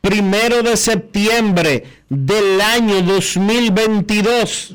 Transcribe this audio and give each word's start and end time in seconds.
primero 0.00 0.62
de 0.62 0.76
septiembre 0.76 1.84
del 2.08 2.60
año 2.60 3.02
2022. 3.02 4.74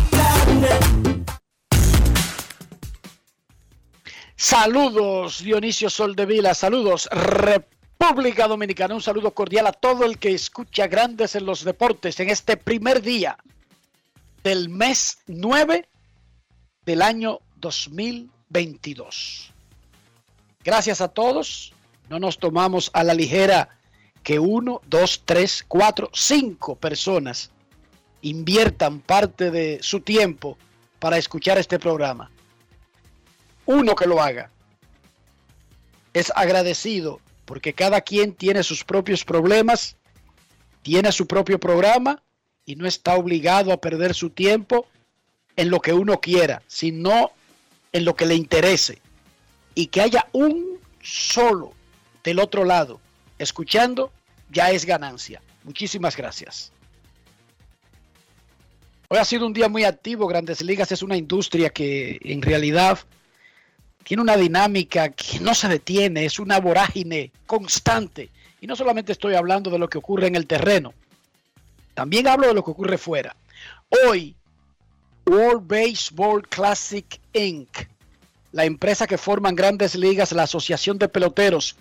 Saludos 4.35 5.43
Dionisio 5.43 5.89
Soldevila, 5.89 6.53
saludos 6.53 7.07
República 7.11 8.47
Dominicana, 8.47 8.95
un 8.95 9.01
saludo 9.01 9.31
cordial 9.31 9.67
a 9.67 9.71
todo 9.71 10.03
el 10.03 10.17
que 10.17 10.33
escucha 10.33 10.87
Grandes 10.87 11.35
en 11.35 11.45
los 11.45 11.63
Deportes 11.63 12.19
en 12.19 12.29
este 12.29 12.57
primer 12.57 13.01
día 13.01 13.37
del 14.43 14.69
mes 14.69 15.19
9 15.27 15.87
del 16.85 17.01
año 17.01 17.39
2022. 17.57 19.51
Gracias 20.63 21.01
a 21.01 21.07
todos, 21.07 21.73
no 22.09 22.19
nos 22.19 22.39
tomamos 22.39 22.89
a 22.93 23.03
la 23.03 23.13
ligera 23.13 23.69
que 24.23 24.39
uno, 24.39 24.81
dos, 24.87 25.21
tres, 25.23 25.63
cuatro, 25.67 26.09
cinco 26.13 26.75
personas 26.75 27.51
inviertan 28.21 28.99
parte 28.99 29.51
de 29.51 29.79
su 29.81 30.01
tiempo 30.01 30.57
para 30.99 31.17
escuchar 31.17 31.57
este 31.57 31.79
programa. 31.79 32.29
Uno 33.65 33.95
que 33.95 34.07
lo 34.07 34.21
haga 34.21 34.49
es 36.13 36.31
agradecido 36.35 37.19
porque 37.45 37.73
cada 37.73 38.01
quien 38.01 38.33
tiene 38.33 38.63
sus 38.63 38.83
propios 38.83 39.25
problemas, 39.25 39.97
tiene 40.83 41.11
su 41.11 41.27
propio 41.27 41.59
programa 41.59 42.21
y 42.65 42.75
no 42.75 42.87
está 42.87 43.15
obligado 43.15 43.71
a 43.71 43.77
perder 43.77 44.13
su 44.13 44.29
tiempo 44.29 44.87
en 45.55 45.69
lo 45.69 45.79
que 45.79 45.93
uno 45.93 46.19
quiera, 46.19 46.61
sino 46.67 47.31
en 47.91 48.05
lo 48.05 48.15
que 48.15 48.25
le 48.25 48.35
interese. 48.35 49.01
Y 49.75 49.87
que 49.87 50.01
haya 50.01 50.27
un 50.31 50.79
solo 51.01 51.73
del 52.23 52.39
otro 52.39 52.63
lado 52.63 52.99
escuchando, 53.39 54.11
ya 54.49 54.71
es 54.71 54.85
ganancia. 54.85 55.41
Muchísimas 55.63 56.15
gracias. 56.15 56.70
Hoy 59.13 59.17
ha 59.17 59.25
sido 59.25 59.45
un 59.45 59.51
día 59.51 59.67
muy 59.67 59.83
activo. 59.83 60.25
Grandes 60.25 60.61
Ligas 60.61 60.89
es 60.93 61.03
una 61.03 61.17
industria 61.17 61.69
que 61.69 62.17
en 62.23 62.41
realidad 62.41 62.97
tiene 64.05 64.23
una 64.23 64.37
dinámica 64.37 65.09
que 65.09 65.41
no 65.41 65.53
se 65.53 65.67
detiene, 65.67 66.23
es 66.23 66.39
una 66.39 66.61
vorágine 66.61 67.29
constante. 67.45 68.29
Y 68.61 68.67
no 68.67 68.75
solamente 68.77 69.11
estoy 69.11 69.35
hablando 69.35 69.69
de 69.69 69.79
lo 69.79 69.89
que 69.89 69.97
ocurre 69.97 70.27
en 70.27 70.35
el 70.35 70.47
terreno, 70.47 70.93
también 71.93 72.25
hablo 72.25 72.47
de 72.47 72.53
lo 72.53 72.63
que 72.63 72.71
ocurre 72.71 72.97
fuera. 72.97 73.35
Hoy, 74.07 74.33
World 75.25 75.67
Baseball 75.67 76.47
Classic 76.47 77.19
Inc., 77.33 77.67
la 78.53 78.63
empresa 78.63 79.07
que 79.07 79.17
forman 79.17 79.55
grandes 79.55 79.95
ligas, 79.95 80.31
la 80.31 80.43
Asociación 80.43 80.97
de 80.97 81.09
Peloteros 81.09 81.75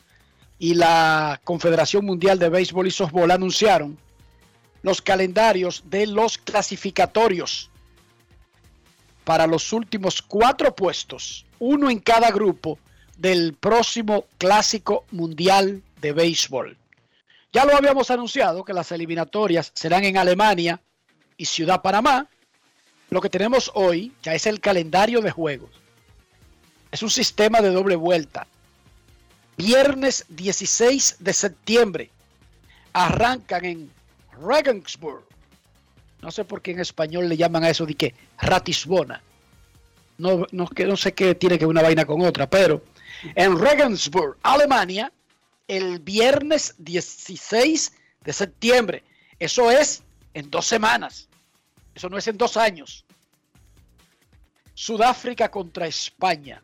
y 0.58 0.74
la 0.74 1.40
Confederación 1.44 2.04
Mundial 2.04 2.40
de 2.40 2.48
Béisbol 2.48 2.88
y 2.88 2.90
Softball 2.90 3.30
anunciaron 3.30 3.96
los 4.82 5.02
calendarios 5.02 5.84
de 5.86 6.06
los 6.06 6.38
clasificatorios 6.38 7.70
para 9.24 9.46
los 9.46 9.72
últimos 9.72 10.22
cuatro 10.22 10.74
puestos, 10.74 11.46
uno 11.58 11.90
en 11.90 11.98
cada 11.98 12.30
grupo 12.30 12.78
del 13.16 13.54
próximo 13.54 14.24
Clásico 14.38 15.04
Mundial 15.10 15.82
de 16.00 16.12
Béisbol. 16.12 16.76
Ya 17.52 17.64
lo 17.64 17.76
habíamos 17.76 18.10
anunciado 18.10 18.64
que 18.64 18.72
las 18.72 18.92
eliminatorias 18.92 19.72
serán 19.74 20.04
en 20.04 20.16
Alemania 20.16 20.80
y 21.36 21.44
Ciudad 21.44 21.82
Panamá. 21.82 22.28
Lo 23.10 23.20
que 23.20 23.28
tenemos 23.28 23.70
hoy 23.74 24.12
ya 24.22 24.34
es 24.34 24.46
el 24.46 24.60
calendario 24.60 25.20
de 25.20 25.32
juegos. 25.32 25.70
Es 26.92 27.02
un 27.02 27.10
sistema 27.10 27.60
de 27.60 27.70
doble 27.70 27.96
vuelta. 27.96 28.46
Viernes 29.56 30.24
16 30.28 31.16
de 31.18 31.32
septiembre 31.32 32.10
arrancan 32.92 33.64
en 33.64 33.90
Regensburg. 34.40 35.24
No 36.22 36.30
sé 36.30 36.44
por 36.44 36.60
qué 36.60 36.72
en 36.72 36.80
español 36.80 37.28
le 37.28 37.36
llaman 37.36 37.64
a 37.64 37.70
eso 37.70 37.86
de 37.86 37.94
que 37.94 38.14
Ratisbona. 38.38 39.22
No, 40.18 40.46
no, 40.52 40.68
no 40.76 40.96
sé 40.96 41.14
qué 41.14 41.34
tiene 41.34 41.58
que 41.58 41.64
una 41.66 41.82
vaina 41.82 42.04
con 42.04 42.20
otra, 42.20 42.48
pero 42.48 42.82
en 43.34 43.58
Regensburg, 43.58 44.36
Alemania, 44.42 45.12
el 45.66 45.98
viernes 45.98 46.74
16 46.78 47.92
de 48.22 48.32
septiembre. 48.32 49.02
Eso 49.38 49.70
es 49.70 50.02
en 50.34 50.50
dos 50.50 50.66
semanas. 50.66 51.28
Eso 51.94 52.08
no 52.08 52.18
es 52.18 52.26
en 52.28 52.36
dos 52.36 52.56
años. 52.56 53.04
Sudáfrica 54.74 55.50
contra 55.50 55.86
España. 55.86 56.62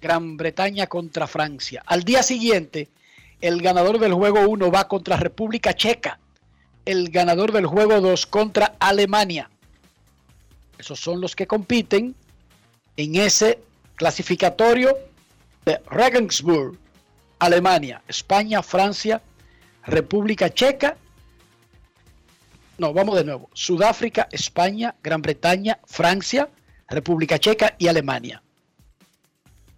Gran 0.00 0.36
Bretaña 0.36 0.86
contra 0.86 1.26
Francia. 1.26 1.82
Al 1.86 2.02
día 2.02 2.22
siguiente, 2.22 2.88
el 3.40 3.62
ganador 3.62 3.98
del 3.98 4.14
juego 4.14 4.40
1 4.48 4.70
va 4.70 4.88
contra 4.88 5.16
República 5.16 5.74
Checa. 5.74 6.18
El 6.84 7.10
ganador 7.10 7.52
del 7.52 7.66
juego 7.66 8.00
2 8.00 8.26
contra 8.26 8.74
Alemania. 8.80 9.50
Esos 10.78 10.98
son 10.98 11.20
los 11.20 11.36
que 11.36 11.46
compiten 11.46 12.14
en 12.96 13.14
ese 13.14 13.60
clasificatorio 13.94 14.96
de 15.64 15.80
Regensburg, 15.88 16.76
Alemania, 17.38 18.02
España, 18.08 18.62
Francia, 18.62 19.22
República 19.84 20.50
Checa. 20.50 20.96
No, 22.78 22.92
vamos 22.92 23.16
de 23.16 23.24
nuevo. 23.24 23.48
Sudáfrica, 23.52 24.28
España, 24.32 24.94
Gran 25.02 25.22
Bretaña, 25.22 25.78
Francia, 25.84 26.48
República 26.88 27.38
Checa 27.38 27.76
y 27.78 27.86
Alemania. 27.86 28.42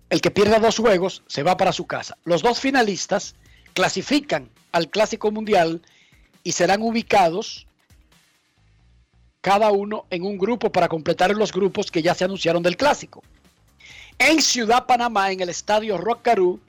El 0.08 0.20
que 0.20 0.30
pierda 0.30 0.58
dos 0.58 0.78
juegos 0.78 1.22
se 1.26 1.42
va 1.42 1.56
para 1.56 1.72
su 1.72 1.86
casa. 1.86 2.16
Los 2.24 2.42
dos 2.42 2.60
finalistas 2.60 3.34
clasifican 3.74 4.50
al 4.72 4.88
Clásico 4.88 5.30
Mundial 5.30 5.82
y 6.44 6.52
serán 6.52 6.82
ubicados 6.82 7.67
cada 9.41 9.73
uno 9.73 10.06
en 10.11 10.23
un 10.23 10.38
grupo 10.38 10.70
para 10.70 10.88
completar 10.88 11.35
los 11.35 11.52
grupos 11.52 11.91
que 11.91 12.02
ya 12.02 12.14
se 12.14 12.25
anunciaron 12.25 12.62
del 12.62 12.76
Clásico. 12.76 13.23
En 14.19 14.41
Ciudad 14.41 14.87
Panamá, 14.87 15.32
en 15.32 15.41
el 15.41 15.49
estadio 15.49 15.99
Rockaroo, 15.99 16.61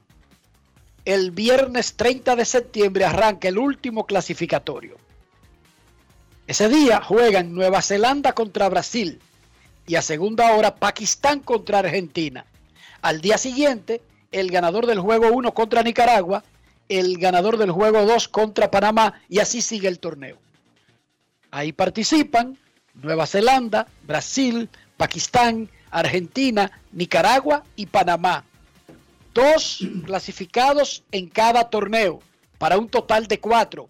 el 1.06 1.31
viernes 1.31 1.95
30 1.95 2.36
de 2.36 2.45
septiembre 2.45 3.06
arranca 3.06 3.48
el 3.48 3.60
último 3.60 4.06
clasificatorio. 4.06 4.98
Ese 6.48 6.68
día 6.68 7.01
juegan 7.01 7.54
Nueva 7.54 7.81
Zelanda 7.81 8.33
contra 8.33 8.69
Brasil 8.69 9.19
y 9.88 9.95
a 9.95 10.01
segunda 10.01 10.54
hora 10.56 10.75
Pakistán 10.75 11.42
contra 11.42 11.80
Argentina. 11.80 12.45
Al 13.01 13.22
día 13.22 13.38
siguiente, 13.38 14.01
el 14.31 14.50
ganador 14.51 14.86
del 14.86 15.00
juego 15.00 15.27
1 15.31 15.54
contra 15.54 15.83
Nicaragua, 15.83 16.44
el 16.89 17.17
ganador 17.17 17.57
del 17.57 17.71
juego 17.71 18.05
2 18.05 18.27
contra 18.27 18.71
Panamá 18.71 19.21
y 19.29 19.39
así 19.39 19.61
sigue 19.61 19.87
el 19.87 19.99
torneo. 19.99 20.37
Ahí 21.51 21.71
participan 21.71 22.57
Nueva 22.93 23.25
Zelanda, 23.27 23.87
Brasil, 24.03 24.69
Pakistán, 24.97 25.69
Argentina, 25.91 26.71
Nicaragua 26.91 27.63
y 27.75 27.85
Panamá. 27.85 28.43
Dos 29.33 29.79
clasificados 30.05 31.03
en 31.11 31.27
cada 31.27 31.69
torneo 31.69 32.21
para 32.57 32.77
un 32.77 32.88
total 32.88 33.27
de 33.27 33.39
cuatro 33.39 33.89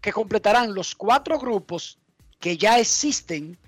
que 0.00 0.12
completarán 0.12 0.74
los 0.74 0.94
cuatro 0.94 1.38
grupos 1.38 1.98
que 2.38 2.56
ya 2.56 2.78
existen 2.78 3.58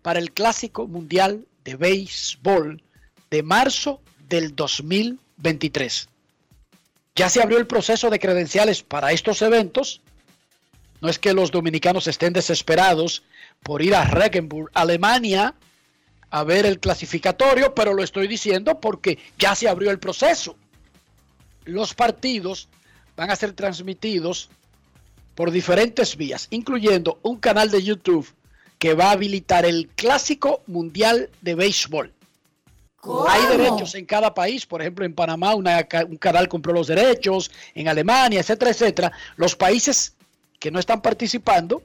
para 0.00 0.18
el 0.18 0.32
Clásico 0.32 0.86
Mundial 0.88 1.46
de 1.64 1.76
Béisbol 1.76 2.82
de 3.30 3.42
marzo 3.42 4.00
del 4.28 4.56
2023. 4.56 6.08
Ya 7.14 7.28
se 7.28 7.42
abrió 7.42 7.58
el 7.58 7.66
proceso 7.66 8.08
de 8.10 8.18
credenciales 8.18 8.82
para 8.82 9.12
estos 9.12 9.42
eventos. 9.42 10.00
No 11.00 11.08
es 11.08 11.18
que 11.18 11.34
los 11.34 11.50
dominicanos 11.50 12.06
estén 12.06 12.32
desesperados 12.32 13.22
por 13.62 13.82
ir 13.82 13.94
a 13.94 14.04
Regensburg, 14.04 14.70
Alemania, 14.72 15.54
a 16.30 16.44
ver 16.44 16.64
el 16.64 16.80
clasificatorio, 16.80 17.74
pero 17.74 17.92
lo 17.92 18.02
estoy 18.02 18.28
diciendo 18.28 18.80
porque 18.80 19.18
ya 19.38 19.54
se 19.54 19.68
abrió 19.68 19.90
el 19.90 19.98
proceso. 19.98 20.56
Los 21.64 21.92
partidos 21.94 22.68
van 23.16 23.30
a 23.30 23.36
ser 23.36 23.52
transmitidos 23.52 24.48
por 25.34 25.50
diferentes 25.50 26.16
vías, 26.16 26.48
incluyendo 26.50 27.18
un 27.22 27.38
canal 27.38 27.70
de 27.70 27.82
YouTube 27.82 28.32
que 28.78 28.94
va 28.94 29.08
a 29.08 29.12
habilitar 29.12 29.64
el 29.64 29.88
Clásico 29.94 30.62
Mundial 30.66 31.30
de 31.42 31.54
Béisbol. 31.54 32.12
Hay 33.28 33.56
derechos 33.56 33.96
en 33.96 34.06
cada 34.06 34.32
país, 34.32 34.64
por 34.64 34.80
ejemplo, 34.80 35.04
en 35.04 35.14
Panamá 35.14 35.54
un 35.54 36.16
canal 36.18 36.48
compró 36.48 36.72
los 36.72 36.86
derechos, 36.86 37.50
en 37.74 37.88
Alemania, 37.88 38.40
etcétera, 38.40 38.70
etcétera. 38.70 39.12
Los 39.36 39.56
países 39.56 40.14
que 40.60 40.70
no 40.70 40.78
están 40.78 41.02
participando 41.02 41.82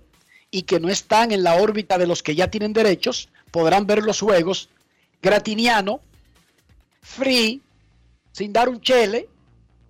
y 0.51 0.63
que 0.63 0.79
no 0.79 0.89
están 0.89 1.31
en 1.31 1.43
la 1.43 1.55
órbita 1.55 1.97
de 1.97 2.05
los 2.05 2.21
que 2.21 2.35
ya 2.35 2.51
tienen 2.51 2.71
derechos 2.71 3.29
podrán 3.49 3.87
ver 3.87 4.03
los 4.03 4.19
juegos 4.19 4.69
gratiniano, 5.21 6.01
free, 7.01 7.61
sin 8.31 8.53
dar 8.53 8.69
un 8.69 8.79
chele, 8.79 9.27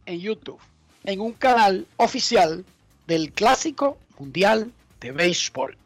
en 0.05 0.21
YouTube, 0.21 0.59
en 1.03 1.19
un 1.19 1.33
canal 1.33 1.85
oficial 1.97 2.63
del 3.05 3.33
Clásico 3.33 3.97
Mundial 4.17 4.71
de 5.01 5.11
Béisbol. 5.11 5.77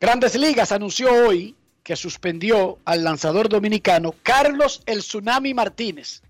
Grandes 0.00 0.34
Ligas 0.34 0.72
anunció 0.72 1.12
hoy 1.12 1.54
que 1.88 1.96
suspendió 1.96 2.76
al 2.84 3.02
lanzador 3.02 3.48
dominicano 3.48 4.14
Carlos 4.22 4.82
El 4.84 4.98
Tsunami 4.98 5.54
Martínez. 5.54 6.20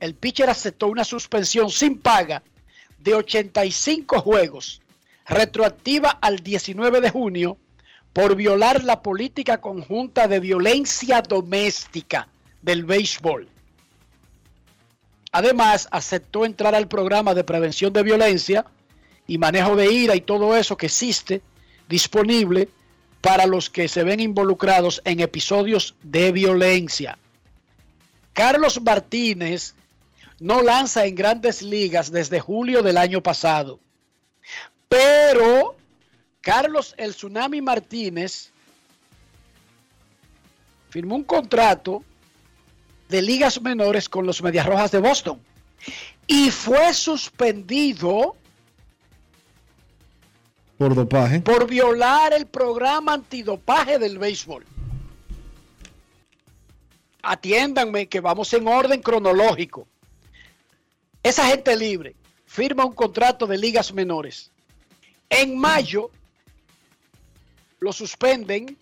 El 0.00 0.16
pitcher 0.16 0.50
aceptó 0.50 0.88
una 0.88 1.04
suspensión 1.04 1.70
sin 1.70 2.00
paga 2.00 2.42
de 2.98 3.14
85 3.14 4.20
juegos, 4.20 4.82
retroactiva 5.24 6.18
al 6.20 6.40
19 6.40 7.00
de 7.00 7.10
junio, 7.10 7.58
por 8.12 8.34
violar 8.34 8.82
la 8.82 9.02
política 9.02 9.60
conjunta 9.60 10.26
de 10.26 10.40
violencia 10.40 11.22
doméstica 11.22 12.26
del 12.60 12.82
béisbol. 12.82 13.48
Además, 15.30 15.86
aceptó 15.92 16.44
entrar 16.44 16.74
al 16.74 16.88
programa 16.88 17.34
de 17.34 17.44
prevención 17.44 17.92
de 17.92 18.02
violencia 18.02 18.66
y 19.28 19.38
manejo 19.38 19.76
de 19.76 19.92
ira 19.92 20.16
y 20.16 20.22
todo 20.22 20.56
eso 20.56 20.76
que 20.76 20.86
existe 20.86 21.40
disponible 21.88 22.68
para 23.26 23.44
los 23.44 23.68
que 23.68 23.88
se 23.88 24.04
ven 24.04 24.20
involucrados 24.20 25.02
en 25.04 25.18
episodios 25.18 25.96
de 26.00 26.30
violencia. 26.30 27.18
Carlos 28.32 28.80
Martínez 28.80 29.74
no 30.38 30.62
lanza 30.62 31.06
en 31.06 31.16
grandes 31.16 31.60
ligas 31.60 32.12
desde 32.12 32.38
julio 32.38 32.84
del 32.84 32.96
año 32.96 33.20
pasado, 33.24 33.80
pero 34.88 35.74
Carlos 36.40 36.94
El 36.98 37.16
Tsunami 37.16 37.60
Martínez 37.60 38.52
firmó 40.90 41.16
un 41.16 41.24
contrato 41.24 42.04
de 43.08 43.22
ligas 43.22 43.60
menores 43.60 44.08
con 44.08 44.24
los 44.24 44.40
Medias 44.40 44.66
Rojas 44.66 44.92
de 44.92 45.00
Boston 45.00 45.40
y 46.28 46.52
fue 46.52 46.94
suspendido 46.94 48.36
por 50.78 50.94
dopaje. 50.94 51.40
Por 51.40 51.66
violar 51.66 52.32
el 52.32 52.46
programa 52.46 53.14
antidopaje 53.14 53.98
del 53.98 54.18
béisbol. 54.18 54.64
Atiéndanme 57.22 58.08
que 58.08 58.20
vamos 58.20 58.52
en 58.52 58.68
orden 58.68 59.02
cronológico. 59.02 59.88
Esa 61.22 61.46
gente 61.46 61.76
libre 61.76 62.14
firma 62.46 62.84
un 62.84 62.94
contrato 62.94 63.46
de 63.46 63.58
ligas 63.58 63.92
menores. 63.92 64.50
En 65.28 65.58
mayo 65.58 66.10
lo 67.80 67.92
suspenden 67.92 68.76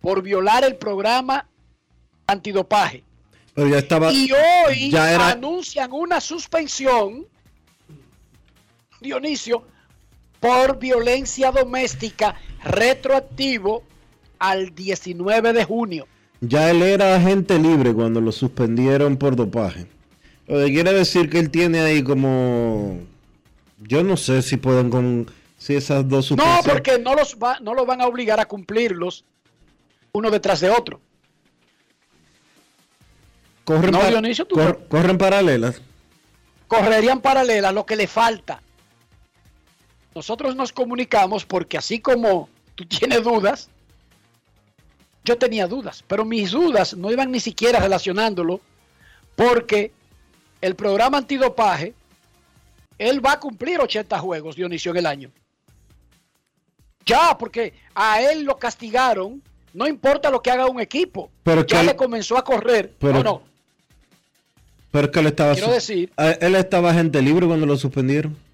por 0.00 0.22
violar 0.22 0.64
el 0.64 0.76
programa 0.76 1.46
antidopaje. 2.26 3.02
Pero 3.54 3.68
ya 3.68 3.78
estaba, 3.78 4.12
y 4.12 4.30
hoy 4.30 4.94
anuncian 4.96 5.92
una 5.92 6.20
suspensión, 6.20 7.26
Dionisio, 9.00 9.64
por 10.40 10.78
violencia 10.78 11.50
doméstica 11.50 12.36
retroactivo 12.62 13.82
al 14.38 14.74
19 14.74 15.52
de 15.52 15.64
junio. 15.64 16.06
Ya 16.40 16.70
él 16.70 16.82
era 16.82 17.16
agente 17.16 17.58
libre 17.58 17.92
cuando 17.92 18.20
lo 18.20 18.30
suspendieron 18.30 19.16
por 19.16 19.34
dopaje. 19.34 19.86
Lo 20.46 20.58
que 20.58 20.72
quiere 20.72 20.92
decir 20.92 21.28
que 21.28 21.38
él 21.38 21.50
tiene 21.50 21.80
ahí 21.80 22.02
como... 22.02 23.00
Yo 23.78 24.02
no 24.02 24.16
sé 24.16 24.42
si 24.42 24.56
pueden 24.56 24.90
con... 24.90 25.30
Si 25.56 25.74
esas 25.74 26.08
dos 26.08 26.30
No, 26.30 26.60
porque 26.64 27.00
no 27.00 27.16
los, 27.16 27.36
va, 27.36 27.58
no 27.58 27.74
los 27.74 27.84
van 27.84 28.00
a 28.00 28.06
obligar 28.06 28.38
a 28.38 28.46
cumplirlos 28.46 29.24
uno 30.12 30.30
detrás 30.30 30.60
de 30.60 30.70
otro. 30.70 31.00
Corren, 33.64 33.90
no, 33.90 34.06
Dionisio, 34.06 34.46
corren 34.88 35.18
paralelas. 35.18 35.82
Correrían 36.68 37.20
paralelas, 37.20 37.74
lo 37.74 37.84
que 37.84 37.96
le 37.96 38.06
falta 38.06 38.62
nosotros 40.18 40.56
nos 40.56 40.72
comunicamos 40.72 41.44
porque 41.44 41.78
así 41.78 42.00
como 42.00 42.48
tú 42.74 42.84
tienes 42.86 43.22
dudas, 43.22 43.70
yo 45.24 45.38
tenía 45.38 45.68
dudas, 45.68 46.02
pero 46.08 46.24
mis 46.24 46.50
dudas 46.50 46.96
no 46.96 47.12
iban 47.12 47.30
ni 47.30 47.38
siquiera 47.38 47.78
relacionándolo 47.78 48.60
porque 49.36 49.92
el 50.60 50.74
programa 50.74 51.18
antidopaje, 51.18 51.94
él 52.98 53.24
va 53.24 53.34
a 53.34 53.38
cumplir 53.38 53.78
80 53.78 54.18
juegos, 54.18 54.56
Dionisio, 54.56 54.90
en 54.90 54.96
el 54.96 55.06
año. 55.06 55.30
Ya, 57.06 57.38
porque 57.38 57.74
a 57.94 58.20
él 58.20 58.42
lo 58.42 58.56
castigaron, 58.56 59.40
no 59.72 59.86
importa 59.86 60.30
lo 60.30 60.42
que 60.42 60.50
haga 60.50 60.66
un 60.66 60.80
equipo, 60.80 61.30
pero 61.44 61.64
ya 61.64 61.84
le 61.84 61.94
comenzó 61.94 62.36
a 62.36 62.42
correr. 62.42 62.92
Pero, 62.98 63.22
no, 63.22 63.42
Pero 64.90 65.12
que 65.12 65.20
él 65.20 65.26
estaba, 65.26 65.52
Quiero 65.52 65.70
decir, 65.70 66.12
él 66.40 66.56
estaba 66.56 66.92
gente 66.92 67.22
libre 67.22 67.46
cuando 67.46 67.66
lo 67.66 67.76
suspendieron. 67.76 68.47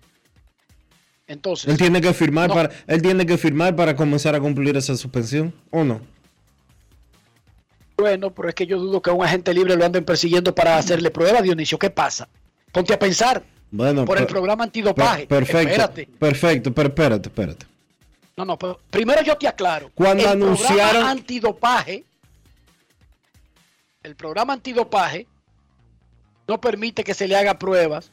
Entonces, 1.26 1.71
él 1.71 1.78
tiene 1.78 2.00
que 2.02 2.12
firmar 2.12 2.50
para 2.52 2.71
él 2.87 3.00
tiene 3.00 3.25
que 3.25 3.38
firmar 3.38 3.75
para 3.75 3.97
comenzar 3.97 4.35
a 4.35 4.40
cumplir 4.40 4.76
esa 4.76 4.95
suspensión 4.97 5.54
o 5.71 5.83
no. 5.83 6.00
Bueno, 7.97 8.35
pero 8.35 8.49
es 8.49 8.54
que 8.54 8.66
yo 8.66 8.78
dudo 8.78 9.00
que 9.00 9.11
a 9.11 9.12
un 9.12 9.25
agente 9.25 9.54
libre 9.54 9.76
lo 9.76 9.85
anden 9.85 10.04
persiguiendo 10.04 10.54
para 10.54 10.76
hacerle 10.76 11.11
prueba, 11.11 11.40
Dionisio. 11.40 11.78
¿Qué 11.78 11.90
pasa? 11.90 12.28
Ponte 12.73 12.93
a 12.93 12.99
pensar. 12.99 13.43
Bueno, 13.71 14.04
por 14.04 14.19
el 14.19 14.26
programa 14.26 14.64
antidopaje. 14.64 15.26
perfecto. 15.26 15.69
Espérate. 15.71 16.07
Perfecto, 16.19 16.73
pero 16.75 16.88
espérate, 16.88 17.28
espérate. 17.28 17.66
No, 18.37 18.45
no, 18.45 18.59
pero 18.59 18.81
primero 18.90 19.23
yo 19.23 19.37
te 19.38 19.47
aclaro. 19.49 19.90
Cuando 19.95 20.25
el 20.25 20.28
anunciaron- 20.28 20.90
programa 20.90 21.11
antidopaje, 21.11 22.04
el 24.02 24.16
programa 24.16 24.52
antidopaje 24.52 25.26
no 26.47 26.61
permite 26.61 27.04
que 27.04 27.14
se 27.14 27.26
le 27.28 27.37
haga 27.37 27.59
pruebas 27.59 28.11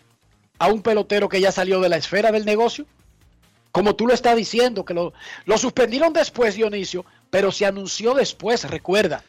a 0.59 0.67
un 0.67 0.81
pelotero 0.81 1.27
que 1.27 1.41
ya 1.41 1.51
salió 1.51 1.81
de 1.81 1.89
la 1.89 1.97
esfera 1.97 2.31
del 2.31 2.45
negocio. 2.45 2.85
Como 3.71 3.95
tú 3.95 4.05
lo 4.07 4.13
estás 4.13 4.35
diciendo, 4.35 4.83
que 4.83 4.93
lo, 4.93 5.13
lo 5.45 5.57
suspendieron 5.57 6.11
después, 6.13 6.55
Dionisio, 6.55 7.05
pero 7.29 7.51
se 7.51 7.65
anunció 7.65 8.13
después, 8.13 8.69
recuerda. 8.69 9.23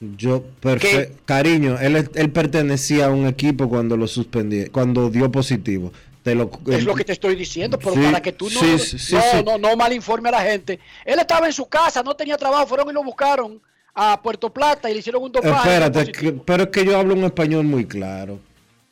Yo, 0.00 0.42
perfecto. 0.60 1.18
Cariño, 1.24 1.78
él, 1.80 2.10
él 2.14 2.30
pertenecía 2.30 3.06
a 3.06 3.10
un 3.10 3.26
equipo 3.26 3.68
cuando 3.68 3.96
lo 3.96 4.06
suspendí, 4.06 4.66
cuando 4.66 5.08
dio 5.08 5.32
positivo. 5.32 5.90
Te 6.22 6.34
lo, 6.34 6.50
Es 6.70 6.84
lo 6.84 6.94
que 6.94 7.04
te 7.04 7.12
estoy 7.12 7.36
diciendo, 7.36 7.78
pero 7.78 7.94
Sí, 7.94 8.00
para 8.02 8.20
que 8.20 8.32
tú 8.32 8.50
no, 8.50 8.60
sí, 8.78 9.14
no, 9.14 9.42
no, 9.42 9.58
no 9.58 9.76
mal 9.76 9.92
informe 9.92 10.28
a 10.28 10.32
la 10.32 10.42
gente. 10.42 10.78
Él 11.04 11.18
estaba 11.20 11.46
en 11.46 11.52
su 11.52 11.66
casa, 11.66 12.02
no 12.02 12.14
tenía 12.14 12.36
trabajo, 12.36 12.66
fueron 12.66 12.90
y 12.90 12.92
lo 12.92 13.02
buscaron 13.04 13.60
a 13.94 14.20
Puerto 14.20 14.52
Plata 14.52 14.90
y 14.90 14.94
le 14.94 14.98
hicieron 15.00 15.22
un 15.22 15.32
dopaje. 15.32 15.56
Espérate, 15.70 16.12
que- 16.12 16.32
pero 16.32 16.64
es 16.64 16.68
que 16.70 16.84
yo 16.84 16.98
hablo 16.98 17.14
un 17.14 17.24
español 17.24 17.64
muy 17.64 17.86
claro. 17.86 18.38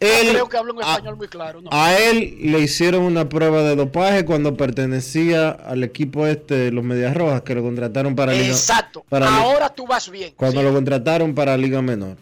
No 0.00 0.08
Él- 0.08 0.28
creo 0.30 0.48
que 0.48 0.56
hablo 0.58 0.74
un 0.74 0.82
a- 0.82 0.92
español 0.92 1.16
muy 1.16 1.28
claro. 1.28 1.62
No. 1.62 1.70
A 1.72 1.96
él 1.96 2.36
le 2.42 2.60
hicieron 2.60 3.02
una 3.04 3.28
prueba 3.28 3.62
de 3.62 3.74
dopaje 3.76 4.24
cuando 4.26 4.54
pertenecía 4.56 5.48
al 5.50 5.82
equipo 5.82 6.26
este 6.26 6.54
de 6.54 6.70
los 6.72 6.84
Medias 6.84 7.16
Rojas 7.16 7.40
que 7.42 7.54
lo 7.54 7.62
contrataron 7.62 8.14
para 8.14 8.32
Liga- 8.32 8.48
Exacto. 8.48 9.04
para 9.08 9.30
Liga- 9.30 9.42
Ahora 9.42 9.68
tú 9.70 9.86
vas 9.86 10.10
bien. 10.10 10.34
cuando 10.36 10.60
Sí. 10.60 10.66
lo 10.66 10.74
contrataron 10.74 11.34
para 11.34 11.56
Liga 11.56 11.80
Menor. 11.80 12.16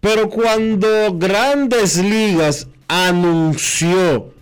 Pero 0.00 0.30
cuando 0.30 1.14
Grandes 1.18 1.98
Ligas 1.98 2.66
anunció 2.88 4.32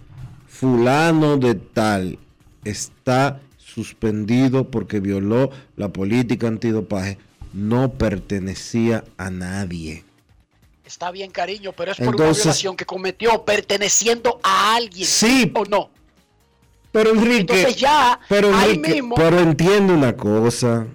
fulano 0.47 1.37
de 1.38 1.55
tal 1.55 2.19
está 2.64 3.40
suspendido 3.59 4.71
porque 4.71 5.00
violó 5.00 5.50
la 5.76 5.88
política 5.88 6.49
antidopaje, 6.49 7.19
no 7.52 7.93
pertenecía 7.93 9.05
a 9.17 9.31
nadie. 9.31 10.05
Está 10.91 11.13
bien, 11.13 11.31
cariño, 11.31 11.71
pero 11.73 11.93
es 11.93 11.99
por 11.99 12.17
una 12.17 12.33
violación 12.33 12.77
que 12.77 12.85
cometió 12.85 13.45
perteneciendo 13.45 14.41
a 14.43 14.75
alguien. 14.75 15.07
Sí. 15.07 15.53
¿O 15.55 15.65
no? 15.65 15.89
Pero 16.91 17.11
Enrique, 17.13 17.39
Entonces 17.43 17.77
ya, 17.77 18.19
pero 18.29 18.53
ahí 18.53 18.71
Enrique, 18.75 18.95
mismo- 18.95 19.15
pero 19.15 19.39
entiende 19.39 19.93
una 19.93 20.17
cosa. 20.17 20.89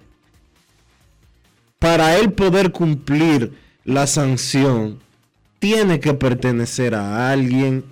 Para 1.80 2.18
él 2.18 2.34
poder 2.34 2.74
cumplir 2.74 3.58
la 3.86 4.06
sanción, 4.06 5.00
tiene 5.60 6.02
que 6.02 6.14
pertenecer 6.14 6.94
a 6.94 7.32
alguien. 7.32 7.86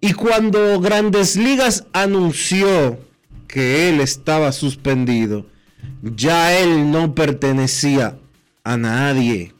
Y 0.00 0.14
cuando 0.14 0.80
Grandes 0.80 1.36
Ligas 1.36 1.84
anunció 1.92 2.98
que 3.46 3.90
él 3.90 4.00
estaba 4.00 4.52
suspendido, 4.52 5.44
ya 6.02 6.58
él 6.58 6.90
no 6.90 7.14
pertenecía 7.14 8.16
a 8.64 8.78
nadie. 8.78 9.52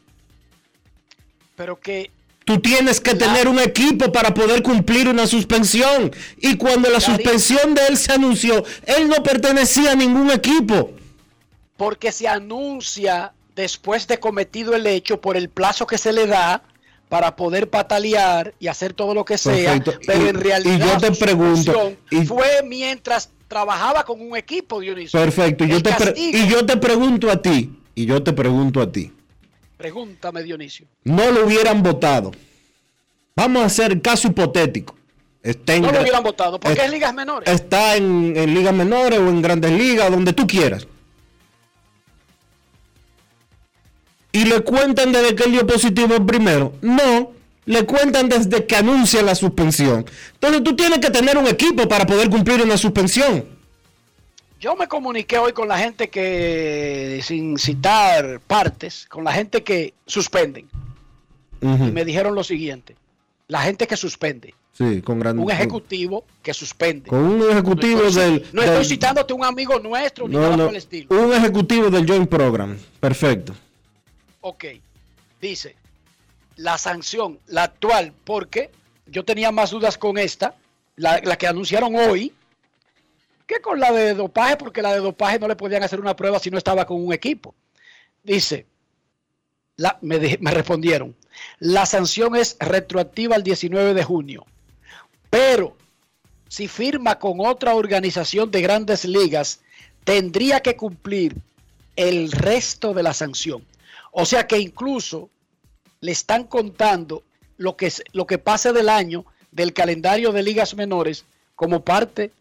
Pero 1.61 1.79
que 1.79 2.11
Tú 2.47 2.59
tienes 2.59 3.03
que 3.03 3.15
tener 3.15 3.47
un 3.47 3.59
equipo 3.59 4.11
para 4.11 4.33
poder 4.33 4.63
cumplir 4.63 5.07
una 5.09 5.27
suspensión. 5.27 6.11
Y 6.39 6.57
cuando 6.57 6.89
la 6.89 6.99
suspensión 7.01 7.75
de 7.75 7.83
él 7.89 7.99
se 7.99 8.13
anunció, 8.15 8.65
él 8.87 9.09
no 9.11 9.23
pertenecía 9.23 9.93
a 9.93 9.95
ningún 9.95 10.31
equipo. 10.31 10.91
porque 11.77 12.13
se 12.13 12.27
anuncia 12.29 13.33
después 13.55 14.07
de 14.07 14.19
cometido 14.19 14.75
el 14.75 14.87
hecho 14.87 15.21
por 15.21 15.37
el 15.37 15.51
plazo 15.51 15.87
que 15.87 15.99
se 15.99 16.13
le 16.15 16.27
da 16.27 16.63
para 17.11 17.37
poder 17.37 17.69
patalear 17.69 18.55
y 18.59 18.69
hacer 18.69 18.95
todo 18.95 19.13
lo 19.15 19.25
que 19.27 19.37
sea, 19.37 19.75
Perfecto. 19.75 19.93
pero 20.07 20.25
Y- 20.25 20.29
en 20.29 20.35
realidad 20.41 20.77
y 20.77 20.79
yo 20.79 20.99
te 20.99 21.15
su 21.15 21.21
pregunto, 21.21 21.73
suspensión 21.73 21.99
y- 22.11 22.27
fue 22.27 22.63
mientras 22.67 23.29
trabajaba 23.49 24.05
con 24.05 24.19
un 24.21 24.35
equipo, 24.37 24.81
Dionisio. 24.81 25.21
Perfecto. 25.21 25.65
Yo, 25.67 25.83
te 25.83 25.91
y 26.17 26.49
yo 26.49 26.65
te 26.65 26.77
pregunto 26.79 27.31
a 27.31 27.41
ti, 27.43 27.71
y 27.95 28.07
yo 28.07 28.23
te 28.23 28.33
pregunto 28.33 28.81
a 28.81 28.91
ti, 28.91 29.13
Pregúntame, 29.81 30.43
Dionisio. 30.43 30.87
no 31.05 31.31
lo 31.31 31.47
hubieran 31.47 31.83
votado. 31.83 32.33
Vamos 33.35 33.63
a 33.63 33.65
hacer 33.65 34.03
caso 34.03 34.29
hipotético. 34.29 34.95
Está 35.43 35.75
en, 35.75 35.83
No 35.83 35.91
lo 35.93 36.03
hubieran 36.03 36.23
votado, 36.23 36.61
porque 36.61 36.79
es- 36.79 36.85
es 36.85 36.91
ligas 36.91 37.15
menores. 37.15 37.49
está 37.51 37.97
en, 37.97 38.35
en 38.37 38.53
ligas 38.55 38.75
menores 38.75 39.19
o 39.19 39.29
en 39.31 39.41
grandes 39.41 39.73
ligas, 39.73 40.11
donde 40.11 40.35
tú 40.35 40.47
quieras. 40.47 40.87
Y 44.33 44.45
le 44.45 44.61
cuentan 44.61 45.13
desde 45.13 45.35
que 45.35 45.45
él 45.45 45.53
dio 45.53 45.67
positivo 45.67 46.15
el 46.15 46.27
primero. 46.27 46.75
No, 46.83 47.33
le 47.65 47.87
cuentan 47.87 48.29
desde 48.29 48.67
que 48.67 48.77
anuncia 48.77 49.23
la 49.23 49.35
suspensión. 49.35 50.05
Entonces 50.35 50.63
tú 50.63 50.77
tienes 50.77 50.99
que 50.99 51.09
tener 51.11 51.39
un 51.39 51.47
equipo 51.47 51.89
para 51.89 52.05
poder 52.07 52.29
cumplir 52.29 52.61
una 52.63 52.77
suspensión. 52.77 53.45
Yo 54.61 54.77
me 54.77 54.87
comuniqué 54.89 55.39
hoy 55.39 55.53
con 55.53 55.69
la 55.69 55.79
gente 55.79 56.11
que, 56.11 57.21
sin 57.25 57.57
citar 57.59 58.41
partes, 58.41 59.07
con 59.09 59.25
la 59.25 59.33
gente 59.33 59.63
que 59.63 59.95
suspenden. 60.07 60.69
Y 61.63 61.67
me 61.67 62.05
dijeron 62.05 62.35
lo 62.35 62.45
siguiente. 62.45 62.95
La 63.49 63.63
gente 63.63 63.87
que 63.87 63.97
suspende. 63.97 64.55
Sí, 64.73 65.03
con 65.03 65.19
gran- 65.19 65.39
Un 65.39 65.51
ejecutivo 65.51 66.25
que 66.43 66.53
suspende. 66.55 67.09
Con 67.09 67.19
un 67.21 67.51
ejecutivo 67.51 68.03
no 68.03 68.09
estoy, 68.09 68.23
del. 68.33 68.47
no 68.53 68.61
del- 68.63 68.71
estoy 68.71 68.85
citándote 68.85 69.33
un 69.35 69.45
amigo 69.45 69.79
nuestro 69.79 70.29
ni 70.29 70.35
no, 70.35 70.41
nada 70.43 70.57
no, 70.57 70.63
por 70.65 70.71
el 70.73 70.77
estilo. 70.77 71.07
un 71.11 71.33
ejecutivo 71.35 71.91
del 71.91 72.07
Joint 72.07 72.29
Program. 72.29 72.79
Perfecto. 73.01 73.55
Ok. 74.43 74.65
Dice, 75.41 75.75
la 76.57 76.79
sanción, 76.79 77.39
la 77.47 77.65
actual, 77.65 78.13
porque 78.25 78.71
yo 79.07 79.25
tenía 79.25 79.51
más 79.51 79.71
dudas 79.71 79.99
con 79.99 80.17
esta, 80.19 80.55
la, 80.97 81.21
la 81.25 81.37
que 81.37 81.47
anunciaron 81.47 81.95
hoy, 81.97 82.33
que 83.51 83.61
con 83.61 83.81
la 83.81 83.91
de 83.91 84.15
dopaje, 84.15 84.57
porque 84.57 84.81
la 84.81 84.95
de 84.95 85.01
dopaje 85.01 85.39
no 85.39 85.49
le 85.49 85.57
podían 85.57 85.83
hacer 85.83 86.01
una 86.01 86.15
prueba 86.15 86.39
si 86.39 86.51
no 86.51 86.59
estaba 86.59 86.87
con 86.87 87.05
un 87.05 87.13
equipo. 87.13 87.55
Dice, 88.23 88.67
la, 89.77 89.99
me, 90.03 90.39
me 90.41 90.51
respondieron, 90.53 91.17
la 91.59 91.85
sanción 91.85 92.37
es 92.37 92.57
retroactiva 92.61 93.35
al 93.35 93.43
19 93.43 93.95
de 93.95 94.05
junio, 94.05 94.47
pero 95.31 95.77
si 96.49 96.69
firma 96.69 97.19
con 97.19 97.41
otra 97.41 97.75
organización 97.75 98.51
de 98.51 98.63
grandes 98.63 99.05
ligas, 99.05 99.61
tendría 100.05 100.61
que 100.61 100.77
cumplir 100.77 101.37
el 101.97 102.31
resto 102.31 102.95
de 102.95 103.03
la 103.03 103.15
sanción. 103.15 103.65
O 104.13 104.25
sea 104.27 104.47
que 104.47 104.59
incluso 104.59 105.29
le 106.01 106.13
están 106.13 106.45
contando 106.45 107.23
lo 107.57 107.77
que, 107.77 107.93
lo 108.13 108.27
que 108.27 108.39
pase 108.39 108.73
del 108.73 108.89
año 108.89 109.25
del 109.51 109.73
calendario 109.73 110.33
de 110.33 110.43
ligas 110.43 110.75
menores 110.75 111.25
como 111.57 111.85
parte 111.85 112.33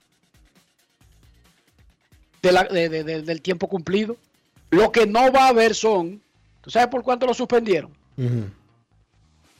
de 2.41 2.51
la- 2.51 2.63
de- 2.63 2.89
de- 2.89 3.03
de- 3.03 3.21
del 3.21 3.41
tiempo 3.41 3.67
cumplido. 3.67 4.17
Lo 4.71 4.91
que 4.91 5.05
no 5.07 5.31
va 5.31 5.45
a 5.45 5.49
haber 5.49 5.73
son, 5.75 6.21
¿tú 6.61 6.69
sabes 6.69 6.87
por 6.89 7.03
cuánto 7.03 7.25
lo 7.25 7.33
suspendieron? 7.33 7.91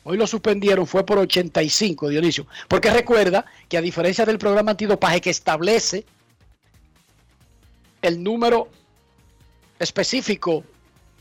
Hoy 0.04 0.18
lo 0.18 0.28
suspendieron, 0.28 0.86
fue 0.88 1.06
por 1.06 1.18
85, 1.20 2.10
Dionisio. 2.10 2.46
Porque 2.68 2.90
recuerda 2.92 3.46
que 3.68 3.78
a 3.78 3.82
diferencia 3.82 4.26
del 4.26 4.38
programa 4.38 4.72
antidopaje 4.72 5.22
que 5.22 5.30
establece 5.30 6.06
el 8.02 8.24
número 8.24 8.70
específico 9.78 10.64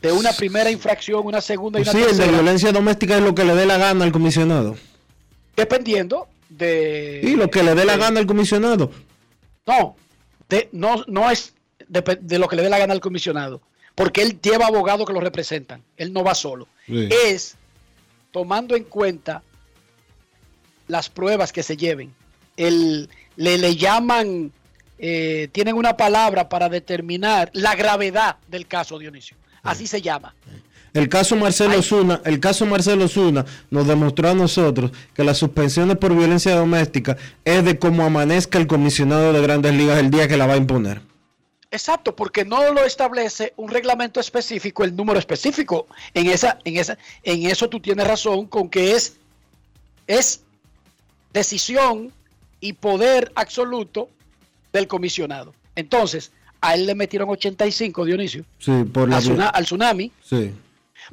de 0.01 0.11
una 0.11 0.31
primera 0.33 0.71
infracción, 0.71 1.25
una 1.25 1.41
segunda 1.41 1.79
y 1.79 1.83
una 1.83 1.91
Sí, 1.91 1.97
el 1.97 2.03
de 2.03 2.09
tercera, 2.09 2.31
violencia 2.31 2.71
doméstica 2.71 3.17
es 3.17 3.23
lo 3.23 3.35
que 3.35 3.43
le 3.43 3.53
dé 3.55 3.65
la 3.65 3.77
gana 3.77 4.05
al 4.05 4.11
comisionado. 4.11 4.75
dependiendo 5.55 6.27
de... 6.47 7.19
Y 7.21 7.35
lo 7.35 7.49
que 7.49 7.63
le 7.63 7.75
dé 7.75 7.83
la 7.83 7.97
gana 7.97 8.19
al 8.21 8.25
comisionado. 8.25 8.91
No, 9.67 9.95
de- 10.49 10.69
no, 10.71 11.03
no 11.07 11.29
es 11.31 11.53
de, 11.87 12.01
de 12.21 12.39
lo 12.39 12.47
que 12.47 12.55
le 12.55 12.63
dé 12.63 12.69
la 12.69 12.79
gana 12.79 12.93
al 12.93 12.99
comisionado, 13.01 13.61
porque 13.95 14.21
él 14.21 14.39
lleva 14.41 14.67
abogados 14.67 15.05
que 15.07 15.13
lo 15.13 15.19
representan, 15.21 15.83
él 15.97 16.11
no 16.13 16.23
va 16.23 16.35
solo. 16.35 16.67
Sí. 16.85 17.07
Es 17.25 17.55
tomando 18.31 18.75
en 18.75 18.83
cuenta 18.83 19.43
las 20.87 21.09
pruebas 21.09 21.51
que 21.51 21.63
se 21.63 21.77
lleven. 21.77 22.13
El, 22.57 23.09
le, 23.35 23.57
le 23.57 23.75
llaman, 23.75 24.51
eh, 24.97 25.47
tienen 25.51 25.75
una 25.75 25.95
palabra 25.97 26.49
para 26.49 26.67
determinar 26.69 27.49
la 27.53 27.75
gravedad 27.75 28.37
del 28.47 28.67
caso, 28.67 28.97
Dionisio. 28.99 29.37
Así 29.63 29.87
se 29.87 30.01
llama. 30.01 30.33
El 30.93 31.09
caso 31.09 31.35
Marcelo. 31.35 31.81
Zuna, 31.81 32.21
el 32.25 32.39
caso 32.39 32.65
Marcelo 32.65 33.07
Zuna 33.07 33.45
nos 33.69 33.87
demostró 33.87 34.29
a 34.29 34.33
nosotros 34.33 34.91
que 35.13 35.23
las 35.23 35.37
suspensiones 35.37 35.97
por 35.97 36.15
violencia 36.15 36.55
doméstica 36.55 37.17
es 37.45 37.63
de 37.63 37.77
cómo 37.77 38.03
amanezca 38.03 38.57
el 38.57 38.67
comisionado 38.67 39.33
de 39.33 39.41
Grandes 39.41 39.73
Ligas 39.73 39.99
el 39.99 40.09
día 40.09 40.27
que 40.27 40.37
la 40.37 40.47
va 40.47 40.53
a 40.53 40.57
imponer. 40.57 41.01
Exacto, 41.71 42.15
porque 42.15 42.45
no 42.45 42.73
lo 42.73 42.83
establece 42.83 43.53
un 43.55 43.69
reglamento 43.69 44.19
específico, 44.19 44.83
el 44.83 44.95
número 44.95 45.19
específico. 45.19 45.87
En 46.13 46.27
esa, 46.27 46.57
en 46.63 46.77
esa, 46.77 46.97
en 47.23 47.45
eso 47.45 47.69
tú 47.69 47.79
tienes 47.79 48.07
razón 48.07 48.47
con 48.47 48.69
que 48.69 48.95
es, 48.95 49.17
es 50.07 50.41
decisión 51.31 52.11
y 52.59 52.73
poder 52.73 53.31
absoluto 53.35 54.09
del 54.73 54.87
comisionado. 54.87 55.53
Entonces, 55.75 56.31
a 56.61 56.73
él 56.73 56.87
le 56.87 56.95
metieron 56.95 57.29
85, 57.29 58.05
Dionisio, 58.05 58.43
Sí, 58.57 58.83
por 58.91 59.07
la 59.07 59.17
al 59.17 59.65
tsunami. 59.65 60.11
Sí. 60.23 60.51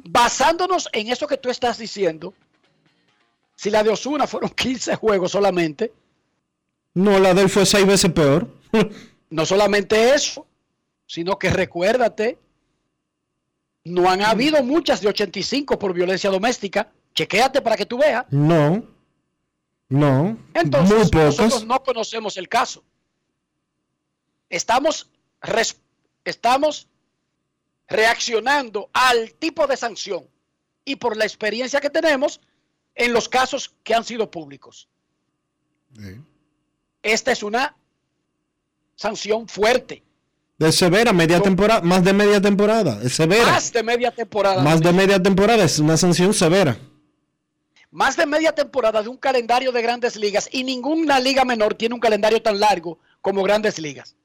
Basándonos 0.03 0.89
en 0.93 1.09
eso 1.11 1.27
que 1.27 1.37
tú 1.37 1.49
estás 1.49 1.77
diciendo, 1.77 2.33
si 3.55 3.69
la 3.69 3.83
de 3.83 3.89
Osuna 3.89 4.27
fueron 4.27 4.49
15 4.51 4.95
juegos 4.95 5.31
solamente, 5.31 5.91
No, 6.93 7.19
la 7.19 7.33
de 7.33 7.43
él 7.43 7.49
fue 7.49 7.65
seis 7.65 7.85
veces 7.85 8.11
peor. 8.11 8.47
no 9.29 9.45
solamente 9.45 10.13
eso, 10.13 10.45
sino 11.05 11.37
que 11.37 11.49
recuérdate, 11.49 12.37
no 13.83 14.09
han 14.09 14.21
habido 14.21 14.61
muchas 14.63 15.01
de 15.01 15.07
85 15.07 15.77
por 15.79 15.93
violencia 15.93 16.29
doméstica. 16.29 16.91
Chequéate 17.15 17.61
para 17.61 17.77
que 17.77 17.85
tú 17.85 17.97
veas. 17.97 18.25
No. 18.31 18.83
No. 19.89 20.37
Entonces, 20.53 21.11
muy 21.13 21.23
nosotros 21.23 21.65
no 21.65 21.81
conocemos 21.81 22.35
el 22.37 22.49
caso. 22.49 22.83
Estamos, 24.49 25.09
res- 25.41 25.79
estamos 26.25 26.87
reaccionando 27.87 28.89
al 28.93 29.33
tipo 29.33 29.67
de 29.67 29.77
sanción 29.77 30.25
y 30.85 30.95
por 30.97 31.15
la 31.17 31.25
experiencia 31.25 31.79
que 31.81 31.89
tenemos 31.89 32.39
en 32.95 33.13
los 33.13 33.29
casos 33.29 33.73
que 33.83 33.93
han 33.93 34.03
sido 34.03 34.29
públicos. 34.31 34.87
Sí. 35.95 36.15
Esta 37.03 37.31
es 37.31 37.43
una 37.43 37.75
sanción 38.95 39.47
fuerte, 39.47 40.03
De 40.59 40.71
severa, 40.71 41.13
media 41.13 41.37
No. 41.37 41.43
temporada, 41.43 41.81
más 41.81 42.03
de 42.03 42.13
media 42.13 42.41
temporada. 42.41 42.99
Es 43.03 43.13
severa. 43.13 43.45
más 43.45 43.71
de 43.71 43.83
media 43.83 44.09
temporada. 44.11 44.63
Más 44.63 44.81
de 44.81 44.91
media 44.91 45.21
temporada 45.21 45.63
es 45.63 45.77
una 45.77 45.95
sanción 45.97 46.33
severa. 46.33 46.77
más 47.91 48.17
de 48.17 48.25
media 48.25 48.53
temporada 48.53 49.01
de 49.01 49.07
un 49.09 49.17
calendario 49.17 49.71
de 49.71 49.81
grandes 49.81 50.15
ligas 50.17 50.49
y 50.51 50.63
ninguna 50.63 51.19
liga 51.19 51.45
menor 51.45 51.73
tiene 51.75 51.95
un 51.95 52.01
calendario 52.01 52.41
tan 52.41 52.59
largo 52.59 52.99
como 53.21 53.41
grandes 53.43 53.77
ligas. 53.79 54.15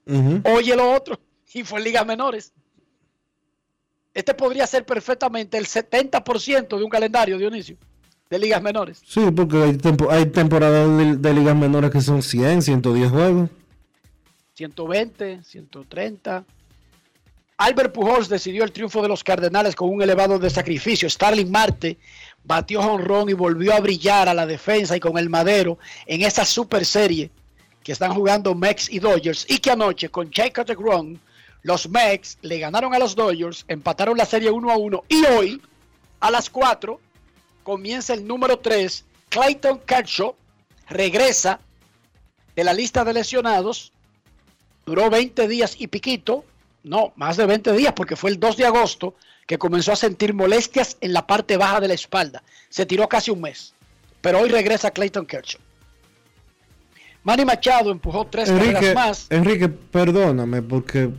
Oye 0.45 0.75
lo 0.75 0.93
otro, 0.93 1.19
y 1.55 1.63
fue 1.65 1.79
en 1.79 1.85
ligas 1.85 2.05
menores. 2.07 2.53
Este 4.15 4.35
podría 4.35 4.67
ser 4.67 4.85
perfectamente 4.85 5.57
el 5.59 5.67
70% 5.67 6.77
de 6.77 6.83
un 6.85 6.91
calendario, 6.91 7.39
Dionisio, 7.39 7.77
de 8.29 8.39
ligas 8.39 8.63
menores. 8.63 9.01
Sí, 9.07 9.21
porque 9.35 9.57
hay, 9.63 9.77
tempo- 9.79 10.11
hay 10.11 10.27
temporadas 10.27 10.97
de, 10.99 11.17
de 11.17 11.35
ligas 11.35 11.57
menores 11.57 11.91
que 11.91 12.01
son 12.01 12.23
100, 12.23 12.63
110 12.63 13.11
juegos. 13.11 13.51
120, 14.55 15.43
130. 15.45 16.45
Albert 17.59 17.93
Pujols 17.95 18.29
decidió 18.29 18.65
el 18.65 18.73
triunfo 18.73 19.03
de 19.03 19.09
los 19.09 19.23
Cardenales 19.23 19.75
con 19.75 19.89
un 19.89 20.03
elevado 20.03 20.39
de 20.39 20.51
sacrificio. 20.51 21.09
Starling 21.09 21.51
Marte 21.51 21.97
batió 22.45 22.81
honrón 22.81 23.29
y 23.31 23.35
volvió 23.35 23.73
a 23.75 23.81
brillar 23.81 24.29
a 24.29 24.35
la 24.35 24.47
defensa 24.47 24.97
y 24.97 25.01
con 25.01 25.17
el 25.17 25.31
madero 25.31 25.79
en 26.07 26.23
esa 26.23 26.45
super 26.45 26.85
serie 26.85 27.31
que 27.83 27.93
están 27.93 28.15
jugando 28.15 28.55
Mex 28.55 28.91
y 28.91 28.99
Dodgers 28.99 29.47
y 29.49 29.59
que 29.59 29.71
anoche 29.71 30.09
con 30.09 30.31
Jacob 30.31 30.67
DeGrom 30.67 31.17
los 31.63 31.89
Mex 31.89 32.39
le 32.43 32.59
ganaron 32.59 32.95
a 32.95 32.99
los 32.99 33.15
Dodgers, 33.15 33.65
empataron 33.69 34.17
la 34.17 34.27
serie 34.27 34.51
1 34.51 34.71
a 34.71 34.77
1 34.77 35.05
y 35.09 35.25
hoy 35.27 35.63
a 36.21 36.31
las 36.31 36.51
4 36.51 37.01
comienza 37.63 38.15
el 38.15 38.27
número 38.27 38.59
3. 38.59 39.05
Clayton 39.29 39.81
Kershaw 39.81 40.35
regresa 40.89 41.61
de 42.55 42.65
la 42.65 42.75
lista 42.75 43.05
de 43.05 43.15
lesionados 43.15 43.93
duró 44.85 45.11
20 45.11 45.49
días 45.49 45.77
y 45.79 45.87
piquito, 45.87 46.45
no, 46.83 47.13
más 47.17 47.37
de 47.37 47.47
20 47.47 47.73
días, 47.73 47.93
porque 47.95 48.17
fue 48.17 48.31
el 48.31 48.41
2 48.41 48.57
de 48.57 48.67
agosto 48.67 49.15
que 49.47 49.59
comenzó 49.59 49.93
a 49.93 49.97
sentir 49.97 50.35
molestias 50.35 50.97
en 51.01 51.13
la 51.13 51.27
parte 51.27 51.57
baja 51.57 51.81
de 51.81 51.89
la 51.89 51.95
espalda. 51.95 52.43
Se 52.69 52.87
tiró 52.87 53.09
casi 53.09 53.31
un 53.31 53.41
mes, 53.41 53.75
pero 54.21 54.41
hoy 54.41 54.49
regresa 54.49 54.91
Clayton 54.91 55.27
Kershaw. 55.27 55.61
Manny 57.25 57.45
Machado 57.45 57.93
empujó 57.93 58.27
tres 58.27 58.49
Enrique, 58.49 58.73
carreras 58.73 58.95
más. 58.95 59.27
Enrique, 59.31 59.69
perdóname 59.69 60.61
porque 60.61 61.11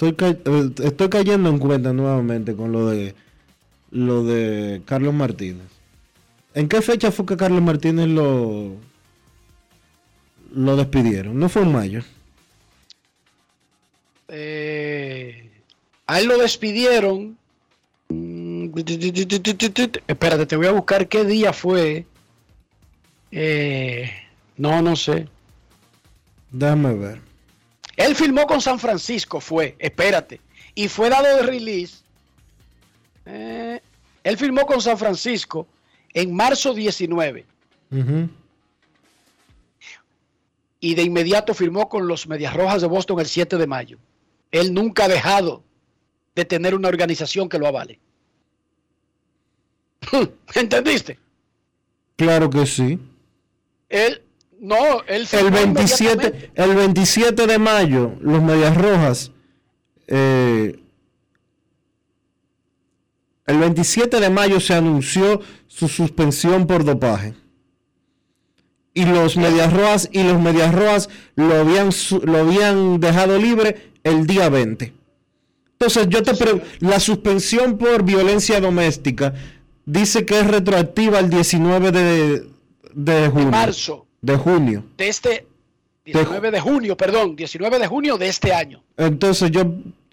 estoy, 0.00 0.14
ca- 0.14 0.28
eh, 0.50 0.70
estoy 0.84 1.08
cayendo 1.10 1.50
en 1.50 1.58
cuenta 1.58 1.92
nuevamente 1.92 2.54
con 2.56 2.72
lo 2.72 2.86
de 2.88 3.14
lo 3.90 4.24
de 4.24 4.82
Carlos 4.86 5.12
Martínez. 5.12 5.66
¿En 6.54 6.68
qué 6.68 6.80
fecha 6.80 7.10
fue 7.10 7.26
que 7.26 7.36
Carlos 7.36 7.62
Martínez 7.62 8.08
lo 8.08 8.76
lo 10.54 10.76
despidieron? 10.76 11.38
No 11.38 11.48
fue 11.48 11.62
en 11.62 11.72
mayo. 11.72 12.02
Eh, 14.28 15.50
a 16.06 16.20
él 16.20 16.28
lo 16.28 16.38
despidieron. 16.38 17.36
Mm, 18.08 18.68
Espérate, 20.06 20.46
te 20.46 20.56
voy 20.56 20.66
a 20.66 20.72
buscar 20.72 21.08
qué 21.08 21.24
día 21.24 21.52
fue. 21.52 22.06
Eh, 23.32 24.10
no, 24.56 24.80
no 24.82 24.96
sé. 24.96 25.28
Déjame 26.52 26.94
ver. 26.94 27.29
Él 28.00 28.16
firmó 28.16 28.46
con 28.46 28.62
San 28.62 28.78
Francisco, 28.78 29.40
fue, 29.40 29.76
espérate, 29.78 30.40
y 30.74 30.88
fue 30.88 31.10
dado 31.10 31.36
de 31.36 31.42
release. 31.42 31.98
Eh, 33.26 33.78
él 34.24 34.38
firmó 34.38 34.64
con 34.64 34.80
San 34.80 34.96
Francisco 34.96 35.66
en 36.14 36.34
marzo 36.34 36.72
19 36.72 37.44
Ujú. 37.90 38.28
y 40.80 40.94
de 40.94 41.02
inmediato 41.02 41.52
firmó 41.52 41.90
con 41.90 42.08
los 42.08 42.26
Medias 42.26 42.54
Rojas 42.54 42.80
de 42.80 42.88
Boston 42.88 43.20
el 43.20 43.26
7 43.26 43.58
de 43.58 43.66
mayo. 43.66 43.98
Él 44.50 44.72
nunca 44.72 45.04
ha 45.04 45.08
dejado 45.08 45.62
de 46.34 46.46
tener 46.46 46.74
una 46.74 46.88
organización 46.88 47.50
que 47.50 47.58
lo 47.58 47.66
avale. 47.66 47.98
¿Entendiste? 50.54 51.18
Claro 52.16 52.48
que 52.48 52.64
sí. 52.64 52.98
Él, 53.90 54.22
no, 54.60 55.02
él 55.06 55.26
El 55.32 55.50
firmó 55.50 55.50
27, 55.50 56.28
inmediatamente. 56.28 56.52
el 56.54 56.74
27 56.76 57.46
de 57.46 57.58
mayo, 57.58 58.14
los 58.20 58.42
Medias 58.42 58.76
Rojas, 58.76 59.32
eh, 60.06 60.78
el 63.46 63.58
27 63.58 64.20
de 64.20 64.30
mayo 64.30 64.60
se 64.60 64.74
anunció 64.74 65.40
su 65.66 65.88
suspensión 65.88 66.66
por 66.66 66.84
dopaje. 66.84 67.34
Y 68.94 69.04
los 69.04 69.36
Medias 69.36 69.72
Rojas 69.72 70.08
y 70.12 70.22
los 70.24 70.40
Medias 70.40 70.74
Rojas 70.74 71.08
lo 71.36 71.54
habían, 71.54 71.90
lo 72.24 72.38
habían 72.38 73.00
dejado 73.00 73.38
libre 73.38 73.92
el 74.04 74.26
día 74.26 74.48
20. 74.48 74.92
Entonces 75.72 76.08
yo 76.10 76.22
te 76.22 76.34
pregunto, 76.34 76.66
la 76.80 77.00
suspensión 77.00 77.78
por 77.78 78.02
violencia 78.04 78.60
doméstica 78.60 79.34
dice 79.86 80.26
que 80.26 80.40
es 80.40 80.46
retroactiva 80.46 81.18
al 81.18 81.30
19 81.30 81.92
de, 81.92 82.50
de 82.94 83.28
junio. 83.28 83.50
marzo. 83.50 84.06
De 84.22 84.36
junio. 84.36 84.84
de 84.96 85.08
este 85.08 85.46
19 86.04 86.50
de 86.50 86.60
junio, 86.60 86.96
perdón, 86.96 87.36
19 87.36 87.78
de 87.78 87.86
junio 87.86 88.18
de 88.18 88.28
este 88.28 88.52
año. 88.52 88.82
Entonces 88.96 89.50
yo, 89.50 89.62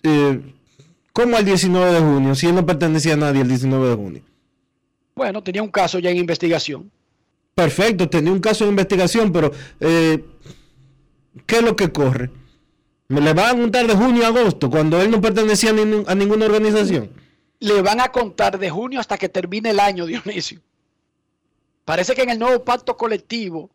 eh, 0.03 0.53
¿cómo 1.13 1.37
al 1.37 1.45
19 1.45 1.91
de 1.93 1.99
junio? 1.99 2.35
Si 2.35 2.47
él 2.47 2.55
no 2.55 2.65
pertenecía 2.65 3.13
a 3.13 3.17
nadie 3.17 3.41
el 3.41 3.47
19 3.47 3.89
de 3.89 3.95
junio. 3.95 4.21
Bueno, 5.15 5.41
tenía 5.43 5.63
un 5.63 5.71
caso 5.71 5.99
ya 5.99 6.09
en 6.09 6.17
investigación. 6.17 6.91
Perfecto, 7.55 8.07
tenía 8.07 8.31
un 8.31 8.39
caso 8.39 8.65
de 8.65 8.69
investigación, 8.69 9.31
pero 9.31 9.51
eh, 9.79 10.23
¿qué 11.45 11.55
es 11.57 11.63
lo 11.63 11.75
que 11.75 11.91
corre? 11.91 12.29
¿Me 13.07 13.21
le 13.21 13.33
van 13.33 13.55
a 13.55 13.59
contar 13.59 13.87
de 13.87 13.95
junio 13.95 14.25
a 14.25 14.27
agosto 14.27 14.69
cuando 14.69 15.01
él 15.01 15.09
no 15.09 15.19
pertenecía 15.19 15.71
a, 15.71 16.11
a 16.11 16.15
ninguna 16.15 16.45
organización? 16.45 17.09
Le 17.59 17.81
van 17.81 17.99
a 17.99 18.09
contar 18.09 18.59
de 18.59 18.69
junio 18.69 18.99
hasta 18.99 19.17
que 19.17 19.29
termine 19.29 19.71
el 19.71 19.79
año, 19.79 20.05
Dionisio. 20.05 20.61
Parece 21.83 22.13
que 22.13 22.23
en 22.23 22.29
el 22.29 22.39
nuevo 22.39 22.63
pacto 22.63 22.95
colectivo. 22.95 23.71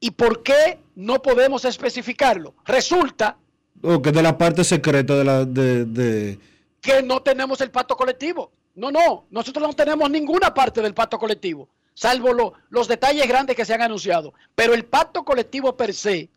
¿Y 0.00 0.10
por 0.12 0.42
qué 0.42 0.78
no 0.96 1.20
podemos 1.20 1.64
especificarlo? 1.64 2.54
Resulta 2.64 3.36
O 3.82 4.00
que 4.00 4.10
de 4.12 4.22
la 4.22 4.36
parte 4.38 4.64
secreta 4.64 5.14
de 5.16 5.24
la... 5.24 5.44
De, 5.44 5.84
de- 5.84 6.38
que 6.80 7.02
no 7.02 7.20
tenemos 7.20 7.60
el 7.60 7.70
pacto 7.70 7.94
colectivo. 7.96 8.50
No, 8.74 8.90
no, 8.90 9.24
nosotros 9.30 9.66
no 9.68 9.74
tenemos 9.74 10.10
ninguna 10.10 10.54
parte 10.54 10.80
del 10.80 10.94
pacto 10.94 11.18
colectivo, 11.18 11.68
salvo 11.92 12.32
lo- 12.32 12.54
los 12.70 12.88
detalles 12.88 13.26
grandes 13.28 13.54
que 13.56 13.64
se 13.66 13.74
han 13.74 13.82
anunciado. 13.82 14.32
Pero 14.54 14.72
el 14.72 14.84
pacto 14.86 15.22
colectivo 15.24 15.76
per 15.76 15.92
se 15.92 16.30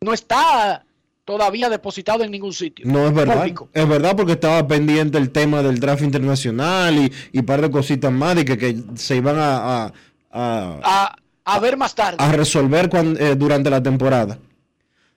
no 0.00 0.12
está 0.12 0.84
todavía 1.24 1.68
depositado 1.68 2.24
en 2.24 2.32
ningún 2.32 2.52
sitio. 2.52 2.84
No 2.88 3.06
es 3.06 3.14
verdad. 3.14 3.36
público. 3.36 3.68
Es 3.72 3.86
verdad 3.88 4.16
porque 4.16 4.32
estaba 4.32 4.66
pendiente 4.66 5.18
el 5.18 5.30
tema 5.30 5.62
del 5.62 5.78
draft 5.78 6.02
internacional 6.02 6.96
y, 6.96 7.12
y 7.30 7.42
par 7.42 7.60
de 7.60 7.70
cositas 7.70 8.10
más 8.10 8.36
y 8.40 8.44
que, 8.44 8.58
que 8.58 8.76
se 8.96 9.16
iban 9.16 9.38
a, 9.38 9.84
a- 9.86 9.92
a- 10.32 10.80
A, 10.82 11.16
a 11.54 11.58
ver 11.60 11.76
más 11.76 11.94
tarde. 11.94 12.16
a 12.18 12.32
resolver 12.32 12.88
cuan- 12.88 13.16
eh, 13.18 13.34
durante 13.36 13.70
la 13.70 13.82
temporada. 13.82 14.38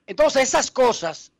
Entonces 0.06 0.42
esas 0.42 0.70
cosas, 0.70 1.32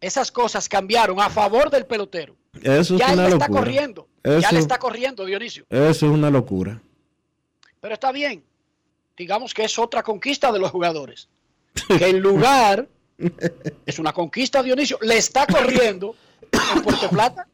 esas 0.00 0.30
cosas 0.32 0.68
cambiaron 0.68 1.20
a 1.20 1.28
favor 1.30 1.70
del 1.70 1.86
pelotero. 1.86 2.36
Eso 2.62 2.94
es 2.94 3.00
Ya 3.00 3.08
él 3.08 3.12
una 3.14 3.22
le 3.24 3.28
está 3.34 3.46
locura. 3.46 3.60
corriendo. 3.60 4.08
Ya 4.24 4.52
le 4.52 4.58
está 4.58 4.78
corriendo, 4.78 5.24
Dionisio. 5.24 5.64
Eso 5.70 6.06
es 6.06 6.12
una 6.12 6.30
locura. 6.30 6.80
Pero 7.80 7.94
está 7.94 8.10
bien. 8.12 8.42
Digamos 9.16 9.54
que 9.54 9.64
es 9.64 9.78
otra 9.78 10.02
conquista 10.02 10.50
de 10.52 10.58
los 10.58 10.70
jugadores. 10.70 11.28
Que 11.86 12.08
en 12.08 12.20
lugar, 12.20 12.88
es 13.86 13.98
una 13.98 14.12
conquista, 14.12 14.62
Dionisio, 14.62 14.98
le 15.02 15.16
está 15.18 15.46
corriendo 15.46 16.14
en 16.74 16.82
Puerto 16.82 17.08
Plata. 17.10 17.46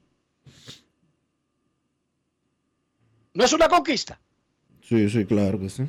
No 3.34 3.44
es 3.44 3.52
una 3.52 3.68
conquista 3.68 4.20
Sí, 4.88 5.08
sí, 5.08 5.24
claro 5.24 5.58
que 5.58 5.70
sí. 5.70 5.84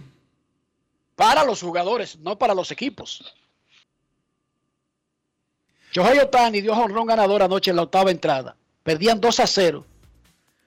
Para 1.15 1.43
los 1.43 1.61
jugadores, 1.61 2.17
no 2.19 2.37
para 2.37 2.53
los 2.53 2.71
equipos. 2.71 3.33
Shohei 5.91 6.19
Otani 6.19 6.61
dio 6.61 6.73
honrón 6.73 7.07
ganador 7.07 7.41
anoche 7.41 7.71
en 7.71 7.77
la 7.77 7.83
octava 7.83 8.11
entrada. 8.11 8.55
Perdían 8.83 9.21
2 9.21 9.39
a 9.39 9.47
0 9.47 9.85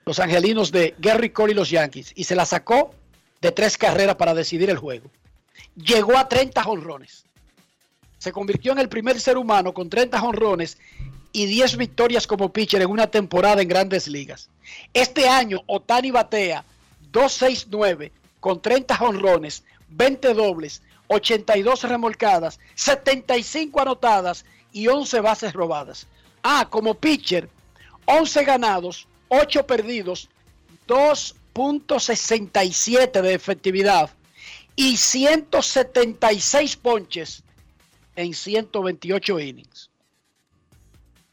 los 0.08 0.20
angelinos 0.20 0.72
de 0.72 0.94
Gary 0.98 1.28
Cole 1.28 1.52
y 1.52 1.54
los 1.54 1.68
Yankees 1.68 2.12
y 2.14 2.24
se 2.24 2.34
la 2.34 2.46
sacó 2.46 2.94
de 3.42 3.52
tres 3.52 3.76
carreras 3.76 4.16
para 4.16 4.32
decidir 4.32 4.70
el 4.70 4.78
juego. 4.78 5.10
Llegó 5.76 6.16
a 6.16 6.26
30 6.26 6.62
honrones. 6.62 7.26
Se 8.16 8.32
convirtió 8.32 8.72
en 8.72 8.78
el 8.78 8.88
primer 8.88 9.20
ser 9.20 9.36
humano 9.36 9.74
con 9.74 9.90
30 9.90 10.22
honrones 10.22 10.78
y 11.30 11.44
10 11.44 11.76
victorias 11.76 12.26
como 12.26 12.50
pitcher 12.50 12.80
en 12.80 12.90
una 12.90 13.08
temporada 13.08 13.60
en 13.60 13.68
grandes 13.68 14.08
ligas. 14.08 14.48
Este 14.94 15.28
año 15.28 15.62
Otani 15.66 16.10
batea 16.10 16.64
269 17.12 18.10
con 18.40 18.62
30 18.62 18.96
jonrones, 18.96 19.62
20 19.90 20.34
dobles, 20.34 20.82
82 21.08 21.82
remolcadas, 21.84 22.60
75 22.74 23.80
anotadas 23.80 24.44
y 24.72 24.88
11 24.88 25.20
bases 25.20 25.52
robadas. 25.52 26.08
Ah, 26.42 26.66
como 26.70 26.94
pitcher, 26.94 27.50
11 28.06 28.44
ganados, 28.44 29.06
8 29.28 29.66
perdidos, 29.66 30.30
2.67 30.86 33.20
de 33.20 33.34
efectividad 33.34 34.08
y 34.76 34.96
176 34.96 36.76
ponches 36.76 37.42
en 38.16 38.32
128 38.32 39.40
innings. 39.40 39.90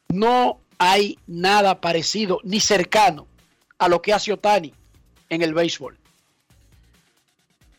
No 0.09 0.59
hay 0.77 1.17
nada 1.27 1.79
parecido 1.81 2.39
ni 2.43 2.59
cercano 2.59 3.27
a 3.77 3.87
lo 3.87 4.01
que 4.01 4.13
hace 4.13 4.33
Otani 4.33 4.73
en 5.29 5.41
el 5.41 5.53
béisbol. 5.53 5.97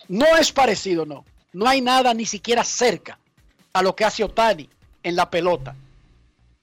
No 0.09 0.37
es 0.37 0.53
parecido, 0.53 1.05
no. 1.07 1.25
No 1.53 1.67
hay 1.67 1.81
nada 1.81 2.13
ni 2.15 2.27
siquiera 2.27 2.65
cerca 2.65 3.19
a 3.73 3.83
lo 3.83 3.97
que 3.97 4.05
hace 4.05 4.25
Otani 4.25 4.69
en 5.03 5.17
la 5.17 5.31
pelota, 5.31 5.77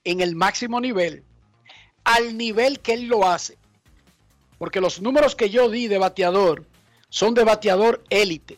en 0.03 0.21
el 0.21 0.35
máximo 0.35 0.79
nivel, 0.79 1.23
al 2.03 2.37
nivel 2.37 2.79
que 2.79 2.93
él 2.93 3.07
lo 3.07 3.27
hace. 3.27 3.57
Porque 4.57 4.81
los 4.81 5.01
números 5.01 5.35
que 5.35 5.49
yo 5.49 5.69
di 5.69 5.87
de 5.87 5.97
bateador 5.97 6.65
son 7.09 7.33
de 7.33 7.43
bateador 7.43 8.03
élite. 8.09 8.57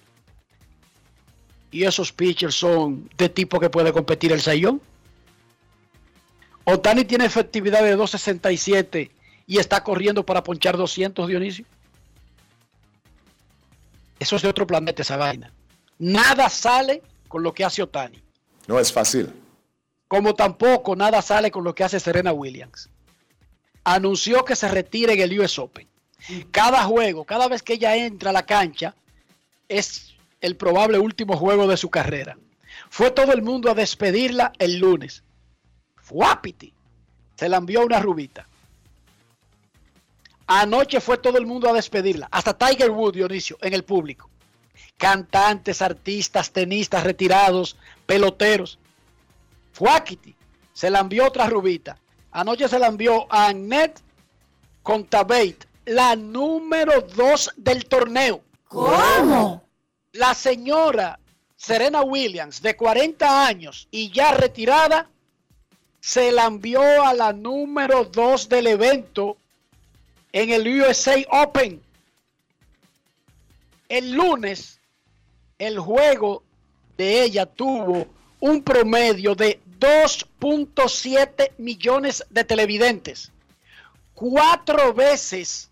Y 1.72 1.84
esos 1.84 2.12
pitchers 2.12 2.56
son 2.56 3.10
de 3.18 3.30
tipo 3.30 3.60
que 3.60 3.70
puede 3.70 3.92
competir 3.92 4.32
el 4.32 4.42
Sayón. 4.42 4.82
Otani 6.64 7.06
tiene 7.06 7.26
efectividad 7.26 7.84
de 7.84 7.98
2.67 7.98 9.12
y 9.48 9.60
está 9.60 9.84
corriendo 9.84 10.26
para 10.26 10.44
ponchar 10.44 10.78
200, 10.78 11.28
Dionisio. 11.28 11.66
Eso 14.20 14.36
es 14.36 14.42
de 14.42 14.50
otro 14.50 14.66
planeta 14.66 15.02
esa 15.02 15.18
vaina. 15.18 15.52
Nada 16.00 16.50
sale 16.50 17.02
con 17.28 17.44
lo 17.44 17.54
que 17.54 17.66
hace 17.66 17.82
Otani. 17.82 18.22
No 18.68 18.80
es 18.80 18.92
fácil. 18.92 19.34
Como 20.08 20.36
tampoco 20.36 20.96
nada 20.96 21.22
sale 21.22 21.52
con 21.52 21.64
lo 21.64 21.76
que 21.76 21.84
hace 21.84 22.00
Serena 22.00 22.32
Williams. 22.32 22.90
Anunció 23.84 24.46
que 24.46 24.56
se 24.56 24.68
retira 24.68 25.14
en 25.14 25.22
el 25.22 25.40
US 25.40 25.60
Open. 25.60 25.88
Cada 26.52 26.84
juego, 26.84 27.26
cada 27.26 27.48
vez 27.48 27.62
que 27.62 27.74
ella 27.74 27.96
entra 27.96 28.32
a 28.32 28.34
la 28.34 28.46
cancha, 28.46 28.96
es 29.70 30.16
el 30.42 30.56
probable 30.56 30.98
último 30.98 31.38
juego 31.38 31.68
de 31.68 31.78
su 31.78 31.90
carrera. 31.90 32.38
Fue 32.90 33.12
todo 33.12 33.34
el 33.34 33.42
mundo 33.42 33.70
a 33.70 33.76
despedirla 33.76 34.54
el 34.60 34.78
lunes. 34.78 35.24
Fuapiti. 35.98 36.74
Se 37.36 37.50
la 37.50 37.58
envió 37.58 37.86
una 37.86 38.00
rubita. 38.00 38.48
Anoche 40.48 41.02
fue 41.02 41.18
todo 41.18 41.38
el 41.38 41.46
mundo 41.46 41.70
a 41.70 41.74
despedirla. 41.74 42.28
Hasta 42.32 42.58
Tiger 42.58 42.92
Woods, 42.92 43.16
Dionisio, 43.16 43.58
en 43.62 43.74
el 43.74 43.84
público. 43.84 44.30
Cantantes, 44.98 45.82
artistas, 45.82 46.52
tenistas 46.52 47.04
retirados, 47.04 47.76
peloteros. 48.06 48.80
Fuakiti. 49.74 50.36
Se 50.74 50.90
la 50.90 51.00
envió 51.00 51.28
otra 51.28 51.48
rubita. 51.48 51.98
Anoche 52.32 52.68
se 52.68 52.80
la 52.80 52.88
envió 52.88 53.32
a 53.32 53.48
Annette 53.48 54.02
Contabate, 54.84 55.68
la 55.86 56.16
número 56.16 57.02
dos 57.02 57.52
del 57.58 57.86
torneo. 57.86 58.44
¿Cómo? 58.68 59.64
La 60.12 60.34
señora 60.34 61.20
Serena 61.56 62.04
Williams, 62.04 62.62
de 62.62 62.76
40 62.76 63.48
años 63.48 63.88
y 63.90 64.12
ya 64.12 64.32
retirada, 64.32 65.10
se 66.00 66.32
la 66.32 66.46
envió 66.46 66.82
a 67.04 67.16
la 67.16 67.34
número 67.34 68.06
2 68.06 68.48
del 68.48 68.68
evento 68.68 69.38
en 70.36 70.50
el 70.50 70.82
USA 70.82 71.16
Open. 71.32 71.82
El 73.88 74.12
lunes, 74.12 74.82
el 75.58 75.80
juego 75.80 76.44
de 76.98 77.24
ella 77.24 77.46
tuvo 77.46 78.06
un 78.42 78.62
promedio 78.62 79.34
de 79.34 79.62
2.7 79.80 81.52
millones 81.58 82.26
de 82.30 82.44
televidentes. 82.44 83.32
Cuatro 84.14 84.94
veces, 84.94 85.70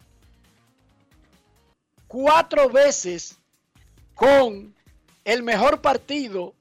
cuatro 2.07 2.69
veces 2.69 3.37
con 4.15 4.73
el 5.25 5.43
mejor 5.43 5.81
partido 5.81 6.53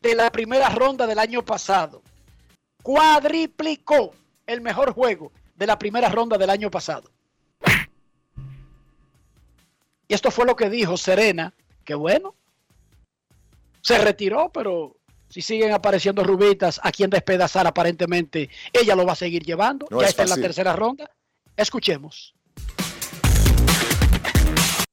de 0.00 0.14
la 0.14 0.32
primera 0.32 0.70
ronda 0.70 1.06
del 1.06 1.18
año 1.18 1.44
pasado. 1.44 2.00
Cuadriplicó 2.82 4.14
el 4.46 4.62
mejor 4.62 4.94
juego 4.94 5.30
de 5.56 5.66
la 5.66 5.78
primera 5.78 6.08
ronda 6.08 6.38
del 6.38 6.48
año 6.48 6.70
pasado. 6.70 7.10
Y 10.10 10.14
esto 10.14 10.32
fue 10.32 10.44
lo 10.44 10.56
que 10.56 10.68
dijo 10.68 10.96
Serena, 10.96 11.54
que 11.84 11.94
bueno, 11.94 12.34
se 13.80 13.96
retiró, 13.96 14.50
pero 14.52 14.96
si 15.28 15.40
siguen 15.40 15.70
apareciendo 15.70 16.24
rubitas 16.24 16.80
a 16.82 16.90
quien 16.90 17.10
despedazar 17.10 17.64
aparentemente, 17.68 18.50
ella 18.72 18.96
lo 18.96 19.06
va 19.06 19.12
a 19.12 19.14
seguir 19.14 19.44
llevando. 19.44 19.86
No 19.88 20.00
ya 20.00 20.06
es 20.06 20.10
está 20.10 20.24
en 20.24 20.30
la 20.30 20.36
tercera 20.36 20.74
ronda. 20.74 21.08
Escuchemos. 21.56 22.34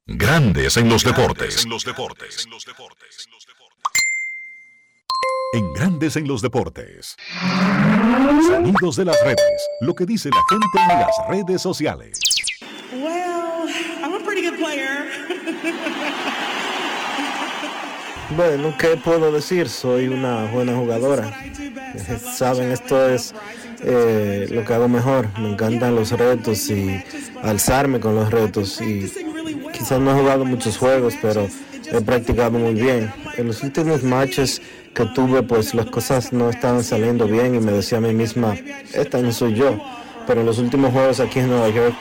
Grandes 0.05 0.77
en 0.77 0.87
los 0.87 1.03
deportes. 1.03 1.63
En 1.63 1.71
los 1.71 1.83
deportes. 1.83 2.47
En 5.53 5.73
Grandes 5.73 6.15
en 6.15 6.27
los 6.27 6.43
deportes. 6.43 7.17
Sonidos 8.47 8.95
de 8.97 9.05
las 9.05 9.19
redes. 9.23 9.67
Lo 9.81 9.95
que 9.95 10.05
dice 10.05 10.29
la 10.29 10.43
gente 10.47 10.93
en 10.93 10.99
las 10.99 11.15
redes 11.27 11.59
sociales. 11.63 12.19
Bueno, 18.35 18.73
¿qué 18.77 18.97
puedo 18.97 19.31
decir? 19.31 19.69
Soy 19.69 20.07
una 20.07 20.45
buena 20.51 20.75
jugadora. 20.75 21.31
Saben, 22.35 22.71
esto 22.71 23.09
es 23.09 23.33
eh, 23.81 24.47
lo 24.51 24.65
que 24.65 24.73
hago 24.73 24.89
mejor. 24.89 25.27
Me 25.39 25.51
encantan 25.51 25.95
los 25.95 26.11
retos 26.11 26.69
y 26.69 27.01
alzarme 27.41 27.99
con 27.99 28.15
los 28.15 28.29
retos. 28.29 28.81
Y 28.81 29.11
quizás 29.71 29.99
no 30.01 30.11
he 30.11 30.19
jugado 30.19 30.43
muchos 30.43 30.77
juegos, 30.77 31.13
pero 31.21 31.47
he 31.89 32.01
practicado 32.01 32.51
muy 32.51 32.73
bien. 32.73 33.11
En 33.37 33.47
los 33.47 33.63
últimos 33.63 34.03
matches 34.03 34.61
que 34.93 35.05
tuve, 35.05 35.43
pues 35.43 35.73
las 35.73 35.85
cosas 35.85 36.33
no 36.33 36.49
estaban 36.49 36.83
saliendo 36.83 37.27
bien 37.27 37.55
y 37.55 37.59
me 37.59 37.71
decía 37.71 37.99
a 37.99 38.01
mí 38.01 38.13
misma, 38.13 38.57
esta 38.93 39.19
no 39.19 39.31
soy 39.31 39.53
yo. 39.53 39.79
Pero 40.25 40.41
en 40.41 40.47
los 40.47 40.59
últimos 40.59 40.91
juegos 40.91 41.21
aquí 41.21 41.39
en 41.39 41.47
Nueva 41.47 41.69
York, 41.69 41.95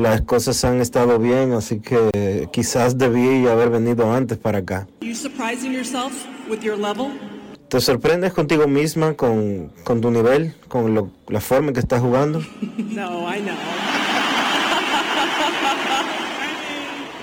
las 0.00 0.22
cosas 0.22 0.64
han 0.64 0.80
estado 0.80 1.18
bien, 1.18 1.52
así 1.52 1.80
que 1.80 2.48
quizás 2.52 2.96
debí 2.98 3.46
haber 3.46 3.70
venido 3.70 4.12
antes 4.12 4.38
para 4.38 4.58
acá. 4.58 4.86
¿Te 7.68 7.80
sorprendes 7.80 8.32
contigo 8.32 8.66
misma, 8.66 9.14
con, 9.14 9.70
con 9.84 10.00
tu 10.00 10.10
nivel, 10.10 10.54
con 10.68 10.92
lo- 10.94 11.10
la 11.28 11.40
forma 11.40 11.68
en 11.68 11.74
que 11.74 11.80
estás 11.80 12.00
jugando? 12.00 12.40
No, 12.78 13.32
I 13.32 13.40
know. 13.40 13.54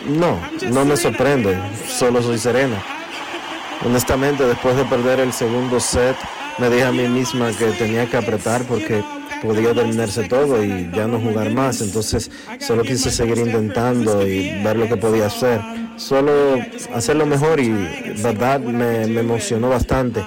No, 0.08 0.40
no 0.72 0.86
me 0.86 0.96
sorprende, 0.96 1.58
solo 1.90 2.22
soy 2.22 2.38
serena. 2.38 2.82
Honestamente, 3.86 4.46
después 4.46 4.78
de 4.78 4.86
perder 4.86 5.20
el 5.20 5.34
segundo 5.34 5.82
set, 5.82 6.16
me 6.60 6.70
dije 6.70 6.86
a 6.86 6.92
mí 6.94 7.08
misma 7.10 7.52
que 7.52 7.66
tenía 7.72 8.06
que 8.10 8.16
apretar 8.16 8.64
porque 8.64 9.04
podía 9.42 9.74
terminarse 9.74 10.24
todo 10.24 10.64
y 10.64 10.90
ya 10.94 11.08
no 11.08 11.20
jugar 11.20 11.52
más. 11.52 11.82
Entonces, 11.82 12.30
solo 12.60 12.84
quise 12.84 13.12
seguir 13.12 13.38
intentando 13.38 14.26
y 14.26 14.64
ver 14.64 14.78
lo 14.78 14.88
que 14.88 14.98
podía 14.98 15.28
hacer. 15.28 15.62
Solo 15.98 16.32
hacerlo 16.94 17.26
mejor 17.26 17.60
y, 17.60 17.70
verdad, 18.22 18.60
me, 18.60 19.08
me 19.08 19.22
emocionó 19.22 19.70
bastante. 19.70 20.24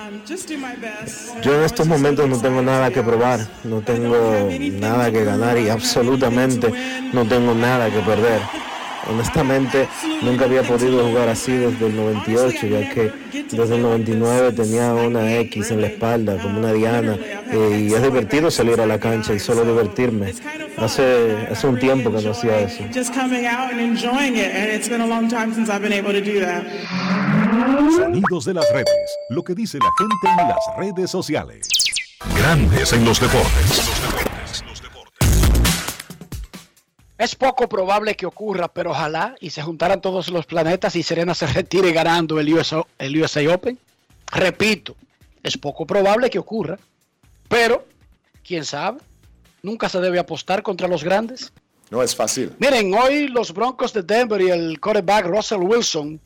Yo 1.42 1.54
en 1.54 1.62
estos 1.64 1.86
momentos 1.86 2.28
no 2.28 2.38
tengo 2.38 2.62
nada 2.62 2.90
que 2.90 3.02
probar, 3.02 3.40
no 3.64 3.80
tengo 3.80 4.48
nada 4.78 5.10
que 5.10 5.24
ganar 5.24 5.58
y 5.58 5.68
absolutamente 5.68 6.72
no 7.12 7.26
tengo 7.26 7.54
nada 7.54 7.90
que 7.90 8.00
perder. 8.00 8.40
Honestamente, 9.08 9.88
nunca 10.22 10.44
había 10.44 10.62
podido 10.62 11.06
jugar 11.06 11.28
así 11.28 11.52
desde 11.52 11.86
el 11.86 11.96
98, 11.96 12.66
ya 12.66 12.90
que 12.90 13.12
desde 13.50 13.76
el 13.76 13.82
99 13.82 14.52
tenía 14.52 14.92
una 14.92 15.36
X 15.36 15.70
en 15.70 15.80
la 15.80 15.86
espalda, 15.88 16.36
como 16.40 16.58
una 16.58 16.72
diana, 16.72 17.16
eh, 17.50 17.88
y 17.88 17.94
es 17.94 18.02
divertido 18.02 18.50
salir 18.50 18.80
a 18.80 18.86
la 18.86 18.98
cancha 18.98 19.32
y 19.32 19.38
solo 19.38 19.64
divertirme. 19.64 20.34
Hace, 20.76 21.48
hace 21.50 21.66
un 21.66 21.78
tiempo 21.78 22.12
que 22.12 22.22
no 22.22 22.30
hacía 22.30 22.60
eso. 22.60 22.84
Just 22.94 23.14
coming 23.14 23.46
out 23.46 23.72
and 23.72 23.80
enjoying 23.80 24.36
it, 24.36 24.54
and 24.54 24.70
it's 24.72 24.88
been 24.88 25.00
a 25.00 25.06
long 25.06 25.28
time 25.28 25.54
since 25.54 25.70
I've 25.70 25.82
been 25.82 25.92
able 25.92 26.12
to 26.12 26.20
do 26.20 26.40
that. 26.40 26.64
Sonidos 27.96 28.44
de 28.44 28.54
las 28.54 28.70
redes. 28.72 29.18
Lo 29.30 29.42
que 29.42 29.54
dice 29.54 29.78
la 29.78 29.90
gente 29.98 30.42
en 30.42 30.48
las 30.48 30.58
redes 30.78 31.10
sociales. 31.10 31.68
Grandes 32.36 32.92
en 32.92 33.04
los 33.04 33.20
deportes. 33.20 33.99
Es 37.20 37.36
poco 37.36 37.68
probable 37.68 38.16
que 38.16 38.24
ocurra, 38.24 38.66
pero 38.66 38.92
ojalá 38.92 39.34
y 39.40 39.50
se 39.50 39.60
juntaran 39.60 40.00
todos 40.00 40.30
los 40.30 40.46
planetas 40.46 40.96
y 40.96 41.02
Serena 41.02 41.34
se 41.34 41.46
retire 41.46 41.92
ganando 41.92 42.40
el 42.40 42.50
USA, 42.50 42.82
el 42.98 43.20
USA 43.20 43.54
Open. 43.54 43.78
Repito, 44.32 44.96
es 45.42 45.58
poco 45.58 45.86
probable 45.86 46.30
que 46.30 46.38
ocurra, 46.38 46.78
pero 47.46 47.86
quién 48.42 48.64
sabe. 48.64 49.00
Nunca 49.62 49.90
se 49.90 50.00
debe 50.00 50.18
apostar 50.18 50.62
contra 50.62 50.88
los 50.88 51.04
grandes. 51.04 51.52
No 51.90 52.02
es 52.02 52.16
fácil. 52.16 52.54
Miren, 52.58 52.94
hoy 52.94 53.28
los 53.28 53.52
Broncos 53.52 53.92
de 53.92 54.02
Denver 54.02 54.40
y 54.40 54.48
el 54.48 54.80
quarterback 54.80 55.26
Russell 55.26 55.60
Wilson 55.60 56.18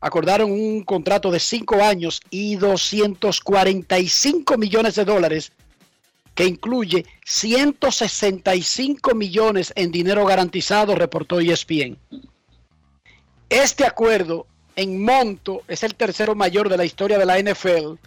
acordaron 0.00 0.50
un 0.50 0.82
contrato 0.82 1.30
de 1.30 1.40
5 1.40 1.82
años 1.82 2.22
y 2.30 2.56
245 2.56 4.56
millones 4.56 4.94
de 4.94 5.04
dólares 5.04 5.52
que 6.34 6.46
incluye 6.46 7.04
165 7.24 9.14
millones 9.14 9.72
en 9.76 9.92
dinero 9.92 10.24
garantizado, 10.24 10.94
reportó 10.94 11.40
ESPN. 11.40 11.98
Este 13.48 13.84
acuerdo 13.84 14.46
en 14.76 15.04
monto 15.04 15.62
es 15.68 15.82
el 15.82 15.94
tercero 15.94 16.34
mayor 16.34 16.68
de 16.68 16.78
la 16.78 16.84
historia 16.84 17.18
de 17.18 17.26
la 17.26 17.38
NFL 17.38 17.98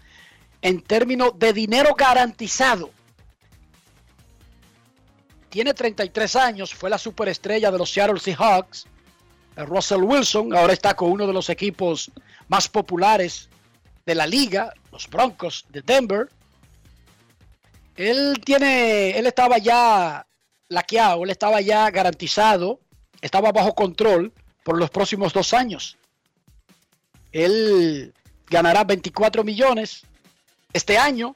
en 0.62 0.82
términos 0.82 1.34
de 1.38 1.54
dinero 1.54 1.94
garantizado. 1.96 2.90
Tiene 5.50 5.74
33 5.74 6.36
años, 6.36 6.74
fue 6.74 6.90
la 6.90 6.98
superestrella 6.98 7.70
de 7.70 7.78
los 7.78 7.92
Seattle 7.92 8.20
Seahawks. 8.20 8.88
Russell 9.56 10.02
Wilson 10.02 10.54
ahora 10.56 10.74
está 10.74 10.96
con 10.96 11.12
uno 11.12 11.28
de 11.28 11.34
los 11.34 11.50
equipos 11.50 12.12
más 12.48 12.68
populares 12.68 13.50
de 14.06 14.16
la 14.16 14.28
liga, 14.28 14.74
los 14.92 15.08
Broncos 15.08 15.66
de 15.70 15.82
Denver. 15.82 16.30
Él 17.96 18.42
tiene, 18.44 19.18
él 19.18 19.26
estaba 19.26 19.58
ya 19.58 20.26
laqueado, 20.68 21.24
él 21.24 21.30
estaba 21.30 21.62
ya 21.62 21.90
garantizado, 21.92 22.80
estaba 23.22 23.52
bajo 23.52 23.74
control 23.74 24.34
por 24.64 24.78
los 24.78 24.90
próximos 24.90 25.32
dos 25.34 25.54
años. 25.54 25.98
Él 27.32 28.14
ganará 28.48 28.84
24 28.84 29.44
millones 29.44 30.04
este 30.74 30.98
año 30.98 31.36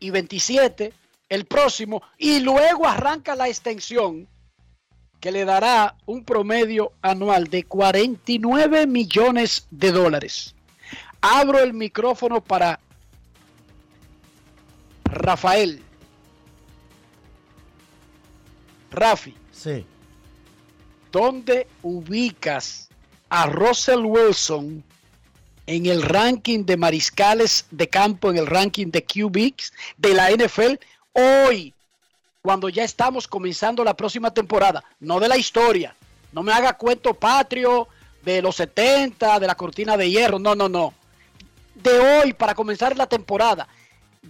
y 0.00 0.10
27 0.10 0.92
el 1.28 1.44
próximo 1.46 2.02
y 2.18 2.40
luego 2.40 2.86
arranca 2.86 3.34
la 3.34 3.48
extensión 3.48 4.28
que 5.20 5.32
le 5.32 5.44
dará 5.44 5.96
un 6.06 6.24
promedio 6.24 6.92
anual 7.00 7.44
de 7.46 7.64
49 7.64 8.86
millones 8.86 9.66
de 9.70 9.90
dólares. 9.90 10.54
Abro 11.22 11.60
el 11.60 11.72
micrófono 11.72 12.44
para 12.44 12.78
Rafael. 15.14 15.82
Rafi. 18.90 19.34
Sí. 19.52 19.86
¿Dónde 21.10 21.66
ubicas 21.82 22.88
a 23.28 23.46
Russell 23.46 24.04
Wilson 24.04 24.84
en 25.66 25.86
el 25.86 26.02
ranking 26.02 26.64
de 26.64 26.76
mariscales 26.76 27.66
de 27.70 27.88
campo, 27.88 28.30
en 28.30 28.38
el 28.38 28.46
ranking 28.46 28.88
de 28.88 29.04
QBs 29.04 29.72
de 29.96 30.14
la 30.14 30.30
NFL 30.30 30.74
hoy, 31.12 31.72
cuando 32.42 32.68
ya 32.68 32.84
estamos 32.84 33.26
comenzando 33.26 33.84
la 33.84 33.94
próxima 33.94 34.32
temporada? 34.32 34.84
No 35.00 35.20
de 35.20 35.28
la 35.28 35.36
historia. 35.36 35.94
No 36.32 36.42
me 36.42 36.52
haga 36.52 36.76
cuento 36.76 37.14
patrio 37.14 37.88
de 38.24 38.42
los 38.42 38.56
70, 38.56 39.38
de 39.38 39.46
la 39.46 39.54
cortina 39.54 39.96
de 39.96 40.10
hierro. 40.10 40.38
No, 40.38 40.54
no, 40.54 40.68
no. 40.68 40.92
De 41.76 41.98
hoy, 41.98 42.32
para 42.32 42.54
comenzar 42.54 42.96
la 42.96 43.06
temporada, 43.06 43.68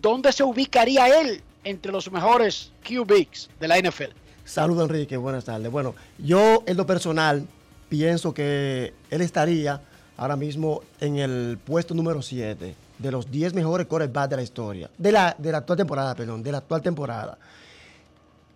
¿dónde 0.00 0.32
se 0.32 0.42
ubicaría 0.42 1.20
él 1.20 1.42
entre 1.64 1.92
los 1.92 2.10
mejores 2.10 2.72
QBs 2.86 3.50
de 3.58 3.68
la 3.68 3.78
NFL? 3.78 4.12
Saludos 4.44 4.90
Enrique, 4.90 5.16
buenas 5.16 5.44
tardes. 5.44 5.70
Bueno, 5.70 5.94
yo 6.18 6.62
en 6.66 6.76
lo 6.76 6.86
personal 6.86 7.46
pienso 7.88 8.34
que 8.34 8.92
él 9.10 9.20
estaría 9.20 9.80
ahora 10.16 10.36
mismo 10.36 10.82
en 11.00 11.16
el 11.16 11.58
puesto 11.64 11.94
número 11.94 12.22
7 12.22 12.74
de 12.98 13.10
los 13.10 13.30
10 13.30 13.54
mejores 13.54 13.86
quarterbacks 13.86 14.30
de 14.30 14.36
la 14.36 14.42
historia, 14.42 14.90
de 14.96 15.12
la, 15.12 15.34
de 15.38 15.50
la 15.50 15.58
actual 15.58 15.78
temporada, 15.78 16.14
perdón, 16.14 16.42
de 16.42 16.52
la 16.52 16.58
actual 16.58 16.82
temporada. 16.82 17.38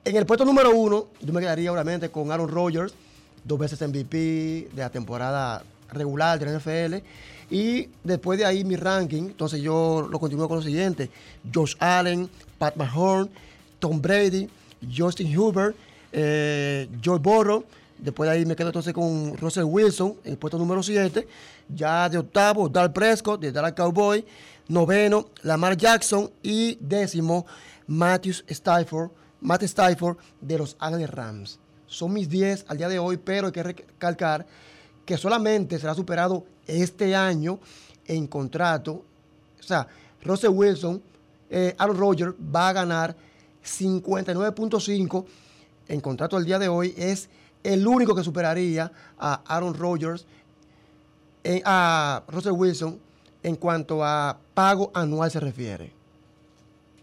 En 0.04 0.16
el 0.16 0.26
puesto 0.26 0.44
número 0.44 0.70
1, 0.70 1.06
yo 1.20 1.32
me 1.32 1.40
quedaría 1.40 1.72
obviamente 1.72 2.10
con 2.10 2.30
Aaron 2.30 2.48
Rodgers, 2.48 2.94
dos 3.44 3.58
veces 3.58 3.80
MVP 3.80 4.68
de 4.72 4.82
la 4.82 4.90
temporada 4.90 5.62
regular 5.92 6.38
de 6.38 6.46
la 6.46 6.58
NFL. 6.58 7.04
Y 7.50 7.88
después 8.04 8.38
de 8.38 8.44
ahí 8.44 8.64
mi 8.64 8.76
ranking, 8.76 9.22
entonces 9.22 9.60
yo 9.60 10.06
lo 10.10 10.18
continúo 10.18 10.48
con 10.48 10.58
lo 10.58 10.62
siguiente. 10.62 11.10
Josh 11.52 11.74
Allen, 11.78 12.28
Pat 12.58 12.76
Mahomes, 12.76 13.30
Tom 13.78 14.00
Brady, 14.00 14.48
Justin 14.94 15.36
Hubert, 15.36 15.74
eh, 16.12 16.88
Joe 17.02 17.18
Burrow. 17.18 17.64
Después 17.98 18.30
de 18.30 18.36
ahí 18.36 18.46
me 18.46 18.54
quedo 18.54 18.68
entonces 18.68 18.92
con 18.92 19.36
Russell 19.38 19.64
Wilson, 19.64 20.16
en 20.24 20.32
el 20.32 20.38
puesto 20.38 20.58
número 20.58 20.82
7. 20.82 21.26
Ya 21.68 22.08
de 22.08 22.18
octavo, 22.18 22.68
Dal 22.68 22.92
Prescott, 22.92 23.40
de 23.40 23.50
Dallas 23.50 23.72
Cowboy. 23.72 24.24
Noveno, 24.68 25.28
Lamar 25.42 25.76
Jackson. 25.76 26.30
Y 26.42 26.76
décimo, 26.80 27.46
Matthew 27.86 28.34
Stafford, 28.46 29.10
Matt 29.40 29.62
Stafford, 29.62 30.18
de 30.40 30.58
los 30.58 30.76
Ángeles 30.78 31.10
Rams. 31.10 31.58
Son 31.86 32.12
mis 32.12 32.28
10 32.28 32.66
al 32.68 32.76
día 32.76 32.88
de 32.88 32.98
hoy, 32.98 33.16
pero 33.16 33.46
hay 33.46 33.52
que 33.52 33.62
recalcar 33.62 34.46
que 35.06 35.16
solamente 35.16 35.78
será 35.78 35.94
superado 35.94 36.44
este 36.68 37.16
año 37.16 37.58
en 38.06 38.26
contrato. 38.26 39.04
O 39.58 39.62
sea, 39.62 39.88
Russell 40.22 40.50
Wilson, 40.50 41.02
eh, 41.50 41.74
Aaron 41.78 41.96
Rodgers 41.96 42.34
va 42.54 42.68
a 42.68 42.72
ganar 42.72 43.16
59.5 43.64 45.24
en 45.88 46.00
contrato 46.00 46.36
al 46.36 46.44
día 46.44 46.58
de 46.58 46.68
hoy. 46.68 46.94
Es 46.96 47.28
el 47.64 47.86
único 47.86 48.14
que 48.14 48.22
superaría 48.22 48.90
a 49.18 49.42
Aaron 49.46 49.74
Rodgers, 49.74 50.26
eh, 51.44 51.62
a 51.64 52.22
Russell 52.28 52.52
Wilson, 52.52 52.98
en 53.42 53.56
cuanto 53.56 54.04
a 54.04 54.38
pago 54.54 54.90
anual 54.94 55.30
se 55.30 55.40
refiere. 55.40 55.92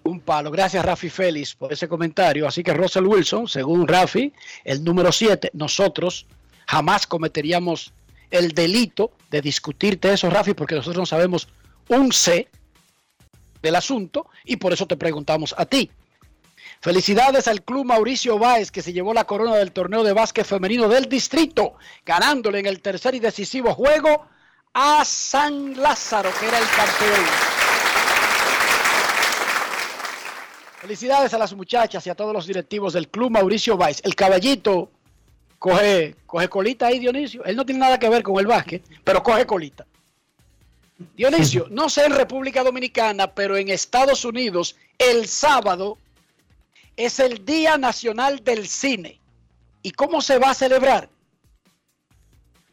Un 0.04 0.20
palo. 0.20 0.52
Gracias, 0.52 0.86
Rafi 0.86 1.10
Félix, 1.10 1.56
por 1.56 1.74
ese 1.74 1.88
comentario. 1.88 2.48
Así 2.48 2.62
que 2.62 2.74
Russell 2.74 3.06
Wilson, 3.06 3.48
según 3.48 3.88
Rafi, 3.88 4.32
el 4.64 4.84
número 4.84 5.12
7, 5.12 5.50
nosotros 5.54 6.28
jamás 6.68 7.08
cometeríamos 7.08 7.92
el 8.36 8.52
delito 8.52 9.12
de 9.30 9.42
discutirte 9.42 10.14
eso, 10.14 10.30
Rafi, 10.30 10.54
porque 10.54 10.76
nosotros 10.76 10.98
no 10.98 11.06
sabemos 11.06 11.48
un 11.90 12.12
C 12.12 12.48
del 13.62 13.76
asunto 13.76 14.28
y 14.44 14.58
por 14.58 14.74
eso 14.74 14.86
te 14.86 14.98
preguntamos 14.98 15.56
a 15.58 15.66
ti. 15.66 15.90
Felicidades 16.82 17.48
al 17.48 17.64
club 17.64 17.86
Mauricio 17.86 18.38
Báez 18.38 18.72
que 18.72 18.82
se 18.82 18.94
llevó 18.94 19.14
la 19.14 19.26
corona 19.26 19.56
del 19.56 19.72
torneo 19.72 20.04
de 20.04 20.14
básquet 20.14 20.46
femenino 20.46 20.88
del 20.88 21.10
distrito, 21.10 21.74
ganándole 22.06 22.60
en 22.60 22.68
el 22.68 22.82
tercer 22.82 23.16
y 23.16 23.20
decisivo 23.20 23.74
juego 23.74 24.28
a 24.74 25.04
San 25.06 25.82
Lázaro, 25.82 26.30
que 26.40 26.48
era 26.48 26.60
el 26.60 26.66
campeón. 26.68 27.26
Felicidades 30.82 31.34
a 31.34 31.40
las 31.40 31.54
muchachas 31.54 32.06
y 32.06 32.12
a 32.12 32.16
todos 32.16 32.34
los 32.34 32.46
directivos 32.46 32.94
del 32.94 33.08
club 33.10 33.32
Mauricio 33.32 33.78
Báez. 33.78 34.02
El 34.04 34.14
caballito 34.14 34.92
coge, 35.66 36.16
coge 36.28 36.48
colita 36.48 36.86
ahí, 36.86 37.00
Dionisio. 37.00 37.44
Él 37.44 37.56
no 37.56 37.66
tiene 37.66 37.80
nada 37.80 37.98
que 37.98 38.08
ver 38.08 38.22
con 38.22 38.38
el 38.38 38.46
básquet, 38.46 38.84
pero 39.04 39.24
coge 39.24 39.48
colita. 39.48 39.88
Dionisio, 41.18 41.66
no 41.72 41.90
sé 41.90 42.06
en 42.06 42.14
República 42.14 42.64
Dominicana, 42.64 43.34
pero 43.34 43.58
en 43.58 43.70
Estados 43.70 44.26
Unidos, 44.26 44.76
el 45.00 45.28
sábado 45.28 45.98
es 46.96 47.20
el 47.20 47.44
Día 47.44 47.80
Nacional 47.80 48.44
del 48.44 48.68
Cine. 48.68 49.20
¿Y 49.82 49.90
cómo 49.90 50.22
se 50.22 50.38
va 50.38 50.52
a 50.52 50.54
celebrar? 50.54 51.10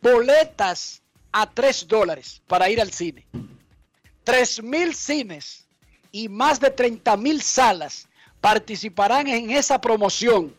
Boletas 0.02 1.00
a 1.32 1.48
3 1.48 1.88
dólares 1.88 2.42
para 2.46 2.68
ir 2.68 2.78
al 2.78 2.92
cine. 2.92 3.26
3 4.24 4.62
mil 4.64 4.94
cines 4.94 5.66
y 6.10 6.28
más 6.28 6.60
de 6.60 6.70
30 6.70 7.16
mil 7.16 7.40
salas 7.40 8.06
participarán 8.42 9.28
en 9.28 9.50
esa 9.50 9.80
promoción. 9.80 10.54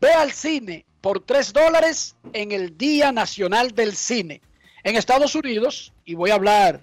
Ve 0.00 0.12
al 0.12 0.32
cine 0.32 0.84
por 1.00 1.20
3 1.20 1.52
dólares 1.52 2.16
en 2.32 2.52
el 2.52 2.76
Día 2.76 3.12
Nacional 3.12 3.74
del 3.74 3.94
Cine. 3.94 4.40
En 4.82 4.96
Estados 4.96 5.34
Unidos, 5.34 5.92
y 6.04 6.14
voy 6.14 6.30
a 6.30 6.34
hablar 6.34 6.80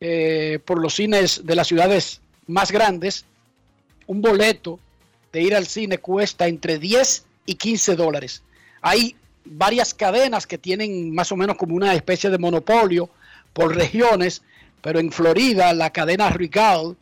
eh, 0.00 0.58
por 0.64 0.80
los 0.80 0.94
cines 0.94 1.42
de 1.44 1.54
las 1.54 1.68
ciudades 1.68 2.20
más 2.46 2.72
grandes, 2.72 3.24
un 4.06 4.20
boleto 4.20 4.80
de 5.32 5.42
ir 5.42 5.54
al 5.54 5.66
cine 5.66 5.98
cuesta 5.98 6.48
entre 6.48 6.78
10 6.78 7.24
y 7.46 7.54
15 7.54 7.96
dólares. 7.96 8.42
Hay 8.80 9.16
varias 9.44 9.94
cadenas 9.94 10.46
que 10.46 10.58
tienen 10.58 11.14
más 11.14 11.32
o 11.32 11.36
menos 11.36 11.56
como 11.56 11.74
una 11.74 11.94
especie 11.94 12.30
de 12.30 12.38
monopolio 12.38 13.10
por 13.52 13.74
regiones, 13.74 14.42
pero 14.80 14.98
en 14.98 15.12
Florida 15.12 15.72
la 15.72 15.90
cadena 15.90 16.30
Regal 16.30 16.96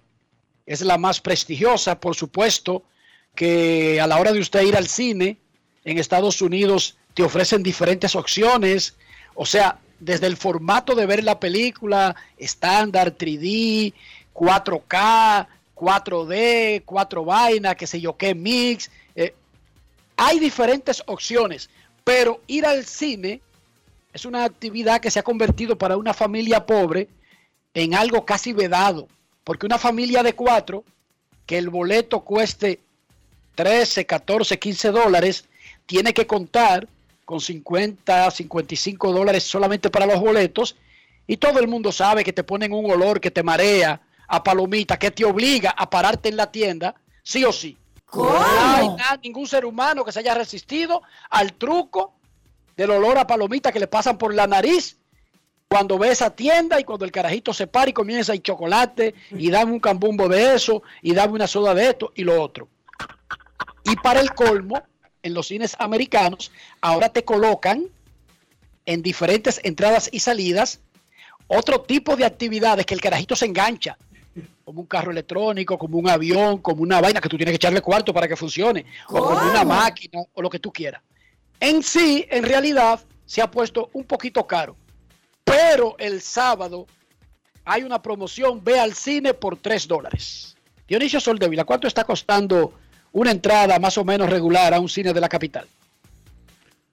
es 0.67 0.83
la 0.83 0.99
más 0.99 1.21
prestigiosa, 1.21 1.99
por 1.99 2.15
supuesto, 2.15 2.85
que 3.35 4.01
a 4.01 4.07
la 4.07 4.19
hora 4.19 4.33
de 4.33 4.41
usted 4.41 4.63
ir 4.63 4.77
al 4.77 4.89
cine 4.89 5.39
en 5.85 5.99
Estados 5.99 6.43
Unidos 6.43 6.97
te 7.15 7.23
ofrecen 7.23 7.63
diferentes 7.63 8.15
opciones, 8.15 8.97
o 9.35 9.47
sea, 9.47 9.79
desde 9.99 10.27
el 10.27 10.37
formato 10.37 10.95
de 10.95 11.07
ver 11.07 11.23
la 11.23 11.39
película 11.39 12.17
estándar, 12.39 13.17
3D, 13.17 13.93
4K, 14.35 15.47
4D, 15.75 16.83
4 16.85 17.25
vainas, 17.25 17.77
qué 17.77 17.87
sé 17.87 18.01
yo 18.01 18.17
qué, 18.17 18.35
mix. 18.35 18.91
Eh, 19.15 19.35
hay 20.17 20.39
diferentes 20.39 21.03
opciones, 21.07 21.71
pero 22.05 22.41
ir 22.47 22.67
al 22.67 22.85
cine 22.85 23.41
es 24.13 24.25
una 24.25 24.45
actividad 24.45 25.01
que 25.01 25.11
se 25.11 25.19
ha 25.19 25.23
convertido 25.23 25.77
para 25.77 25.97
una 25.97 26.15
familia 26.15 26.67
pobre 26.67 27.09
en 27.75 27.95
algo 27.95 28.25
casi 28.25 28.53
vedado, 28.53 29.09
porque 29.45 29.67
una 29.67 29.79
familia 29.79 30.23
de 30.23 30.35
cuatro, 30.35 30.85
que 31.47 31.59
el 31.59 31.69
boleto 31.69 32.21
cueste 32.21 32.81
13, 33.55 34.07
14, 34.07 34.59
15 34.59 34.91
dólares, 34.91 35.45
tiene 35.87 36.15
que 36.15 36.27
contar 36.27 36.89
con 37.25 37.41
50, 37.41 38.31
55 38.31 39.13
dólares 39.13 39.45
solamente 39.45 39.91
para 39.91 40.07
los 40.07 40.21
boletos. 40.21 40.77
Y 41.27 41.37
todo 41.37 41.61
el 41.61 41.69
mundo 41.69 41.93
sabe 41.93 42.25
que 42.25 42.33
te 42.33 42.43
ponen 42.43 42.73
un 42.73 42.91
olor 42.91 43.21
que 43.21 43.31
te 43.31 43.43
marea 43.43 44.01
a 44.27 44.43
palomita, 44.43 44.99
que 44.99 45.11
te 45.11 45.25
obliga 45.25 45.71
a 45.71 45.89
pararte 45.89 46.29
en 46.29 46.37
la 46.37 46.51
tienda, 46.51 46.95
sí 47.23 47.45
o 47.45 47.53
sí. 47.53 47.77
No 48.13 48.37
hay 48.39 49.19
ningún 49.23 49.47
ser 49.47 49.65
humano 49.65 50.05
que 50.05 50.13
se 50.13 50.19
haya 50.21 50.35
resistido 50.35 51.03
al 51.29 51.53
truco 51.53 52.15
del 52.77 52.91
olor 52.91 53.19
a 53.19 53.27
palomita 53.27 53.71
que 53.71 53.81
le 53.81 53.87
pasan 53.87 54.19
por 54.19 54.35
la 54.35 54.47
nariz 54.47 54.97
cuando 55.69 55.99
ve 55.99 56.11
esa 56.11 56.31
tienda 56.31 56.81
y 56.81 56.85
cuando 56.85 57.05
el 57.05 57.13
carajito 57.13 57.55
se 57.55 57.69
para 57.69 57.91
y 57.91 57.93
comienza 57.93 58.35
y 58.35 58.41
chocolate 58.41 59.15
y 59.31 59.51
dame 59.51 59.73
un 59.73 59.79
cambumbo 59.79 60.29
de 60.29 60.55
eso 60.55 60.83
y 61.01 61.15
dame 61.15 61.35
una 61.35 61.47
soda 61.47 61.75
de 61.75 61.91
esto 61.91 62.13
y 62.17 62.25
lo 62.25 62.43
otro. 62.43 62.67
Y 63.85 63.97
para 63.97 64.21
el 64.21 64.33
colmo, 64.35 64.83
en 65.23 65.35
los 65.35 65.49
cines 65.49 65.77
americanos, 65.79 66.51
ahora 66.81 67.09
te 67.09 67.25
colocan 67.25 67.87
en 68.87 69.03
diferentes 69.03 69.61
entradas 69.63 70.09
y 70.13 70.21
salidas 70.21 70.81
otro 71.47 71.81
tipo 71.81 72.17
de 72.17 72.25
actividades 72.25 72.87
que 72.87 72.95
el 72.95 73.01
carajito 73.01 73.35
se 73.37 73.47
engancha, 73.47 73.99
como 74.65 74.81
un 74.81 74.87
carro 74.87 75.11
electrónico, 75.11 75.77
como 75.77 75.99
un 75.99 76.09
avión, 76.09 76.59
como 76.59 76.83
una 76.83 77.01
vaina 77.01 77.21
que 77.21 77.29
tú 77.29 77.37
tienes 77.37 77.53
que 77.53 77.57
echarle 77.57 77.81
cuarto 77.81 78.15
para 78.15 78.29
que 78.29 78.37
funcione, 78.37 78.87
o 79.09 79.21
como 79.21 79.51
una 79.51 79.65
máquina, 79.65 80.21
o 80.33 80.43
lo 80.43 80.49
que 80.49 80.61
tú 80.61 80.73
quieras. 80.73 81.03
En 81.59 81.83
sí, 81.83 82.27
en 82.31 82.45
realidad, 82.45 83.01
se 83.27 83.43
ha 83.43 83.51
puesto 83.51 83.91
un 83.93 84.05
poquito 84.05 84.47
caro, 84.47 84.77
pero 85.45 85.97
el 85.99 86.21
sábado 86.21 86.87
hay 87.65 87.83
una 87.83 88.01
promoción, 88.01 88.63
ve 88.63 88.79
al 88.81 88.95
cine 88.95 89.35
por 89.35 89.57
3 89.57 89.87
dólares. 89.87 90.57
Dionisio 90.89 91.21
Soldevila, 91.21 91.65
¿cuánto 91.65 91.87
está 91.87 92.05
costando 92.05 92.73
una 93.13 93.31
entrada 93.31 93.79
más 93.79 93.99
o 93.99 94.05
menos 94.05 94.31
regular 94.31 94.75
a 94.75 94.81
un 94.81 94.89
cine 94.89 95.13
de 95.13 95.21
la 95.21 95.29
capital? 95.29 95.67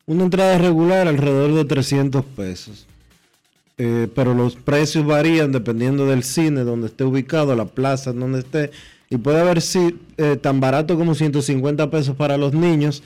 Una 0.06 0.24
entrada 0.24 0.58
regular 0.58 1.08
alrededor 1.08 1.54
de 1.54 1.66
300 1.66 2.24
pesos. 2.24 2.88
Eh, 3.78 4.08
pero 4.16 4.34
los 4.34 4.56
precios 4.56 5.06
varían 5.06 5.52
dependiendo 5.52 6.08
del 6.08 6.24
cine, 6.24 6.62
donde 6.62 6.88
esté 6.88 7.04
ubicado, 7.04 7.56
la 7.56 7.66
plaza, 7.66 8.12
donde 8.14 8.40
esté. 8.40 8.72
Y 9.10 9.18
puede 9.18 9.40
haber 9.40 9.62
si, 9.62 10.00
eh, 10.18 10.36
tan 10.36 10.60
barato 10.60 10.98
como 10.98 11.14
150 11.14 11.90
pesos 11.92 12.16
para 12.16 12.38
los 12.38 12.54
niños 12.54 13.04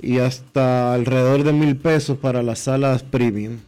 y 0.00 0.18
hasta 0.18 0.94
alrededor 0.94 1.44
de 1.44 1.52
mil 1.52 1.76
pesos 1.76 2.18
para 2.18 2.42
las 2.42 2.60
salas 2.60 3.02
premium. 3.02 3.58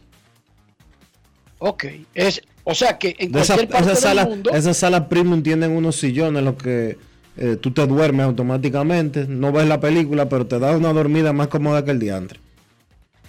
Ok, 1.59 1.85
es, 2.13 2.41
o 2.63 2.75
sea 2.75 2.97
que 2.97 3.15
en 3.17 3.31
De 3.31 3.41
esa, 3.41 3.55
cualquier 3.55 3.69
parte 3.69 3.91
esa 3.93 3.93
del 3.93 4.01
sala, 4.01 4.25
mundo, 4.25 4.51
esas 4.51 4.77
salas 4.77 5.07
premium 5.07 5.41
tienen 5.41 5.71
unos 5.71 5.95
sillones 5.95 6.43
los 6.43 6.55
que 6.55 6.97
eh, 7.37 7.55
tú 7.55 7.71
te 7.71 7.85
duermes 7.85 8.25
automáticamente. 8.25 9.25
No 9.27 9.51
ves 9.51 9.67
la 9.67 9.79
película, 9.79 10.27
pero 10.27 10.47
te 10.47 10.59
da 10.59 10.75
una 10.75 10.91
dormida 10.93 11.33
más 11.33 11.47
cómoda 11.47 11.85
que 11.85 11.91
el 11.91 11.99
diantre. 11.99 12.39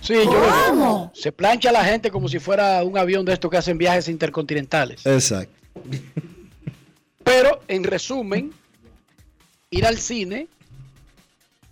sí, 0.01 0.15
yo 0.15 1.11
se 1.15 1.33
plancha 1.33 1.73
la 1.73 1.85
gente 1.85 2.11
como 2.11 2.29
si 2.29 2.39
fuera 2.39 2.83
un 2.85 2.97
avión 2.97 3.25
de 3.25 3.35
estos 3.35 3.51
que 3.51 3.59
hacen 3.59 3.79
viajes 3.79 4.09
intercontinentales. 4.09 5.05
Exacto. 5.07 5.53
Pero 7.25 7.61
en 7.69 7.85
resumen, 7.85 8.53
ir 9.71 9.87
al 9.87 9.99
cine 9.99 10.49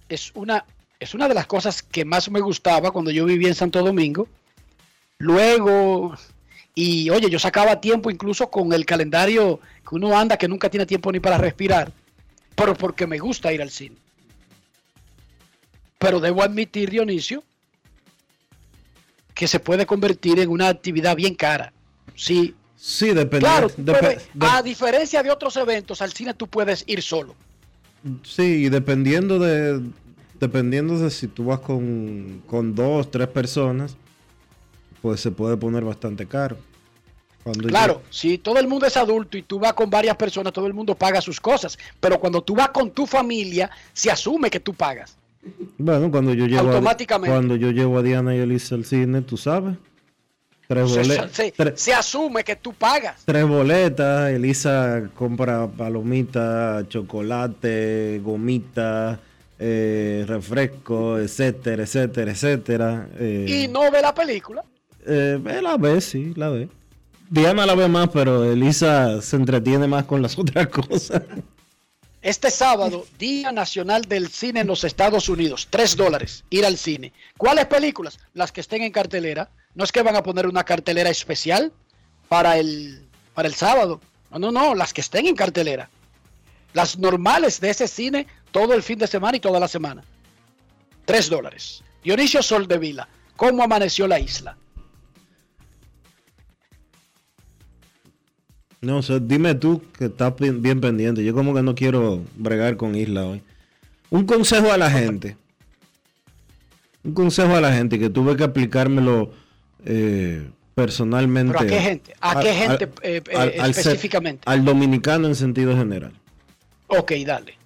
es 0.08 0.30
una, 0.34 0.64
es 1.00 1.14
una 1.14 1.28
de 1.28 1.34
las 1.34 1.46
cosas 1.46 1.82
que 1.82 2.04
más 2.04 2.30
me 2.30 2.40
gustaba 2.40 2.90
cuando 2.90 3.10
yo 3.10 3.24
vivía 3.24 3.48
en 3.48 3.54
Santo 3.54 3.82
Domingo. 3.82 4.28
Luego, 5.18 6.14
y 6.74 7.08
oye, 7.08 7.30
yo 7.30 7.38
sacaba 7.38 7.80
tiempo 7.80 8.10
incluso 8.10 8.50
con 8.50 8.72
el 8.72 8.84
calendario 8.84 9.60
que 9.88 9.94
uno 9.94 10.16
anda 10.16 10.36
que 10.36 10.48
nunca 10.48 10.68
tiene 10.68 10.84
tiempo 10.84 11.10
ni 11.10 11.20
para 11.20 11.38
respirar, 11.38 11.90
pero 12.56 12.74
porque 12.74 13.06
me 13.06 13.18
gusta 13.18 13.52
ir 13.52 13.62
al 13.62 13.70
cine. 13.70 13.96
Pero 15.98 16.18
debo 16.20 16.42
admitir, 16.42 16.90
Dionisio, 16.90 17.44
que 19.34 19.46
se 19.46 19.60
puede 19.60 19.86
convertir 19.86 20.38
en 20.40 20.50
una 20.50 20.68
actividad 20.68 21.14
bien 21.16 21.34
cara. 21.34 21.72
Sí, 22.14 22.54
Sí, 22.78 23.06
depende. 23.08 23.40
Claro, 23.40 23.68
de- 23.76 24.18
a 24.40 24.62
diferencia 24.62 25.22
de 25.22 25.30
otros 25.30 25.56
eventos, 25.56 26.02
al 26.02 26.12
cine 26.12 26.34
tú 26.34 26.46
puedes 26.46 26.84
ir 26.86 27.00
solo. 27.02 27.34
Sí, 28.22 28.66
y 28.66 28.68
dependiendo 28.68 29.38
de 29.38 29.80
dependiendo 30.38 30.98
de 30.98 31.10
si 31.10 31.26
tú 31.28 31.46
vas 31.46 31.60
con, 31.60 32.42
con 32.46 32.74
dos, 32.74 33.10
tres 33.10 33.28
personas, 33.28 33.96
pues 35.00 35.20
se 35.20 35.30
puede 35.30 35.56
poner 35.56 35.82
bastante 35.84 36.26
caro. 36.26 36.58
Cuando 37.46 37.68
Claro, 37.68 38.02
si 38.10 38.38
todo 38.38 38.58
el 38.58 38.66
mundo 38.66 38.86
es 38.86 38.96
adulto 38.96 39.38
y 39.38 39.42
tú 39.42 39.60
vas 39.60 39.72
con 39.74 39.88
varias 39.88 40.16
personas, 40.16 40.52
todo 40.52 40.66
el 40.66 40.74
mundo 40.74 40.96
paga 40.96 41.20
sus 41.20 41.40
cosas. 41.40 41.78
Pero 42.00 42.18
cuando 42.18 42.42
tú 42.42 42.56
vas 42.56 42.70
con 42.70 42.90
tu 42.90 43.06
familia, 43.06 43.70
se 43.92 44.10
asume 44.10 44.50
que 44.50 44.58
tú 44.58 44.74
pagas. 44.74 45.16
bueno, 45.78 46.10
cuando 46.10 46.34
yo 46.34 46.46
llevo 46.46 46.70
Automáticamente. 46.70 47.30
A, 47.30 47.34
cuando 47.38 47.54
yo 47.54 47.70
llevo 47.70 47.98
a 47.98 48.02
Diana 48.02 48.34
y 48.34 48.40
Elisa 48.40 48.74
al 48.74 48.84
cine, 48.84 49.22
tú 49.22 49.36
sabes, 49.36 49.76
tres, 50.66 50.90
Se, 50.90 51.00
bole- 51.00 51.76
se- 51.76 51.94
asume 51.94 52.42
que 52.42 52.56
tú 52.56 52.72
pagas. 52.72 53.22
tres 53.24 53.46
boletas, 53.46 54.28
Elisa 54.32 55.08
compra 55.14 55.68
palomitas, 55.68 56.88
chocolate, 56.88 58.20
gomita, 58.24 59.20
eh, 59.60 60.24
refresco, 60.26 61.16
etcétera, 61.18 61.84
etcétera, 61.84 62.32
etcétera. 62.32 63.08
eh, 63.20 63.46
Y 63.48 63.68
no 63.68 63.88
ve 63.92 64.02
la 64.02 64.12
película. 64.12 64.64
Eh, 65.06 65.38
la 65.62 65.76
ve, 65.76 66.00
sí, 66.00 66.32
la 66.34 66.48
ve. 66.48 66.68
Diana 67.28 67.66
la 67.66 67.74
ve 67.74 67.88
más, 67.88 68.08
pero 68.12 68.44
Elisa 68.44 69.20
se 69.20 69.36
entretiene 69.36 69.86
más 69.86 70.04
con 70.04 70.22
las 70.22 70.38
otras 70.38 70.68
cosas. 70.68 71.22
Este 72.22 72.50
sábado, 72.50 73.06
Día 73.18 73.52
Nacional 73.52 74.02
del 74.02 74.28
Cine 74.28 74.60
en 74.60 74.66
los 74.66 74.84
Estados 74.84 75.28
Unidos. 75.28 75.68
Tres 75.70 75.96
dólares 75.96 76.44
ir 76.50 76.66
al 76.66 76.76
cine. 76.76 77.12
¿Cuáles 77.36 77.66
películas? 77.66 78.18
Las 78.34 78.50
que 78.50 78.60
estén 78.60 78.82
en 78.82 78.90
cartelera. 78.90 79.48
No 79.74 79.84
es 79.84 79.92
que 79.92 80.02
van 80.02 80.16
a 80.16 80.22
poner 80.22 80.46
una 80.46 80.64
cartelera 80.64 81.10
especial 81.10 81.72
para 82.28 82.58
el, 82.58 83.06
para 83.34 83.46
el 83.46 83.54
sábado. 83.54 84.00
No, 84.32 84.38
no, 84.38 84.50
no. 84.50 84.74
Las 84.74 84.92
que 84.92 85.02
estén 85.02 85.26
en 85.26 85.36
cartelera. 85.36 85.88
Las 86.72 86.98
normales 86.98 87.60
de 87.60 87.70
ese 87.70 87.86
cine 87.86 88.26
todo 88.50 88.74
el 88.74 88.82
fin 88.82 88.98
de 88.98 89.06
semana 89.06 89.36
y 89.36 89.40
toda 89.40 89.60
la 89.60 89.68
semana. 89.68 90.02
Tres 91.04 91.28
dólares. 91.30 91.84
Dionisio 92.02 92.42
Soldevila. 92.42 93.08
¿Cómo 93.36 93.62
amaneció 93.62 94.08
la 94.08 94.18
isla? 94.18 94.56
No 98.86 99.02
sé, 99.02 99.18
dime 99.18 99.56
tú 99.56 99.82
que 99.98 100.04
estás 100.04 100.32
bien, 100.38 100.80
pendiente. 100.80 101.24
Yo 101.24 101.34
como 101.34 101.52
que 101.52 101.60
no 101.60 101.74
quiero 101.74 102.22
bregar 102.36 102.76
con 102.76 102.94
Isla 102.94 103.26
hoy. 103.26 103.42
Un 104.10 104.26
consejo 104.26 104.70
a 104.70 104.76
la 104.76 104.88
gente. 104.88 105.36
Un 107.02 107.12
consejo 107.12 107.56
a 107.56 107.60
la 107.60 107.72
gente 107.72 107.98
que 107.98 108.10
tuve 108.10 108.36
que 108.36 108.44
aplicármelo 108.44 109.32
eh, 109.84 110.48
personalmente. 110.76 111.52
¿Pero 111.52 111.64
a 111.64 111.66
qué 111.66 111.80
gente? 111.80 112.14
¿A 112.20 112.40
qué 112.40 112.54
gente, 112.54 112.88
eh, 113.02 113.22
eh, 113.28 113.56
específicamente? 113.64 114.42
al 114.46 114.64
dominicano 114.64 115.26
en 115.26 115.34
sentido 115.34 115.76
general. 115.76 116.12
Ok, 116.86 117.10
dale. 117.26 117.58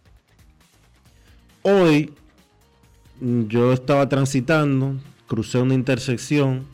Hoy 1.61 2.15
yo 3.21 3.75
estaba 3.75 4.09
transitando, 4.09 4.95
crucé 5.27 5.59
una 5.59 5.75
intersección 5.75 6.65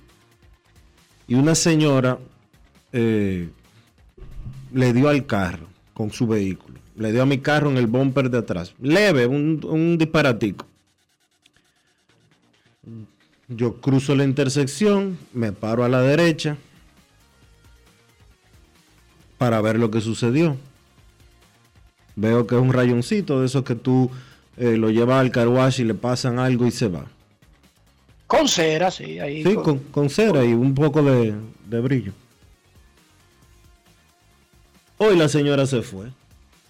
y 1.27 1.35
una 1.35 1.57
señora 1.57 2.21
eh, 2.93 3.51
le 4.77 4.93
dio 4.93 5.09
al 5.09 5.25
carro 5.27 5.67
con 5.95 6.12
su 6.12 6.27
vehículo. 6.27 6.79
Le 6.97 7.11
dio 7.12 7.23
a 7.23 7.27
mi 7.27 7.39
carro 7.39 7.71
en 7.71 7.79
el 7.79 7.87
bumper 7.87 8.29
de 8.31 8.39
atrás. 8.39 8.75
Leve, 8.81 9.27
un, 9.27 9.61
un 9.65 9.97
disparatico. 9.97 10.67
Yo 13.49 13.81
cruzo 13.81 14.15
la 14.15 14.25
intersección, 14.25 15.19
me 15.33 15.53
paro 15.53 15.85
a 15.85 15.89
la 15.89 16.03
derecha 16.03 16.57
para 19.39 19.61
ver 19.61 19.79
lo 19.79 19.91
que 19.91 20.01
sucedió. 20.01 20.57
Veo 22.14 22.47
que 22.47 22.55
es 22.57 22.61
un 22.61 22.72
rayoncito 22.72 23.41
de 23.41 23.47
esos 23.47 23.64
que 23.64 23.74
tú 23.74 24.11
eh, 24.57 24.77
lo 24.77 24.91
llevas 24.91 25.20
al 25.20 25.31
carwash 25.31 25.81
y 25.81 25.85
le 25.85 25.95
pasan 25.95 26.39
algo 26.39 26.66
y 26.66 26.70
se 26.70 26.89
va. 26.89 27.07
Con 28.27 28.49
cera, 28.49 28.91
sí. 28.91 29.18
Ahí 29.20 29.43
Sí, 29.43 29.55
con- 29.55 29.62
con, 29.64 29.79
con 29.91 30.11
cera 30.11 30.45
y 30.45 30.53
un 30.53 30.74
poco 30.74 31.03
de, 31.03 31.35
de 31.66 31.81
brillo. 31.81 32.12
Hoy 34.99 35.16
la 35.16 35.28
señora 35.28 35.66
se 35.66 35.82
fue, 35.82 36.07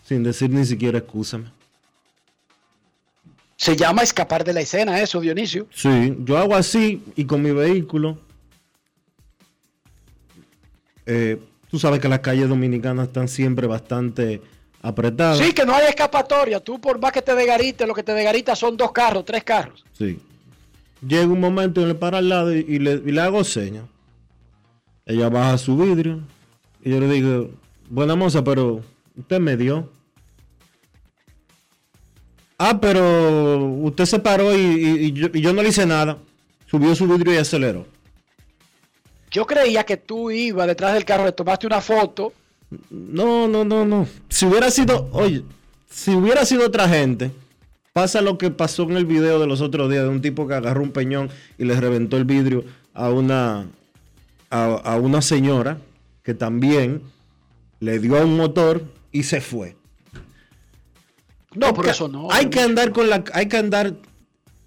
sin 0.04 0.22
decir 0.22 0.50
ni 0.50 0.64
siquiera 0.64 0.98
excúsame. 0.98 1.50
Se 3.56 3.76
llama 3.76 4.02
escapar 4.02 4.44
de 4.44 4.52
la 4.52 4.60
escena 4.60 5.00
eso, 5.00 5.20
Dionisio. 5.20 5.66
Sí, 5.74 6.14
yo 6.20 6.36
hago 6.36 6.54
así 6.54 7.02
y 7.16 7.24
con 7.24 7.42
mi 7.42 7.52
vehículo. 7.52 8.18
eh, 11.06 11.40
tú 11.70 11.78
sabes 11.78 12.00
que 12.00 12.08
las 12.08 12.20
calles 12.20 12.48
dominicanas 12.48 13.08
están 13.08 13.28
siempre 13.28 13.66
bastante 13.66 14.42
apretadas. 14.82 15.38
Sí, 15.38 15.52
que 15.52 15.64
no 15.64 15.74
hay 15.74 15.86
escapatoria. 15.88 16.60
Tú 16.60 16.80
por 16.80 17.00
más 17.00 17.12
que 17.12 17.22
te 17.22 17.34
degarite, 17.34 17.86
lo 17.86 17.94
que 17.94 18.02
te 18.02 18.12
degarita 18.12 18.54
son 18.56 18.76
dos 18.76 18.92
carros, 18.92 19.24
tres 19.24 19.42
carros. 19.44 19.84
Sí. 19.92 20.18
Llega 21.06 21.26
un 21.26 21.40
momento 21.40 21.80
y 21.80 21.86
le 21.86 21.94
para 21.94 22.18
al 22.18 22.28
lado 22.28 22.54
y, 22.54 22.58
y 22.68 22.78
le, 22.78 22.94
y 22.94 23.12
le 23.12 23.20
hago 23.20 23.42
señas. 23.44 23.84
Ella 25.06 25.28
baja 25.28 25.56
su 25.58 25.76
vidrio 25.76 26.20
y 26.82 26.90
yo 26.90 27.00
le 27.00 27.08
digo, 27.08 27.50
buena 27.88 28.14
moza, 28.16 28.42
pero 28.44 28.82
usted 29.16 29.38
me 29.40 29.56
dio. 29.56 29.90
Ah, 32.58 32.80
pero 32.80 33.64
usted 33.82 34.04
se 34.06 34.18
paró 34.18 34.54
y, 34.54 34.58
y- 34.60 35.04
y 35.06 35.12
yo, 35.12 35.28
y 35.32 35.40
yo 35.40 35.52
no 35.52 35.62
le 35.62 35.68
hice 35.68 35.84
nada. 35.86 36.18
Subió 36.66 36.94
su 36.94 37.06
vidrio 37.06 37.34
y 37.34 37.36
aceleró. 37.36 37.86
Yo 39.30 39.46
creía 39.46 39.84
que 39.84 39.96
tú 39.96 40.30
ibas 40.30 40.66
detrás 40.66 40.94
del 40.94 41.04
carro, 41.04 41.24
le 41.26 41.32
tomaste 41.32 41.66
una 41.66 41.80
foto. 41.80 42.32
No, 42.90 43.46
no, 43.46 43.64
no, 43.64 43.84
no. 43.84 44.08
Si 44.28 44.46
hubiera 44.46 44.70
sido, 44.70 45.08
oye, 45.12 45.42
si 45.90 46.12
hubiera 46.14 46.44
sido 46.46 46.66
otra 46.66 46.88
gente, 46.88 47.30
pasa 47.92 48.20
lo 48.22 48.38
que 48.38 48.50
pasó 48.50 48.84
en 48.84 48.96
el 48.96 49.04
video 49.06 49.38
de 49.38 49.46
los 49.46 49.60
otros 49.60 49.90
días 49.90 50.02
de 50.04 50.08
un 50.08 50.22
tipo 50.22 50.48
que 50.48 50.54
agarró 50.54 50.82
un 50.82 50.90
peñón 50.92 51.28
y 51.58 51.64
le 51.64 51.78
reventó 51.78 52.16
el 52.16 52.24
vidrio 52.24 52.64
a 52.94 53.10
una 53.10 53.66
a, 54.50 54.64
a 54.64 54.96
una 54.96 55.20
señora 55.22 55.78
que 56.22 56.34
también 56.34 57.02
le 57.80 57.98
dio 57.98 58.18
a 58.18 58.24
un 58.24 58.36
motor 58.36 58.84
y 59.12 59.22
se 59.24 59.40
fue. 59.40 59.76
No, 61.54 61.72
por 61.72 61.86
eso 61.86 62.08
no. 62.08 62.30
Hay 62.30 62.46
que 62.46 62.60
andar 62.60 62.92
con 62.92 63.08
la, 63.08 63.24
hay 63.32 63.46
que 63.46 63.56
andar 63.56 63.94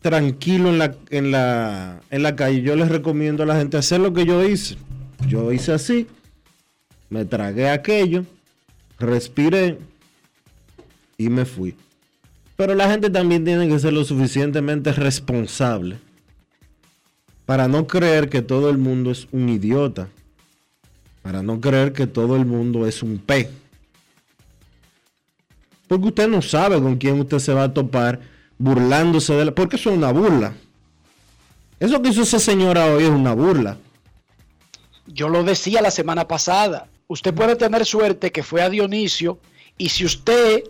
tranquilo 0.02 0.70
en 0.70 0.80
la, 0.80 0.96
en 1.10 1.32
la, 1.32 2.02
en 2.10 2.24
la 2.24 2.36
calle. 2.36 2.62
Yo 2.62 2.76
les 2.76 2.90
recomiendo 2.90 3.44
a 3.44 3.46
la 3.46 3.58
gente 3.58 3.78
hacer 3.78 4.00
lo 4.00 4.14
que 4.14 4.26
yo 4.26 4.44
hice. 4.44 4.78
Yo 5.28 5.52
hice 5.52 5.74
así, 5.74 6.08
me 7.10 7.26
tragué 7.26 7.70
aquello, 7.70 8.26
respiré 8.98 9.78
y 11.18 11.30
me 11.30 11.46
fui. 11.46 11.76
Pero 12.56 12.74
la 12.74 12.90
gente 12.90 13.10
también 13.10 13.44
tiene 13.46 13.68
que 13.68 13.80
ser 13.80 13.94
lo 13.94 14.04
suficientemente 14.04 14.92
responsable 14.94 15.98
para 17.46 17.68
no 17.68 17.88
creer 17.88 18.30
que 18.30 18.42
todo 18.42 18.70
el 18.70 18.78
mundo 18.78 19.12
es 19.12 19.28
un 19.32 19.50
idiota. 19.50 20.08
Para 21.30 21.44
no 21.44 21.62
creer 21.62 21.94
que 21.94 22.08
todo 22.08 22.36
el 22.36 22.44
mundo 22.48 22.88
es 22.88 23.04
un 23.04 23.20
P. 23.20 23.48
Porque 25.88 26.08
usted 26.08 26.28
no 26.28 26.42
sabe 26.42 26.82
con 26.82 26.98
quién 26.98 27.20
usted 27.20 27.38
se 27.38 27.54
va 27.54 27.66
a 27.66 27.72
topar 27.72 28.20
burlándose 28.58 29.36
de 29.36 29.46
la... 29.46 29.52
Porque 29.52 29.76
eso 29.76 29.92
es 29.92 29.98
una 29.98 30.12
burla. 30.12 30.56
Eso 31.80 32.02
que 32.02 32.10
hizo 32.10 32.24
esa 32.24 32.40
señora 32.40 32.88
hoy 32.88 33.04
es 33.04 33.12
una 33.12 33.36
burla. 33.36 33.78
Yo 35.06 35.30
lo 35.30 35.44
decía 35.44 35.84
la 35.84 35.92
semana 35.92 36.28
pasada. 36.28 36.88
Usted 37.08 37.32
puede 37.32 37.56
tener 37.56 37.86
suerte 37.86 38.32
que 38.32 38.42
fue 38.42 38.64
a 38.64 38.70
Dionisio 38.72 39.38
y 39.78 39.90
si 39.90 40.06
usted 40.06 40.64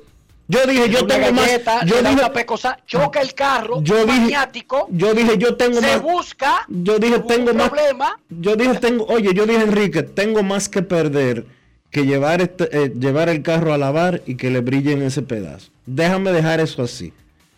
Yo 0.51 0.65
dije, 0.65 0.89
yo 0.89 1.05
tengo 1.05 1.31
galleta, 1.31 1.75
más... 1.75 1.85
Yo 1.85 2.01
dije, 2.01 2.13
una 2.13 2.33
pecosa, 2.33 2.79
choca 2.87 3.21
el 3.21 3.35
carro, 3.35 3.83
yo 3.83 4.03
dije, 4.03 4.19
maniático, 4.21 4.87
yo 4.89 5.13
dije, 5.13 5.37
yo 5.37 5.55
tengo 5.55 5.79
se 5.79 5.81
más... 5.81 6.01
busca, 6.01 6.65
Yo 6.67 6.97
dije, 6.97 7.19
tengo 7.19 7.53
más... 7.53 7.69
problema, 7.69 8.19
Yo 8.29 8.55
dije, 8.55 8.73
tengo... 8.79 9.05
Oye, 9.05 9.31
yo 9.35 9.45
dije, 9.45 9.61
Enrique, 9.61 10.01
tengo 10.01 10.41
más 10.41 10.67
que 10.67 10.81
perder 10.81 11.45
que 11.91 12.03
llevar, 12.03 12.41
este, 12.41 12.67
eh, 12.75 12.91
llevar 12.99 13.29
el 13.29 13.43
carro 13.43 13.75
a 13.75 13.77
lavar 13.77 14.23
y 14.25 14.37
que 14.37 14.49
le 14.49 14.61
brille 14.61 14.93
en 14.93 15.03
ese 15.03 15.21
pedazo. 15.21 15.69
Déjame 15.85 16.31
dejar 16.31 16.59
eso 16.59 16.81
así. 16.81 17.13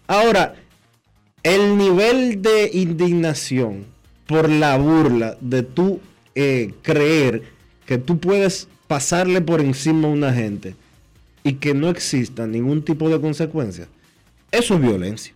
Ahora, 0.06 0.56
el 1.44 1.78
nivel 1.78 2.42
de 2.42 2.72
indignación 2.74 3.86
por 4.28 4.50
la 4.50 4.78
burla 4.78 5.38
de 5.40 5.64
tú 5.64 6.02
eh, 6.36 6.74
creer 6.82 7.44
que 7.86 7.98
tú 7.98 8.20
puedes 8.20 8.68
pasarle 8.88 9.40
por 9.40 9.62
encima 9.62 10.10
a 10.10 10.12
una 10.12 10.34
gente 10.34 10.76
y 11.44 11.54
que 11.56 11.74
no 11.74 11.90
exista 11.90 12.46
ningún 12.46 12.84
tipo 12.84 13.10
de 13.10 13.20
consecuencia, 13.20 13.88
eso 14.52 14.76
es 14.76 14.82
violencia. 14.82 15.34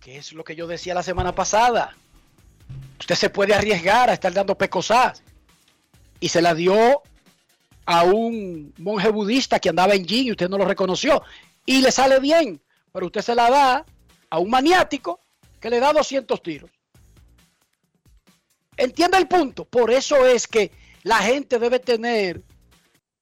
que 0.00 0.16
es 0.18 0.32
lo 0.32 0.42
que 0.42 0.56
yo 0.56 0.66
decía 0.66 0.94
la 0.94 1.02
semana 1.02 1.34
pasada. 1.34 1.96
Usted 2.98 3.14
se 3.14 3.30
puede 3.30 3.54
arriesgar 3.54 4.10
a 4.10 4.14
estar 4.14 4.32
dando 4.32 4.56
pecosas. 4.58 5.22
Y 6.18 6.28
se 6.28 6.42
la 6.42 6.54
dio 6.54 7.02
a 7.84 8.04
un 8.04 8.72
monje 8.78 9.08
budista 9.10 9.58
que 9.58 9.68
andaba 9.68 9.94
en 9.94 10.04
jean 10.04 10.26
y 10.26 10.30
usted 10.32 10.48
no 10.48 10.58
lo 10.58 10.64
reconoció. 10.64 11.22
Y 11.66 11.80
le 11.82 11.92
sale 11.92 12.18
bien, 12.20 12.60
pero 12.92 13.06
usted 13.06 13.22
se 13.22 13.34
la 13.34 13.50
da 13.50 13.84
a 14.30 14.38
un 14.38 14.50
maniático 14.50 15.20
que 15.60 15.70
le 15.70 15.78
da 15.78 15.92
200 15.92 16.42
tiros. 16.42 16.70
¿Entiende 18.76 19.18
el 19.18 19.28
punto? 19.28 19.64
Por 19.64 19.90
eso 19.90 20.26
es 20.26 20.48
que 20.48 20.72
la 21.02 21.18
gente 21.18 21.58
debe 21.58 21.78
tener, 21.78 22.42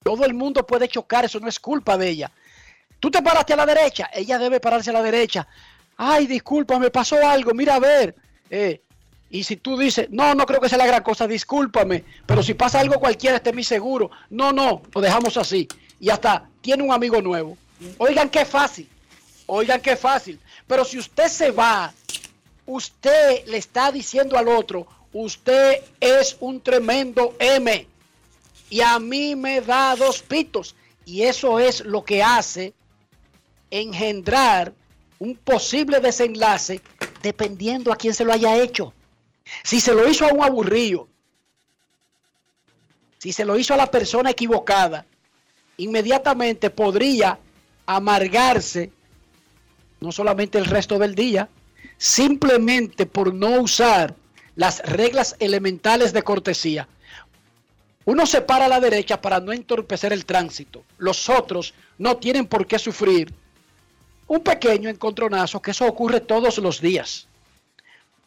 todo 0.03 0.25
el 0.25 0.33
mundo 0.33 0.67
puede 0.67 0.89
chocar, 0.89 1.27
eso 1.27 1.41
no 1.41 1.49
es 1.49 1.61
culpa 1.61 1.99
de 1.99 2.09
ella. 2.09 2.33
Tú 3.01 3.11
te 3.11 3.23
paraste 3.23 3.53
a 3.53 3.57
la 3.57 3.67
derecha, 3.67 4.11
ella 4.15 4.39
debe 4.39 4.59
pararse 4.59 4.91
a 4.91 4.95
la 4.95 5.03
derecha. 5.03 5.47
Ay, 5.97 6.27
disculpa, 6.27 6.79
me 6.79 6.91
pasó 6.91 7.17
algo, 7.27 7.53
mira 7.53 7.75
a 7.75 7.79
ver. 7.79 8.15
Eh, 8.49 8.81
y 9.31 9.45
si 9.45 9.57
tú 9.57 9.77
dices, 9.77 10.09
no, 10.11 10.35
no 10.35 10.47
creo 10.47 10.61
que 10.61 10.69
sea 10.71 10.79
la 10.79 10.87
gran 10.87 11.03
cosa, 11.03 11.27
discúlpame, 11.27 12.05
pero 12.27 12.43
si 12.43 12.55
pasa 12.55 12.81
algo 12.81 12.99
cualquiera, 12.99 13.37
esté 13.37 13.53
mi 13.53 13.63
seguro. 13.63 14.11
No, 14.31 14.53
no, 14.53 14.83
lo 14.95 15.01
dejamos 15.01 15.37
así. 15.37 15.69
Y 16.01 16.09
hasta 16.09 16.49
tiene 16.63 16.83
un 16.83 16.93
amigo 16.93 17.21
nuevo. 17.21 17.57
Oigan 17.99 18.31
qué 18.31 18.45
fácil, 18.47 18.89
oigan 19.47 19.81
qué 19.81 19.97
fácil. 19.97 20.41
Pero 20.67 20.85
si 20.85 20.99
usted 20.99 21.29
se 21.29 21.51
va, 21.51 21.93
usted 22.65 23.45
le 23.47 23.59
está 23.59 23.93
diciendo 23.93 24.39
al 24.39 24.49
otro, 24.49 24.87
usted 25.13 25.83
es 26.01 26.37
un 26.41 26.61
tremendo 26.61 27.35
M. 27.39 27.87
Y 28.71 28.81
a 28.81 28.99
mí 28.99 29.37
me 29.37 29.61
da 29.61 29.97
dos 29.97 30.23
pitos. 30.23 30.75
Y 31.05 31.23
eso 31.23 31.59
es 31.59 31.85
lo 31.85 32.05
que 32.05 32.23
hace 32.23 32.73
engendrar 33.71 34.73
un 35.19 35.37
posible 35.37 36.01
desenlace 36.01 36.81
dependiendo 37.23 37.93
a 37.93 37.97
quién 37.97 38.15
se 38.15 38.25
lo 38.25 38.33
haya 38.33 38.57
hecho. 38.57 38.95
Si 39.63 39.81
se 39.81 39.93
lo 39.93 40.09
hizo 40.09 40.25
a 40.25 40.33
un 40.33 40.43
aburrido, 40.43 41.09
si 43.19 43.33
se 43.33 43.45
lo 43.45 43.59
hizo 43.59 43.75
a 43.75 43.77
la 43.77 43.91
persona 43.91 44.31
equivocada, 44.31 45.05
inmediatamente 45.77 46.71
podría 46.71 47.39
amargarse 47.87 48.91
no 50.01 50.13
solamente 50.13 50.59
el 50.59 50.65
resto 50.65 50.99
del 50.99 51.15
día, 51.15 51.49
simplemente 51.99 53.05
por 53.05 53.35
no 53.35 53.61
usar 53.61 54.15
las 54.57 54.81
reglas 54.81 55.37
elementales 55.39 56.13
de 56.13 56.23
cortesía. 56.23 56.89
Uno 58.11 58.27
se 58.27 58.41
para 58.41 58.65
a 58.65 58.69
la 58.69 58.81
derecha 58.81 59.21
para 59.21 59.39
no 59.39 59.53
entorpecer 59.53 60.13
el 60.13 60.25
tránsito. 60.25 60.83
Los 60.99 61.29
otros 61.29 61.75
no 61.97 62.17
tienen 62.17 62.45
por 62.45 62.67
qué 62.67 62.77
sufrir 62.77 63.33
un 64.27 64.41
pequeño 64.41 64.89
encontronazo, 64.89 65.63
que 65.63 65.71
eso 65.71 65.87
ocurre 65.87 66.19
todos 66.19 66.59
los 66.59 66.81
días. 66.81 67.29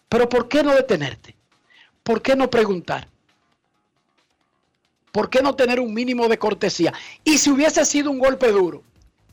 Pero 0.07 0.29
¿por 0.29 0.47
qué 0.47 0.63
no 0.63 0.73
detenerte? 0.73 1.36
¿Por 2.01 2.21
qué 2.21 2.34
no 2.34 2.49
preguntar? 2.49 3.09
¿Por 5.11 5.29
qué 5.29 5.41
no 5.41 5.53
tener 5.53 5.81
un 5.81 5.93
mínimo 5.93 6.29
de 6.29 6.39
cortesía? 6.39 6.93
Y 7.25 7.38
si 7.38 7.49
hubiese 7.49 7.84
sido 7.84 8.09
un 8.09 8.19
golpe 8.19 8.53
duro 8.53 8.84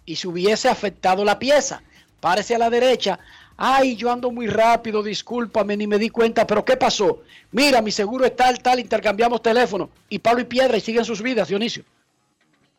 y 0.05 0.16
si 0.16 0.26
hubiese 0.26 0.68
afectado 0.68 1.24
la 1.24 1.38
pieza, 1.38 1.80
párese 2.18 2.57
a 2.57 2.59
la 2.59 2.70
derecha. 2.70 3.20
Ay, 3.63 3.95
yo 3.95 4.11
ando 4.11 4.31
muy 4.31 4.47
rápido, 4.47 5.03
discúlpame, 5.03 5.77
ni 5.77 5.87
me 5.87 5.99
di 5.99 6.09
cuenta, 6.09 6.47
pero 6.47 6.65
¿qué 6.65 6.79
pasó? 6.79 7.25
Mira, 7.53 7.83
mi 7.83 7.93
seguro 7.93 8.25
es 8.25 8.35
tal, 8.35 8.59
tal, 8.63 8.81
intercambiamos 8.81 9.43
teléfono 9.43 9.91
y 10.09 10.19
palo 10.19 10.41
y 10.41 10.45
piedra 10.45 10.79
y 10.79 10.81
siguen 10.81 11.05
sus 11.05 11.21
vidas, 11.21 11.49
Dionisio. 11.49 11.85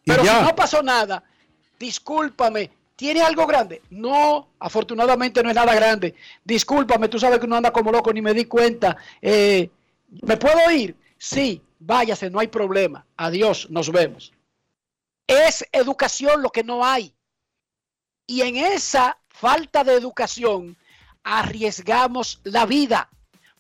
Pero 0.04 0.26
si 0.26 0.32
no 0.42 0.56
pasó 0.56 0.82
nada, 0.82 1.24
discúlpame, 1.78 2.72
¿tiene 2.96 3.22
algo 3.22 3.46
grande? 3.46 3.84
No, 3.92 4.48
afortunadamente 4.58 5.44
no 5.44 5.50
es 5.50 5.56
nada 5.56 5.76
grande. 5.76 6.16
Discúlpame, 6.44 7.10
tú 7.10 7.20
sabes 7.20 7.38
que 7.38 7.46
uno 7.46 7.58
anda 7.58 7.72
como 7.72 7.92
loco, 7.92 8.12
ni 8.12 8.24
me 8.24 8.34
di 8.34 8.46
cuenta. 8.46 8.98
Eh, 9.22 9.70
¿Me 10.24 10.36
puedo 10.38 10.72
ir? 10.72 10.96
Sí, 11.16 11.62
váyase, 11.78 12.32
no 12.32 12.40
hay 12.40 12.48
problema. 12.48 13.06
Adiós, 13.18 13.70
nos 13.70 13.92
vemos. 13.92 14.34
Es 15.28 15.64
educación 15.72 16.42
lo 16.42 16.50
que 16.50 16.64
no 16.64 16.84
hay. 16.84 17.14
Y 18.26 18.42
en 18.42 18.58
esa 18.58 19.21
falta 19.42 19.84
de 19.84 19.96
educación 19.96 20.78
arriesgamos 21.24 22.40
la 22.44 22.68
vida. 22.68 23.10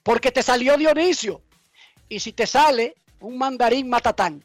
Porque 0.03 0.31
te 0.31 0.43
salió 0.43 0.77
Dionisio. 0.77 1.41
Y 2.07 2.19
si 2.19 2.33
te 2.33 2.45
sale 2.45 2.95
un 3.19 3.37
mandarín 3.37 3.89
matatán, 3.89 4.43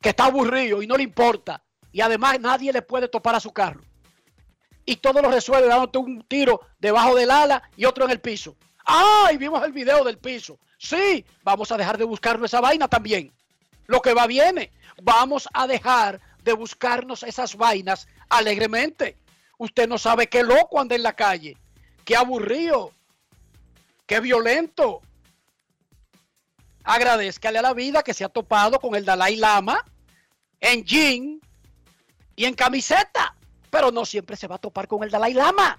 que 0.00 0.10
está 0.10 0.26
aburrido 0.26 0.82
y 0.82 0.86
no 0.86 0.96
le 0.96 1.02
importa, 1.02 1.62
y 1.92 2.00
además 2.00 2.38
nadie 2.40 2.72
le 2.72 2.82
puede 2.82 3.08
topar 3.08 3.34
a 3.34 3.40
su 3.40 3.52
carro. 3.52 3.82
Y 4.84 4.96
todo 4.96 5.20
lo 5.20 5.30
resuelve 5.30 5.66
dándote 5.66 5.98
un 5.98 6.22
tiro 6.22 6.60
debajo 6.78 7.14
del 7.16 7.30
ala 7.30 7.62
y 7.76 7.84
otro 7.84 8.04
en 8.04 8.12
el 8.12 8.20
piso. 8.20 8.56
¡Ay! 8.84 9.36
Vimos 9.36 9.62
el 9.64 9.72
video 9.72 10.04
del 10.04 10.18
piso. 10.18 10.58
Sí, 10.78 11.24
vamos 11.42 11.70
a 11.72 11.76
dejar 11.76 11.98
de 11.98 12.04
buscarnos 12.04 12.50
esa 12.50 12.60
vaina 12.60 12.88
también. 12.88 13.32
Lo 13.86 14.00
que 14.00 14.14
va 14.14 14.26
viene. 14.26 14.72
Vamos 15.02 15.48
a 15.52 15.66
dejar 15.66 16.20
de 16.42 16.52
buscarnos 16.52 17.22
esas 17.22 17.56
vainas 17.56 18.08
alegremente. 18.28 19.16
Usted 19.60 19.86
no 19.86 19.98
sabe 19.98 20.26
qué 20.26 20.42
loco 20.42 20.80
anda 20.80 20.96
en 20.96 21.02
la 21.02 21.12
calle, 21.12 21.54
qué 22.06 22.16
aburrido, 22.16 22.92
qué 24.06 24.18
violento. 24.18 25.02
Agradezcale 26.82 27.58
a 27.58 27.62
la 27.62 27.74
vida 27.74 28.02
que 28.02 28.14
se 28.14 28.24
ha 28.24 28.30
topado 28.30 28.80
con 28.80 28.94
el 28.94 29.04
Dalai 29.04 29.36
Lama 29.36 29.84
en 30.60 30.82
jean 30.82 31.40
y 32.36 32.46
en 32.46 32.54
camiseta, 32.54 33.36
pero 33.68 33.90
no 33.90 34.06
siempre 34.06 34.34
se 34.34 34.46
va 34.46 34.54
a 34.54 34.60
topar 34.60 34.88
con 34.88 35.04
el 35.04 35.10
Dalai 35.10 35.34
Lama. 35.34 35.78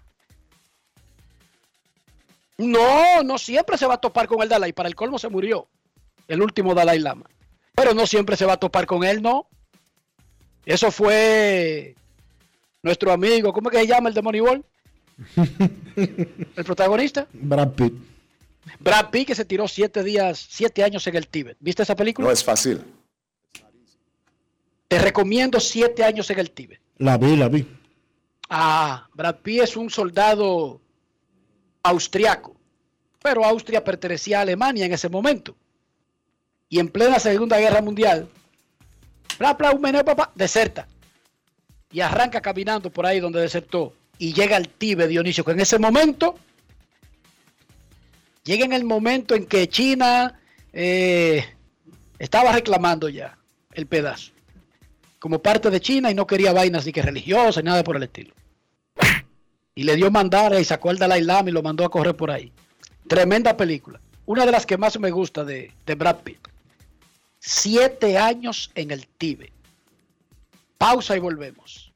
No, 2.59 3.23
no 3.23 3.39
siempre 3.39 3.79
se 3.79 3.87
va 3.87 3.95
a 3.95 4.01
topar 4.01 4.27
con 4.27 4.43
el 4.43 4.49
Dalai. 4.49 4.73
Para 4.73 4.89
el 4.89 4.95
colmo 4.95 5.17
se 5.17 5.27
murió 5.27 5.67
el 6.27 6.43
último 6.43 6.75
Dalai 6.75 6.99
Lama. 6.99 7.27
Pero 7.73 7.95
no 7.95 8.05
siempre 8.05 8.37
se 8.37 8.45
va 8.45 8.53
a 8.53 8.59
topar 8.59 8.85
con 8.85 9.03
él, 9.03 9.23
no. 9.23 9.47
Eso 10.67 10.91
fue 10.91 11.95
Nuestro 12.83 13.11
amigo, 13.11 13.53
¿cómo 13.53 13.69
es 13.69 13.75
que 13.75 13.81
se 13.81 13.87
llama 13.87 14.09
el 14.09 14.15
de 14.15 14.21
Moneyball? 14.21 14.65
el 15.95 16.63
protagonista. 16.65 17.27
Brad 17.31 17.69
Pitt. 17.73 17.93
Brad 18.79 19.09
Pitt 19.11 19.27
que 19.27 19.35
se 19.35 19.45
tiró 19.45 19.67
siete 19.67 20.03
días, 20.03 20.47
siete 20.49 20.83
años 20.83 21.05
en 21.05 21.15
el 21.15 21.27
Tíbet. 21.27 21.57
¿Viste 21.59 21.83
esa 21.83 21.95
película? 21.95 22.27
No 22.27 22.33
es 22.33 22.43
fácil. 22.43 22.81
Te 24.87 24.99
recomiendo 24.99 25.59
siete 25.59 26.03
años 26.03 26.29
en 26.31 26.39
el 26.39 26.51
Tíbet. 26.51 26.81
La 26.97 27.17
vi, 27.17 27.35
la 27.35 27.49
vi. 27.49 27.67
Ah, 28.49 29.07
Brad 29.13 29.37
Pitt 29.37 29.61
es 29.61 29.77
un 29.77 29.89
soldado 29.89 30.81
austriaco, 31.83 32.55
pero 33.21 33.45
Austria 33.45 33.83
pertenecía 33.83 34.39
a 34.39 34.41
Alemania 34.41 34.85
en 34.85 34.93
ese 34.93 35.07
momento. 35.07 35.55
Y 36.67 36.79
en 36.79 36.89
plena 36.89 37.19
Segunda 37.19 37.59
Guerra 37.59 37.81
Mundial, 37.81 38.27
bla, 39.37 39.53
bla, 39.53 39.71
un 39.71 39.81
meneo, 39.81 40.03
papá, 40.03 40.31
deserta. 40.35 40.87
Y 41.91 42.01
arranca 42.01 42.41
caminando 42.41 42.89
por 42.89 43.05
ahí 43.05 43.19
donde 43.19 43.41
desertó. 43.41 43.93
Y 44.17 44.33
llega 44.33 44.55
al 44.55 44.69
Tíbet, 44.69 45.09
Dionisio, 45.09 45.43
que 45.43 45.51
en 45.51 45.59
ese 45.59 45.79
momento, 45.79 46.35
llega 48.43 48.65
en 48.65 48.73
el 48.73 48.83
momento 48.83 49.35
en 49.35 49.45
que 49.45 49.67
China 49.67 50.39
eh, 50.73 51.43
estaba 52.19 52.51
reclamando 52.51 53.09
ya 53.09 53.37
el 53.73 53.87
pedazo. 53.87 54.31
Como 55.19 55.39
parte 55.39 55.69
de 55.69 55.81
China 55.81 56.09
y 56.09 56.15
no 56.15 56.25
quería 56.25 56.53
vainas 56.53 56.85
ni 56.85 56.91
que 56.91 57.01
religiosas, 57.01 57.63
ni 57.63 57.69
nada 57.69 57.83
por 57.83 57.95
el 57.95 58.03
estilo. 58.03 58.33
Y 59.73 59.83
le 59.83 59.95
dio 59.95 60.11
mandar 60.11 60.53
y 60.59 60.65
sacó 60.65 60.89
al 60.89 60.97
Dalai 60.97 61.21
Lama 61.21 61.49
y 61.49 61.53
lo 61.53 61.63
mandó 61.63 61.85
a 61.85 61.89
correr 61.89 62.15
por 62.15 62.29
ahí. 62.29 62.51
Tremenda 63.07 63.55
película. 63.55 63.99
Una 64.25 64.45
de 64.45 64.51
las 64.51 64.65
que 64.65 64.77
más 64.77 64.99
me 64.99 65.11
gusta 65.11 65.43
de, 65.43 65.71
de 65.85 65.95
Brad 65.95 66.17
Pitt. 66.17 66.47
Siete 67.39 68.17
años 68.17 68.71
en 68.75 68.91
el 68.91 69.07
Tíbet. 69.07 69.51
Pausa 70.81 71.15
y 71.15 71.19
volvemos. 71.19 71.93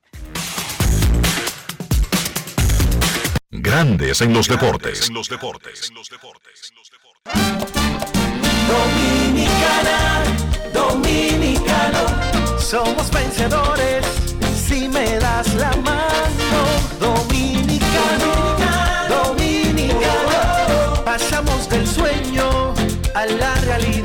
Grandes 3.49 4.21
en 4.21 4.31
los 4.31 4.47
deportes. 4.47 5.09
Dominicana, 8.67 10.23
dominicano, 10.71 12.59
somos 12.59 13.09
vencedores 13.09 14.05
si 14.55 14.88
me 14.88 15.17
das 15.17 15.51
la 15.55 15.71
mano. 15.77 16.61
Dominicano, 16.99 18.55
dominicano, 19.09 21.03
pasamos 21.03 21.67
del 21.69 21.88
sueño 21.88 22.75
a 23.15 23.25
la 23.25 23.55
realidad. 23.61 24.05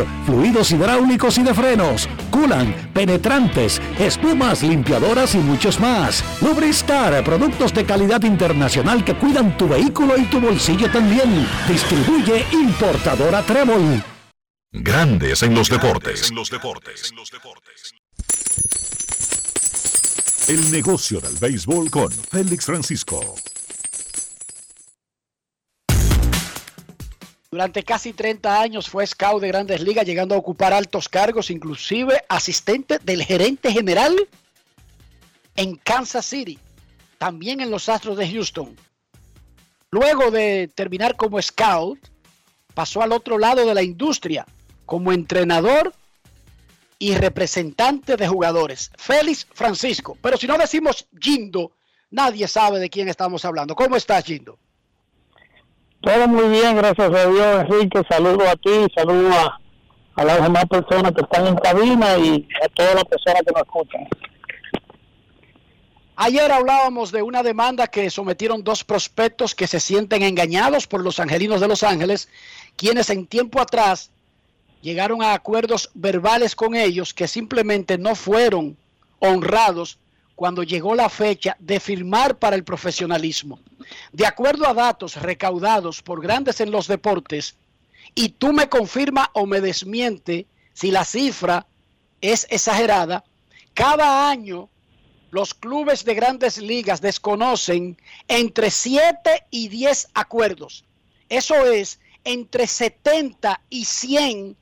fluidos 0.25 0.71
hidráulicos 0.71 1.37
y 1.37 1.43
de 1.43 1.53
frenos, 1.53 2.07
culan, 2.29 2.73
penetrantes, 2.93 3.81
espumas, 3.99 4.63
limpiadoras 4.63 5.35
y 5.35 5.39
muchos 5.39 5.79
más. 5.79 6.23
Lubristar, 6.41 7.23
productos 7.23 7.73
de 7.73 7.85
calidad 7.85 8.23
internacional 8.23 9.03
que 9.03 9.15
cuidan 9.15 9.57
tu 9.57 9.67
vehículo 9.67 10.17
y 10.17 10.25
tu 10.25 10.39
bolsillo 10.39 10.89
también. 10.91 11.47
Distribuye 11.67 12.45
importadora 12.51 13.41
Trébol. 13.43 14.03
Grandes 14.71 15.43
en 15.43 15.53
los 15.53 15.69
deportes. 15.69 16.31
El 20.47 20.71
negocio 20.71 21.19
del 21.21 21.37
béisbol 21.37 21.89
con 21.89 22.11
Félix 22.11 22.65
Francisco. 22.65 23.35
Durante 27.53 27.83
casi 27.83 28.13
30 28.13 28.61
años 28.61 28.89
fue 28.89 29.05
scout 29.05 29.41
de 29.41 29.49
grandes 29.49 29.81
ligas, 29.81 30.05
llegando 30.05 30.35
a 30.35 30.37
ocupar 30.37 30.71
altos 30.71 31.09
cargos, 31.09 31.51
inclusive 31.51 32.23
asistente 32.29 32.97
del 32.99 33.25
gerente 33.25 33.73
general 33.73 34.15
en 35.57 35.75
Kansas 35.75 36.25
City, 36.25 36.57
también 37.17 37.59
en 37.59 37.69
los 37.69 37.89
Astros 37.89 38.15
de 38.15 38.31
Houston. 38.31 38.73
Luego 39.89 40.31
de 40.31 40.69
terminar 40.73 41.17
como 41.17 41.41
scout, 41.41 41.99
pasó 42.73 43.01
al 43.01 43.11
otro 43.11 43.37
lado 43.37 43.65
de 43.65 43.75
la 43.75 43.83
industria, 43.83 44.45
como 44.85 45.11
entrenador 45.11 45.93
y 46.99 47.15
representante 47.15 48.15
de 48.15 48.29
jugadores. 48.29 48.91
Félix 48.95 49.45
Francisco. 49.53 50.17
Pero 50.21 50.37
si 50.37 50.47
no 50.47 50.57
decimos 50.57 51.05
Gindo, 51.19 51.73
nadie 52.11 52.47
sabe 52.47 52.79
de 52.79 52.89
quién 52.89 53.09
estamos 53.09 53.43
hablando. 53.43 53.75
¿Cómo 53.75 53.97
estás, 53.97 54.23
Gindo? 54.23 54.57
Todo 56.01 56.27
muy 56.27 56.49
bien, 56.49 56.75
gracias 56.75 57.13
a 57.13 57.27
Dios, 57.27 57.65
Enrique. 57.69 58.01
Saludo 58.09 58.49
a 58.49 58.55
ti, 58.55 58.87
saludo 58.95 59.31
a, 59.33 59.59
a 60.15 60.25
las 60.25 60.41
demás 60.41 60.65
personas 60.65 61.11
que 61.11 61.21
están 61.21 61.45
en 61.45 61.55
cabina 61.55 62.17
y 62.17 62.47
a 62.63 62.67
todas 62.69 62.95
las 62.95 63.03
personas 63.05 63.43
que 63.45 63.51
nos 63.51 63.61
escuchan. 63.61 64.07
Ayer 66.15 66.51
hablábamos 66.51 67.11
de 67.11 67.21
una 67.21 67.43
demanda 67.43 67.87
que 67.87 68.09
sometieron 68.09 68.63
dos 68.63 68.83
prospectos 68.83 69.53
que 69.53 69.67
se 69.67 69.79
sienten 69.79 70.23
engañados 70.23 70.87
por 70.87 71.03
los 71.03 71.19
angelinos 71.19 71.61
de 71.61 71.67
Los 71.67 71.83
Ángeles, 71.83 72.29
quienes 72.75 73.09
en 73.09 73.27
tiempo 73.27 73.61
atrás 73.61 74.11
llegaron 74.81 75.21
a 75.21 75.33
acuerdos 75.33 75.91
verbales 75.93 76.55
con 76.55 76.75
ellos 76.75 77.13
que 77.13 77.27
simplemente 77.27 77.97
no 77.97 78.15
fueron 78.15 78.75
honrados 79.19 79.99
cuando 80.41 80.63
llegó 80.63 80.95
la 80.95 81.07
fecha 81.07 81.55
de 81.59 81.79
firmar 81.79 82.39
para 82.39 82.55
el 82.55 82.63
profesionalismo. 82.63 83.59
De 84.11 84.25
acuerdo 84.25 84.67
a 84.67 84.73
datos 84.73 85.15
recaudados 85.17 86.01
por 86.01 86.19
grandes 86.19 86.59
en 86.61 86.71
los 86.71 86.87
deportes, 86.87 87.57
y 88.15 88.29
tú 88.29 88.51
me 88.51 88.67
confirma 88.67 89.29
o 89.33 89.45
me 89.45 89.61
desmiente 89.61 90.47
si 90.73 90.89
la 90.89 91.05
cifra 91.05 91.67
es 92.21 92.47
exagerada, 92.49 93.23
cada 93.75 94.31
año 94.31 94.67
los 95.29 95.53
clubes 95.53 96.05
de 96.05 96.15
grandes 96.15 96.57
ligas 96.57 97.01
desconocen 97.01 97.95
entre 98.27 98.71
7 98.71 99.45
y 99.51 99.67
10 99.67 100.07
acuerdos. 100.15 100.85
Eso 101.29 101.67
es 101.67 101.99
entre 102.23 102.65
70 102.65 103.61
y 103.69 103.85
100 103.85 104.57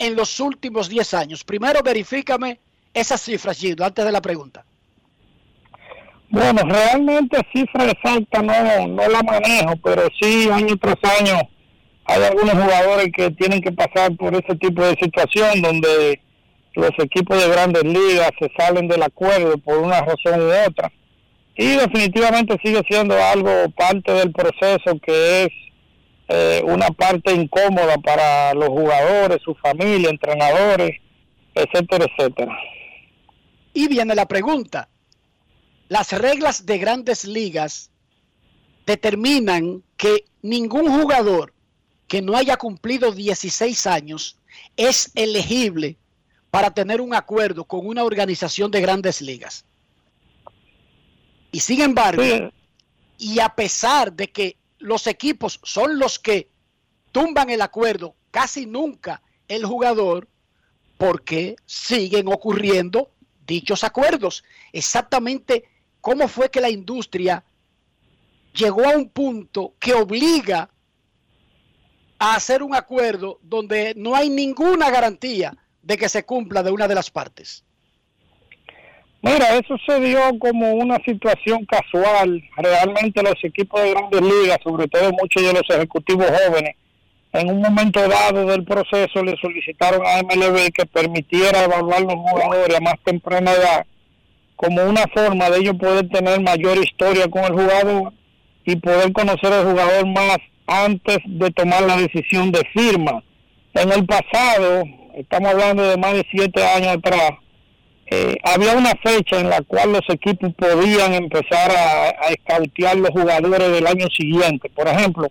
en 0.00 0.16
los 0.16 0.40
últimos 0.40 0.88
10 0.88 1.14
años. 1.14 1.44
Primero 1.44 1.80
verifícame 1.80 2.58
esas 2.92 3.22
cifras, 3.22 3.56
Gido, 3.56 3.84
antes 3.84 4.04
de 4.04 4.10
la 4.10 4.20
pregunta. 4.20 4.66
Bueno, 6.32 6.62
realmente 6.64 7.36
cifra 7.52 7.90
exacta 7.90 8.40
no, 8.40 8.88
no 8.88 9.06
la 9.06 9.22
manejo, 9.22 9.76
pero 9.84 10.08
sí 10.18 10.48
año 10.50 10.78
tras 10.78 10.96
año 11.20 11.36
hay 12.06 12.22
algunos 12.22 12.54
jugadores 12.54 13.08
que 13.14 13.30
tienen 13.32 13.60
que 13.60 13.70
pasar 13.70 14.16
por 14.16 14.34
ese 14.34 14.56
tipo 14.56 14.82
de 14.82 14.96
situación 14.98 15.60
donde 15.60 16.22
los 16.74 16.90
equipos 17.00 17.38
de 17.38 17.50
grandes 17.50 17.84
ligas 17.84 18.30
se 18.40 18.50
salen 18.56 18.88
del 18.88 19.02
acuerdo 19.02 19.58
por 19.58 19.76
una 19.76 20.00
razón 20.00 20.40
u 20.40 20.50
otra. 20.66 20.90
Y 21.54 21.76
definitivamente 21.76 22.56
sigue 22.64 22.80
siendo 22.88 23.14
algo 23.22 23.50
parte 23.76 24.12
del 24.12 24.32
proceso 24.32 24.98
que 25.04 25.44
es 25.44 25.48
eh, 26.28 26.62
una 26.64 26.88
parte 26.88 27.34
incómoda 27.34 27.98
para 27.98 28.54
los 28.54 28.70
jugadores, 28.70 29.42
su 29.44 29.54
familia, 29.56 30.08
entrenadores, 30.08 30.98
etcétera, 31.54 32.06
etcétera. 32.06 32.58
Y 33.74 33.86
viene 33.88 34.14
la 34.14 34.24
pregunta. 34.24 34.88
Las 35.92 36.10
reglas 36.10 36.64
de 36.64 36.78
grandes 36.78 37.26
ligas 37.26 37.90
determinan 38.86 39.82
que 39.98 40.24
ningún 40.40 40.90
jugador 40.90 41.52
que 42.08 42.22
no 42.22 42.34
haya 42.34 42.56
cumplido 42.56 43.12
16 43.12 43.86
años 43.86 44.38
es 44.74 45.12
elegible 45.14 45.98
para 46.50 46.70
tener 46.70 47.02
un 47.02 47.14
acuerdo 47.14 47.66
con 47.66 47.86
una 47.86 48.04
organización 48.04 48.70
de 48.70 48.80
grandes 48.80 49.20
ligas. 49.20 49.66
Y 51.50 51.60
sin 51.60 51.82
embargo, 51.82 52.22
y 53.18 53.40
a 53.40 53.50
pesar 53.50 54.14
de 54.14 54.32
que 54.32 54.56
los 54.78 55.06
equipos 55.06 55.60
son 55.62 55.98
los 55.98 56.18
que 56.18 56.48
tumban 57.12 57.50
el 57.50 57.60
acuerdo, 57.60 58.14
casi 58.30 58.64
nunca 58.64 59.20
el 59.46 59.66
jugador, 59.66 60.26
porque 60.96 61.54
siguen 61.66 62.28
ocurriendo 62.28 63.10
dichos 63.46 63.84
acuerdos. 63.84 64.42
Exactamente 64.72 65.64
cómo 66.02 66.28
fue 66.28 66.50
que 66.50 66.60
la 66.60 66.68
industria 66.68 67.42
llegó 68.52 68.84
a 68.84 68.96
un 68.96 69.08
punto 69.08 69.72
que 69.78 69.94
obliga 69.94 70.68
a 72.18 72.34
hacer 72.34 72.62
un 72.62 72.74
acuerdo 72.74 73.38
donde 73.42 73.94
no 73.96 74.14
hay 74.14 74.28
ninguna 74.28 74.90
garantía 74.90 75.56
de 75.80 75.96
que 75.96 76.08
se 76.08 76.24
cumpla 76.24 76.62
de 76.62 76.70
una 76.70 76.86
de 76.86 76.94
las 76.94 77.10
partes? 77.10 77.64
Mira, 79.22 79.56
eso 79.56 79.76
se 79.86 80.00
dio 80.00 80.20
como 80.40 80.72
una 80.72 80.98
situación 81.04 81.64
casual. 81.66 82.42
Realmente 82.56 83.22
los 83.22 83.42
equipos 83.44 83.80
de 83.80 83.92
grandes 83.92 84.20
ligas, 84.20 84.58
sobre 84.64 84.88
todo 84.88 85.12
muchos 85.12 85.42
de 85.42 85.52
los 85.52 85.70
ejecutivos 85.70 86.26
jóvenes, 86.26 86.74
en 87.32 87.48
un 87.48 87.60
momento 87.60 88.06
dado 88.08 88.44
del 88.46 88.64
proceso 88.64 89.22
le 89.22 89.36
solicitaron 89.36 90.02
a 90.04 90.20
MLB 90.22 90.72
que 90.72 90.84
permitiera 90.84 91.62
evaluar 91.62 92.02
los 92.02 92.14
jugadores 92.14 92.76
a 92.76 92.80
más 92.80 92.96
temprana 93.04 93.52
edad 93.52 93.86
como 94.62 94.84
una 94.84 95.02
forma 95.12 95.50
de 95.50 95.58
ellos 95.58 95.74
poder 95.76 96.08
tener 96.08 96.40
mayor 96.40 96.78
historia 96.78 97.26
con 97.28 97.42
el 97.42 97.52
jugador 97.52 98.12
y 98.64 98.76
poder 98.76 99.12
conocer 99.12 99.52
al 99.52 99.66
jugador 99.66 100.06
más 100.06 100.38
antes 100.68 101.18
de 101.26 101.50
tomar 101.50 101.82
la 101.82 101.96
decisión 101.96 102.52
de 102.52 102.62
firma. 102.72 103.24
En 103.74 103.90
el 103.90 104.06
pasado, 104.06 104.84
estamos 105.16 105.50
hablando 105.50 105.82
de 105.82 105.96
más 105.96 106.12
de 106.12 106.24
siete 106.30 106.64
años 106.64 106.96
atrás, 106.96 107.32
eh, 108.06 108.36
había 108.44 108.76
una 108.76 108.92
fecha 109.02 109.40
en 109.40 109.50
la 109.50 109.62
cual 109.62 109.94
los 109.94 110.08
equipos 110.08 110.52
podían 110.54 111.14
empezar 111.14 111.72
a, 111.72 112.26
a 112.26 112.28
escautear 112.28 112.96
los 112.98 113.10
jugadores 113.10 113.72
del 113.72 113.86
año 113.86 114.06
siguiente. 114.16 114.70
Por 114.70 114.86
ejemplo, 114.86 115.26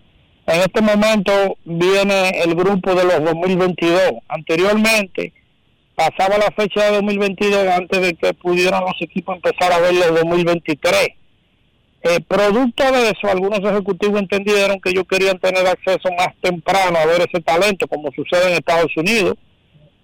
en 0.46 0.60
este 0.60 0.82
momento 0.82 1.56
viene 1.64 2.30
el 2.44 2.54
grupo 2.54 2.94
de 2.94 3.04
los 3.04 3.24
2022. 3.24 4.12
Anteriormente 4.28 5.32
pasaba 5.94 6.38
la 6.38 6.50
fecha 6.56 6.84
de 6.86 6.92
2022 6.96 7.66
antes 7.68 8.00
de 8.00 8.14
que 8.14 8.34
pudieran 8.34 8.82
los 8.82 9.00
equipos 9.00 9.36
empezar 9.36 9.72
a 9.72 9.80
ver 9.80 9.94
los 9.94 10.14
2023. 10.20 11.08
Eh, 12.04 12.18
producto 12.26 12.90
de 12.90 13.10
eso, 13.10 13.28
algunos 13.30 13.60
ejecutivos 13.60 14.20
entendieron 14.20 14.80
que 14.80 14.90
ellos 14.90 15.04
querían 15.08 15.38
tener 15.38 15.66
acceso 15.66 16.08
más 16.18 16.28
temprano 16.40 16.98
a 16.98 17.06
ver 17.06 17.20
ese 17.20 17.40
talento, 17.42 17.86
como 17.86 18.10
sucede 18.12 18.48
en 18.48 18.54
Estados 18.54 18.96
Unidos 18.96 19.36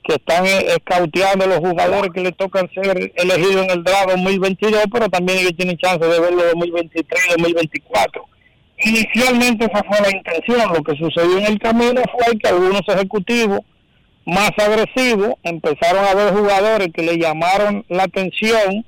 que 0.09 0.15
están 0.15 0.47
escauteando 0.47 1.47
los 1.47 1.59
jugadores 1.59 2.11
que 2.15 2.23
le 2.23 2.33
tocan 2.33 2.69
ser 2.73 3.13
elegidos 3.15 3.65
en 3.65 3.71
el 3.71 3.85
draft 3.85 4.09
2022, 4.09 4.85
pero 4.91 5.09
también 5.11 5.41
ellos 5.41 5.53
tienen 5.55 5.77
chance 5.77 6.05
de 6.05 6.19
verlo 6.19 6.45
2023 6.45 7.25
y 7.27 7.43
2024. 7.43 8.25
Inicialmente 8.85 9.67
esa 9.67 9.85
fue 9.85 10.01
la 10.01 10.17
intención, 10.17 10.73
lo 10.73 10.83
que 10.83 10.97
sucedió 10.97 11.39
en 11.39 11.47
el 11.47 11.59
camino 11.59 12.01
fue 12.11 12.39
que 12.39 12.49
algunos 12.49 12.81
ejecutivos 12.89 13.61
más 14.29 14.51
agresivos 14.59 15.37
empezaron 15.43 16.05
a 16.05 16.15
ver 16.15 16.35
jugadores 16.35 16.89
que 16.93 17.03
le 17.03 17.17
llamaron 17.17 17.83
la 17.89 18.03
atención 18.03 18.85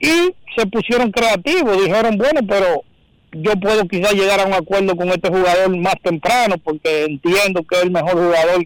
y 0.00 0.34
se 0.56 0.66
pusieron 0.66 1.12
creativos, 1.12 1.84
dijeron, 1.84 2.16
bueno, 2.16 2.40
pero 2.48 2.82
yo 3.32 3.52
puedo 3.60 3.86
quizás 3.86 4.14
llegar 4.14 4.40
a 4.40 4.46
un 4.46 4.54
acuerdo 4.54 4.96
con 4.96 5.10
este 5.10 5.28
jugador 5.28 5.76
más 5.76 5.96
temprano 6.02 6.56
porque 6.64 7.04
entiendo 7.04 7.62
que 7.64 7.76
es 7.76 7.82
el 7.82 7.90
mejor 7.90 8.14
jugador 8.14 8.64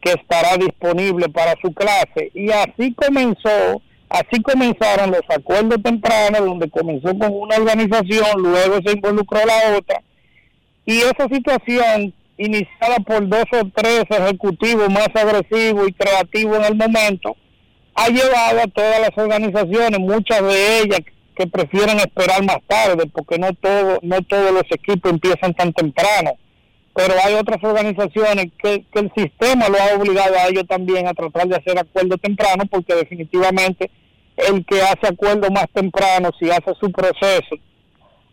que 0.00 0.12
estará 0.12 0.56
disponible 0.58 1.28
para 1.28 1.54
su 1.60 1.74
clase. 1.74 2.30
Y 2.34 2.50
así 2.52 2.94
comenzó, 2.94 3.82
así 4.10 4.40
comenzaron 4.42 5.10
los 5.10 5.22
acuerdos 5.28 5.82
tempranos, 5.82 6.46
donde 6.46 6.70
comenzó 6.70 7.18
con 7.18 7.32
una 7.32 7.56
organización, 7.56 8.42
luego 8.42 8.78
se 8.84 8.92
involucró 8.92 9.40
la 9.44 9.76
otra. 9.76 10.00
Y 10.86 10.98
esa 10.98 11.26
situación, 11.28 12.14
iniciada 12.44 12.96
por 13.06 13.28
dos 13.28 13.44
o 13.52 13.68
tres 13.74 14.04
ejecutivos 14.08 14.88
más 14.90 15.08
agresivos 15.14 15.88
y 15.88 15.92
creativos 15.92 16.58
en 16.58 16.64
el 16.64 16.74
momento, 16.76 17.36
ha 17.94 18.08
llevado 18.08 18.60
a 18.62 18.66
todas 18.68 19.00
las 19.00 19.10
organizaciones, 19.16 19.98
muchas 19.98 20.42
de 20.42 20.80
ellas 20.80 21.00
que 21.36 21.46
prefieren 21.46 21.98
esperar 21.98 22.44
más 22.44 22.58
tarde, 22.66 23.06
porque 23.12 23.38
no 23.38 23.52
todo, 23.54 23.98
no 24.02 24.22
todos 24.22 24.52
los 24.52 24.64
equipos 24.70 25.12
empiezan 25.12 25.54
tan 25.54 25.72
temprano. 25.72 26.32
Pero 26.94 27.14
hay 27.24 27.34
otras 27.34 27.62
organizaciones 27.62 28.48
que, 28.62 28.84
el 28.92 29.12
sistema 29.16 29.68
lo 29.68 29.78
ha 29.78 29.96
obligado 29.96 30.36
a 30.36 30.48
ellos 30.48 30.66
también 30.68 31.06
a 31.06 31.14
tratar 31.14 31.48
de 31.48 31.56
hacer 31.56 31.78
acuerdos 31.78 32.20
temprano, 32.20 32.64
porque 32.70 32.94
definitivamente 32.94 33.90
el 34.36 34.64
que 34.66 34.82
hace 34.82 35.08
acuerdos 35.08 35.50
más 35.50 35.66
temprano, 35.72 36.30
si 36.38 36.50
hace 36.50 36.72
su 36.80 36.90
proceso, 36.90 37.56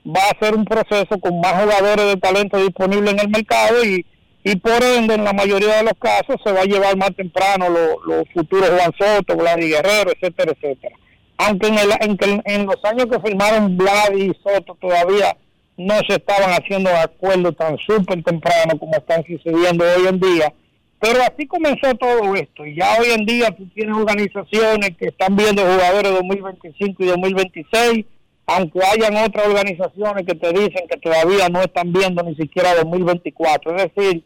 va 0.05 0.21
a 0.29 0.39
ser 0.39 0.55
un 0.55 0.65
proceso 0.65 1.19
con 1.19 1.39
más 1.39 1.61
jugadores 1.61 2.05
de 2.05 2.17
talento 2.17 2.57
disponibles 2.57 3.13
en 3.13 3.19
el 3.19 3.29
mercado 3.29 3.83
y, 3.83 4.05
y 4.43 4.55
por 4.55 4.83
ende, 4.83 5.15
en 5.15 5.23
la 5.23 5.33
mayoría 5.33 5.77
de 5.77 5.83
los 5.83 5.93
casos, 5.99 6.37
se 6.43 6.51
va 6.51 6.61
a 6.61 6.65
llevar 6.65 6.97
más 6.97 7.15
temprano 7.15 7.67
los 7.69 8.23
futuros 8.33 8.69
Juan 8.69 8.93
Soto, 8.97 9.35
Vladi 9.35 9.69
Guerrero, 9.69 10.11
etcétera, 10.11 10.53
etcétera. 10.53 10.95
Aunque 11.37 11.67
en, 11.67 11.79
el, 11.79 11.91
en, 12.01 12.41
en 12.45 12.65
los 12.65 12.83
años 12.83 13.05
que 13.05 13.19
firmaron 13.19 13.77
Vladi 13.77 14.31
y 14.31 14.37
Soto 14.43 14.75
todavía 14.75 15.35
no 15.77 15.95
se 16.07 16.15
estaban 16.15 16.51
haciendo 16.51 16.89
acuerdos 16.89 17.55
tan 17.55 17.77
súper 17.77 18.21
temprano 18.23 18.77
como 18.77 18.93
están 18.95 19.23
sucediendo 19.25 19.85
hoy 19.85 20.07
en 20.07 20.19
día. 20.19 20.53
Pero 20.99 21.21
así 21.21 21.47
comenzó 21.47 21.95
todo 21.95 22.35
esto. 22.35 22.65
Y 22.65 22.75
ya 22.75 22.97
hoy 22.99 23.11
en 23.11 23.25
día 23.25 23.49
tú 23.51 23.65
tienes 23.73 23.95
organizaciones 23.95 24.91
que 24.97 25.07
están 25.07 25.37
viendo 25.37 25.61
jugadores 25.61 26.11
2025 26.11 27.03
y 27.03 27.07
2026, 27.07 28.05
aunque 28.49 28.79
hayan 28.83 29.15
otras 29.17 29.47
organizaciones 29.47 30.25
que 30.25 30.35
te 30.35 30.51
dicen 30.51 30.87
que 30.89 30.97
todavía 30.97 31.49
no 31.49 31.61
están 31.61 31.93
viendo 31.93 32.23
ni 32.23 32.35
siquiera 32.35 32.75
2024. 32.75 33.75
Es 33.75 33.91
decir, 33.93 34.23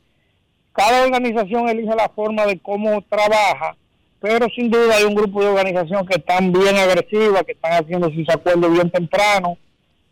cada 0.71 1.03
organización 1.03 1.67
elige 1.67 1.93
la 1.95 2.09
forma 2.09 2.45
de 2.45 2.57
cómo 2.59 3.01
trabaja, 3.09 3.75
pero 4.19 4.47
sin 4.55 4.71
duda 4.71 4.95
hay 4.95 5.03
un 5.03 5.15
grupo 5.15 5.41
de 5.41 5.49
organizaciones 5.49 6.07
que 6.07 6.19
están 6.19 6.53
bien 6.53 6.75
agresivas, 6.77 7.43
que 7.43 7.51
están 7.51 7.83
haciendo 7.83 8.09
sus 8.11 8.27
acuerdos 8.29 8.71
bien 8.71 8.89
temprano 8.89 9.57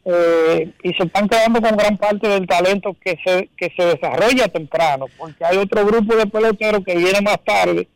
eh, 0.03 0.71
y 0.83 0.93
se 0.93 1.03
están 1.03 1.29
quedando 1.29 1.61
con 1.61 1.77
gran 1.77 1.97
parte 1.97 2.27
del 2.27 2.45
talento 2.45 2.95
que 2.99 3.17
se, 3.25 3.49
que 3.55 3.71
se 3.77 3.85
desarrolla 3.85 4.49
temprano, 4.49 5.05
porque 5.17 5.45
hay 5.45 5.57
otro 5.57 5.85
grupo 5.85 6.15
de 6.15 6.27
peloteros 6.27 6.83
que 6.85 6.97
viene 6.97 7.21
más 7.21 7.39
tarde 7.45 7.87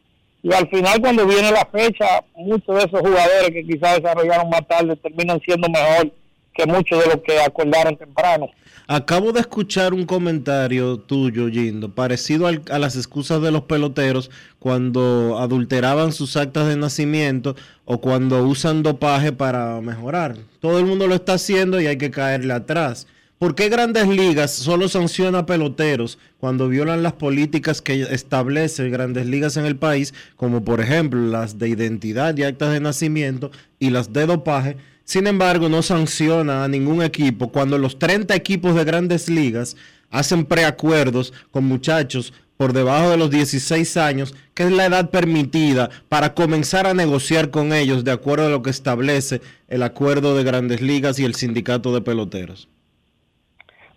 y 0.48 0.54
al 0.54 0.70
final 0.70 1.02
cuando 1.02 1.26
viene 1.26 1.52
la 1.52 1.68
fecha, 1.72 2.06
muchos 2.36 2.76
de 2.76 2.84
esos 2.84 3.00
jugadores 3.00 3.50
que 3.52 3.64
quizás 3.66 3.96
desarrollaron 4.02 4.50
más 4.50 4.68
tarde 4.68 4.96
terminan 4.98 5.42
siendo 5.44 5.68
mejor 5.70 6.12
que 6.54 6.66
muchos 6.68 7.00
de 7.00 7.08
los 7.08 7.22
que 7.26 7.40
acordaron 7.42 7.98
temprano. 7.98 8.48
Acabo 8.88 9.32
de 9.32 9.40
escuchar 9.40 9.94
un 9.96 10.06
comentario 10.06 11.00
tuyo, 11.00 11.50
Gindo, 11.50 11.90
parecido 11.96 12.46
al- 12.46 12.62
a 12.70 12.78
las 12.78 12.96
excusas 12.96 13.42
de 13.42 13.50
los 13.52 13.64
peloteros 13.64 14.30
cuando 14.60 15.38
adulteraban 15.40 16.12
sus 16.14 16.38
actas 16.38 16.68
de 16.68 16.76
nacimiento 16.78 17.56
o 17.86 18.00
cuando 18.00 18.44
usan 18.46 18.84
dopaje 18.84 19.32
para 19.32 19.82
mejorar. 19.82 20.36
Todo 20.60 20.78
el 20.80 20.86
mundo 20.86 21.08
lo 21.08 21.16
está 21.16 21.34
haciendo 21.34 21.82
y 21.82 21.88
hay 21.88 21.98
que 21.98 22.12
caerle 22.12 22.54
atrás. 22.54 23.08
¿Por 23.38 23.54
qué 23.54 23.68
Grandes 23.68 24.08
Ligas 24.08 24.54
solo 24.54 24.88
sanciona 24.88 25.40
a 25.40 25.46
peloteros 25.46 26.18
cuando 26.40 26.70
violan 26.70 27.04
las 27.04 27.12
políticas 27.12 27.82
que 27.82 28.04
establece 28.04 28.90
Grandes 28.90 29.26
Ligas 29.26 29.58
en 29.58 29.66
el 29.66 29.76
país, 29.76 30.14
como 30.38 30.64
por 30.64 30.80
ejemplo 30.80 31.20
las 31.20 31.60
de 31.60 31.68
identidad 31.68 32.38
y 32.38 32.44
actas 32.44 32.72
de 32.72 32.80
nacimiento 32.80 33.52
y 33.78 33.90
las 33.90 34.14
de 34.14 34.26
dopaje? 34.26 34.78
Sin 35.04 35.28
embargo, 35.28 35.68
no 35.68 35.82
sanciona 35.82 36.64
a 36.64 36.70
ningún 36.70 37.04
equipo 37.04 37.52
cuando 37.52 37.78
los 37.78 38.00
30 38.00 38.34
equipos 38.34 38.74
de 38.74 38.86
Grandes 38.86 39.28
Ligas 39.28 39.76
hacen 40.12 40.46
preacuerdos 40.46 41.34
con 41.52 41.66
muchachos 41.66 42.32
por 42.56 42.72
debajo 42.72 43.10
de 43.10 43.18
los 43.18 43.32
16 43.32 43.98
años, 43.98 44.34
que 44.54 44.64
es 44.64 44.72
la 44.72 44.86
edad 44.86 45.10
permitida 45.10 45.90
para 46.08 46.34
comenzar 46.36 46.88
a 46.88 46.94
negociar 46.94 47.52
con 47.52 47.74
ellos 47.74 48.06
de 48.06 48.12
acuerdo 48.12 48.46
a 48.46 48.50
lo 48.50 48.62
que 48.62 48.70
establece 48.70 49.42
el 49.68 49.84
acuerdo 49.84 50.38
de 50.38 50.46
Grandes 50.46 50.80
Ligas 50.80 51.20
y 51.20 51.26
el 51.26 51.36
sindicato 51.36 51.94
de 51.94 52.00
peloteros. 52.00 52.70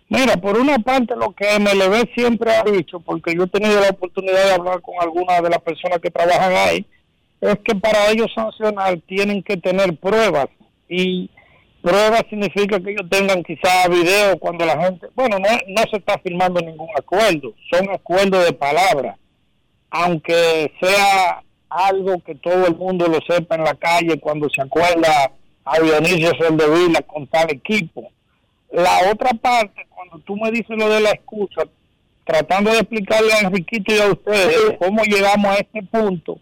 Mira, 0.09 0.37
por 0.37 0.57
una 0.57 0.79
parte 0.79 1.15
lo 1.15 1.31
que 1.33 1.59
MLB 1.59 2.13
siempre 2.15 2.51
ha 2.51 2.63
dicho, 2.63 2.99
porque 2.99 3.35
yo 3.35 3.43
he 3.43 3.47
tenido 3.47 3.79
la 3.79 3.89
oportunidad 3.89 4.43
de 4.43 4.53
hablar 4.53 4.81
con 4.81 4.95
algunas 4.99 5.41
de 5.43 5.49
las 5.49 5.61
personas 5.61 5.99
que 5.99 6.09
trabajan 6.09 6.51
ahí, 6.51 6.85
es 7.39 7.59
que 7.63 7.75
para 7.75 8.09
ellos 8.09 8.27
sancionar 8.33 8.99
tienen 9.07 9.43
que 9.43 9.55
tener 9.57 9.95
pruebas 9.97 10.47
y 10.89 11.29
pruebas 11.81 12.23
significa 12.27 12.79
que 12.79 12.91
ellos 12.91 13.07
tengan 13.09 13.43
quizá 13.43 13.87
video 13.87 14.37
cuando 14.39 14.65
la 14.65 14.81
gente, 14.81 15.07
bueno, 15.13 15.37
no, 15.37 15.47
no 15.67 15.81
se 15.91 15.97
está 15.97 16.17
firmando 16.17 16.59
ningún 16.59 16.89
acuerdo, 16.97 17.53
son 17.71 17.89
acuerdos 17.91 18.45
de 18.45 18.53
palabra, 18.53 19.15
aunque 19.91 20.73
sea 20.81 21.43
algo 21.69 22.19
que 22.25 22.33
todo 22.33 22.65
el 22.65 22.75
mundo 22.75 23.07
lo 23.07 23.19
sepa 23.27 23.55
en 23.55 23.63
la 23.63 23.75
calle 23.75 24.19
cuando 24.19 24.49
se 24.49 24.61
acuerda 24.61 25.31
a 25.63 25.79
Dionisio 25.79 26.31
Soldevila 26.39 27.03
con 27.03 27.27
tal 27.27 27.51
equipo. 27.51 28.11
La 28.71 29.11
otra 29.11 29.31
parte, 29.31 29.87
cuando 29.89 30.19
tú 30.19 30.35
me 30.37 30.51
dices 30.51 30.77
lo 30.77 30.89
de 30.89 31.01
la 31.01 31.11
excusa, 31.11 31.63
tratando 32.23 32.71
de 32.71 32.79
explicarle 32.79 33.33
a 33.33 33.39
Enriquito 33.39 33.93
y 33.93 33.99
a 33.99 34.07
ustedes 34.07 34.77
cómo 34.77 35.03
llegamos 35.03 35.51
a 35.51 35.55
este 35.55 35.81
punto, 35.83 36.39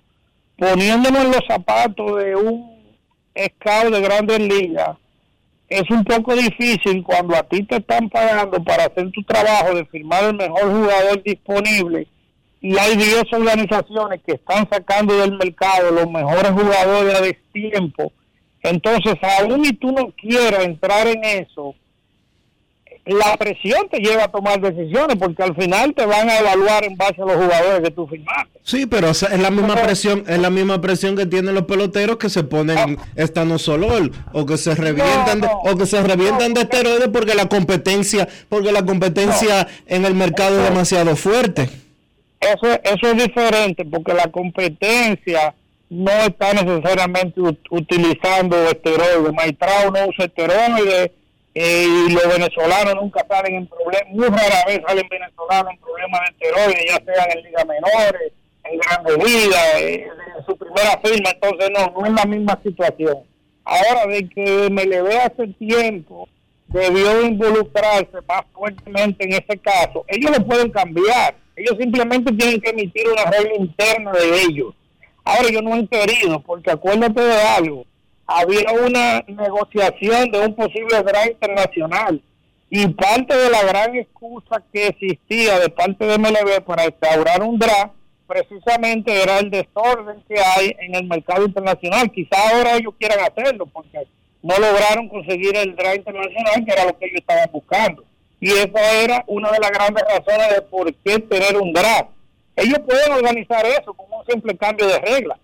poniéndonos 0.57 1.23
en 1.23 1.31
los 1.31 1.41
zapatos 1.47 2.17
de 2.17 2.35
un 2.35 2.77
scout 3.37 3.93
de 3.93 4.01
grandes 4.01 4.39
ligas, 4.39 4.97
es 5.69 5.89
un 5.89 6.03
poco 6.03 6.35
difícil 6.35 7.03
cuando 7.03 7.35
a 7.35 7.43
ti 7.43 7.63
te 7.63 7.77
están 7.77 8.09
pagando 8.09 8.63
para 8.63 8.85
hacer 8.85 9.11
tu 9.11 9.21
trabajo 9.23 9.75
de 9.75 9.85
firmar 9.85 10.23
el 10.25 10.35
mejor 10.35 10.71
jugador 10.71 11.23
disponible 11.23 12.07
y 12.61 12.77
hay 12.77 12.95
10 12.95 13.25
organizaciones 13.33 14.21
que 14.25 14.33
están 14.33 14.67
sacando 14.69 15.15
del 15.17 15.37
mercado 15.37 15.91
los 15.91 16.09
mejores 16.09 16.51
jugadores 16.51 17.15
a 17.15 17.21
destiempo. 17.21 18.11
Entonces, 18.63 19.15
aún 19.39 19.63
y 19.65 19.73
tú 19.73 19.91
no 19.91 20.11
quieras 20.11 20.65
entrar 20.65 21.07
en 21.07 21.23
eso, 21.23 21.75
la 23.07 23.37
presión 23.37 23.87
te 23.89 23.99
lleva 23.99 24.25
a 24.25 24.27
tomar 24.31 24.59
decisiones 24.59 25.15
porque 25.17 25.43
al 25.43 25.55
final 25.55 25.93
te 25.93 26.05
van 26.05 26.29
a 26.29 26.39
evaluar 26.39 26.83
en 26.85 26.95
base 26.97 27.21
a 27.21 27.25
los 27.25 27.35
jugadores 27.35 27.81
que 27.83 27.91
tú 27.91 28.07
firmaste. 28.07 28.59
Sí, 28.63 28.85
pero 28.85 29.09
es 29.09 29.39
la 29.39 29.49
misma 29.49 29.75
presión, 29.75 30.23
es 30.27 30.39
la 30.39 30.49
misma 30.49 30.81
presión 30.81 31.15
que 31.15 31.25
tienen 31.25 31.55
los 31.55 31.63
peloteros 31.65 32.17
que 32.17 32.29
se 32.29 32.43
ponen 32.43 32.97
estanosol 33.15 34.11
o 34.33 34.45
que 34.45 34.57
se 34.57 34.75
revientan 34.75 35.41
de, 35.41 35.47
o 35.51 35.75
que 35.77 35.85
se 35.85 36.01
revientan 36.03 36.53
de 36.53 36.61
esteroides 36.61 37.07
porque 37.09 37.33
la 37.35 37.47
competencia, 37.47 38.27
porque 38.49 38.71
la 38.71 38.85
competencia 38.85 39.67
en 39.87 40.05
el 40.05 40.13
mercado 40.13 40.57
es 40.59 40.69
demasiado 40.69 41.15
fuerte. 41.15 41.69
Eso, 42.39 42.67
eso 42.83 43.07
es 43.11 43.23
diferente 43.23 43.83
porque 43.85 44.13
la 44.13 44.27
competencia 44.31 45.53
no 45.89 46.11
está 46.11 46.53
necesariamente 46.53 47.39
ut- 47.39 47.57
utilizando 47.71 48.55
esteroides. 48.69 49.33
Maitrao 49.33 49.91
no 49.91 50.07
usa 50.07 50.25
esteroides 50.25 51.11
eh, 51.59 51.87
y 52.07 52.11
los 52.11 52.27
venezolanos 52.27 52.93
nunca 53.01 53.25
salen 53.27 53.55
en 53.55 53.67
problemas, 53.67 54.09
muy 54.09 54.27
rara 54.27 54.63
vez 54.67 54.79
salen 54.87 55.07
venezolanos 55.09 55.73
en 55.73 55.79
problemas 55.79 56.21
de 56.21 56.27
esteroides, 56.27 56.85
ya 56.85 57.03
sean 57.03 57.31
en 57.31 57.43
ligas 57.43 57.65
menores, 57.65 58.33
en 58.63 58.79
grandes 58.79 59.17
ligas, 59.17 59.81
eh, 59.81 60.07
en 60.37 60.45
su 60.45 60.55
primera 60.55 61.01
firma, 61.03 61.31
entonces 61.31 61.71
no, 61.71 61.99
no 61.99 62.05
es 62.05 62.13
la 62.13 62.25
misma 62.25 62.59
situación. 62.63 63.23
Ahora, 63.65 64.05
de 64.05 64.29
que 64.29 64.69
MLB 64.69 65.17
hace 65.17 65.47
tiempo 65.57 66.29
debió 66.67 67.25
involucrarse 67.25 68.21
más 68.27 68.43
fuertemente 68.53 69.23
en 69.23 69.33
ese 69.33 69.57
caso, 69.57 70.05
ellos 70.09 70.37
lo 70.37 70.45
pueden 70.45 70.69
cambiar, 70.69 71.37
ellos 71.55 71.75
simplemente 71.79 72.31
tienen 72.33 72.61
que 72.61 72.69
emitir 72.69 73.07
una 73.09 73.31
regla 73.31 73.55
interna 73.55 74.11
de 74.11 74.41
ellos. 74.43 74.75
Ahora 75.23 75.49
ellos 75.49 75.63
no 75.63 75.73
han 75.73 75.87
querido, 75.87 76.39
porque 76.39 76.69
acuérdate 76.69 77.19
de 77.19 77.41
algo, 77.41 77.83
había 78.27 78.71
una 78.73 79.23
negociación 79.27 80.29
de 80.31 80.39
un 80.45 80.55
posible 80.55 81.01
draft 81.01 81.31
internacional 81.31 82.21
y 82.69 82.87
parte 82.89 83.35
de 83.35 83.49
la 83.49 83.63
gran 83.63 83.95
excusa 83.95 84.61
que 84.73 84.87
existía 84.87 85.57
de 85.59 85.69
parte 85.69 86.05
de 86.05 86.17
MLB 86.17 86.61
para 86.65 86.85
instaurar 86.85 87.41
un 87.41 87.57
draft 87.57 87.93
precisamente 88.27 89.23
era 89.23 89.39
el 89.39 89.49
desorden 89.49 90.21
que 90.27 90.35
hay 90.37 90.75
en 90.79 90.95
el 90.95 91.05
mercado 91.05 91.45
internacional. 91.45 92.11
Quizá 92.11 92.35
ahora 92.49 92.75
ellos 92.75 92.93
quieran 92.99 93.19
hacerlo 93.19 93.65
porque 93.67 94.05
no 94.43 94.57
lograron 94.57 95.07
conseguir 95.07 95.55
el 95.55 95.75
draft 95.75 95.97
internacional 95.97 96.65
que 96.65 96.73
era 96.73 96.85
lo 96.85 96.97
que 96.97 97.05
ellos 97.05 97.21
estaban 97.21 97.49
buscando. 97.51 98.03
Y 98.39 98.51
esa 98.51 98.91
era 99.01 99.23
una 99.27 99.49
de 99.49 99.59
las 99.59 99.71
grandes 99.71 100.03
razones 100.03 100.55
de 100.55 100.61
por 100.61 100.93
qué 100.93 101.19
tener 101.19 101.57
un 101.57 101.73
draft. 101.73 102.09
Ellos 102.55 102.79
pueden 102.85 103.13
organizar 103.13 103.65
eso 103.65 103.93
con 103.93 104.05
un 104.11 104.25
simple 104.27 104.55
cambio 104.57 104.87
de 104.87 104.99
reglas. 104.99 105.39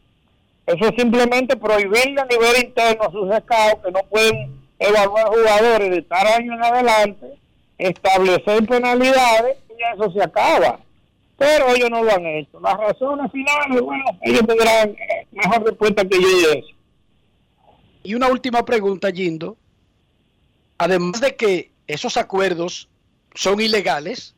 Eso 0.65 0.85
es 0.85 0.95
simplemente 0.97 1.57
prohibirle 1.57 2.21
a 2.21 2.25
nivel 2.25 2.63
interno 2.63 3.03
a 3.03 3.11
sus 3.11 3.27
scouts 3.27 3.83
que 3.83 3.91
no 3.91 3.99
pueden 4.09 4.61
evaluar 4.79 5.27
jugadores 5.27 5.89
de 5.91 6.01
tal 6.03 6.27
año 6.27 6.53
en 6.53 6.63
adelante, 6.63 7.37
establecer 7.77 8.65
penalidades 8.65 9.57
y 9.69 9.95
eso 9.95 10.11
se 10.11 10.23
acaba. 10.23 10.79
Pero 11.37 11.67
ellos 11.75 11.89
no 11.89 12.03
lo 12.03 12.11
han 12.11 12.25
hecho. 12.25 12.59
Las 12.61 12.77
razones 12.77 13.31
finales, 13.31 13.81
bueno, 13.81 14.05
ellos 14.21 14.45
tendrán 14.47 14.89
eh, 14.91 15.27
mejor 15.31 15.63
respuesta 15.65 16.05
que 16.05 16.21
yo 16.21 16.27
de 16.27 16.59
eso. 16.59 16.69
Y 18.03 18.15
una 18.15 18.27
última 18.27 18.63
pregunta, 18.63 19.11
Gindo. 19.11 19.57
Además 20.77 21.19
de 21.21 21.35
que 21.35 21.71
esos 21.87 22.17
acuerdos 22.17 22.87
son 23.33 23.59
ilegales, 23.59 24.35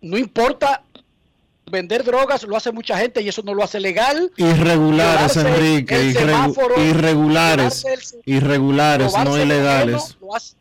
no 0.00 0.16
importa 0.16 0.82
vender 1.70 2.04
drogas, 2.04 2.42
lo 2.44 2.56
hace 2.56 2.72
mucha 2.72 2.96
gente 2.98 3.20
y 3.22 3.28
eso 3.28 3.42
no 3.44 3.54
lo 3.54 3.62
hace 3.62 3.80
legal. 3.80 4.30
Irregulares, 4.36 5.36
Enrique, 5.36 5.96
el 5.96 6.14
irregu- 6.14 6.18
semáforo, 6.18 6.82
irregulares, 6.84 7.84
irregulares, 8.24 9.12
no 9.24 9.36
ilegales. 9.40 9.96
gobierno, 9.96 10.16
lo 10.26 10.34
hace- 10.36 10.54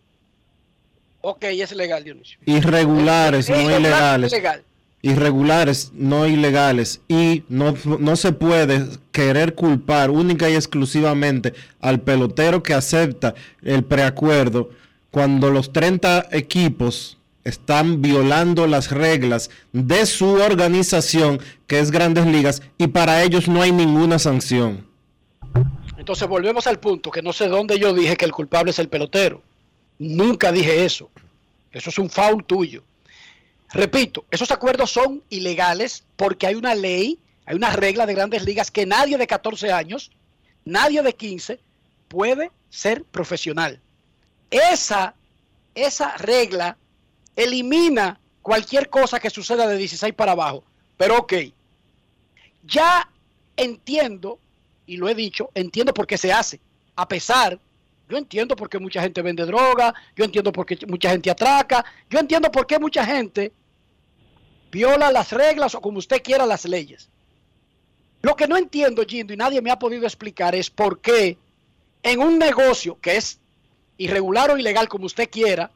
Ok, 1.22 1.44
es 1.46 1.76
legal, 1.76 2.04
Dionisio. 2.04 2.38
Irregulares, 2.46 3.50
no 3.50 3.56
es 3.56 3.80
ilegales. 3.80 4.32
ilegal. 4.32 4.64
Irregulares, 5.02 5.92
no 5.94 6.26
ilegales. 6.26 7.02
Y 7.08 7.44
no, 7.50 7.76
no 8.00 8.16
se 8.16 8.32
puede 8.32 8.86
querer 9.12 9.54
culpar 9.56 10.10
única 10.10 10.50
y 10.50 10.56
exclusivamente 10.56 11.54
al 11.80 12.02
pelotero 12.02 12.64
que 12.64 12.74
acepta 12.74 13.36
el 13.62 13.84
preacuerdo 13.84 14.70
cuando 15.12 15.50
los 15.50 15.72
30 15.72 16.28
equipos 16.32 17.17
están 17.48 18.02
violando 18.02 18.68
las 18.68 18.92
reglas 18.92 19.50
de 19.72 20.06
su 20.06 20.34
organización, 20.34 21.40
que 21.66 21.80
es 21.80 21.92
Grandes 21.92 22.26
Ligas, 22.26 22.62
y 22.78 22.88
para 22.88 23.24
ellos 23.24 23.48
no 23.48 23.62
hay 23.62 23.72
ninguna 23.72 24.20
sanción. 24.20 24.86
Entonces 25.98 26.28
volvemos 26.28 26.68
al 26.68 26.80
punto 26.80 27.10
que 27.10 27.22
no 27.22 27.32
sé 27.32 27.48
dónde 27.48 27.80
yo 27.80 27.94
dije 27.94 28.18
que 28.18 28.26
el 28.26 28.34
culpable 28.34 28.72
es 28.72 28.80
el 28.80 28.90
pelotero. 28.90 29.42
Nunca 29.98 30.52
dije 30.52 30.84
eso. 30.84 31.10
Eso 31.72 31.90
es 31.90 31.98
un 31.98 32.10
foul 32.10 32.44
tuyo. 32.44 32.84
Repito, 33.72 34.26
esos 34.30 34.52
acuerdos 34.52 34.92
son 34.92 35.24
ilegales 35.30 36.04
porque 36.18 36.48
hay 36.48 36.56
una 36.56 36.76
ley, 36.76 37.18
hay 37.46 37.56
una 37.56 37.72
regla 37.72 38.06
de 38.06 38.14
grandes 38.14 38.44
ligas 38.44 38.72
que 38.72 38.86
nadie 38.86 39.18
de 39.18 39.28
14 39.28 39.72
años, 39.72 40.12
nadie 40.66 41.02
de 41.02 41.14
15 41.14 41.62
puede 42.10 42.52
ser 42.70 43.06
profesional. 43.06 43.80
Esa, 44.52 45.16
esa 45.76 46.18
regla 46.18 46.78
elimina 47.38 48.20
cualquier 48.42 48.90
cosa 48.90 49.20
que 49.20 49.30
suceda 49.30 49.68
de 49.68 49.78
16 49.78 50.14
para 50.14 50.34
abajo. 50.34 50.64
Pero 50.98 51.20
ok, 51.20 51.34
ya 52.64 53.10
entiendo, 53.56 54.40
y 54.86 54.98
lo 54.98 55.08
he 55.08 55.16
dicho, 55.16 55.52
entiendo 55.54 55.94
por 55.94 56.08
qué 56.08 56.18
se 56.18 56.34
hace, 56.34 56.60
a 56.96 57.08
pesar 57.08 57.60
Yo 58.10 58.18
entiendo 58.18 58.56
por 58.56 58.70
qué 58.70 58.80
mucha 58.80 59.02
gente 59.02 59.22
vende 59.22 59.46
droga, 59.46 59.94
yo 60.16 60.24
entiendo 60.24 60.54
por 60.54 60.66
qué 60.66 60.78
mucha 60.88 61.10
gente 61.10 61.30
atraca, 61.30 61.84
yo 62.10 62.20
entiendo 62.20 62.50
por 62.50 62.66
qué 62.66 62.80
mucha 62.80 63.06
gente 63.06 63.52
viola 64.72 65.12
las 65.12 65.34
reglas 65.34 65.76
o 65.76 65.82
como 65.82 66.00
usted 66.00 66.24
quiera 66.24 66.46
las 66.46 66.64
leyes. 66.64 67.10
Lo 68.22 68.36
que 68.36 68.48
no 68.48 68.56
entiendo, 68.56 69.04
Gindo, 69.06 69.34
y 69.34 69.38
nadie 69.38 69.62
me 69.62 69.72
ha 69.72 69.78
podido 69.78 70.06
explicar 70.06 70.56
es 70.56 70.70
por 70.70 71.02
qué 71.02 71.38
en 72.02 72.22
un 72.22 72.40
negocio 72.40 72.98
que 73.02 73.18
es 73.18 73.42
irregular 73.98 74.52
o 74.52 74.58
ilegal 74.58 74.88
como 74.88 75.06
usted 75.06 75.30
quiera, 75.30 75.70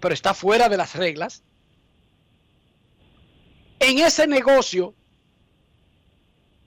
pero 0.00 0.14
está 0.14 0.34
fuera 0.34 0.68
de 0.68 0.76
las 0.76 0.94
reglas, 0.94 1.42
en 3.78 3.98
ese 3.98 4.26
negocio 4.26 4.94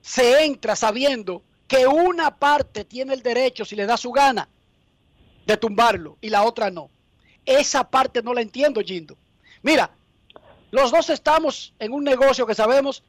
se 0.00 0.44
entra 0.44 0.76
sabiendo 0.76 1.42
que 1.66 1.86
una 1.86 2.36
parte 2.36 2.84
tiene 2.84 3.14
el 3.14 3.22
derecho, 3.22 3.64
si 3.64 3.76
le 3.76 3.86
da 3.86 3.96
su 3.96 4.10
gana, 4.10 4.48
de 5.46 5.56
tumbarlo 5.56 6.18
y 6.20 6.30
la 6.30 6.42
otra 6.42 6.70
no. 6.70 6.90
Esa 7.44 7.88
parte 7.88 8.22
no 8.22 8.34
la 8.34 8.42
entiendo, 8.42 8.80
Gindo. 8.80 9.16
Mira, 9.62 9.90
los 10.70 10.90
dos 10.90 11.10
estamos 11.10 11.74
en 11.78 11.92
un 11.92 12.04
negocio 12.04 12.46
que 12.46 12.54
sabemos 12.54 13.02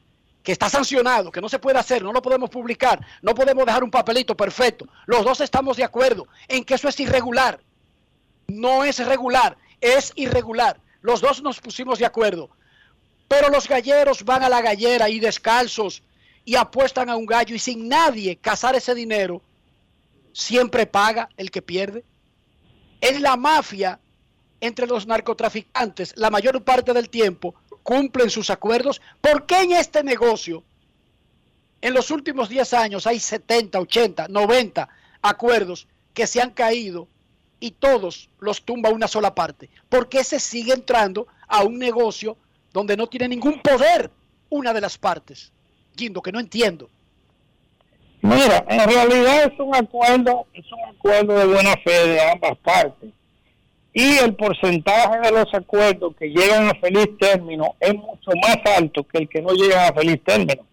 que 0.43 0.51
está 0.51 0.69
sancionado, 0.69 1.31
que 1.31 1.41
no 1.41 1.49
se 1.49 1.59
puede 1.59 1.77
hacer, 1.77 2.03
no 2.03 2.11
lo 2.11 2.21
podemos 2.21 2.49
publicar, 2.49 3.05
no 3.21 3.35
podemos 3.35 3.65
dejar 3.65 3.83
un 3.83 3.91
papelito 3.91 4.35
perfecto. 4.35 4.87
Los 5.05 5.23
dos 5.23 5.41
estamos 5.41 5.77
de 5.77 5.83
acuerdo 5.83 6.27
en 6.47 6.63
que 6.63 6.75
eso 6.75 6.87
es 6.87 6.99
irregular. 6.99 7.61
No 8.47 8.83
es 8.83 9.05
regular, 9.05 9.57
es 9.81 10.13
irregular. 10.15 10.79
Los 11.01 11.19
dos 11.19 11.41
nos 11.41 11.59
pusimos 11.59 11.99
de 11.99 12.05
acuerdo. 12.05 12.49
Pero 13.27 13.49
los 13.49 13.67
galleros 13.67 14.23
van 14.23 14.43
a 14.43 14.49
la 14.49 14.61
gallera 14.61 15.09
y 15.09 15.19
descalzos 15.19 16.03
y 16.45 16.55
apuestan 16.55 17.09
a 17.09 17.15
un 17.15 17.25
gallo 17.25 17.55
y 17.55 17.59
sin 17.59 17.87
nadie 17.87 18.35
cazar 18.37 18.75
ese 18.75 18.95
dinero, 18.95 19.41
siempre 20.33 20.85
paga 20.85 21.29
el 21.37 21.51
que 21.51 21.61
pierde. 21.61 22.03
Es 22.99 23.19
la 23.19 23.35
mafia 23.35 23.99
entre 24.59 24.85
los 24.85 25.07
narcotraficantes 25.07 26.13
la 26.15 26.29
mayor 26.29 26.63
parte 26.63 26.93
del 26.93 27.09
tiempo 27.09 27.55
cumplen 27.83 28.29
sus 28.29 28.49
acuerdos. 28.49 29.01
¿Por 29.19 29.45
qué 29.45 29.61
en 29.61 29.71
este 29.73 30.03
negocio, 30.03 30.63
en 31.81 31.93
los 31.93 32.11
últimos 32.11 32.47
10 32.47 32.73
años, 32.75 33.07
hay 33.07 33.19
70, 33.19 33.79
80, 33.79 34.27
90 34.27 34.87
acuerdos 35.21 35.87
que 36.13 36.27
se 36.27 36.41
han 36.41 36.51
caído 36.51 37.07
y 37.61 37.71
todos 37.71 38.27
los 38.39 38.63
tumba 38.63 38.89
una 38.89 39.07
sola 39.07 39.33
parte? 39.33 39.69
¿Por 39.87 40.09
qué 40.09 40.25
se 40.25 40.41
sigue 40.41 40.73
entrando 40.73 41.27
a 41.47 41.63
un 41.63 41.79
negocio 41.79 42.35
donde 42.73 42.97
no 42.97 43.07
tiene 43.07 43.29
ningún 43.29 43.61
poder 43.61 44.11
una 44.49 44.73
de 44.73 44.81
las 44.81 44.97
partes? 44.97 45.53
Guindo, 45.95 46.21
que 46.21 46.33
no 46.33 46.41
entiendo. 46.41 46.89
Mira, 48.21 48.65
en 48.67 48.89
realidad 48.89 49.45
es 49.45 49.59
un 49.59 49.73
acuerdo, 49.73 50.45
es 50.53 50.65
un 50.71 50.95
acuerdo 50.95 51.37
de 51.39 51.45
buena 51.45 51.75
fe 51.83 52.07
de 52.07 52.21
ambas 52.21 52.57
partes 52.57 53.09
y 53.93 54.17
el 54.17 54.35
porcentaje 54.35 55.19
de 55.19 55.31
los 55.31 55.53
acuerdos 55.53 56.15
que 56.17 56.27
llegan 56.27 56.69
a 56.69 56.73
feliz 56.75 57.09
término 57.19 57.75
es 57.79 57.93
mucho 57.93 58.31
más 58.41 58.57
alto 58.77 59.03
que 59.03 59.19
el 59.19 59.29
que 59.29 59.41
no 59.41 59.53
llega 59.53 59.87
a 59.87 59.93
feliz 59.93 60.21
término. 60.23 60.63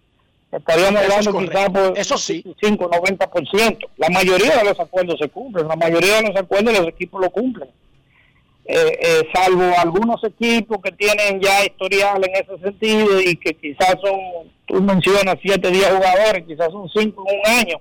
Estaríamos 0.50 1.02
hablando 1.02 1.38
quizás 1.38 1.70
por 1.70 1.98
Eso 1.98 2.16
sí. 2.16 2.44
5 2.60 2.90
90%. 2.90 3.88
La 3.96 4.08
mayoría 4.08 4.56
de 4.56 4.64
los 4.64 4.80
acuerdos 4.80 5.18
se 5.20 5.28
cumplen, 5.28 5.68
la 5.68 5.76
mayoría 5.76 6.16
de 6.16 6.28
los 6.28 6.36
acuerdos 6.36 6.78
los 6.78 6.88
equipos 6.88 7.20
lo 7.20 7.30
cumplen. 7.30 7.68
Eh, 8.64 8.98
eh, 9.00 9.22
salvo 9.32 9.64
algunos 9.78 10.22
equipos 10.24 10.78
que 10.82 10.92
tienen 10.92 11.40
ya 11.40 11.64
historial 11.64 12.22
en 12.22 12.34
ese 12.34 12.58
sentido 12.62 13.20
y 13.20 13.34
que 13.36 13.54
quizás 13.54 13.96
son, 14.02 14.18
tú 14.66 14.82
mencionas 14.82 15.36
7, 15.40 15.70
10 15.70 15.86
jugadores, 15.86 16.44
quizás 16.46 16.70
son 16.70 16.88
5 16.88 17.24
en 17.28 17.38
un 17.38 17.46
año 17.46 17.80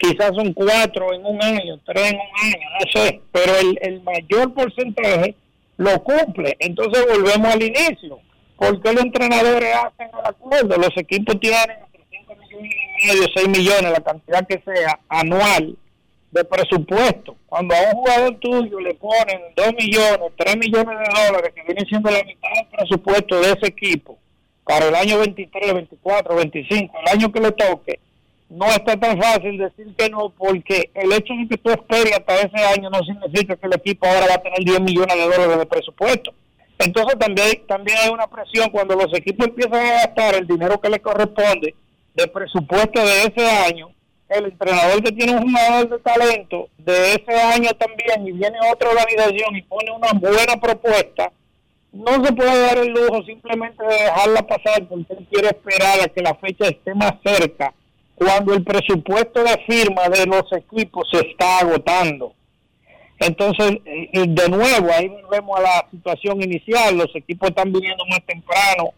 quizás 0.00 0.34
son 0.34 0.52
cuatro 0.54 1.12
en 1.12 1.24
un 1.24 1.42
año, 1.42 1.78
tres 1.84 2.12
en 2.12 2.16
un 2.16 2.22
año, 2.42 2.66
no 2.80 2.90
sé, 2.92 3.20
pero 3.30 3.54
el, 3.56 3.78
el 3.82 4.02
mayor 4.02 4.52
porcentaje 4.54 5.34
lo 5.76 6.02
cumple. 6.02 6.56
Entonces 6.58 7.04
volvemos 7.06 7.54
al 7.54 7.62
inicio. 7.62 8.18
¿Por 8.56 8.80
qué 8.82 8.92
los 8.92 9.04
entrenadores 9.04 9.74
hacen 9.74 10.08
el 10.08 10.26
acuerdo? 10.26 10.76
Los 10.76 10.96
equipos 10.96 11.38
tienen 11.40 11.76
medio, 13.06 13.26
6 13.34 13.48
millones, 13.48 13.92
la 13.92 14.00
cantidad 14.00 14.46
que 14.46 14.60
sea, 14.64 14.98
anual 15.08 15.76
de 16.30 16.44
presupuesto. 16.44 17.36
Cuando 17.46 17.74
a 17.74 17.80
un 17.80 17.92
jugador 17.92 18.36
tuyo 18.36 18.80
le 18.80 18.94
ponen 18.94 19.40
2 19.56 19.74
millones, 19.74 20.32
3 20.36 20.56
millones 20.56 20.98
de 20.98 21.26
dólares, 21.26 21.52
que 21.54 21.62
viene 21.62 21.84
siendo 21.88 22.10
la 22.10 22.22
mitad 22.22 22.50
del 22.54 22.66
presupuesto 22.66 23.40
de 23.40 23.52
ese 23.52 23.66
equipo, 23.66 24.18
para 24.64 24.88
el 24.88 24.94
año 24.94 25.18
23, 25.18 25.74
24, 25.74 26.36
25, 26.36 26.98
el 27.00 27.18
año 27.18 27.32
que 27.32 27.40
le 27.40 27.52
toque, 27.52 28.00
no 28.50 28.66
está 28.66 28.96
tan 28.96 29.20
fácil 29.20 29.58
decir 29.58 29.94
que 29.96 30.10
no, 30.10 30.30
porque 30.36 30.90
el 30.94 31.12
hecho 31.12 31.34
de 31.34 31.48
que 31.48 31.58
tú 31.58 31.70
esperes 31.70 32.12
hasta 32.12 32.40
ese 32.40 32.64
año 32.64 32.90
no 32.90 32.98
significa 33.04 33.56
que 33.56 33.66
el 33.66 33.74
equipo 33.74 34.06
ahora 34.06 34.26
va 34.28 34.34
a 34.34 34.42
tener 34.42 34.58
10 34.64 34.80
millones 34.80 35.16
de 35.16 35.22
dólares 35.22 35.58
de 35.58 35.66
presupuesto. 35.66 36.32
Entonces 36.78 37.18
también, 37.18 37.64
también 37.68 37.98
hay 37.98 38.08
una 38.10 38.26
presión 38.26 38.70
cuando 38.70 38.96
los 38.96 39.12
equipos 39.16 39.46
empiezan 39.46 39.86
a 39.86 39.92
gastar 39.92 40.34
el 40.34 40.46
dinero 40.46 40.80
que 40.80 40.88
les 40.88 41.00
corresponde 41.00 41.74
de 42.14 42.26
presupuesto 42.28 43.00
de 43.00 43.22
ese 43.22 43.50
año, 43.50 43.90
el 44.28 44.46
entrenador 44.46 45.02
que 45.02 45.12
tiene 45.12 45.36
un 45.36 45.50
jugador 45.50 45.88
de 45.88 45.98
talento 45.98 46.68
de 46.78 47.14
ese 47.14 47.40
año 47.40 47.70
también 47.78 48.26
y 48.26 48.32
viene 48.32 48.58
otra 48.72 48.90
organización 48.90 49.56
y 49.56 49.62
pone 49.62 49.90
una 49.90 50.12
buena 50.12 50.56
propuesta, 50.60 51.32
no 51.92 52.24
se 52.24 52.32
puede 52.32 52.60
dar 52.60 52.78
el 52.78 52.92
lujo 52.92 53.22
simplemente 53.24 53.84
de 53.84 54.04
dejarla 54.04 54.42
pasar 54.42 54.86
porque 54.88 55.12
él 55.14 55.26
quiere 55.30 55.48
esperar 55.48 56.00
a 56.00 56.08
que 56.08 56.22
la 56.22 56.34
fecha 56.36 56.68
esté 56.68 56.94
más 56.94 57.14
cerca 57.24 57.74
cuando 58.14 58.54
el 58.54 58.62
presupuesto 58.62 59.42
de 59.42 59.56
firma 59.66 60.08
de 60.08 60.26
los 60.26 60.44
equipos 60.52 61.08
se 61.10 61.26
está 61.26 61.58
agotando. 61.60 62.34
Entonces, 63.18 63.78
eh, 63.84 64.10
eh, 64.12 64.24
de 64.26 64.48
nuevo, 64.48 64.88
ahí 64.92 65.08
volvemos 65.08 65.58
a 65.58 65.62
la 65.62 65.86
situación 65.90 66.40
inicial, 66.42 66.96
los 66.96 67.14
equipos 67.14 67.48
están 67.48 67.72
viniendo 67.72 68.04
más 68.06 68.24
temprano 68.24 68.94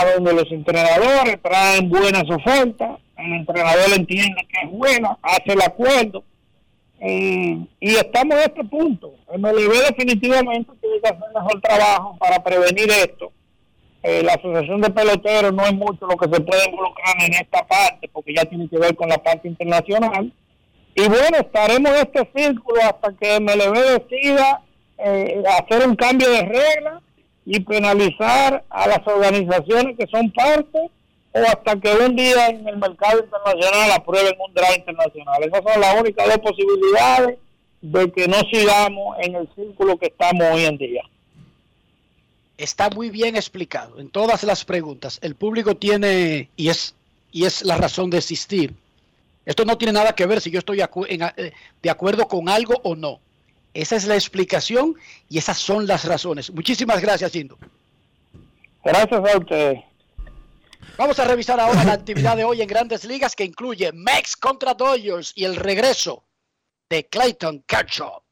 a 0.00 0.12
donde 0.12 0.32
los 0.32 0.50
entrenadores 0.50 1.40
traen 1.42 1.88
buenas 1.88 2.24
ofertas, 2.30 2.98
el 3.16 3.32
entrenador 3.34 3.92
entiende 3.94 4.46
que 4.48 4.66
es 4.66 4.70
buena, 4.70 5.18
hace 5.22 5.52
el 5.52 5.62
acuerdo, 5.62 6.24
eh, 7.00 7.58
y 7.80 7.90
estamos 7.94 8.36
a 8.36 8.44
este 8.44 8.64
punto. 8.64 9.14
MLB 9.36 9.72
definitivamente 9.88 10.70
tiene 10.80 11.00
que 11.00 11.08
hacer 11.08 11.28
mejor 11.34 11.60
trabajo 11.60 12.16
para 12.18 12.42
prevenir 12.42 12.90
esto 12.90 13.32
eh, 14.02 14.22
la 14.24 14.34
asociación 14.34 14.80
de 14.80 14.90
peloteros 14.90 15.52
no 15.52 15.64
es 15.64 15.74
mucho 15.74 16.06
lo 16.06 16.16
que 16.16 16.28
se 16.28 16.40
puede 16.40 16.68
involucrar 16.68 17.22
en 17.24 17.34
esta 17.34 17.64
parte, 17.66 18.08
porque 18.12 18.34
ya 18.34 18.44
tiene 18.44 18.68
que 18.68 18.78
ver 18.78 18.96
con 18.96 19.08
la 19.08 19.18
parte 19.18 19.46
internacional. 19.46 20.32
Y 20.94 21.08
bueno, 21.08 21.38
estaremos 21.38 21.92
en 21.92 21.98
este 21.98 22.28
círculo 22.34 22.80
hasta 22.82 23.12
que 23.12 23.38
MLB 23.38 24.00
decida 24.00 24.62
eh, 24.98 25.42
hacer 25.58 25.88
un 25.88 25.94
cambio 25.94 26.28
de 26.30 26.42
regla 26.42 27.00
y 27.44 27.60
penalizar 27.60 28.64
a 28.68 28.88
las 28.88 29.06
organizaciones 29.06 29.96
que 29.96 30.06
son 30.06 30.30
parte 30.32 30.90
o 31.34 31.38
hasta 31.38 31.80
que 31.80 31.94
un 31.94 32.14
día 32.14 32.48
en 32.48 32.68
el 32.68 32.76
mercado 32.76 33.20
internacional 33.20 33.92
aprueben 33.92 34.34
un 34.46 34.54
draft 34.54 34.78
internacional. 34.78 35.42
Esas 35.42 35.62
son 35.62 35.80
las 35.80 36.00
únicas 36.00 36.26
dos 36.26 36.38
posibilidades 36.38 37.38
de 37.80 38.12
que 38.12 38.28
no 38.28 38.38
sigamos 38.52 39.16
en 39.20 39.34
el 39.34 39.48
círculo 39.54 39.98
que 39.98 40.06
estamos 40.06 40.46
hoy 40.52 40.64
en 40.64 40.76
día 40.78 41.02
está 42.62 42.90
muy 42.90 43.10
bien 43.10 43.36
explicado 43.36 43.98
en 43.98 44.08
todas 44.08 44.44
las 44.44 44.64
preguntas. 44.64 45.18
El 45.22 45.34
público 45.34 45.76
tiene, 45.76 46.48
y 46.56 46.68
es, 46.68 46.94
y 47.30 47.44
es 47.44 47.62
la 47.64 47.76
razón 47.76 48.10
de 48.10 48.18
existir. 48.18 48.74
Esto 49.44 49.64
no 49.64 49.76
tiene 49.76 49.92
nada 49.92 50.14
que 50.14 50.26
ver 50.26 50.40
si 50.40 50.50
yo 50.50 50.60
estoy 50.60 50.80
eh, 50.80 51.52
de 51.82 51.90
acuerdo 51.90 52.28
con 52.28 52.48
algo 52.48 52.74
o 52.84 52.94
no. 52.94 53.20
Esa 53.74 53.96
es 53.96 54.04
la 54.06 54.14
explicación 54.14 54.96
y 55.28 55.38
esas 55.38 55.58
son 55.58 55.86
las 55.86 56.04
razones. 56.04 56.50
Muchísimas 56.50 57.00
gracias, 57.00 57.34
Indo. 57.34 57.58
Gracias 58.84 59.12
a 59.12 59.38
usted. 59.38 59.76
Vamos 60.98 61.18
a 61.18 61.24
revisar 61.24 61.58
ahora 61.58 61.84
la 61.84 61.92
actividad 61.94 62.36
de 62.36 62.44
hoy 62.44 62.60
en 62.60 62.68
Grandes 62.68 63.04
Ligas 63.04 63.34
que 63.34 63.44
incluye 63.44 63.90
Mex 63.92 64.36
contra 64.36 64.74
Dodgers 64.74 65.32
y 65.34 65.44
el 65.44 65.56
regreso 65.56 66.24
de 66.90 67.08
Clayton 67.08 67.64
Kershaw. 67.66 68.22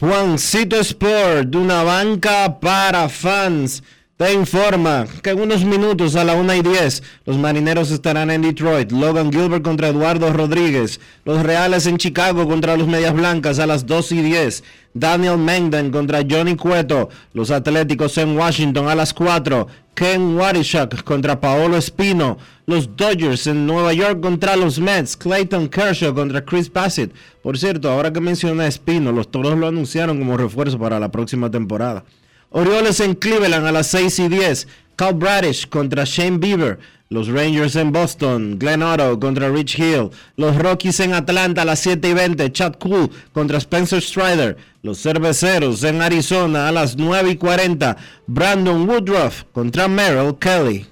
Juancito 0.00 0.80
Sport, 0.80 1.50
de 1.50 1.58
una 1.58 1.84
banca 1.84 2.58
para 2.58 3.08
fans. 3.08 3.82
Te 4.22 4.32
informa 4.34 5.04
que 5.20 5.30
en 5.30 5.40
unos 5.40 5.64
minutos 5.64 6.14
a 6.14 6.22
la 6.22 6.34
1 6.34 6.54
y 6.54 6.62
10 6.62 7.02
los 7.26 7.38
marineros 7.38 7.90
estarán 7.90 8.30
en 8.30 8.42
Detroit. 8.42 8.92
Logan 8.92 9.32
Gilbert 9.32 9.64
contra 9.64 9.88
Eduardo 9.88 10.32
Rodríguez. 10.32 11.00
Los 11.24 11.42
Reales 11.42 11.86
en 11.86 11.96
Chicago 11.96 12.46
contra 12.46 12.76
los 12.76 12.86
Medias 12.86 13.14
Blancas 13.14 13.58
a 13.58 13.66
las 13.66 13.84
2 13.84 14.12
y 14.12 14.22
10. 14.22 14.62
Daniel 14.94 15.38
Mengden 15.38 15.90
contra 15.90 16.20
Johnny 16.28 16.54
Cueto. 16.54 17.08
Los 17.34 17.50
Atléticos 17.50 18.16
en 18.16 18.38
Washington 18.38 18.88
a 18.88 18.94
las 18.94 19.12
4. 19.12 19.66
Ken 19.94 20.36
Warishak 20.36 21.02
contra 21.02 21.40
Paolo 21.40 21.76
Espino. 21.76 22.38
Los 22.66 22.96
Dodgers 22.96 23.48
en 23.48 23.66
Nueva 23.66 23.92
York 23.92 24.20
contra 24.20 24.54
los 24.54 24.78
Mets. 24.78 25.16
Clayton 25.16 25.68
Kershaw 25.68 26.14
contra 26.14 26.44
Chris 26.44 26.72
Bassett. 26.72 27.12
Por 27.42 27.58
cierto, 27.58 27.90
ahora 27.90 28.12
que 28.12 28.20
menciona 28.20 28.68
Espino, 28.68 29.10
los 29.10 29.32
Toros 29.32 29.58
lo 29.58 29.66
anunciaron 29.66 30.20
como 30.20 30.36
refuerzo 30.36 30.78
para 30.78 31.00
la 31.00 31.10
próxima 31.10 31.50
temporada. 31.50 32.04
Orioles 32.52 33.00
en 33.00 33.14
Cleveland 33.14 33.66
a 33.66 33.72
las 33.72 33.86
6 33.88 34.18
y 34.18 34.28
10. 34.28 34.68
Cal 34.96 35.14
Bradish 35.14 35.68
contra 35.68 36.04
Shane 36.04 36.38
Bieber. 36.38 36.78
Los 37.08 37.28
Rangers 37.28 37.76
en 37.76 37.92
Boston. 37.92 38.58
Glenn 38.58 38.82
Otto 38.82 39.18
contra 39.18 39.48
Rich 39.48 39.78
Hill. 39.78 40.10
Los 40.36 40.56
Rockies 40.56 41.00
en 41.00 41.14
Atlanta 41.14 41.62
a 41.62 41.64
las 41.64 41.80
7 41.80 42.08
y 42.08 42.12
20. 42.12 42.52
Chad 42.52 42.74
Cool 42.78 43.10
contra 43.32 43.58
Spencer 43.58 44.02
Strider. 44.02 44.56
Los 44.82 45.02
Cerveceros 45.02 45.82
en 45.84 46.02
Arizona 46.02 46.68
a 46.68 46.72
las 46.72 46.96
9 46.96 47.30
y 47.30 47.36
40. 47.36 47.96
Brandon 48.26 48.88
Woodruff 48.88 49.44
contra 49.52 49.88
Merrill 49.88 50.36
Kelly. 50.38 50.91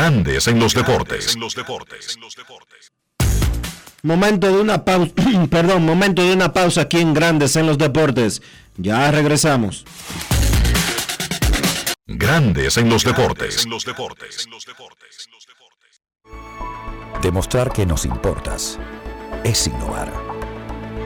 Grandes 0.00 0.48
en 0.48 0.58
los 0.58 0.74
deportes. 0.74 1.36
Momento 4.02 4.46
de 4.46 4.58
una 4.58 4.82
pausa, 4.82 5.12
perdón, 5.50 5.84
momento 5.84 6.22
de 6.22 6.32
una 6.32 6.54
pausa 6.54 6.80
aquí 6.80 7.00
en 7.00 7.12
Grandes 7.12 7.54
en 7.56 7.66
los 7.66 7.76
deportes. 7.76 8.40
Ya 8.78 9.10
regresamos. 9.10 9.84
Grandes 12.06 12.78
en 12.78 12.88
los 12.88 13.04
deportes. 13.04 13.68
Demostrar 17.20 17.70
que 17.70 17.84
nos 17.84 18.06
importas 18.06 18.78
es 19.44 19.66
innovar. 19.66 20.10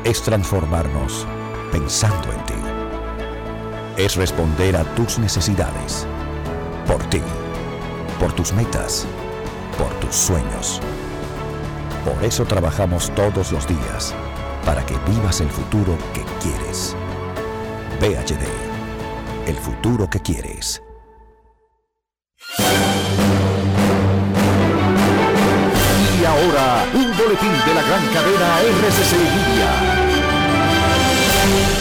Es 0.04 0.22
transformarnos 0.22 1.26
pensando 1.72 2.32
en 2.32 2.46
ti. 2.46 2.54
Es 3.96 4.14
responder 4.14 4.76
a 4.76 4.84
tus 4.94 5.18
necesidades. 5.18 6.06
Por 6.86 7.02
ti 7.10 7.20
por 8.18 8.32
tus 8.32 8.52
metas, 8.52 9.06
por 9.78 9.92
tus 10.00 10.14
sueños. 10.14 10.80
Por 12.04 12.22
eso 12.24 12.44
trabajamos 12.44 13.10
todos 13.14 13.52
los 13.52 13.66
días, 13.66 14.14
para 14.64 14.84
que 14.84 14.96
vivas 15.10 15.40
el 15.40 15.48
futuro 15.48 15.96
que 16.12 16.24
quieres. 16.42 16.96
VHD, 18.00 19.48
el 19.48 19.56
futuro 19.56 20.08
que 20.08 20.20
quieres. 20.20 20.82
Y 26.20 26.24
ahora, 26.24 26.84
un 26.94 27.16
boletín 27.16 27.52
de 27.66 27.74
la 27.74 27.82
gran 27.82 28.06
cadena 28.12 28.60
RCC 28.60 29.12
Libia. 29.12 29.93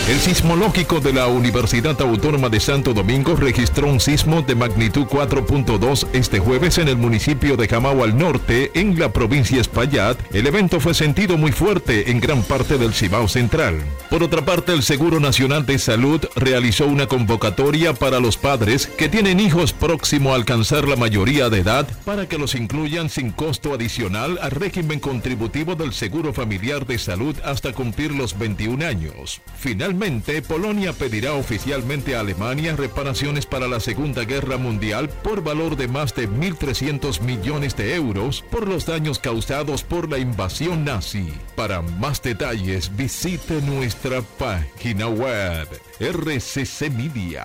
El 0.10 0.20
sismológico 0.20 1.00
de 1.00 1.14
la 1.14 1.28
Universidad 1.28 2.00
Autónoma 2.02 2.50
de 2.50 2.60
Santo 2.60 2.94
Domingo 2.94 3.38
registró 3.38 3.88
un 3.88 4.02
sismo 4.02 4.42
de 4.42 4.54
magnitud 4.54 5.06
4.2 5.06 6.08
este 6.12 6.40
jueves 6.40 6.78
en 6.78 6.90
el 6.90 6.98
municipio 6.98 7.56
de 7.56 7.70
Jamao 7.70 8.04
al 8.04 8.18
norte, 8.18 8.70
en 8.74 9.00
la 9.00 9.14
provincia 9.14 9.62
Espaillat. 9.62 10.18
El 10.36 10.46
evento 10.46 10.82
fue 10.82 10.94
sentido 10.94 11.38
muy 11.38 11.54
fuerte 11.54 12.12
en 12.12 12.20
gran 12.20 12.44
parte 12.44 12.78
del 12.78 12.94
Cibao 12.94 13.30
Central. 13.30 13.82
Por 14.10 14.24
otra 14.24 14.44
parte, 14.44 14.74
el 14.74 14.84
Seguro 14.84 15.22
Nacional 15.22 15.66
de 15.66 15.80
Salud 15.80 16.22
realizó 16.36 16.86
una 16.86 17.08
convocatoria 17.08 17.94
para 17.94 18.20
los 18.20 18.36
padres 18.36 18.88
que 18.88 19.08
tienen 19.08 19.40
hijos 19.40 19.72
próximo 19.72 20.34
a 20.34 20.36
alcanzar 20.36 20.86
la 20.86 20.98
mayoría 20.98 21.50
de 21.50 21.60
edad 21.60 21.88
para 22.04 22.28
que 22.28 22.38
los 22.38 22.56
incluyan 22.56 23.10
sin 23.10 23.32
costo 23.32 23.74
adicional 23.74 24.38
al 24.42 24.52
régimen 24.52 25.00
contributivo 25.00 25.76
del 25.76 25.94
Seguro 25.94 26.34
Familiar 26.34 26.86
de 26.86 27.00
Salud 27.00 27.38
hasta 27.46 27.72
cumplir 27.72 28.12
los 28.12 28.38
21 28.38 28.86
años. 28.86 29.42
Finalmente, 29.64 30.42
Polonia 30.42 30.92
pedirá 30.92 31.36
oficialmente 31.36 32.18
a 32.18 32.20
Alemania 32.20 32.76
reparaciones 32.76 33.46
para 33.46 33.70
la 33.70 33.80
Segunda 33.80 34.26
Guerra 34.26 34.58
Mundial 34.58 35.08
por 35.08 35.42
valor 35.42 35.78
de 35.78 35.88
más 35.88 36.14
de 36.14 36.28
1.300 36.28 37.22
millones 37.22 37.78
de 37.78 37.96
euros 37.96 38.44
por 38.52 38.68
los 38.68 38.86
daños 38.86 39.20
causados 39.20 39.84
por 39.84 40.12
la 40.12 40.18
invasión 40.18 40.84
nazi. 40.84 41.32
Para 41.56 41.82
más 41.82 42.22
detalles, 42.22 42.94
visite 42.98 43.62
nuestra 43.62 44.22
página 44.38 45.08
web 45.08 45.70
rccmedia.com.do. 45.98 47.40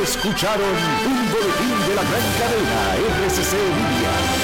Escucharon 0.00 0.76
un 1.06 1.32
boletín 1.32 1.88
de 1.88 1.94
la 1.96 2.04
gran 2.04 2.22
cadena 2.38 2.94
RCC 3.26 3.52
Media. 3.52 4.43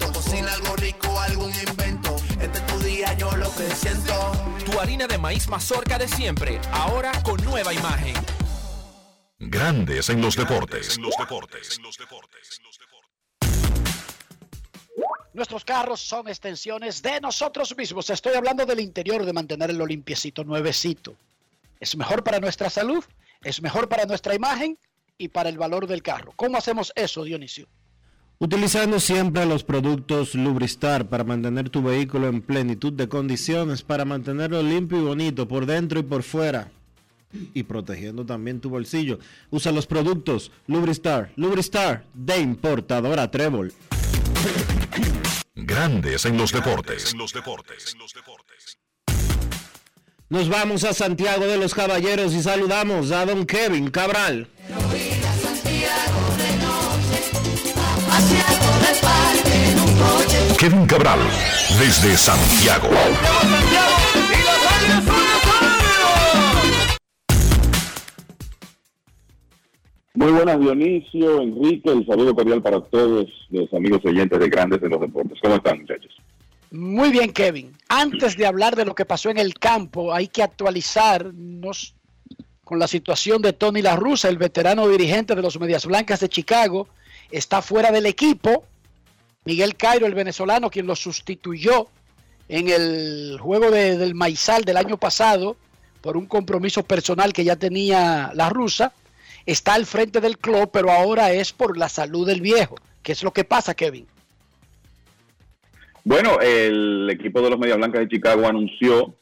Cocina 0.31 0.53
algo 0.53 0.75
rico, 0.77 1.19
algún 1.19 1.51
invento. 1.67 2.15
Este 2.39 2.57
es 2.57 2.67
tu 2.67 2.79
día, 2.79 3.13
yo 3.17 3.29
lo 3.35 3.53
que 3.53 3.69
siento. 3.75 4.31
Tu 4.65 4.79
harina 4.79 5.05
de 5.05 5.17
maíz 5.17 5.49
mazorca 5.49 5.97
de 5.97 6.07
siempre, 6.07 6.57
ahora 6.71 7.11
con 7.21 7.43
nueva 7.43 7.73
imagen. 7.73 8.13
Grandes 9.39 10.07
en 10.07 10.21
los 10.21 10.37
deportes. 10.37 10.97
Nuestros 15.33 15.65
carros 15.65 15.99
son 15.99 16.29
extensiones 16.29 17.01
de 17.01 17.19
nosotros 17.19 17.75
mismos. 17.75 18.09
Estoy 18.09 18.35
hablando 18.35 18.65
del 18.65 18.79
interior, 18.79 19.25
de 19.25 19.33
mantenerlo 19.33 19.85
limpiecito, 19.85 20.45
nuevecito. 20.45 21.13
Es 21.81 21.97
mejor 21.97 22.23
para 22.23 22.39
nuestra 22.39 22.69
salud, 22.69 23.03
es 23.43 23.61
mejor 23.61 23.89
para 23.89 24.05
nuestra 24.05 24.33
imagen 24.33 24.79
y 25.17 25.27
para 25.27 25.49
el 25.49 25.57
valor 25.57 25.87
del 25.87 26.01
carro. 26.01 26.31
¿Cómo 26.37 26.57
hacemos 26.57 26.93
eso, 26.95 27.25
Dionisio? 27.25 27.67
Utilizando 28.41 28.99
siempre 28.99 29.45
los 29.45 29.63
productos 29.63 30.33
Lubristar 30.33 31.07
para 31.07 31.23
mantener 31.23 31.69
tu 31.69 31.83
vehículo 31.83 32.27
en 32.27 32.41
plenitud 32.41 32.91
de 32.91 33.07
condiciones, 33.07 33.83
para 33.83 34.03
mantenerlo 34.03 34.63
limpio 34.63 34.97
y 34.97 35.03
bonito 35.03 35.47
por 35.47 35.67
dentro 35.67 35.99
y 35.99 36.03
por 36.03 36.23
fuera. 36.23 36.71
Y 37.53 37.61
protegiendo 37.61 38.25
también 38.25 38.59
tu 38.59 38.71
bolsillo. 38.71 39.19
Usa 39.51 39.71
los 39.71 39.85
productos 39.85 40.51
Lubristar. 40.65 41.31
Lubristar 41.35 42.03
de 42.15 42.39
importadora 42.39 43.29
Trébol. 43.29 43.73
Grandes 45.53 46.25
en 46.25 46.35
los 46.35 46.51
deportes. 46.51 47.13
Nos 50.29 50.49
vamos 50.49 50.83
a 50.83 50.95
Santiago 50.95 51.45
de 51.45 51.57
los 51.57 51.75
Caballeros 51.75 52.33
y 52.33 52.41
saludamos 52.41 53.11
a 53.11 53.23
don 53.23 53.45
Kevin 53.45 53.91
Cabral. 53.91 54.47
Kevin 60.57 60.85
Cabral, 60.85 61.19
desde 61.79 62.15
Santiago. 62.17 62.89
Muy 70.13 70.31
buenas, 70.33 70.59
Dionisio, 70.59 71.41
Enrique, 71.41 71.89
el 71.89 72.05
saludo 72.05 72.35
cordial 72.35 72.61
para 72.61 72.79
todos 72.81 73.27
los 73.49 73.73
amigos 73.73 74.01
oyentes 74.05 74.39
de 74.39 74.49
Grandes 74.49 74.81
de 74.81 74.89
los 74.89 75.01
Deportes. 75.01 75.39
¿Cómo 75.41 75.55
están, 75.55 75.79
muchachos? 75.79 76.11
Muy 76.69 77.09
bien, 77.09 77.33
Kevin. 77.33 77.75
Antes 77.89 78.37
de 78.37 78.45
hablar 78.45 78.75
de 78.75 78.85
lo 78.85 78.93
que 78.93 79.05
pasó 79.05 79.29
en 79.29 79.37
el 79.37 79.55
campo, 79.55 80.13
hay 80.13 80.27
que 80.27 80.43
actualizarnos 80.43 81.95
con 82.63 82.77
la 82.77 82.87
situación 82.87 83.41
de 83.41 83.53
Tony 83.53 83.81
La 83.81 83.95
Russa, 83.95 84.29
el 84.29 84.37
veterano 84.37 84.87
dirigente 84.87 85.33
de 85.33 85.41
los 85.41 85.59
Medias 85.59 85.85
Blancas 85.85 86.19
de 86.19 86.29
Chicago. 86.29 86.87
Está 87.31 87.61
fuera 87.61 87.91
del 87.91 88.05
equipo. 88.05 88.65
Miguel 89.43 89.75
Cairo, 89.75 90.05
el 90.05 90.13
venezolano, 90.13 90.69
quien 90.69 90.85
lo 90.85 90.95
sustituyó 90.95 91.87
en 92.47 92.69
el 92.69 93.37
juego 93.39 93.71
de- 93.71 93.97
del 93.97 94.13
Maizal 94.13 94.63
del 94.63 94.77
año 94.77 94.97
pasado 94.97 95.57
por 96.01 96.15
un 96.15 96.27
compromiso 96.27 96.83
personal 96.83 97.33
que 97.33 97.43
ya 97.43 97.55
tenía 97.55 98.31
La 98.35 98.49
Russa, 98.49 98.93
está 99.45 99.73
al 99.73 99.85
frente 99.87 100.21
del 100.21 100.37
club, 100.37 100.69
pero 100.71 100.91
ahora 100.91 101.31
es 101.31 101.53
por 101.53 101.75
la 101.77 101.89
salud 101.89 102.27
del 102.27 102.41
viejo. 102.41 102.75
¿Qué 103.01 103.13
es 103.13 103.23
lo 103.23 103.31
que 103.31 103.43
pasa, 103.43 103.73
Kevin? 103.73 104.05
Bueno, 106.03 106.39
el 106.39 107.09
equipo 107.11 107.41
de 107.41 107.49
los 107.49 107.59
Media 107.59 107.75
Blancas 107.75 108.01
de 108.01 108.09
Chicago 108.09 108.45
anunció 108.47 109.15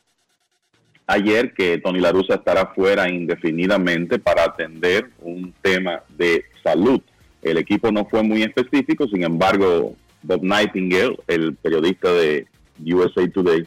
ayer 1.08 1.54
que 1.54 1.78
Tony 1.78 2.00
La 2.02 2.12
Russa 2.12 2.36
estará 2.36 2.68
fuera 2.76 3.10
indefinidamente 3.10 4.20
para 4.20 4.44
atender 4.44 5.10
un 5.22 5.54
tema 5.62 6.04
de 6.10 6.44
salud. 6.62 7.02
El 7.42 7.58
equipo 7.58 7.90
no 7.90 8.06
fue 8.06 8.22
muy 8.22 8.44
específico, 8.44 9.08
sin 9.08 9.24
embargo, 9.24 9.96
Bob 10.24 10.44
Nightingale, 10.44 11.18
el 11.28 11.56
periodista 11.56 12.12
de 12.12 12.48
USA 12.86 13.28
Today, 13.30 13.66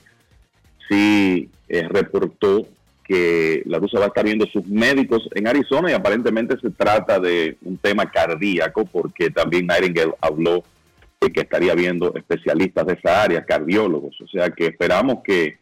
sí 0.89 1.49
eh, 1.69 1.89
reportó 1.89 2.67
que 3.05 3.63
la 3.67 3.79
Russa 3.79 3.99
va 3.99 4.07
a 4.07 4.09
estar 4.09 4.25
viendo 4.25 4.47
sus 4.47 4.67
médicos 4.67 5.29
en 5.35 5.49
Arizona 5.49 5.91
y 5.91 5.95
aparentemente 5.95 6.59
se 6.61 6.71
trata 6.71 7.19
de 7.19 7.57
un 7.63 7.77
tema 7.77 8.11
cardíaco 8.11 8.85
porque 8.85 9.31
también 9.31 9.67
Nightingale 9.67 10.15
habló 10.21 10.63
de 11.21 11.33
que 11.33 11.41
estaría 11.41 11.75
viendo 11.75 12.15
especialistas 12.15 12.87
de 12.87 12.95
esa 12.95 13.23
área, 13.23 13.45
cardiólogos. 13.45 14.21
O 14.21 14.27
sea 14.29 14.51
que 14.51 14.67
esperamos 14.67 15.19
que 15.25 15.59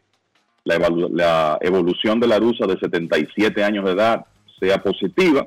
la, 0.65 0.79
la 1.11 1.59
evolución 1.61 2.21
de 2.21 2.27
la 2.27 2.39
Rusa 2.39 2.67
de 2.67 2.79
77 2.79 3.63
años 3.65 3.85
de 3.85 3.93
edad 3.93 4.25
sea 4.59 4.79
positiva 4.79 5.47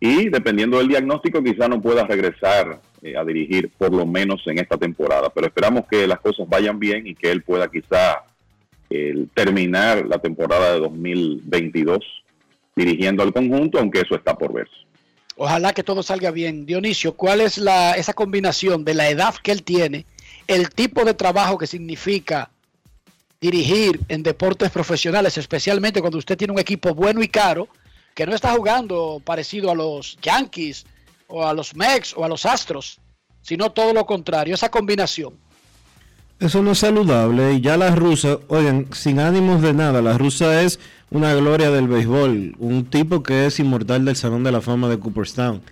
y 0.00 0.28
dependiendo 0.28 0.78
del 0.78 0.88
diagnóstico 0.88 1.42
quizá 1.42 1.68
no 1.68 1.80
pueda 1.80 2.04
regresar 2.04 2.80
eh, 3.02 3.16
a 3.16 3.24
dirigir 3.24 3.70
por 3.76 3.92
lo 3.92 4.06
menos 4.06 4.42
en 4.46 4.58
esta 4.58 4.76
temporada. 4.76 5.30
Pero 5.30 5.46
esperamos 5.46 5.84
que 5.90 6.06
las 6.06 6.20
cosas 6.20 6.48
vayan 6.48 6.78
bien 6.78 7.06
y 7.06 7.14
que 7.14 7.30
él 7.30 7.42
pueda 7.42 7.68
quizá 7.70 8.24
terminar 9.34 10.06
la 10.06 10.16
temporada 10.16 10.72
de 10.72 10.80
2022 10.80 11.98
dirigiendo 12.74 13.22
al 13.22 13.34
conjunto, 13.34 13.78
aunque 13.78 14.00
eso 14.00 14.14
está 14.14 14.34
por 14.34 14.52
verse. 14.52 14.72
Ojalá 15.36 15.72
que 15.72 15.84
todo 15.84 16.02
salga 16.02 16.30
bien. 16.30 16.64
Dionisio, 16.64 17.12
¿cuál 17.14 17.40
es 17.40 17.58
la, 17.58 17.92
esa 17.92 18.12
combinación 18.12 18.84
de 18.84 18.94
la 18.94 19.08
edad 19.08 19.34
que 19.42 19.52
él 19.52 19.62
tiene, 19.62 20.04
el 20.46 20.70
tipo 20.70 21.04
de 21.04 21.14
trabajo 21.14 21.58
que 21.58 21.66
significa 21.66 22.50
dirigir 23.40 24.00
en 24.08 24.24
deportes 24.24 24.70
profesionales, 24.70 25.38
especialmente 25.38 26.00
cuando 26.00 26.18
usted 26.18 26.36
tiene 26.36 26.52
un 26.52 26.58
equipo 26.58 26.94
bueno 26.94 27.22
y 27.22 27.28
caro, 27.28 27.68
que 28.14 28.26
no 28.26 28.34
está 28.34 28.52
jugando 28.52 29.22
parecido 29.24 29.70
a 29.70 29.76
los 29.76 30.18
Yankees 30.22 30.86
o 31.28 31.46
a 31.46 31.54
los 31.54 31.76
Mex 31.76 32.14
o 32.16 32.24
a 32.24 32.28
los 32.28 32.44
Astros, 32.44 33.00
sino 33.42 33.70
todo 33.70 33.92
lo 33.92 34.04
contrario, 34.04 34.54
esa 34.54 34.70
combinación. 34.70 35.34
Eso 36.40 36.62
no 36.62 36.72
es 36.72 36.78
saludable 36.78 37.54
y 37.54 37.60
ya 37.60 37.76
la 37.76 37.94
rusa, 37.94 38.38
oigan, 38.48 38.86
sin 38.92 39.18
ánimos 39.18 39.60
de 39.60 39.72
nada, 39.72 40.00
la 40.02 40.16
rusa 40.16 40.62
es 40.62 40.78
una 41.10 41.34
gloria 41.34 41.70
del 41.70 41.88
béisbol, 41.88 42.54
un 42.58 42.84
tipo 42.84 43.22
que 43.22 43.46
es 43.46 43.58
inmortal 43.58 44.04
del 44.04 44.16
Salón 44.16 44.44
de 44.44 44.52
la 44.52 44.60
Fama 44.60 44.88
de 44.88 44.98
Cooperstown, 44.98 45.62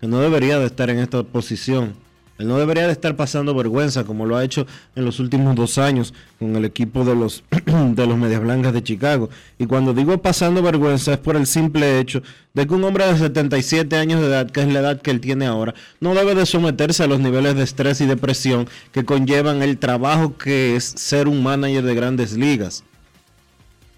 que 0.00 0.06
no 0.06 0.20
debería 0.20 0.58
de 0.58 0.66
estar 0.66 0.88
en 0.88 0.98
esta 0.98 1.22
posición. 1.22 1.94
Él 2.36 2.48
no 2.48 2.58
debería 2.58 2.86
de 2.86 2.92
estar 2.92 3.14
pasando 3.14 3.54
vergüenza 3.54 4.02
como 4.02 4.26
lo 4.26 4.36
ha 4.36 4.42
hecho 4.42 4.66
en 4.96 5.04
los 5.04 5.20
últimos 5.20 5.54
dos 5.54 5.78
años 5.78 6.12
con 6.40 6.56
el 6.56 6.64
equipo 6.64 7.04
de 7.04 7.14
los, 7.14 7.44
de 7.66 8.06
los 8.06 8.18
Medias 8.18 8.40
Blancas 8.40 8.72
de 8.72 8.82
Chicago. 8.82 9.30
Y 9.56 9.66
cuando 9.66 9.94
digo 9.94 10.18
pasando 10.18 10.60
vergüenza 10.60 11.12
es 11.12 11.18
por 11.18 11.36
el 11.36 11.46
simple 11.46 12.00
hecho 12.00 12.22
de 12.52 12.66
que 12.66 12.74
un 12.74 12.82
hombre 12.82 13.06
de 13.06 13.18
77 13.18 13.96
años 13.96 14.20
de 14.20 14.26
edad, 14.26 14.50
que 14.50 14.62
es 14.62 14.68
la 14.68 14.80
edad 14.80 15.00
que 15.00 15.12
él 15.12 15.20
tiene 15.20 15.46
ahora, 15.46 15.74
no 16.00 16.14
debe 16.14 16.34
de 16.34 16.44
someterse 16.44 17.04
a 17.04 17.06
los 17.06 17.20
niveles 17.20 17.54
de 17.54 17.62
estrés 17.62 18.00
y 18.00 18.06
depresión 18.06 18.68
que 18.90 19.04
conllevan 19.04 19.62
el 19.62 19.78
trabajo 19.78 20.36
que 20.36 20.74
es 20.74 20.84
ser 20.84 21.28
un 21.28 21.42
manager 21.42 21.84
de 21.84 21.94
grandes 21.94 22.32
ligas. 22.32 22.82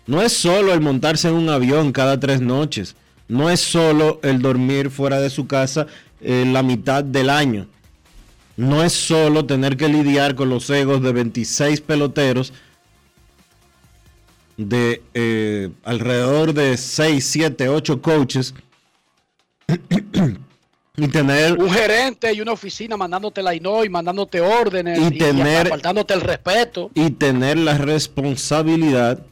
No 0.07 0.20
es 0.20 0.32
solo 0.32 0.74
el 0.74 0.80
montarse 0.80 1.28
en 1.28 1.34
un 1.34 1.49
avión 1.49 1.91
cada 1.91 2.20
tres 2.20 2.41
noches. 2.41 2.97
No 3.28 3.51
es 3.51 3.61
solo 3.61 4.20
el 4.22 4.41
dormir 4.41 4.91
fuera 4.91 5.20
de 5.20 5.30
su 5.30 5.47
casa 5.47 5.87
eh, 6.20 6.45
la 6.47 6.62
mitad 6.62 7.03
del 7.03 7.28
año. 7.28 7.66
No 8.57 8.82
es 8.82 8.92
solo 8.92 9.44
tener 9.44 9.76
que 9.76 9.88
lidiar 9.88 10.34
con 10.34 10.48
los 10.48 10.68
egos 10.70 11.02
de 11.02 11.12
26 11.12 11.80
peloteros 11.82 12.52
de 14.57 15.02
eh, 15.12 15.70
alrededor 15.84 16.54
de 16.54 16.76
6, 16.78 17.26
7, 17.26 17.68
8 17.68 18.00
coaches 18.00 18.54
y 20.96 21.09
tener 21.09 21.59
Un 21.59 21.70
gerente 21.70 22.32
y 22.32 22.40
una 22.40 22.52
oficina 22.52 22.96
mandándote 22.96 23.42
la 23.42 23.54
INO 23.54 23.84
y 23.84 23.90
mandándote 23.90 24.40
órdenes 24.40 24.98
Y 25.12 25.18
tener- 25.18 25.68
faltándote 25.68 26.14
el 26.14 26.22
respeto. 26.22 26.90
y 26.94 27.11
tener 27.11 27.59
la 27.59 27.76
responsabilidad 27.76 29.26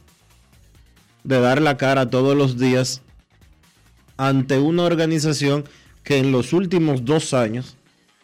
de 1.23 1.39
dar 1.39 1.59
la 1.61 1.75
cara 1.77 2.07
todos 2.11 2.35
los 2.37 2.59
días 2.59 3.01
ante 4.17 4.59
una 4.59 4.83
organización 4.83 5.65
que 6.03 6.19
en 6.19 6.31
los 6.31 6.53
últimos 6.53 7.03
dos 7.03 7.33
años 7.33 7.75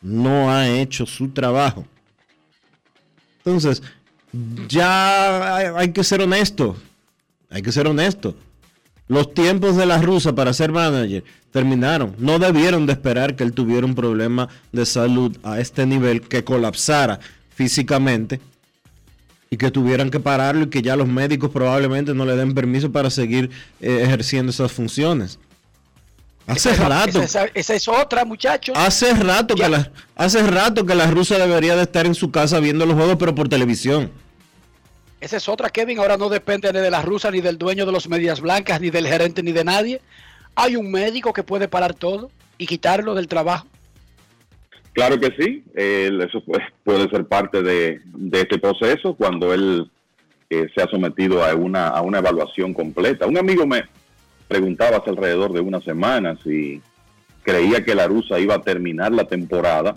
no 0.01 0.51
ha 0.51 0.67
hecho 0.67 1.05
su 1.05 1.29
trabajo. 1.29 1.85
Entonces, 3.39 3.81
ya 4.67 5.77
hay, 5.77 5.91
que 5.91 6.03
ser 6.03 6.21
honesto. 6.21 6.75
Hay 7.49 7.61
que 7.61 7.71
ser 7.71 7.87
honesto. 7.87 8.35
Los 9.07 9.33
tiempos 9.33 9.75
de 9.75 9.85
la 9.85 10.01
rusa 10.01 10.33
para 10.33 10.53
ser 10.53 10.71
manager 10.71 11.23
terminaron. 11.51 12.15
No 12.17 12.39
debieron 12.39 12.85
de 12.85 12.93
esperar 12.93 13.35
que 13.35 13.43
él 13.43 13.53
tuviera 13.53 13.85
un 13.85 13.95
problema 13.95 14.47
de 14.71 14.85
salud 14.85 15.35
a 15.43 15.59
este 15.59 15.85
nivel, 15.85 16.21
que 16.21 16.43
colapsara 16.43 17.19
físicamente 17.49 18.39
y 19.49 19.57
que 19.57 19.69
tuvieran 19.69 20.09
que 20.09 20.21
pararlo 20.21 20.63
y 20.63 20.69
que 20.69 20.81
ya 20.81 20.95
los 20.95 21.09
médicos 21.09 21.51
probablemente 21.51 22.13
no 22.13 22.25
le 22.25 22.37
den 22.37 22.53
permiso 22.53 22.91
para 22.91 23.09
seguir 23.09 23.49
eh, 23.81 24.01
ejerciendo 24.01 24.51
esas 24.51 24.71
funciones. 24.71 25.39
Hace 26.47 26.71
Esa- 26.71 26.89
rato, 26.89 27.21
Esa, 27.21 27.45
esa 27.53 27.73
es 27.75 27.87
otra, 27.87 28.25
muchachos. 28.25 28.75
hace 28.77 29.13
rato 29.13 29.55
que 29.55 29.69
la, 29.69 29.91
hace 30.15 30.41
rato 30.45 30.85
que 30.85 30.95
la 30.95 31.07
rusa 31.09 31.37
debería 31.37 31.75
de 31.75 31.83
estar 31.83 32.05
en 32.05 32.15
su 32.15 32.31
casa 32.31 32.59
viendo 32.59 32.85
los 32.85 32.95
juegos, 32.95 33.15
pero 33.19 33.33
por 33.35 33.47
televisión. 33.47 34.11
Esa 35.21 35.37
es 35.37 35.47
otra, 35.47 35.69
Kevin. 35.69 35.99
Ahora 35.99 36.17
no 36.17 36.29
depende 36.29 36.73
ni 36.73 36.79
de 36.79 36.89
la 36.91 37.01
rusa, 37.03 37.29
ni 37.31 37.41
del 37.41 37.57
dueño 37.57 37.85
de 37.85 37.91
los 37.91 38.09
medias 38.09 38.41
blancas, 38.41 38.81
ni 38.81 38.89
del 38.89 39.07
gerente, 39.07 39.43
ni 39.43 39.51
de 39.51 39.63
nadie. 39.63 40.01
Hay 40.55 40.75
un 40.75 40.91
médico 40.91 41.31
que 41.31 41.43
puede 41.43 41.67
parar 41.67 41.93
todo 41.93 42.31
y 42.57 42.65
quitarlo 42.65 43.13
del 43.13 43.27
trabajo. 43.27 43.67
Claro 44.93 45.19
que 45.19 45.27
sí, 45.39 45.63
él- 45.75 46.21
eso 46.21 46.41
puede, 46.43 46.63
puede 46.83 47.09
ser 47.09 47.25
parte 47.25 47.61
de, 47.61 48.01
de 48.03 48.41
este 48.41 48.57
proceso 48.57 49.13
cuando 49.13 49.53
él 49.53 49.89
eh, 50.49 50.67
se 50.75 50.81
ha 50.83 50.87
sometido 50.89 51.45
a 51.45 51.53
una, 51.55 51.87
a 51.87 52.01
una 52.01 52.17
evaluación 52.17 52.73
completa. 52.73 53.25
Un 53.27 53.37
amigo 53.37 53.65
me 53.65 53.83
preguntaba 54.51 54.97
hace 54.97 55.09
alrededor 55.09 55.53
de 55.53 55.61
una 55.61 55.79
semana 55.79 56.37
si 56.43 56.81
creía 57.41 57.85
que 57.85 57.95
la 57.95 58.05
rusa 58.05 58.37
iba 58.37 58.55
a 58.55 58.61
terminar 58.61 59.13
la 59.13 59.23
temporada 59.23 59.95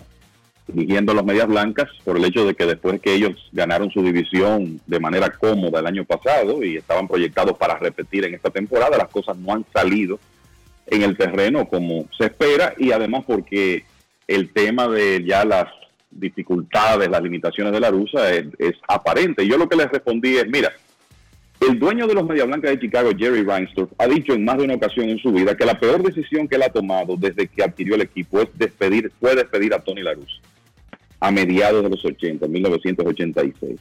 dirigiendo 0.65 1.11
a 1.11 1.15
los 1.15 1.25
Medias 1.25 1.47
Blancas 1.47 1.89
por 2.05 2.15
el 2.15 2.23
hecho 2.23 2.45
de 2.45 2.55
que 2.55 2.65
después 2.65 3.01
que 3.01 3.13
ellos 3.13 3.49
ganaron 3.51 3.91
su 3.91 4.01
división 4.01 4.79
de 4.87 4.99
manera 5.01 5.29
cómoda 5.29 5.81
el 5.81 5.87
año 5.87 6.05
pasado 6.05 6.63
y 6.63 6.77
estaban 6.77 7.05
proyectados 7.05 7.57
para 7.57 7.77
repetir 7.77 8.23
en 8.23 8.33
esta 8.33 8.49
temporada, 8.49 8.97
las 8.97 9.09
cosas 9.09 9.37
no 9.37 9.51
han 9.51 9.65
salido 9.73 10.19
en 10.87 11.01
el 11.01 11.17
terreno 11.17 11.67
como 11.67 12.07
se 12.17 12.27
espera 12.27 12.75
y 12.77 12.93
además 12.93 13.25
porque 13.27 13.83
el 14.25 14.53
tema 14.53 14.87
de 14.87 15.21
ya 15.25 15.43
las 15.43 15.67
dificultades, 16.09 17.09
las 17.09 17.21
limitaciones 17.21 17.73
de 17.73 17.79
la 17.81 17.91
rusa 17.91 18.31
es, 18.31 18.45
es 18.57 18.75
aparente. 18.87 19.45
Yo 19.45 19.57
lo 19.57 19.67
que 19.67 19.75
les 19.75 19.91
respondí 19.91 20.37
es, 20.37 20.47
mira, 20.47 20.71
el 21.69 21.79
dueño 21.79 22.07
de 22.07 22.13
los 22.13 22.25
Media 22.25 22.45
Blancas 22.45 22.71
de 22.71 22.79
Chicago, 22.79 23.11
Jerry 23.17 23.43
Reinsdorf, 23.43 23.91
ha 23.97 24.07
dicho 24.07 24.33
en 24.33 24.45
más 24.45 24.57
de 24.57 24.65
una 24.65 24.75
ocasión 24.75 25.09
en 25.09 25.19
su 25.19 25.31
vida 25.31 25.55
que 25.55 25.65
la 25.65 25.79
peor 25.79 26.03
decisión 26.03 26.47
que 26.47 26.55
él 26.55 26.63
ha 26.63 26.69
tomado 26.69 27.15
desde 27.17 27.47
que 27.47 27.63
adquirió 27.63 27.95
el 27.95 28.01
equipo 28.01 28.41
es 28.41 28.49
despedir, 28.55 29.11
fue 29.19 29.35
despedir 29.35 29.73
a 29.73 29.79
Tony 29.79 30.01
La 30.01 30.13
Russa 30.13 30.41
a 31.19 31.31
mediados 31.31 31.83
de 31.83 31.89
los 31.89 32.03
80, 32.03 32.47
1986. 32.47 33.79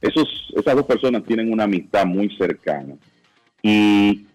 Esos, 0.00 0.52
esas 0.54 0.74
dos 0.76 0.86
personas 0.86 1.24
tienen 1.24 1.52
una 1.52 1.64
amistad 1.64 2.06
muy 2.06 2.28
cercana. 2.36 2.94
Y 3.62 4.26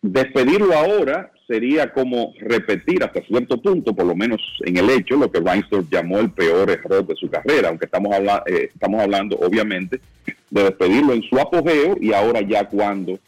despedirlo 0.00 0.74
ahora 0.74 1.32
sería 1.50 1.92
como 1.92 2.32
repetir 2.38 3.02
hasta 3.02 3.20
cierto 3.22 3.60
punto, 3.60 3.92
por 3.92 4.06
lo 4.06 4.14
menos 4.14 4.40
en 4.64 4.76
el 4.76 4.88
hecho, 4.88 5.16
lo 5.16 5.32
que 5.32 5.40
Reinsdorf 5.40 5.90
llamó 5.90 6.20
el 6.20 6.30
peor 6.30 6.70
error 6.70 7.04
de 7.04 7.16
su 7.16 7.28
carrera, 7.28 7.70
aunque 7.70 7.86
estamos, 7.86 8.14
habla- 8.14 8.44
eh, 8.46 8.68
estamos 8.72 9.00
hablando 9.02 9.36
obviamente 9.36 10.00
de 10.48 10.62
despedirlo 10.62 11.12
en 11.12 11.22
su 11.22 11.36
apogeo 11.40 11.96
y 12.00 12.12
ahora 12.12 12.40
ya 12.42 12.68
cuando 12.68 13.18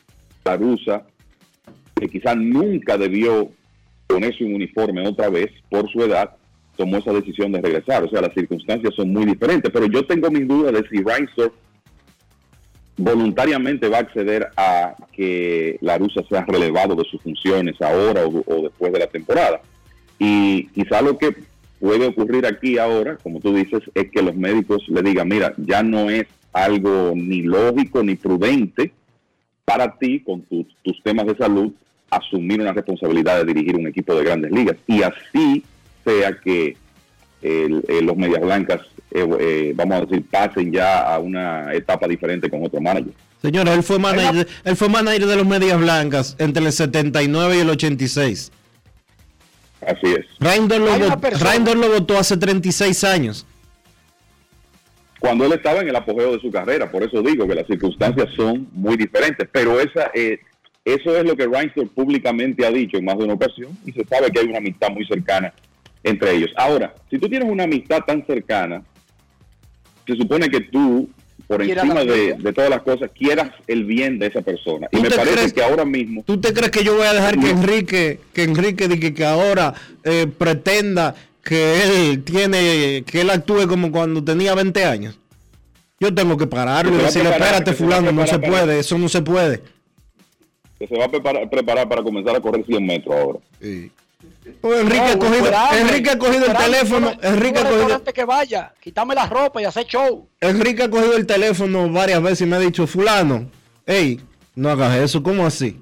la 0.45 0.57
rusa, 0.57 1.03
que 1.99 2.09
quizás 2.09 2.37
nunca 2.37 2.97
debió 2.97 3.51
ponerse 4.07 4.45
un 4.45 4.55
uniforme 4.55 5.05
otra 5.09 5.29
vez 5.29 5.51
por 5.69 5.91
su 5.91 6.01
edad, 6.03 6.31
tomó 6.77 6.99
esa 6.99 7.13
decisión 7.13 7.51
de 7.51 7.61
regresar. 7.61 8.05
O 8.05 8.09
sea, 8.09 8.21
las 8.21 8.35
circunstancias 8.35 8.95
son 8.95 9.13
muy 9.13 9.25
diferentes. 9.25 9.71
Pero 9.73 9.87
yo 9.87 10.05
tengo 10.07 10.31
mis 10.31 10.47
dudas 10.47 10.73
de 10.73 10.89
si 10.89 11.03
Reinsdorf 11.03 11.53
voluntariamente 12.97 13.89
va 13.89 13.99
a 13.99 14.01
acceder 14.01 14.49
a 14.57 14.95
que 15.13 15.79
la 15.81 15.99
rusa 15.99 16.23
sea 16.29 16.45
relevado 16.47 16.95
de 16.95 17.05
sus 17.05 17.21
funciones 17.23 17.81
ahora 17.81 18.25
o, 18.27 18.63
después 18.63 18.93
de 18.93 18.99
la 18.99 19.07
temporada. 19.07 19.61
Y 20.19 20.67
quizá 20.69 21.03
lo 21.03 21.19
que 21.19 21.35
puede 21.81 22.07
ocurrir 22.07 22.47
aquí 22.47 22.79
ahora, 22.79 23.17
como 23.23 23.41
tú 23.41 23.55
dices, 23.55 23.81
es 23.95 24.11
que 24.11 24.23
los 24.23 24.37
médicos 24.37 24.85
le 24.89 25.03
digan, 25.03 25.29
mira, 25.29 25.53
ya 25.57 25.83
no 25.83 26.11
es 26.11 26.27
algo 26.53 27.13
ni 27.17 27.43
lógico 27.43 28.03
ni 28.03 28.15
prudente 28.15 28.93
para 29.65 29.97
ti, 29.99 30.21
con 30.21 30.43
tus, 30.43 30.67
temas 31.03 31.27
de 31.27 31.37
salud, 31.37 31.73
asumir 32.11 32.61
una 32.61 32.73
responsabilidad 32.73 33.39
de 33.39 33.53
dirigir 33.55 33.77
un 33.77 33.87
equipo 33.87 34.15
de 34.15 34.25
grandes 34.25 34.51
ligas. 34.53 34.77
Y 34.87 35.03
así 35.03 35.65
sea 36.05 36.33
que 36.39 36.77
el- 37.41 37.83
el- 37.89 38.05
los 38.07 38.17
Medias 38.17 38.43
Blancas, 38.43 38.81
eh, 39.15 39.29
eh, 39.41 39.73
vamos 39.75 39.97
a 39.97 40.01
decir, 40.07 40.25
pasen 40.31 40.73
ya 40.73 41.15
a 41.15 41.19
una 41.19 41.73
etapa 41.73 42.07
diferente 42.09 42.49
con 42.49 42.65
otro 42.65 42.81
manager. 42.81 43.13
Señora, 43.41 43.75
él 43.75 43.83
fue 43.83 43.99
manager, 43.99 44.47
él 44.65 44.77
fue 44.77 44.89
manager 44.89 45.27
de 45.27 45.37
los 45.37 45.47
Medias 45.47 45.79
Blancas 45.79 46.37
entre 46.39 46.65
el 46.65 46.73
79 46.73 47.57
y 47.57 47.61
el 47.61 47.71
86. 47.71 48.53
Así 49.87 50.07
es. 50.07 50.27
Reindor 50.39 50.81
lo, 50.81 51.89
lo 51.89 51.89
votó 51.93 52.17
hace 52.17 52.37
36 52.37 53.03
años. 53.05 53.47
Cuando 55.19 55.45
él 55.47 55.53
estaba 55.53 55.81
en 55.81 55.89
el 55.89 55.97
apogeo 55.97 56.33
de 56.33 56.41
su 56.41 56.51
carrera, 56.51 56.91
por 56.91 57.03
eso 57.03 57.23
digo 57.23 57.47
que 57.47 57.55
las 57.55 57.67
circunstancias 57.67 58.29
son 58.37 58.69
muy 58.73 58.97
diferentes, 58.97 59.49
pero 59.53 59.81
esa 59.81 60.11
eh, 60.15 60.41
eso 60.85 61.17
es 61.17 61.25
lo 61.25 61.37
que 61.37 61.47
Reinsdorf 61.47 61.91
públicamente 61.91 62.67
ha 62.67 62.71
dicho 62.71 62.97
en 62.97 63.05
más 63.05 63.17
de 63.17 63.25
una 63.25 63.35
ocasión 63.35 63.77
y 63.87 63.93
se 63.93 64.05
sabe 64.05 64.31
que 64.33 64.41
hay 64.41 64.47
una 64.47 64.59
amistad 64.59 64.91
muy 64.91 65.07
cercana 65.07 65.53
entre 66.03 66.33
ellos. 66.33 66.51
Ahora, 66.57 66.95
si 67.09 67.19
tú 67.19 67.29
tienes 67.29 67.49
una 67.49 67.65
amistad 67.65 68.01
tan 68.01 68.27
cercana, 68.27 68.83
se 70.07 70.17
supone 70.17 70.49
que 70.49 70.61
tú, 70.61 71.09
por 71.47 71.63
encima 71.63 72.05
de, 72.05 72.35
todas 72.55 72.71
las 72.71 72.83
cosas, 72.83 73.11
quieras 73.17 73.51
el 73.67 73.85
bien 73.85 74.19
de 74.19 74.27
esa 74.27 74.41
persona. 74.43 74.89
Y 74.93 74.97
¿Tú 74.97 75.03
me 75.03 75.11
parece 75.11 75.35
crees- 75.37 75.53
que 75.53 75.63
ahora 75.63 75.85
mismo... 75.85 76.23
¿Tú 76.27 76.41
te 76.41 76.53
crees 76.53 76.71
que 76.71 76.85
yo 76.85 76.95
voy 76.97 77.07
a 77.07 77.13
dejar 77.13 77.39
que 77.39 77.51
Enrique, 77.51 78.21
que 78.33 78.43
Enrique 78.45 78.89
diga 78.89 79.11
que 79.15 79.25
ahora 79.25 79.75
eh, 80.05 80.27
pretenda 80.27 81.15
que 81.45 81.83
él 82.11 82.23
tiene, 82.23 83.03
que 83.07 83.21
él 83.21 83.31
actúe 83.31 83.67
como 83.69 83.91
cuando 83.93 84.23
tenía 84.23 84.55
20 84.55 84.85
años? 84.85 85.19
Yo 86.01 86.13
tengo 86.15 86.37
que 86.37 86.47
pararlo 86.47 86.95
y 86.95 86.99
Que 86.99 87.05
decirle, 87.05 87.29
preparar, 87.31 87.49
espérate 87.55 87.71
que 87.71 87.77
se 87.77 87.85
fulano, 87.85 88.13
no 88.13 88.27
se 88.27 88.39
para- 88.39 88.49
puede, 88.51 88.79
eso 88.81 88.99
no 88.99 89.09
se 89.09 89.23
puede. 89.23 89.61
que 90.79 90.89
se 90.89 90.99
va 90.99 91.05
a 91.05 91.09
preparar, 91.09 91.49
preparar 91.49 91.89
para 91.89 92.03
comenzar 92.03 92.35
a 92.35 92.41
correr 92.41 92.65
100 92.67 92.85
metros 92.85 93.15
ahora. 93.15 93.39
Pues 94.61 94.81
Enrique, 94.81 95.01
ha 95.01 95.19
cogido, 95.19 95.45
esperame, 95.45 95.81
Enrique 95.81 96.11
ha 96.11 96.19
cogido 96.19 96.47
el 96.47 96.57
teléfono, 96.57 97.13
Enrique 97.23 97.59
ha 97.61 97.69
cogido, 97.69 98.05
que 98.05 98.25
vaya, 98.25 98.75
quítame 98.81 99.15
la 99.15 99.27
ropa 99.27 99.63
y 99.63 99.65
hacer 99.65 99.87
show. 99.87 100.29
Enrique 100.41 100.83
ha 100.83 100.91
cogido 100.91 101.17
el 101.17 101.27
teléfono 101.27 101.89
varias 101.91 102.21
veces 102.23 102.41
y 102.41 102.47
me 102.47 102.57
ha 102.57 102.59
dicho, 102.59 102.87
fulano, 102.89 103.49
hey, 103.87 104.21
no 104.57 104.71
hagas 104.71 104.97
eso, 104.97 105.23
¿cómo 105.23 105.47
así? 105.47 105.81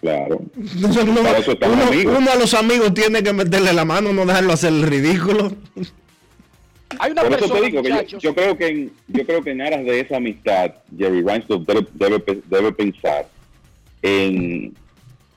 Claro. 0.00 0.40
No, 0.80 0.88
no, 1.04 1.22
Para 1.22 1.38
eso 1.38 1.52
están 1.52 1.72
uno, 1.72 1.82
amigos. 1.84 2.16
uno 2.18 2.30
a 2.30 2.36
los 2.36 2.54
amigos 2.54 2.94
tiene 2.94 3.22
que 3.22 3.34
meterle 3.34 3.74
la 3.74 3.84
mano, 3.84 4.14
no 4.14 4.24
dejarlo 4.24 4.54
hacer 4.54 4.72
el 4.72 4.82
ridículo. 4.82 5.52
Hay 6.98 7.12
una 7.12 7.22
Por 7.22 7.32
eso 7.34 7.40
persona, 7.40 7.60
te 7.60 7.66
digo 7.66 7.82
que 7.82 8.18
yo, 8.18 8.34
creo 8.34 8.56
que 8.58 8.66
en, 8.66 8.92
yo 9.08 9.24
creo 9.26 9.42
que 9.42 9.50
en 9.50 9.60
aras 9.60 9.84
de 9.84 10.00
esa 10.00 10.16
amistad, 10.16 10.72
Jerry 10.98 11.22
Reinsdorf 11.22 11.64
debe, 11.66 11.86
debe, 11.94 12.42
debe 12.48 12.72
pensar 12.72 13.28
en 14.02 14.74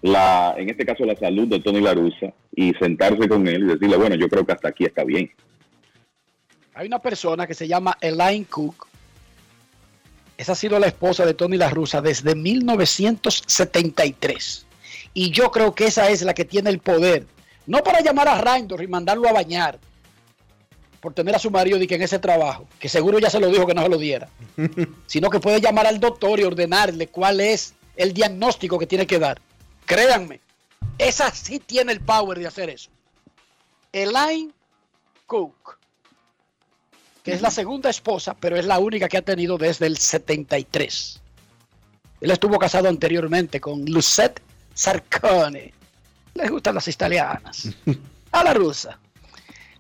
la, 0.03 0.53
en 0.57 0.69
este 0.69 0.85
caso 0.85 1.03
la 1.05 1.15
salud 1.15 1.47
de 1.47 1.61
Tony 1.61 1.80
La 1.80 1.93
Russa 1.93 2.34
y 2.53 2.73
sentarse 2.73 3.30
con 3.30 3.47
él 3.47 3.63
y 3.63 3.67
decirle, 3.67 3.95
bueno, 3.95 4.15
yo 4.15 4.27
creo 4.27 4.45
que 4.45 4.51
hasta 4.51 4.67
aquí 4.67 4.84
está 4.84 5.05
bien. 5.05 5.31
hay 6.73 6.88
una 6.88 6.99
persona 6.99 7.47
que 7.47 7.53
se 7.53 7.69
llama 7.69 7.97
Elaine 8.01 8.45
Cook. 8.45 8.89
Esa 10.38 10.51
ha 10.51 10.55
sido 10.55 10.77
la 10.77 10.88
esposa 10.88 11.25
de 11.25 11.34
Tony 11.34 11.55
La 11.55 11.69
Russa 11.69 12.01
desde 12.01 12.35
1973. 12.35 14.65
Y 15.13 15.31
yo 15.31 15.51
creo 15.51 15.73
que 15.73 15.85
esa 15.85 16.09
es 16.09 16.21
la 16.23 16.34
que 16.34 16.43
tiene 16.43 16.69
el 16.69 16.80
poder. 16.80 17.25
No 17.65 17.80
para 17.80 18.01
llamar 18.01 18.27
a 18.27 18.41
Reindor 18.41 18.84
y 18.84 18.88
mandarlo 18.88 19.30
a 19.30 19.34
bañar. 19.34 19.80
Por 20.99 21.13
tener 21.13 21.34
a 21.34 21.39
su 21.39 21.49
marido 21.49 21.81
y 21.81 21.88
que 21.88 21.95
en 21.95 22.01
ese 22.01 22.19
trabajo, 22.19 22.67
que 22.77 22.89
seguro 22.89 23.19
ya 23.19 23.30
se 23.30 23.39
lo 23.39 23.47
dijo 23.47 23.65
que 23.65 23.73
no 23.73 23.84
se 23.84 23.89
lo 23.89 23.97
diera. 23.97 24.27
Sino 25.05 25.30
que 25.30 25.39
puede 25.39 25.61
llamar 25.61 25.88
al 25.88 26.01
doctor 26.01 26.41
y 26.41 26.43
ordenarle 26.43 27.07
cuál 27.07 27.39
es 27.39 27.73
el 27.95 28.13
diagnóstico 28.13 28.77
que 28.77 28.88
tiene 28.88 29.07
que 29.07 29.19
dar. 29.19 29.39
Créanme, 29.85 30.39
esa 30.97 31.31
sí 31.31 31.60
tiene 31.60 31.91
el 31.91 32.01
power 32.01 32.39
de 32.39 32.47
hacer 32.47 32.69
eso. 32.69 32.89
Elaine 33.91 34.53
Cook, 35.26 35.77
que 37.23 37.34
es 37.34 37.41
la 37.41 37.51
segunda 37.51 37.89
esposa, 37.89 38.35
pero 38.35 38.57
es 38.57 38.65
la 38.65 38.80
única 38.80 39.07
que 39.07 39.18
ha 39.18 39.22
tenido 39.22 39.57
desde 39.57 39.88
el 39.88 39.97
73. 39.97 41.22
Él 42.22 42.31
estuvo 42.31 42.57
casado 42.57 42.89
anteriormente 42.89 43.60
con 43.60 43.85
Lucette 43.85 44.41
Sarcone. 44.73 45.73
Les 46.34 46.49
gustan 46.49 46.76
las 46.76 46.88
italianas. 46.88 47.69
A 48.31 48.43
la 48.43 48.53
rusa. 48.53 48.99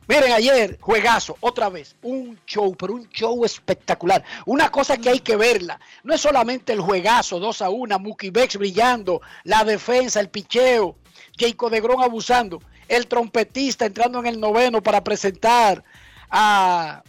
Miren, 0.07 0.33
ayer, 0.33 0.77
juegazo, 0.81 1.37
otra 1.39 1.69
vez, 1.69 1.95
un 2.01 2.37
show, 2.45 2.75
pero 2.75 2.93
un 2.93 3.07
show 3.09 3.45
espectacular. 3.45 4.23
Una 4.45 4.69
cosa 4.69 4.97
que 4.97 5.09
hay 5.09 5.19
que 5.19 5.37
verla. 5.37 5.79
No 6.03 6.13
es 6.13 6.21
solamente 6.21 6.73
el 6.73 6.81
juegazo, 6.81 7.39
2 7.39 7.61
a 7.61 7.69
1, 7.69 7.99
Mookie 7.99 8.29
Bex 8.29 8.57
brillando, 8.57 9.21
la 9.43 9.63
defensa, 9.63 10.19
el 10.19 10.29
picheo, 10.29 10.97
Jacob 11.37 11.71
de 11.71 11.81
Grón 11.81 12.03
abusando, 12.03 12.61
el 12.87 13.07
trompetista 13.07 13.85
entrando 13.85 14.19
en 14.19 14.27
el 14.27 14.39
noveno 14.39 14.83
para 14.83 15.03
presentar 15.03 15.83
a 16.29 17.01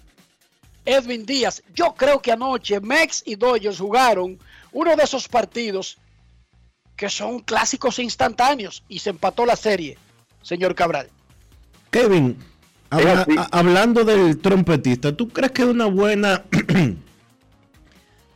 Edwin 0.84 1.26
Díaz. 1.26 1.62
Yo 1.74 1.94
creo 1.94 2.20
que 2.20 2.32
anoche 2.32 2.80
Mex 2.80 3.22
y 3.26 3.34
Dodgers 3.34 3.78
jugaron 3.78 4.38
uno 4.72 4.96
de 4.96 5.02
esos 5.02 5.28
partidos 5.28 5.98
que 6.96 7.08
son 7.08 7.40
clásicos 7.40 7.98
instantáneos 7.98 8.84
y 8.88 9.00
se 9.00 9.10
empató 9.10 9.44
la 9.44 9.56
serie, 9.56 9.98
señor 10.42 10.74
Cabral. 10.74 11.08
Kevin, 11.90 12.38
habla- 12.90 13.26
a- 13.38 13.58
hablando 13.58 14.04
del 14.04 14.38
trompetista, 14.38 15.16
¿tú 15.16 15.28
crees 15.28 15.52
que 15.52 15.62
es 15.62 15.68
una 15.68 15.86
buena 15.86 16.42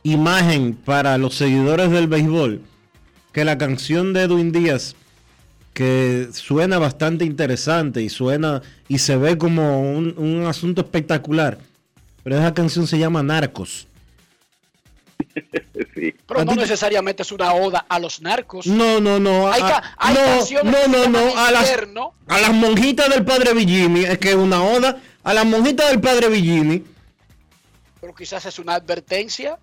imagen 0.03 0.73
para 0.73 1.17
los 1.17 1.35
seguidores 1.35 1.91
del 1.91 2.07
béisbol 2.07 2.61
que 3.31 3.45
la 3.45 3.57
canción 3.57 4.13
de 4.13 4.23
Edwin 4.23 4.51
Díaz, 4.51 4.95
que 5.73 6.29
suena 6.31 6.79
bastante 6.79 7.25
interesante 7.25 8.01
y 8.01 8.09
suena 8.09 8.61
y 8.87 8.97
se 8.99 9.17
ve 9.17 9.37
como 9.37 9.81
un, 9.91 10.15
un 10.17 10.45
asunto 10.47 10.81
espectacular, 10.81 11.59
pero 12.23 12.37
esa 12.37 12.53
canción 12.53 12.87
se 12.87 12.97
llama 12.97 13.21
Narcos? 13.23 13.87
Pero 16.27 16.45
no 16.45 16.55
necesariamente 16.55 17.23
es 17.23 17.31
una 17.31 17.53
oda 17.53 17.85
a 17.87 17.99
los 17.99 18.21
narcos. 18.21 18.67
No, 18.67 18.99
no, 18.99 19.19
no. 19.19 19.51
Hay, 19.51 19.61
a- 19.61 19.67
ca- 19.67 19.95
hay 19.97 20.13
no, 20.15 20.19
canciones 20.21 20.87
no, 20.87 20.87
no, 20.87 21.07
no, 21.09 21.37
a 21.37 21.51
las, 21.51 21.61
infierno. 21.61 22.13
a 22.27 22.39
las 22.39 22.53
monjitas 22.53 23.09
del 23.09 23.23
padre 23.25 23.53
Villini, 23.53 24.03
es 24.05 24.17
que 24.17 24.29
es 24.29 24.35
una 24.35 24.63
oda 24.63 25.01
a 25.23 25.33
las 25.33 25.45
monjitas 25.45 25.89
del 25.89 25.99
padre 25.99 26.29
Villini. 26.29 26.83
pero 28.01 28.15
quizás 28.15 28.45
es 28.45 28.59
una 28.59 28.75
advertencia, 28.75 29.57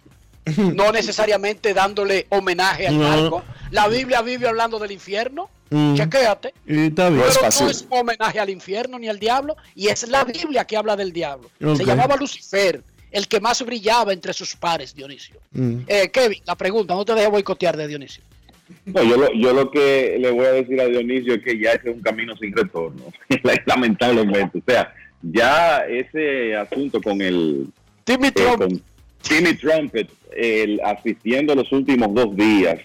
no 0.56 0.92
necesariamente 0.92 1.74
dándole 1.74 2.26
homenaje 2.30 2.86
al 2.88 2.98
No. 2.98 3.08
narco. 3.08 3.44
La 3.70 3.88
Biblia 3.88 4.22
vive 4.22 4.46
hablando 4.48 4.78
del 4.78 4.92
infierno, 4.92 5.50
Mm. 5.68 5.96
chequéate. 5.96 6.54
Y 6.64 6.86
está 6.86 7.08
bien. 7.10 7.24
Pero 7.26 7.48
no 7.60 7.68
es 7.70 7.86
homenaje 7.90 8.38
al 8.38 8.50
infierno 8.50 9.00
ni 9.00 9.08
al 9.08 9.18
diablo, 9.18 9.56
y 9.74 9.88
es 9.88 10.06
la 10.06 10.22
Biblia 10.22 10.64
que 10.64 10.76
habla 10.76 10.94
del 10.94 11.12
diablo. 11.12 11.50
Se 11.76 11.84
llamaba 11.84 12.14
Lucifer, 12.14 12.84
el 13.12 13.28
que 13.28 13.40
más 13.40 13.64
brillaba 13.64 14.12
entre 14.12 14.32
sus 14.32 14.54
pares, 14.56 14.94
Dionisio. 14.94 15.36
Mm. 15.52 15.78
Eh, 15.86 16.10
Kevin, 16.12 16.40
la 16.46 16.54
pregunta, 16.56 16.94
no 16.94 17.04
te 17.04 17.14
dejes 17.14 17.30
boicotear 17.30 17.76
de 17.76 17.88
Dionisio. 17.88 18.22
No, 18.84 19.02
yo, 19.02 19.16
lo, 19.16 19.32
yo 19.32 19.52
lo 19.52 19.70
que 19.70 20.16
le 20.18 20.30
voy 20.32 20.44
a 20.46 20.52
decir 20.52 20.80
a 20.80 20.86
Dionisio 20.86 21.34
es 21.34 21.42
que 21.44 21.58
ya 21.58 21.70
ese 21.72 21.90
es 21.90 21.96
un 21.96 22.02
camino 22.02 22.36
sin 22.36 22.54
retorno, 22.54 23.04
lamentablemente. 23.66 24.58
O 24.58 24.62
sea, 24.66 24.92
ya 25.22 25.78
ese 25.86 26.56
asunto 26.56 27.00
con 27.00 27.20
el... 27.22 27.66
Timmy 28.04 28.30
Trump. 28.32 28.58
con 28.58 28.82
Timmy 29.22 29.54
Trumpet, 29.54 30.08
el, 30.36 30.80
asistiendo 30.84 31.54
los 31.54 31.70
últimos 31.72 32.12
dos 32.14 32.36
días 32.36 32.78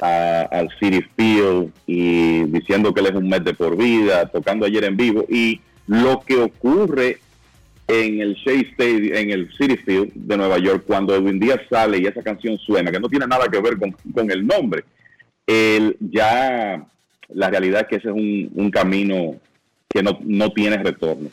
a- 0.00 0.48
al 0.50 0.68
City 0.78 1.02
Field 1.16 1.72
y 1.86 2.44
diciendo 2.44 2.92
que 2.94 3.00
él 3.00 3.06
es 3.06 3.14
un 3.14 3.28
mes 3.28 3.44
de 3.44 3.54
por 3.54 3.76
vida, 3.76 4.26
tocando 4.26 4.66
ayer 4.66 4.84
en 4.84 4.96
vivo, 4.96 5.24
y 5.28 5.60
lo 5.86 6.20
que 6.20 6.36
ocurre 6.36 7.18
en 7.92 8.20
el 8.20 8.34
Shea 8.34 8.60
Stadium, 8.72 9.14
en 9.16 9.30
el 9.30 9.52
City 9.56 9.76
Field 9.76 10.12
de 10.14 10.36
Nueva 10.36 10.58
York, 10.58 10.84
cuando 10.86 11.14
Edwin 11.14 11.40
Díaz 11.40 11.60
sale 11.68 11.98
y 11.98 12.06
esa 12.06 12.22
canción 12.22 12.56
suena, 12.58 12.90
que 12.90 13.00
no 13.00 13.08
tiene 13.08 13.26
nada 13.26 13.48
que 13.48 13.60
ver 13.60 13.76
con, 13.78 13.90
con 14.14 14.30
el 14.30 14.46
nombre, 14.46 14.84
ya 16.00 16.86
la 17.28 17.50
realidad 17.50 17.82
es 17.82 17.86
que 17.88 17.96
ese 17.96 18.08
es 18.08 18.14
un, 18.14 18.50
un 18.54 18.70
camino 18.70 19.36
que 19.88 20.02
no, 20.02 20.18
no 20.22 20.50
tiene 20.52 20.78
retorno. 20.78 21.28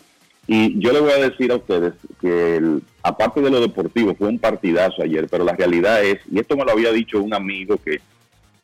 Y 0.47 0.79
yo 0.79 0.93
le 0.93 1.01
voy 1.01 1.11
a 1.11 1.29
decir 1.29 1.51
a 1.51 1.55
ustedes 1.55 1.93
que 2.21 2.55
el- 2.55 2.81
aparte 3.03 3.41
de 3.41 3.49
lo 3.51 3.59
deportivo, 3.59 4.15
fue 4.15 4.27
un 4.29 4.39
partidazo 4.39 5.03
ayer, 5.03 5.27
pero 5.29 5.43
la 5.43 5.53
realidad 5.53 6.03
es, 6.03 6.19
y 6.31 6.39
esto 6.39 6.55
me 6.55 6.63
lo 6.63 6.71
había 6.71 6.91
dicho 6.91 7.21
un 7.21 7.33
amigo 7.33 7.77
que 7.77 7.99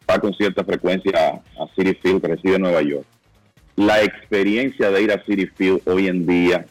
va 0.10 0.20
con 0.20 0.34
cierta 0.34 0.64
frecuencia 0.64 1.12
a, 1.16 1.64
a 1.64 1.68
City 1.76 1.94
Field, 2.02 2.22
que 2.22 2.28
reside 2.30 2.56
en 2.56 2.62
Nueva 2.62 2.82
York, 2.82 3.06
la 3.76 4.02
experiencia 4.04 4.92
de 4.92 5.02
ir 5.02 5.12
a 5.12 5.24
City 5.26 5.46
Field 5.48 5.82
hoy 5.86 6.08
en 6.08 6.26
día 6.26 6.66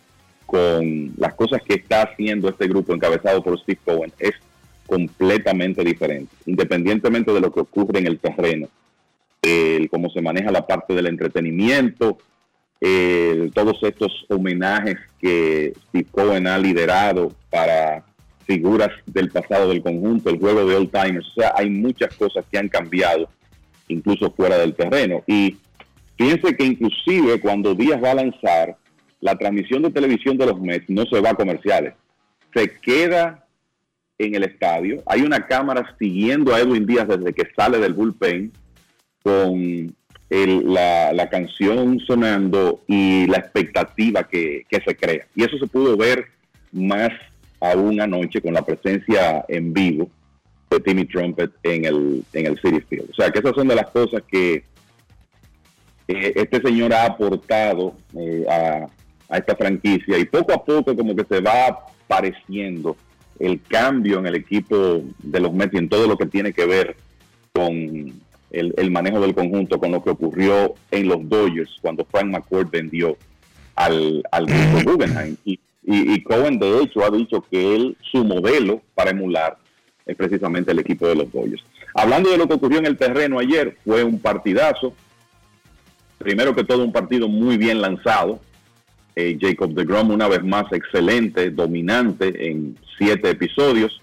con 0.52 1.14
las 1.16 1.32
cosas 1.32 1.62
que 1.62 1.76
está 1.76 2.02
haciendo 2.02 2.50
este 2.50 2.68
grupo 2.68 2.92
encabezado 2.92 3.42
por 3.42 3.58
Steve 3.58 3.80
Cohen 3.82 4.12
es 4.18 4.32
completamente 4.86 5.82
diferente, 5.82 6.30
independientemente 6.44 7.32
de 7.32 7.40
lo 7.40 7.50
que 7.50 7.60
ocurre 7.60 8.00
en 8.00 8.06
el 8.06 8.18
terreno, 8.18 8.68
el 9.40 9.88
cómo 9.88 10.10
se 10.10 10.20
maneja 10.20 10.50
la 10.50 10.66
parte 10.66 10.92
del 10.92 11.06
entretenimiento, 11.06 12.18
todos 13.54 13.82
estos 13.82 14.26
homenajes 14.28 14.98
que 15.18 15.72
Steve 15.88 16.08
Cohen 16.10 16.46
ha 16.46 16.58
liderado 16.58 17.32
para 17.48 18.04
figuras 18.44 18.90
del 19.06 19.30
pasado 19.30 19.70
del 19.70 19.82
conjunto, 19.82 20.28
el 20.28 20.38
juego 20.38 20.66
de 20.66 20.76
old 20.76 20.90
timers, 20.90 21.28
o 21.28 21.40
sea, 21.40 21.54
hay 21.56 21.70
muchas 21.70 22.14
cosas 22.14 22.44
que 22.52 22.58
han 22.58 22.68
cambiado, 22.68 23.26
incluso 23.88 24.30
fuera 24.32 24.58
del 24.58 24.74
terreno. 24.74 25.22
Y 25.26 25.56
Piense 26.14 26.54
que 26.54 26.64
inclusive 26.64 27.40
cuando 27.40 27.74
Díaz 27.74 28.00
va 28.02 28.12
a 28.12 28.14
lanzar, 28.14 28.76
la 29.22 29.36
transmisión 29.36 29.82
de 29.82 29.90
televisión 29.90 30.36
de 30.36 30.46
los 30.46 30.60
Mets 30.60 30.90
no 30.90 31.06
se 31.06 31.20
va 31.20 31.30
a 31.30 31.34
comerciales. 31.34 31.94
Se 32.54 32.70
queda 32.80 33.46
en 34.18 34.34
el 34.34 34.42
estadio. 34.42 35.02
Hay 35.06 35.22
una 35.22 35.46
cámara 35.46 35.94
siguiendo 35.98 36.54
a 36.54 36.60
Edwin 36.60 36.86
Díaz 36.86 37.08
desde 37.08 37.32
que 37.32 37.48
sale 37.56 37.78
del 37.78 37.94
bullpen 37.94 38.52
con 39.22 39.94
la, 40.28 41.12
la 41.12 41.30
canción 41.30 42.00
sonando 42.00 42.82
y 42.88 43.26
la 43.28 43.38
expectativa 43.38 44.24
que, 44.24 44.66
que 44.68 44.80
se 44.84 44.96
crea. 44.96 45.24
Y 45.36 45.44
eso 45.44 45.56
se 45.56 45.68
pudo 45.68 45.96
ver 45.96 46.26
más 46.72 47.10
aún 47.60 48.00
anoche 48.00 48.42
con 48.42 48.54
la 48.54 48.62
presencia 48.62 49.44
en 49.46 49.72
vivo 49.72 50.10
de 50.68 50.80
Timmy 50.80 51.04
Trumpet 51.04 51.52
en 51.62 51.84
el, 51.84 52.24
en 52.32 52.46
el 52.46 52.60
City 52.60 52.80
Field. 52.88 53.10
O 53.10 53.14
sea, 53.14 53.30
que 53.30 53.38
esas 53.38 53.54
son 53.54 53.68
de 53.68 53.76
las 53.76 53.88
cosas 53.90 54.22
que 54.26 54.64
eh, 56.08 56.32
este 56.34 56.60
señor 56.60 56.92
ha 56.92 57.06
aportado 57.06 57.94
eh, 58.16 58.44
a, 58.50 58.86
a 59.32 59.38
esta 59.38 59.56
franquicia 59.56 60.18
y 60.18 60.26
poco 60.26 60.52
a 60.52 60.62
poco 60.62 60.94
como 60.94 61.16
que 61.16 61.24
se 61.24 61.40
va 61.40 61.86
apareciendo 62.04 62.96
el 63.38 63.62
cambio 63.62 64.18
en 64.18 64.26
el 64.26 64.36
equipo 64.36 65.02
de 65.18 65.40
los 65.40 65.52
Mets 65.52 65.74
y 65.74 65.78
en 65.78 65.88
todo 65.88 66.06
lo 66.06 66.18
que 66.18 66.26
tiene 66.26 66.52
que 66.52 66.66
ver 66.66 66.96
con 67.52 68.12
el, 68.50 68.90
manejo 68.90 69.20
del 69.20 69.34
conjunto, 69.34 69.80
con 69.80 69.90
lo 69.90 70.04
que 70.04 70.10
ocurrió 70.10 70.74
en 70.90 71.08
los 71.08 71.26
Dodgers 71.28 71.74
cuando 71.80 72.04
Frank 72.04 72.26
McCourt 72.26 72.70
vendió 72.70 73.16
al, 73.74 74.22
al 74.30 74.46
grupo 74.46 74.92
Guggenheim. 74.92 75.36
Y, 75.46 75.58
y, 75.82 76.14
y 76.14 76.22
Cohen 76.22 76.58
de 76.58 76.82
hecho 76.82 77.02
ha 77.02 77.10
dicho 77.10 77.42
que 77.50 77.74
él, 77.74 77.96
su 78.12 78.24
modelo 78.24 78.82
para 78.94 79.10
emular 79.10 79.56
es 80.04 80.14
precisamente 80.14 80.72
el 80.72 80.78
equipo 80.78 81.08
de 81.08 81.14
los 81.14 81.32
Dodgers. 81.32 81.64
Hablando 81.94 82.30
de 82.30 82.36
lo 82.36 82.46
que 82.46 82.54
ocurrió 82.54 82.78
en 82.78 82.86
el 82.86 82.98
terreno 82.98 83.38
ayer, 83.38 83.78
fue 83.84 84.04
un 84.04 84.18
partidazo, 84.18 84.94
primero 86.18 86.54
que 86.54 86.64
todo 86.64 86.84
un 86.84 86.92
partido 86.92 87.28
muy 87.28 87.56
bien 87.56 87.80
lanzado. 87.80 88.40
Eh, 89.14 89.36
Jacob 89.38 89.74
de 89.74 89.84
Grom 89.84 90.10
una 90.10 90.26
vez 90.26 90.42
más 90.42 90.64
excelente, 90.72 91.50
dominante 91.50 92.50
en 92.50 92.78
siete 92.96 93.30
episodios. 93.30 94.00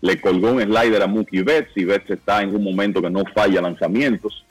Le 0.00 0.20
colgó 0.20 0.50
un 0.52 0.62
slider 0.62 1.02
a 1.02 1.06
Mookie 1.06 1.42
Betts 1.42 1.70
y 1.76 1.84
Betts 1.84 2.10
está 2.10 2.42
en 2.42 2.54
un 2.54 2.64
momento 2.64 3.00
que 3.00 3.10
no 3.10 3.22
falla 3.32 3.60
lanzamientos. 3.60 4.44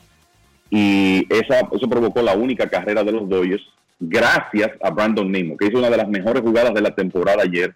Y 0.70 1.28
esa, 1.30 1.68
eso 1.74 1.90
provocó 1.90 2.22
la 2.22 2.36
única 2.36 2.70
carrera 2.70 3.04
de 3.04 3.12
los 3.12 3.28
Dodgers 3.28 3.64
gracias 4.00 4.72
a 4.82 4.90
Brandon 4.90 5.30
Nimmo, 5.30 5.58
que 5.58 5.68
hizo 5.68 5.78
una 5.78 5.90
de 5.90 5.98
las 5.98 6.08
mejores 6.08 6.42
jugadas 6.42 6.74
de 6.74 6.82
la 6.82 6.96
temporada 6.96 7.44
ayer, 7.44 7.76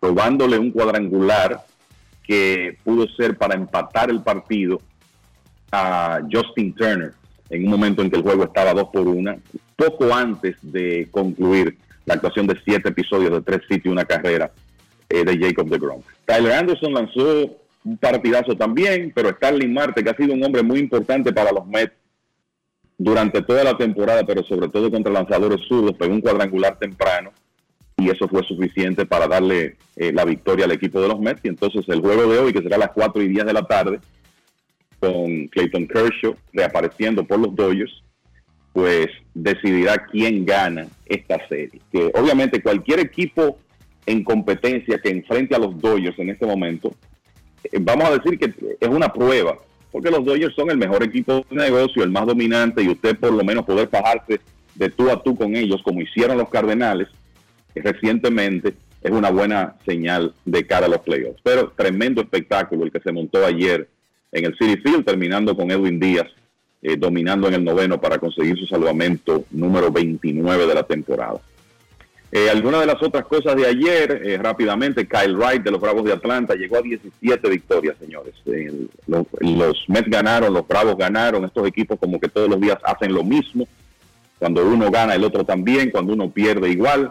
robándole 0.00 0.58
un 0.58 0.70
cuadrangular 0.70 1.60
que 2.26 2.78
pudo 2.82 3.06
ser 3.16 3.36
para 3.36 3.54
empatar 3.54 4.08
el 4.08 4.22
partido 4.22 4.80
a 5.70 6.20
Justin 6.32 6.74
Turner 6.74 7.12
en 7.50 7.64
un 7.64 7.70
momento 7.70 8.02
en 8.02 8.10
que 8.10 8.16
el 8.16 8.22
juego 8.22 8.44
estaba 8.44 8.72
dos 8.72 8.88
por 8.92 9.06
una, 9.06 9.36
poco 9.76 10.14
antes 10.14 10.56
de 10.62 11.08
concluir 11.10 11.76
la 12.06 12.14
actuación 12.14 12.46
de 12.46 12.58
siete 12.64 12.88
episodios 12.88 13.32
de 13.32 13.42
tres 13.42 13.60
sitios 13.68 13.86
y 13.86 13.88
una 13.88 14.04
carrera 14.04 14.50
eh, 15.08 15.24
de 15.24 15.38
Jacob 15.38 15.68
de 15.68 15.78
Grom. 15.78 16.00
Tyler 16.24 16.52
Anderson 16.52 16.94
lanzó 16.94 17.58
un 17.84 17.96
partidazo 17.98 18.56
también, 18.56 19.12
pero 19.14 19.30
Starling 19.30 19.72
Marte, 19.72 20.02
que 20.02 20.10
ha 20.10 20.16
sido 20.16 20.34
un 20.34 20.44
hombre 20.44 20.62
muy 20.62 20.78
importante 20.78 21.32
para 21.32 21.52
los 21.52 21.66
Mets 21.66 21.94
durante 22.96 23.42
toda 23.42 23.64
la 23.64 23.76
temporada, 23.76 24.24
pero 24.24 24.42
sobre 24.44 24.68
todo 24.68 24.90
contra 24.90 25.12
lanzadores 25.12 25.66
zurdos, 25.66 25.96
pegó 25.96 26.12
un 26.12 26.20
cuadrangular 26.20 26.78
temprano 26.78 27.32
y 27.96 28.10
eso 28.10 28.28
fue 28.28 28.42
suficiente 28.44 29.06
para 29.06 29.26
darle 29.26 29.76
eh, 29.96 30.12
la 30.12 30.24
victoria 30.24 30.64
al 30.66 30.72
equipo 30.72 31.00
de 31.00 31.08
los 31.08 31.18
Mets. 31.18 31.40
Y 31.44 31.48
entonces 31.48 31.84
el 31.88 32.00
juego 32.00 32.30
de 32.30 32.38
hoy, 32.38 32.52
que 32.52 32.62
será 32.62 32.76
a 32.76 32.80
las 32.80 32.90
4 32.92 33.22
y 33.22 33.28
10 33.28 33.46
de 33.46 33.52
la 33.52 33.62
tarde, 33.62 34.00
con 35.00 35.48
Clayton 35.48 35.88
Kershaw 35.88 36.36
reapareciendo 36.52 37.24
por 37.24 37.40
los 37.40 37.54
Dodgers, 37.56 38.02
pues 38.72 39.08
decidirá 39.34 40.06
quién 40.06 40.44
gana 40.44 40.86
esta 41.06 41.38
serie. 41.48 41.80
Que 41.90 42.10
obviamente 42.14 42.62
cualquier 42.62 43.00
equipo 43.00 43.58
en 44.06 44.22
competencia 44.22 44.98
que 44.98 45.10
enfrente 45.10 45.54
a 45.54 45.58
los 45.58 45.78
Dodgers 45.80 46.18
en 46.18 46.30
este 46.30 46.46
momento, 46.46 46.94
eh, 47.64 47.78
vamos 47.80 48.08
a 48.08 48.18
decir 48.18 48.38
que 48.38 48.52
es 48.78 48.88
una 48.88 49.12
prueba, 49.12 49.58
porque 49.90 50.10
los 50.10 50.24
Dodgers 50.24 50.54
son 50.54 50.70
el 50.70 50.78
mejor 50.78 51.02
equipo 51.02 51.44
de 51.50 51.56
negocio, 51.56 52.04
el 52.04 52.10
más 52.10 52.26
dominante, 52.26 52.82
y 52.82 52.88
usted 52.88 53.18
por 53.18 53.32
lo 53.32 53.42
menos 53.42 53.64
poder 53.64 53.88
bajarse 53.88 54.40
de 54.74 54.88
tú 54.90 55.10
a 55.10 55.22
tú 55.22 55.34
con 55.34 55.56
ellos, 55.56 55.82
como 55.82 56.00
hicieron 56.00 56.38
los 56.38 56.48
Cardenales 56.48 57.08
eh, 57.74 57.82
recientemente, 57.82 58.74
es 59.02 59.10
una 59.10 59.30
buena 59.30 59.76
señal 59.86 60.34
de 60.44 60.66
cara 60.66 60.86
a 60.86 60.88
los 60.88 61.00
playoffs. 61.00 61.40
Pero 61.42 61.72
tremendo 61.74 62.20
espectáculo 62.20 62.84
el 62.84 62.92
que 62.92 63.00
se 63.00 63.12
montó 63.12 63.44
ayer 63.44 63.88
en 64.32 64.44
el 64.44 64.56
City 64.56 64.76
Field, 64.76 65.04
terminando 65.04 65.56
con 65.56 65.70
Edwin 65.70 65.98
Díaz 65.98 66.28
eh, 66.82 66.96
dominando 66.96 67.48
en 67.48 67.54
el 67.54 67.64
noveno 67.64 68.00
para 68.00 68.18
conseguir 68.18 68.58
su 68.58 68.66
salvamento 68.66 69.44
número 69.50 69.90
29 69.90 70.66
de 70.66 70.74
la 70.74 70.82
temporada. 70.82 71.40
Eh, 72.32 72.48
algunas 72.48 72.80
de 72.80 72.86
las 72.86 73.02
otras 73.02 73.24
cosas 73.26 73.56
de 73.56 73.66
ayer, 73.66 74.22
eh, 74.24 74.38
rápidamente, 74.38 75.08
Kyle 75.08 75.36
Wright 75.36 75.64
de 75.64 75.72
los 75.72 75.80
Bravos 75.80 76.04
de 76.04 76.12
Atlanta 76.12 76.54
llegó 76.54 76.76
a 76.76 76.82
17 76.82 77.48
victorias, 77.50 77.96
señores. 77.98 78.34
Eh, 78.46 78.86
los, 79.08 79.26
los 79.40 79.84
Mets 79.88 80.08
ganaron, 80.08 80.54
los 80.54 80.66
Bravos 80.66 80.96
ganaron, 80.96 81.44
estos 81.44 81.66
equipos 81.66 81.98
como 81.98 82.20
que 82.20 82.28
todos 82.28 82.48
los 82.48 82.60
días 82.60 82.78
hacen 82.84 83.12
lo 83.12 83.24
mismo. 83.24 83.66
Cuando 84.38 84.64
uno 84.64 84.92
gana, 84.92 85.16
el 85.16 85.24
otro 85.24 85.44
también, 85.44 85.90
cuando 85.90 86.12
uno 86.12 86.30
pierde 86.30 86.70
igual, 86.70 87.10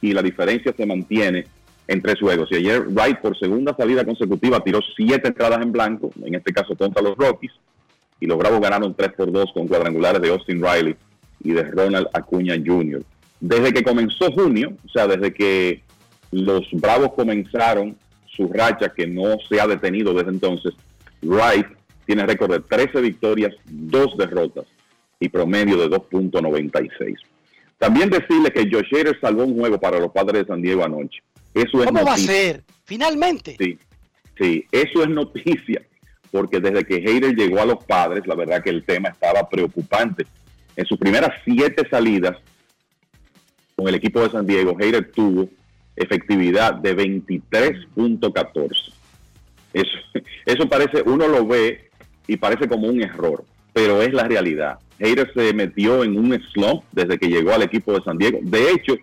y 0.00 0.12
la 0.12 0.22
diferencia 0.22 0.72
se 0.76 0.86
mantiene 0.86 1.46
en 1.88 2.00
tres 2.02 2.20
juegos. 2.20 2.48
Y 2.50 2.56
ayer 2.56 2.86
Wright 2.88 3.20
por 3.20 3.38
segunda 3.38 3.74
salida 3.76 4.04
consecutiva 4.04 4.60
tiró 4.60 4.80
siete 4.96 5.28
entradas 5.28 5.60
en 5.62 5.72
blanco, 5.72 6.10
en 6.24 6.34
este 6.34 6.52
caso 6.52 6.76
contra 6.76 7.02
los 7.02 7.16
Rockies, 7.16 7.52
y 8.20 8.26
los 8.26 8.38
Bravos 8.38 8.60
ganaron 8.60 8.94
3 8.94 9.12
por 9.16 9.32
2 9.32 9.52
con 9.52 9.66
cuadrangulares 9.66 10.22
de 10.22 10.30
Austin 10.30 10.62
Riley 10.62 10.94
y 11.42 11.50
de 11.50 11.64
Ronald 11.64 12.06
Acuña 12.12 12.54
Jr. 12.54 13.02
Desde 13.40 13.72
que 13.72 13.82
comenzó 13.82 14.30
junio, 14.30 14.74
o 14.86 14.88
sea, 14.88 15.08
desde 15.08 15.34
que 15.34 15.82
los 16.30 16.62
Bravos 16.70 17.14
comenzaron 17.14 17.96
su 18.28 18.48
racha 18.48 18.90
que 18.90 19.08
no 19.08 19.38
se 19.48 19.60
ha 19.60 19.66
detenido 19.66 20.14
desde 20.14 20.30
entonces, 20.30 20.72
Wright 21.20 21.66
tiene 22.06 22.24
récord 22.24 22.52
de 22.52 22.60
13 22.60 23.00
victorias, 23.00 23.54
2 23.66 24.16
derrotas 24.16 24.66
y 25.18 25.28
promedio 25.28 25.76
de 25.76 25.90
2.96. 25.90 27.16
También 27.78 28.08
decirle 28.08 28.50
que 28.52 28.68
Josh 28.70 28.94
Hader 28.94 29.18
salvó 29.20 29.44
un 29.44 29.58
juego 29.58 29.80
para 29.80 29.98
los 29.98 30.12
padres 30.12 30.42
de 30.42 30.46
San 30.46 30.62
Diego 30.62 30.84
anoche. 30.84 31.20
Eso 31.54 31.80
es 31.80 31.86
¿Cómo 31.86 32.04
va 32.04 32.14
a 32.14 32.16
noticia. 32.16 32.32
ser? 32.32 32.64
Finalmente. 32.84 33.56
Sí, 33.58 33.78
sí, 34.38 34.64
eso 34.70 35.02
es 35.02 35.08
noticia, 35.08 35.82
porque 36.30 36.60
desde 36.60 36.84
que 36.84 36.96
Hayder 36.96 37.34
llegó 37.34 37.60
a 37.60 37.66
los 37.66 37.84
padres, 37.84 38.26
la 38.26 38.34
verdad 38.34 38.62
que 38.62 38.70
el 38.70 38.84
tema 38.84 39.10
estaba 39.10 39.48
preocupante. 39.48 40.26
En 40.76 40.86
sus 40.86 40.98
primeras 40.98 41.30
siete 41.44 41.86
salidas 41.90 42.36
con 43.76 43.88
el 43.88 43.94
equipo 43.94 44.20
de 44.20 44.30
San 44.30 44.46
Diego, 44.46 44.76
Hayder 44.78 45.10
tuvo 45.12 45.48
efectividad 45.96 46.74
de 46.74 46.96
23.14. 46.96 48.92
Eso, 49.74 49.98
eso 50.46 50.68
parece, 50.68 51.02
uno 51.02 51.28
lo 51.28 51.46
ve 51.46 51.90
y 52.26 52.36
parece 52.36 52.68
como 52.68 52.88
un 52.88 53.02
error, 53.02 53.44
pero 53.72 54.02
es 54.02 54.12
la 54.12 54.24
realidad. 54.24 54.78
Hayder 55.00 55.32
se 55.34 55.52
metió 55.52 56.04
en 56.04 56.16
un 56.16 56.32
slump 56.52 56.84
desde 56.92 57.18
que 57.18 57.28
llegó 57.28 57.52
al 57.52 57.62
equipo 57.62 57.92
de 57.92 58.02
San 58.04 58.18
Diego. 58.18 58.38
De 58.42 58.70
hecho, 58.70 58.96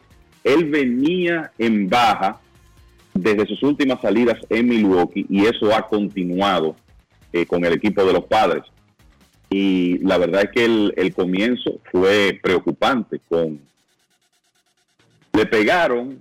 él 0.44 0.66
venía 0.66 1.52
en 1.58 1.90
baja 1.90 2.40
desde 3.14 3.46
sus 3.46 3.62
últimas 3.64 4.02
salidas 4.02 4.38
en 4.50 4.68
Milwaukee 4.68 5.26
y 5.30 5.46
eso 5.46 5.76
ha 5.76 5.88
continuado 5.88 6.76
eh, 7.34 7.46
con 7.46 7.66
el 7.66 7.74
equipo 7.74 8.04
de 8.06 8.14
los 8.14 8.26
padres. 8.26 8.64
Y 9.50 9.98
la 10.00 10.18
verdad 10.18 10.44
es 10.44 10.52
que 10.52 10.66
el, 10.66 10.94
el 10.96 11.14
comienzo 11.14 11.80
fue 11.92 12.40
preocupante. 12.42 13.20
Con 13.28 13.60
le 15.34 15.46
pegaron 15.46 16.20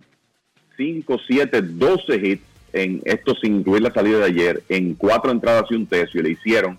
5, 0.77 1.19
7, 1.27 1.63
12 1.63 2.17
hits 2.17 2.43
en 2.73 3.01
esto 3.05 3.35
sin 3.35 3.57
incluir 3.57 3.83
la 3.83 3.93
salida 3.93 4.19
de 4.19 4.25
ayer, 4.25 4.63
en 4.69 4.95
cuatro 4.95 5.31
entradas 5.31 5.65
y 5.71 5.75
un 5.75 5.87
tercio, 5.87 6.21
y 6.21 6.25
le 6.25 6.31
hicieron 6.31 6.79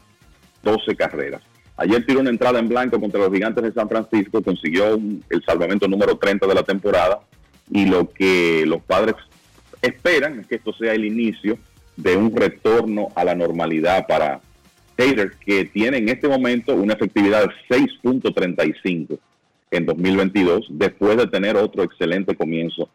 12 0.63 0.95
carreras. 0.95 1.41
Ayer 1.81 2.05
tiró 2.05 2.19
una 2.19 2.29
entrada 2.29 2.59
en 2.59 2.67
blanco 2.67 2.99
contra 2.99 3.21
los 3.21 3.31
gigantes 3.31 3.63
de 3.63 3.71
San 3.71 3.87
Francisco, 3.87 4.41
consiguió 4.41 4.97
un- 4.97 5.23
el 5.29 5.41
salvamento 5.45 5.87
número 5.87 6.17
30 6.17 6.45
de 6.45 6.53
la 6.53 6.63
temporada, 6.63 7.21
y 7.71 7.85
lo 7.85 8.09
que 8.11 8.65
los 8.67 8.81
padres 8.83 9.15
esperan 9.81 10.39
es 10.41 10.47
que 10.47 10.55
esto 10.55 10.73
sea 10.73 10.93
el 10.93 11.05
inicio 11.05 11.57
de 11.95 12.17
un 12.17 12.35
retorno 12.35 13.07
a 13.15 13.23
la 13.23 13.33
normalidad 13.33 14.05
para, 14.07 14.41
Taylor, 14.97 15.31
que 15.37 15.65
tiene 15.65 15.97
en 15.99 16.09
este 16.09 16.27
momento 16.27 16.75
una 16.75 16.93
efectividad 16.95 17.43
de 17.47 17.53
6.35 17.69 19.17
en 19.71 19.85
2022, 19.85 20.67
después 20.71 21.15
de 21.15 21.27
tener 21.27 21.55
otro 21.55 21.83
excelente 21.83 22.35
comienzo 22.35 22.89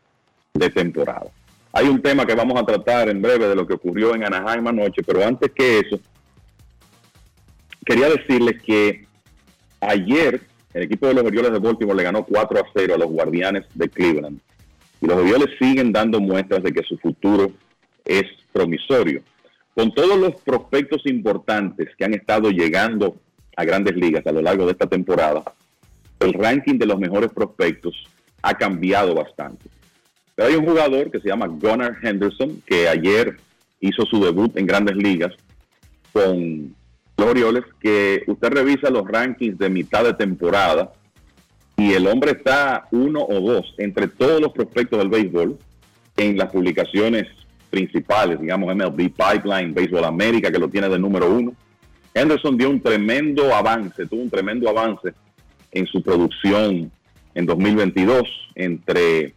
de 0.53 0.69
temporada. 0.69 1.27
Hay 1.73 1.89
un 1.89 2.03
tema 2.03 2.27
que 2.27 2.35
vamos 2.35 2.61
a 2.61 2.67
tratar 2.67 3.09
en 3.09 3.23
breve 3.23 3.49
de 3.49 3.57
lo 3.57 3.67
que 3.67 3.75
ocurrió 3.75 4.15
en 4.15 4.25
Anaheim 4.25 4.67
anoche, 4.67 5.03
pero 5.07 5.25
antes 5.25 5.51
que 5.53 5.81
eso, 5.81 5.99
quería 7.85 8.09
decirles 8.09 8.61
que 8.63 9.07
ayer 9.81 10.41
el 10.73 10.83
equipo 10.83 11.07
de 11.07 11.15
los 11.15 11.25
Orioles 11.25 11.53
de 11.53 11.59
Baltimore 11.59 11.97
le 11.97 12.03
ganó 12.03 12.25
4 12.25 12.59
a 12.59 12.65
0 12.75 12.95
a 12.95 12.99
los 12.99 13.09
Guardianes 13.09 13.65
de 13.75 13.89
Cleveland. 13.89 14.41
Y 15.01 15.07
los 15.07 15.17
Orioles 15.17 15.51
siguen 15.59 15.93
dando 15.93 16.21
muestras 16.21 16.63
de 16.63 16.73
que 16.73 16.83
su 16.83 16.99
futuro 16.99 17.53
es 18.05 18.25
promisorio. 18.53 19.23
Con 19.75 19.93
todos 19.93 20.19
los 20.19 20.41
prospectos 20.41 21.03
importantes 21.07 21.91
que 21.97 22.05
han 22.05 22.15
estado 22.15 22.51
llegando 22.51 23.17
a 23.57 23.65
grandes 23.65 23.97
ligas 23.97 24.27
a 24.27 24.33
lo 24.33 24.43
largo 24.43 24.67
de 24.67 24.73
esta 24.73 24.87
temporada, 24.87 25.45
el 26.21 26.33
ranking 26.33 26.79
de 26.79 26.87
los 26.87 26.99
mejores 26.99 27.31
prospectos 27.33 27.95
ha 28.43 28.55
cambiado 28.55 29.15
bastante. 29.15 29.69
Pero 30.35 30.49
hay 30.49 30.55
un 30.57 30.67
jugador 30.67 31.11
que 31.11 31.21
se 31.21 31.29
llama 31.29 31.47
Gunnar 31.47 31.97
Henderson, 32.03 32.63
que 32.67 32.89
ayer 32.89 33.37
hizo 33.81 34.05
su 34.07 34.25
debut 34.25 34.57
en 34.57 34.67
grandes 34.67 34.97
ligas 34.97 35.33
con 36.13 36.75
los 37.17 37.65
que 37.81 38.25
usted 38.27 38.49
revisa 38.49 38.91
los 38.91 39.07
rankings 39.07 39.59
de 39.59 39.69
mitad 39.69 40.05
de 40.05 40.15
temporada 40.15 40.93
y 41.77 41.93
el 41.93 42.07
hombre 42.07 42.33
está 42.33 42.87
uno 42.91 43.21
o 43.23 43.41
dos 43.41 43.75
entre 43.79 44.09
todos 44.09 44.41
los 44.41 44.53
prospectos 44.53 44.99
del 44.99 45.09
béisbol 45.09 45.59
en 46.17 46.37
las 46.37 46.51
publicaciones 46.51 47.27
principales, 47.71 48.41
digamos 48.41 48.75
MLB 48.75 49.11
Pipeline, 49.11 49.75
Baseball 49.75 50.05
América, 50.05 50.51
que 50.51 50.59
lo 50.59 50.69
tiene 50.69 50.89
de 50.89 50.99
número 50.99 51.33
uno. 51.33 51.55
Henderson 52.15 52.57
dio 52.57 52.71
un 52.71 52.81
tremendo 52.81 53.53
avance, 53.53 54.07
tuvo 54.07 54.23
un 54.23 54.31
tremendo 54.31 54.69
avance 54.69 55.13
en 55.73 55.87
su 55.87 56.01
producción 56.01 56.93
en 57.35 57.47
2022 57.47 58.23
entre 58.55 59.35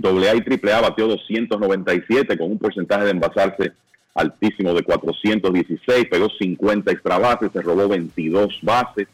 AA 0.00 0.36
y 0.36 0.68
AAA 0.68 0.80
batió 0.80 1.08
297 1.08 2.38
con 2.38 2.52
un 2.52 2.58
porcentaje 2.58 3.04
de 3.04 3.10
envasarse 3.10 3.72
altísimo 4.14 4.72
de 4.72 4.82
416, 4.82 6.06
pegó 6.10 6.28
50 6.30 6.92
extra 6.92 7.18
bases, 7.18 7.50
se 7.52 7.62
robó 7.62 7.88
22 7.88 8.58
bases, 8.62 9.08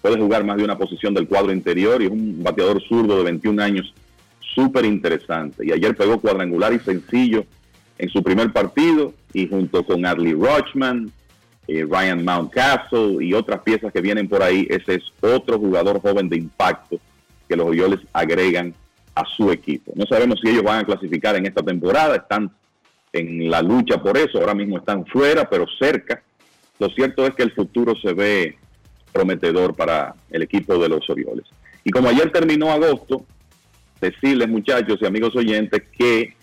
puede 0.00 0.18
jugar 0.18 0.44
más 0.44 0.56
de 0.56 0.64
una 0.64 0.78
posición 0.78 1.14
del 1.14 1.26
cuadro 1.26 1.52
interior 1.52 2.00
y 2.00 2.06
es 2.06 2.10
un 2.10 2.42
bateador 2.42 2.80
zurdo 2.82 3.18
de 3.18 3.24
21 3.24 3.62
años 3.62 3.92
súper 4.54 4.84
interesante. 4.84 5.66
Y 5.66 5.72
ayer 5.72 5.96
pegó 5.96 6.20
cuadrangular 6.20 6.72
y 6.72 6.78
sencillo 6.78 7.44
en 7.98 8.08
su 8.08 8.22
primer 8.22 8.52
partido 8.52 9.12
y 9.32 9.48
junto 9.48 9.84
con 9.84 10.06
Adley 10.06 10.34
Rochman, 10.34 11.10
eh, 11.66 11.84
Ryan 11.88 12.24
Mountcastle 12.24 13.24
y 13.24 13.34
otras 13.34 13.60
piezas 13.62 13.92
que 13.92 14.00
vienen 14.00 14.28
por 14.28 14.42
ahí, 14.42 14.66
ese 14.70 14.94
es 14.94 15.04
otro 15.20 15.58
jugador 15.58 16.00
joven 16.00 16.28
de 16.28 16.36
impacto 16.36 17.00
que 17.48 17.56
los 17.56 17.66
Orioles 17.66 18.00
agregan 18.12 18.74
a 19.14 19.24
su 19.24 19.50
equipo. 19.50 19.92
No 19.96 20.06
sabemos 20.06 20.38
si 20.40 20.50
ellos 20.50 20.62
van 20.62 20.80
a 20.80 20.84
clasificar 20.84 21.34
en 21.36 21.46
esta 21.46 21.62
temporada, 21.62 22.16
están 22.16 22.50
en 23.18 23.50
la 23.50 23.62
lucha 23.62 24.02
por 24.02 24.16
eso, 24.16 24.38
ahora 24.38 24.54
mismo 24.54 24.78
están 24.78 25.06
fuera, 25.06 25.48
pero 25.48 25.66
cerca. 25.78 26.22
Lo 26.78 26.88
cierto 26.90 27.26
es 27.26 27.34
que 27.34 27.42
el 27.42 27.52
futuro 27.52 27.94
se 27.96 28.12
ve 28.12 28.58
prometedor 29.12 29.74
para 29.74 30.14
el 30.30 30.42
equipo 30.42 30.78
de 30.78 30.88
los 30.88 31.08
Orioles. 31.08 31.46
Y 31.84 31.90
como 31.90 32.08
ayer 32.08 32.30
terminó 32.30 32.70
agosto, 32.70 33.24
decirles 34.00 34.48
muchachos 34.48 34.98
y 35.00 35.06
amigos 35.06 35.34
oyentes 35.36 35.82
que 35.96 36.34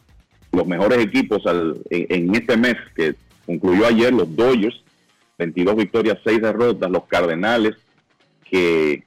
los 0.52 0.66
mejores 0.66 1.00
equipos 1.00 1.44
en, 1.46 2.08
en, 2.10 2.36
este 2.36 2.58
mes 2.58 2.76
que 2.96 3.16
concluyó 3.46 3.88
ayer, 3.88 4.14
los 4.14 4.36
Dodgers, 4.36 4.84
22 5.38 5.76
victorias, 5.76 6.18
6 6.24 6.42
derrotas, 6.42 6.90
los 6.90 7.06
Cardenales, 7.06 7.76
que 8.50 9.04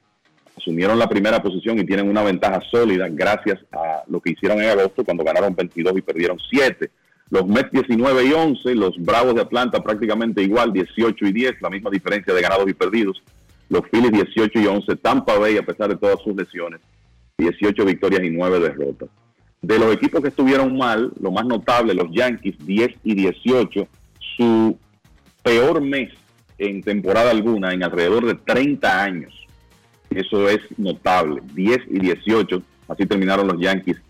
asumieron 0.57 0.99
la 0.99 1.07
primera 1.07 1.41
posición 1.41 1.79
y 1.79 1.85
tienen 1.85 2.09
una 2.09 2.23
ventaja 2.23 2.61
sólida 2.69 3.07
gracias 3.09 3.59
a 3.71 4.03
lo 4.07 4.19
que 4.19 4.31
hicieron 4.31 4.61
en 4.61 4.69
agosto 4.69 5.03
cuando 5.05 5.23
ganaron 5.23 5.55
22 5.55 5.97
y 5.97 6.01
perdieron 6.01 6.37
7. 6.49 6.89
Los 7.29 7.45
Mets 7.45 7.71
19 7.71 8.25
y 8.25 8.31
11, 8.31 8.75
los 8.75 8.97
Bravos 8.97 9.35
de 9.35 9.41
Atlanta 9.41 9.83
prácticamente 9.83 10.41
igual, 10.41 10.71
18 10.71 11.25
y 11.25 11.31
10, 11.33 11.61
la 11.61 11.69
misma 11.69 11.89
diferencia 11.89 12.33
de 12.33 12.41
ganados 12.41 12.69
y 12.69 12.73
perdidos. 12.73 13.21
Los 13.69 13.81
Phillies 13.91 14.11
18 14.11 14.59
y 14.59 14.65
11, 14.65 14.95
Tampa 14.97 15.37
Bay 15.37 15.57
a 15.57 15.65
pesar 15.65 15.89
de 15.89 15.97
todas 15.97 16.21
sus 16.23 16.35
lesiones, 16.35 16.79
18 17.37 17.83
victorias 17.83 18.23
y 18.23 18.29
9 18.29 18.59
derrotas. 18.59 19.09
De 19.61 19.77
los 19.77 19.93
equipos 19.93 20.21
que 20.21 20.29
estuvieron 20.29 20.77
mal, 20.77 21.11
lo 21.19 21.31
más 21.31 21.45
notable, 21.45 21.93
los 21.93 22.09
Yankees 22.11 22.55
10 22.59 22.89
y 23.03 23.15
18, 23.15 23.87
su 24.37 24.77
peor 25.43 25.81
mes 25.81 26.11
en 26.57 26.81
temporada 26.81 27.31
alguna 27.31 27.73
en 27.73 27.83
alrededor 27.83 28.25
de 28.25 28.35
30 28.35 29.03
años. 29.03 29.33
Eso 30.09 30.47
es 30.47 30.59
notable, 30.77 31.41
10 31.53 31.79
y 31.89 31.99
18, 31.99 32.61
así 32.87 33.05
terminaron 33.05 33.47
los 33.47 33.59
Yankees 33.59 34.01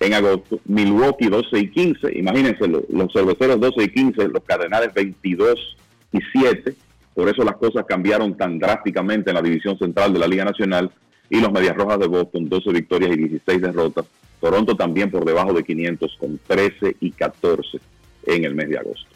en 0.00 0.14
agosto, 0.14 0.60
Milwaukee 0.64 1.28
12 1.28 1.58
y 1.58 1.70
15, 1.70 2.18
imagínense 2.18 2.68
los, 2.68 3.12
cerveceros 3.12 3.58
12 3.58 3.82
y 3.82 3.88
15, 3.88 4.28
los 4.28 4.44
Cardenales 4.44 4.94
22 4.94 5.76
y 6.12 6.18
7, 6.32 6.74
por 7.14 7.28
eso 7.28 7.42
las 7.42 7.56
cosas 7.56 7.84
cambiaron 7.86 8.36
tan 8.36 8.58
drásticamente 8.58 9.30
en 9.30 9.34
la 9.34 9.42
división 9.42 9.76
central 9.76 10.12
de 10.12 10.20
la 10.20 10.28
Liga 10.28 10.44
Nacional 10.44 10.90
y 11.28 11.40
los 11.40 11.50
Medias 11.50 11.76
Rojas 11.76 11.98
de 11.98 12.06
Boston 12.06 12.48
12 12.48 12.72
victorias 12.72 13.12
y 13.12 13.28
16 13.28 13.60
derrotas, 13.60 14.06
Toronto 14.40 14.76
también 14.76 15.10
por 15.10 15.24
debajo 15.24 15.52
de 15.52 15.64
500 15.64 16.16
con 16.20 16.38
13 16.46 16.96
y 17.00 17.10
14 17.10 17.80
en 18.26 18.44
el 18.44 18.54
mes 18.54 18.68
de 18.68 18.78
agosto. 18.78 19.08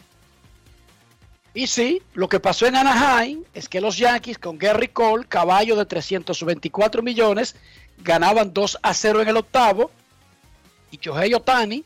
Y 1.53 1.67
sí, 1.67 2.01
lo 2.15 2.27
que 2.27 2.39
pasó 2.39 2.65
en 2.65 2.75
Anaheim 2.75 3.43
es 3.53 3.69
que 3.69 3.79
los 3.79 3.97
Yankees 3.97 4.39
con 4.39 4.57
Gary 4.57 4.87
Cole, 4.87 5.25
caballo 5.29 5.75
de 5.75 5.85
324 5.85 7.03
millones, 7.03 7.55
ganaban 8.03 8.53
2 8.53 8.79
a 8.81 8.93
0 8.93 9.21
en 9.21 9.29
el 9.29 9.37
octavo 9.37 9.91
y 10.93 10.99
Shohei 11.01 11.33
Otani, 11.33 11.83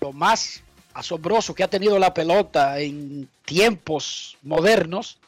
lo 0.00 0.12
más 0.12 0.62
asombroso 0.94 1.52
que 1.52 1.64
ha 1.64 1.68
tenido 1.68 1.98
la 1.98 2.14
pelota 2.14 2.78
en 2.78 3.28
tiempos 3.44 4.38
modernos, 4.42 5.18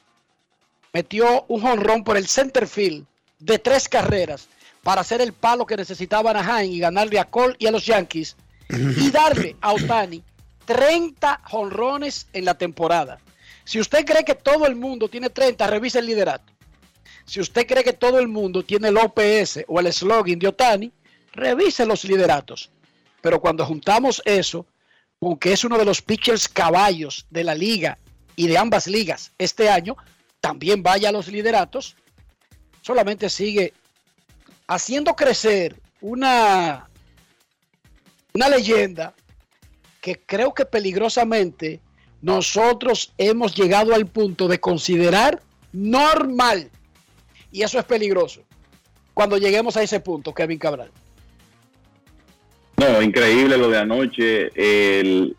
metió 0.92 1.44
un 1.48 1.62
jonrón 1.62 2.04
por 2.04 2.16
el 2.16 2.28
center 2.28 2.68
field 2.68 3.04
de 3.40 3.58
tres 3.58 3.88
carreras 3.88 4.48
para 4.84 5.00
hacer 5.00 5.20
el 5.20 5.32
palo 5.32 5.66
que 5.66 5.76
necesitaba 5.76 6.30
Anaheim 6.30 6.72
y 6.72 6.78
ganarle 6.78 7.18
a 7.18 7.24
Cole 7.24 7.56
y 7.58 7.66
a 7.66 7.72
los 7.72 7.84
Yankees 7.86 8.36
y 8.68 9.10
darle 9.10 9.56
a 9.60 9.72
Otani 9.72 10.22
30 10.64 11.40
jonrones 11.50 12.28
en 12.32 12.44
la 12.44 12.54
temporada. 12.54 13.18
Si 13.64 13.80
usted 13.80 14.04
cree 14.04 14.24
que 14.24 14.36
todo 14.36 14.66
el 14.66 14.76
mundo 14.76 15.08
tiene 15.08 15.28
30, 15.28 15.66
revise 15.66 15.98
el 15.98 16.06
liderato. 16.06 16.52
Si 17.24 17.40
usted 17.40 17.66
cree 17.66 17.82
que 17.82 17.92
todo 17.92 18.20
el 18.20 18.28
mundo 18.28 18.62
tiene 18.62 18.88
el 18.88 18.96
OPS 18.96 19.64
o 19.66 19.80
el 19.80 19.92
slogan 19.92 20.38
de 20.38 20.46
Otani, 20.46 20.92
revise 21.32 21.86
los 21.86 22.04
lideratos. 22.04 22.70
Pero 23.20 23.40
cuando 23.40 23.64
juntamos 23.66 24.22
eso, 24.24 24.66
con 25.18 25.36
que 25.38 25.52
es 25.52 25.64
uno 25.64 25.78
de 25.78 25.84
los 25.84 26.02
pitchers 26.02 26.48
caballos 26.48 27.26
de 27.30 27.44
la 27.44 27.54
liga 27.54 27.98
y 28.36 28.46
de 28.46 28.58
ambas 28.58 28.86
ligas 28.86 29.32
este 29.38 29.68
año, 29.68 29.96
también 30.40 30.82
vaya 30.82 31.10
a 31.10 31.12
los 31.12 31.28
lideratos, 31.28 31.96
solamente 32.80 33.30
sigue 33.30 33.72
haciendo 34.66 35.14
crecer 35.14 35.80
una, 36.00 36.88
una 38.34 38.48
leyenda 38.48 39.14
que 40.00 40.18
creo 40.18 40.52
que 40.52 40.64
peligrosamente 40.64 41.80
nosotros 42.20 43.12
hemos 43.18 43.54
llegado 43.54 43.94
al 43.94 44.06
punto 44.06 44.48
de 44.48 44.58
considerar 44.58 45.40
normal. 45.72 46.70
Y 47.52 47.62
eso 47.62 47.78
es 47.78 47.84
peligroso. 47.84 48.42
Cuando 49.14 49.38
lleguemos 49.38 49.76
a 49.76 49.82
ese 49.82 50.00
punto, 50.00 50.34
Kevin 50.34 50.58
Cabral. 50.58 50.90
No, 52.76 53.02
increíble 53.02 53.56
lo 53.56 53.68
de 53.68 53.78
anoche, 53.78 54.50
el, 54.54 55.36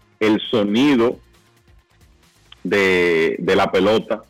sonido 0.49 1.19
de, 2.63 3.37
la 3.55 3.71
pelota 3.71 4.23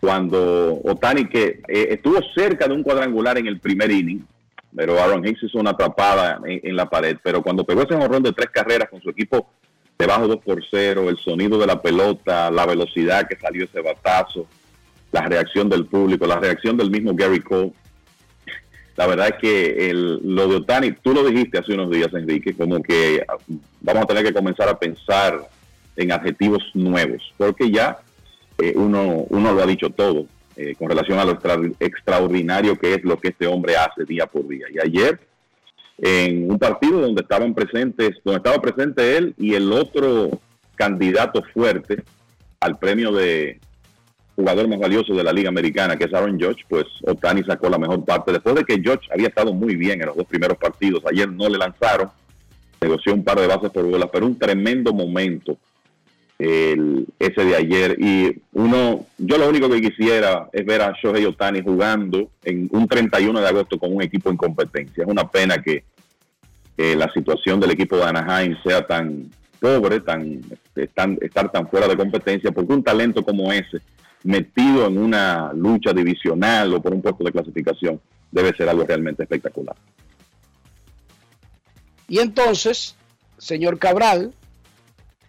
cuando 0.00 0.80
Otani, 0.84 1.26
que 1.26 1.62
eh, 1.68 1.88
estuvo 1.90 2.20
cerca 2.34 2.66
de 2.66 2.74
un 2.74 2.82
cuadrangular 2.82 3.38
en 3.38 3.46
el 3.46 3.58
primer 3.58 3.90
inning, 3.90 4.22
pero 4.74 5.00
Aaron 5.00 5.26
Hicks 5.26 5.44
hizo 5.44 5.58
una 5.58 5.70
atrapada 5.70 6.40
en, 6.44 6.76
la 6.76 6.90
pared, 6.90 7.16
pero 7.22 7.42
cuando 7.42 7.64
pegó 7.64 7.82
ese 7.82 7.96
morrón 7.96 8.22
de 8.22 8.32
tres 8.32 8.50
carreras 8.50 8.90
con 8.90 9.00
su 9.00 9.08
equipo 9.08 9.48
debajo 9.96 10.26
2 10.26 10.38
por 10.44 10.62
0, 10.68 11.08
el 11.08 11.16
sonido 11.16 11.58
de 11.58 11.66
la 11.66 11.80
pelota, 11.80 12.50
la 12.50 12.66
velocidad 12.66 13.26
que 13.28 13.36
salió 13.36 13.64
ese 13.64 13.80
batazo, 13.80 14.46
la 15.12 15.22
reacción 15.22 15.68
del 15.68 15.86
público, 15.86 16.26
la 16.26 16.40
reacción 16.40 16.76
del 16.76 16.90
mismo 16.90 17.14
Gary 17.14 17.40
Cole, 17.40 17.72
la 18.96 19.06
verdad 19.06 19.28
es 19.28 19.34
que 19.40 19.90
el, 19.90 20.20
lo 20.22 20.48
de 20.48 20.56
Otani, 20.56 20.92
tú 20.92 21.12
lo 21.12 21.24
dijiste 21.24 21.58
hace 21.58 21.74
unos 21.74 21.90
días, 21.90 22.12
Enrique, 22.14 22.54
como 22.54 22.82
que 22.82 23.24
vamos 23.80 24.04
a 24.04 24.06
tener 24.06 24.24
que 24.24 24.32
comenzar 24.32 24.68
a 24.68 24.78
pensar 24.78 25.48
en 25.96 26.12
adjetivos 26.12 26.62
nuevos, 26.74 27.22
porque 27.36 27.70
ya 27.70 27.98
eh, 28.58 28.72
uno, 28.76 29.26
uno 29.28 29.52
lo 29.52 29.62
ha 29.62 29.66
dicho 29.66 29.90
todo 29.90 30.26
eh, 30.56 30.76
con 30.78 30.88
relación 30.88 31.18
a 31.18 31.24
lo 31.24 31.38
extraordinario 31.80 32.78
que 32.78 32.94
es 32.94 33.04
lo 33.04 33.18
que 33.18 33.28
este 33.28 33.48
hombre 33.48 33.76
hace 33.76 34.04
día 34.04 34.26
por 34.26 34.46
día. 34.46 34.66
Y 34.72 34.78
ayer, 34.78 35.18
en 35.98 36.48
un 36.48 36.58
partido 36.58 37.00
donde 37.00 37.22
estaban 37.22 37.54
presentes, 37.54 38.12
donde 38.24 38.38
estaba 38.38 38.62
presente 38.62 39.16
él 39.16 39.34
y 39.36 39.54
el 39.54 39.72
otro 39.72 40.40
candidato 40.76 41.42
fuerte 41.52 42.04
al 42.60 42.78
premio 42.78 43.10
de 43.10 43.58
jugador 44.36 44.68
más 44.68 44.78
valioso 44.78 45.14
de 45.14 45.22
la 45.22 45.32
Liga 45.32 45.48
Americana, 45.48 45.96
que 45.96 46.04
es 46.04 46.14
Aaron 46.14 46.40
Judge, 46.40 46.64
pues 46.68 46.86
Otani 47.06 47.42
sacó 47.44 47.68
la 47.68 47.78
mejor 47.78 48.04
parte. 48.04 48.32
Después 48.32 48.54
de 48.56 48.64
que 48.64 48.76
Judge 48.76 49.08
había 49.12 49.28
estado 49.28 49.52
muy 49.52 49.76
bien 49.76 50.00
en 50.00 50.06
los 50.06 50.16
dos 50.16 50.26
primeros 50.26 50.58
partidos, 50.58 51.02
ayer 51.10 51.30
no 51.30 51.48
le 51.48 51.58
lanzaron, 51.58 52.10
negoció 52.80 53.14
un 53.14 53.24
par 53.24 53.40
de 53.40 53.46
bases 53.46 53.70
por 53.70 53.84
bolas, 53.84 54.08
pero 54.12 54.26
un 54.26 54.38
tremendo 54.38 54.92
momento 54.92 55.56
el, 56.38 57.06
ese 57.18 57.44
de 57.44 57.56
ayer. 57.56 57.96
Y 57.98 58.40
uno, 58.52 59.06
yo 59.18 59.38
lo 59.38 59.48
único 59.48 59.68
que 59.68 59.80
quisiera 59.80 60.48
es 60.52 60.64
ver 60.66 60.82
a 60.82 60.92
Shohei 61.00 61.24
Otani 61.24 61.62
jugando 61.62 62.30
en 62.42 62.68
un 62.72 62.88
31 62.88 63.40
de 63.40 63.48
agosto 63.48 63.78
con 63.78 63.94
un 63.94 64.02
equipo 64.02 64.30
en 64.30 64.36
competencia. 64.36 65.04
Es 65.04 65.08
una 65.08 65.28
pena 65.28 65.62
que, 65.62 65.84
que 66.76 66.96
la 66.96 67.12
situación 67.12 67.60
del 67.60 67.70
equipo 67.70 67.96
de 67.96 68.04
Anaheim 68.04 68.56
sea 68.64 68.86
tan 68.86 69.30
pobre, 69.60 70.00
tan, 70.00 70.40
tan, 70.92 71.16
estar 71.20 71.50
tan 71.50 71.68
fuera 71.68 71.88
de 71.88 71.96
competencia, 71.96 72.50
porque 72.50 72.72
un 72.72 72.82
talento 72.82 73.24
como 73.24 73.52
ese 73.52 73.80
metido 74.24 74.86
en 74.86 74.98
una 74.98 75.52
lucha 75.52 75.92
divisional 75.92 76.74
o 76.74 76.82
por 76.82 76.92
un 76.92 77.02
puesto 77.02 77.22
de 77.22 77.32
clasificación 77.32 78.00
debe 78.30 78.56
ser 78.56 78.68
algo 78.68 78.84
realmente 78.84 79.22
espectacular. 79.22 79.76
Y 82.08 82.18
entonces, 82.18 82.96
señor 83.38 83.78
Cabral, 83.78 84.34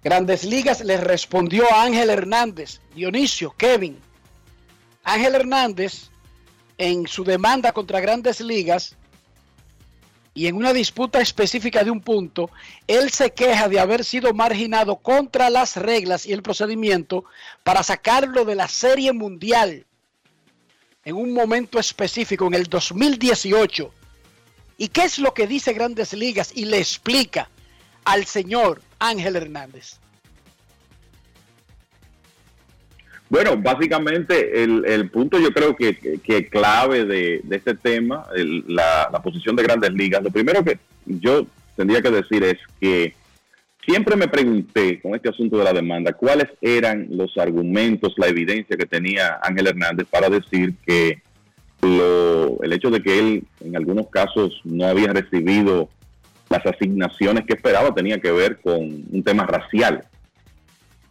Grandes 0.03 0.43
Ligas 0.43 0.83
le 0.83 0.97
respondió 0.97 1.65
a 1.71 1.83
Ángel 1.83 2.09
Hernández, 2.09 2.79
Dionisio, 2.93 3.53
Kevin. 3.57 3.97
Ángel 5.03 5.35
Hernández, 5.35 6.09
en 6.77 7.07
su 7.07 7.23
demanda 7.23 7.71
contra 7.71 7.99
Grandes 7.99 8.41
Ligas 8.41 8.95
y 10.37 10.47
en 10.47 10.57
una 10.57 10.73
disputa 10.73 11.21
específica 11.21 11.83
de 11.85 11.89
un 11.89 12.01
punto, 12.01 12.51
él 12.87 13.09
se 13.09 13.31
queja 13.31 13.69
de 13.69 13.79
haber 13.79 14.03
sido 14.03 14.33
marginado 14.33 14.97
contra 14.97 15.49
las 15.49 15.77
reglas 15.77 16.25
y 16.25 16.33
el 16.33 16.43
procedimiento 16.43 17.23
para 17.63 17.81
sacarlo 17.83 18.43
de 18.43 18.55
la 18.55 18.67
Serie 18.67 19.13
Mundial 19.13 19.85
en 21.05 21.15
un 21.15 21.33
momento 21.33 21.79
específico, 21.79 22.47
en 22.47 22.55
el 22.55 22.65
2018. 22.65 23.91
¿Y 24.77 24.89
qué 24.89 25.03
es 25.03 25.19
lo 25.19 25.33
que 25.33 25.47
dice 25.47 25.71
Grandes 25.71 26.11
Ligas? 26.11 26.51
Y 26.53 26.65
le 26.65 26.79
explica 26.79 27.49
al 28.03 28.25
señor 28.25 28.81
Ángel 28.99 29.37
Hernández. 29.37 29.99
Bueno, 33.29 33.57
básicamente 33.57 34.63
el, 34.63 34.85
el 34.85 35.09
punto 35.09 35.39
yo 35.39 35.51
creo 35.51 35.75
que, 35.75 35.95
que- 35.95 36.47
clave 36.47 37.05
de, 37.05 37.41
este 37.49 37.73
tema, 37.73 38.25
la, 38.67 39.09
la 39.11 39.21
posición 39.21 39.55
de 39.55 39.63
grandes 39.63 39.91
ligas, 39.93 40.23
lo 40.23 40.29
primero 40.29 40.63
que 40.63 40.77
yo 41.05 41.47
tendría 41.75 42.01
que 42.01 42.11
decir 42.11 42.43
es 42.43 42.57
que 42.79 43.15
siempre 43.83 44.15
me 44.15 44.27
pregunté 44.27 44.99
con 45.01 45.15
este 45.15 45.29
asunto 45.29 45.57
de 45.57 45.63
la 45.63 45.73
demanda 45.73 46.13
cuáles 46.13 46.47
eran 46.61 47.07
los 47.09 47.35
argumentos, 47.37 48.13
la 48.17 48.27
evidencia 48.27 48.77
que 48.77 48.85
tenía 48.85 49.39
Ángel 49.41 49.67
Hernández 49.67 50.07
para 50.09 50.29
decir 50.29 50.73
que 50.85 51.21
lo- 51.81 52.61
el 52.63 52.73
hecho 52.73 52.91
de 52.91 53.01
que 53.01 53.19
él 53.19 53.43
en 53.61 53.75
algunos 53.75 54.07
casos 54.09 54.61
no 54.63 54.85
había 54.85 55.13
recibido 55.13 55.89
las 56.49 56.63
asignaciones 56.65 57.45
que 57.45 57.53
esperaba 57.55 57.93
tenía 57.93 58.19
que 58.21 58.31
ver 58.31 58.59
con 58.61 58.77
un 59.11 59.23
tema 59.23 59.45
racial. 59.47 60.03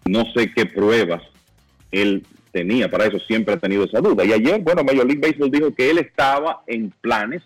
No 0.07 0.25
sé 0.33 0.53
qué 0.55 0.65
pruebas 0.67 1.23
él 2.03 2.27
tenía, 2.53 2.91
para 2.91 3.07
eso 3.07 3.19
siempre 3.19 3.55
ha 3.55 3.59
tenido 3.59 3.85
esa 3.85 4.01
duda. 4.01 4.25
Y 4.25 4.33
ayer, 4.33 4.61
bueno, 4.61 4.85
Major 4.85 5.07
League 5.07 5.21
Baseball 5.21 5.51
dijo 5.51 5.75
que 5.75 5.91
él 5.91 5.99
estaba 5.99 6.63
en 6.67 6.91
planes 7.01 7.43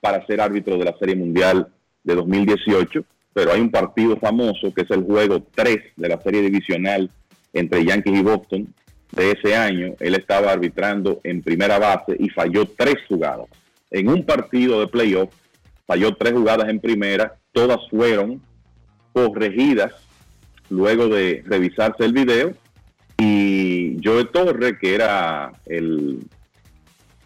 para 0.00 0.24
ser 0.26 0.40
árbitro 0.40 0.78
de 0.78 0.84
la 0.84 0.96
Serie 0.98 1.16
Mundial 1.16 1.68
de 2.04 2.14
2018, 2.14 3.04
pero 3.32 3.52
hay 3.52 3.60
un 3.60 3.70
partido 3.70 4.16
famoso 4.16 4.72
que 4.72 4.82
es 4.82 4.90
el 4.90 5.02
juego 5.02 5.44
3 5.54 5.78
de 5.96 6.08
la 6.08 6.20
Serie 6.20 6.42
Divisional 6.42 7.10
entre 7.52 7.84
Yankees 7.84 8.18
y 8.18 8.22
Boston 8.22 8.74
de 9.12 9.32
ese 9.32 9.56
año. 9.56 9.94
Él 10.00 10.14
estaba 10.14 10.52
arbitrando 10.52 11.20
en 11.24 11.42
primera 11.42 11.78
base 11.78 12.16
y 12.18 12.28
falló 12.28 12.66
tres 12.66 12.96
jugadas. 13.08 13.46
En 13.90 14.08
un 14.08 14.24
partido 14.24 14.80
de 14.80 14.86
playoff, 14.86 15.34
falló 15.86 16.14
tres 16.14 16.34
jugadas 16.34 16.68
en 16.68 16.80
primera, 16.80 17.34
todas 17.52 17.78
fueron 17.90 18.40
corregidas 19.12 19.92
luego 20.70 21.08
de 21.08 21.42
revisarse 21.46 22.04
el 22.04 22.12
video 22.12 22.52
Joe 24.02 24.24
Torre, 24.26 24.78
que 24.78 24.94
era 24.94 25.52
el, 25.66 26.20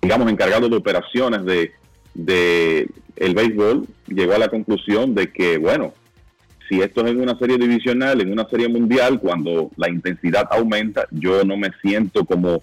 digamos, 0.01 0.31
encargado 0.31 0.69
de 0.69 0.77
operaciones 0.77 1.45
de, 1.45 2.89
el 3.17 3.35
béisbol, 3.35 3.87
llegó 4.09 4.35
a 4.35 4.39
la 4.39 4.49
conclusión 4.49 5.15
de 5.15 5.33
que, 5.33 5.59
bueno, 5.59 5.95
si 6.69 6.81
esto 6.81 7.05
es 7.05 7.13
en 7.13 7.21
una 7.21 7.39
serie 7.39 7.59
divisional, 7.59 8.21
en 8.21 8.33
una 8.33 8.49
serie 8.49 8.69
mundial, 8.69 9.21
cuando 9.21 9.71
la 9.77 9.89
intensidad 9.89 10.49
aumenta, 10.51 11.07
yo 11.11 11.45
no 11.45 11.57
me 11.57 11.71
siento 11.83 12.25
como 12.25 12.63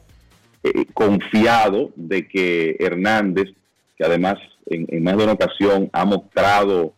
eh, 0.63 0.85
confiado 0.93 1.91
de 1.95 2.27
que 2.27 2.75
Hernández, 2.79 3.49
que 3.97 4.05
además 4.05 4.35
en, 4.65 4.85
en 4.89 5.03
más 5.03 5.17
de 5.17 5.23
una 5.23 5.33
ocasión 5.33 5.89
ha 5.93 6.05
mostrado 6.05 6.93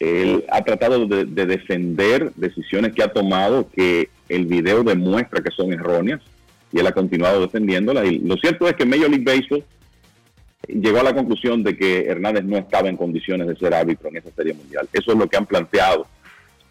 él 0.00 0.44
ha 0.50 0.62
tratado 0.62 1.06
de, 1.06 1.24
de 1.24 1.46
defender 1.46 2.32
decisiones 2.34 2.92
que 2.94 3.02
ha 3.02 3.12
tomado 3.12 3.68
que 3.70 4.10
el 4.34 4.46
video 4.46 4.82
demuestra 4.82 5.42
que 5.42 5.50
son 5.50 5.72
erróneas 5.72 6.20
y 6.72 6.80
él 6.80 6.86
ha 6.86 6.92
continuado 6.92 7.40
defendiéndolas. 7.40 8.06
Y 8.06 8.18
lo 8.18 8.36
cierto 8.36 8.68
es 8.68 8.74
que 8.74 8.84
Major 8.84 9.08
League 9.08 9.24
Baseball 9.24 9.64
llegó 10.68 11.00
a 11.00 11.04
la 11.04 11.14
conclusión 11.14 11.62
de 11.62 11.76
que 11.76 12.06
Hernández 12.06 12.44
no 12.44 12.56
estaba 12.56 12.88
en 12.88 12.96
condiciones 12.96 13.46
de 13.46 13.56
ser 13.56 13.74
árbitro 13.74 14.08
en 14.08 14.16
esa 14.16 14.30
serie 14.32 14.54
mundial. 14.54 14.88
Eso 14.92 15.12
es 15.12 15.18
lo 15.18 15.28
que 15.28 15.36
han 15.36 15.46
planteado, 15.46 16.06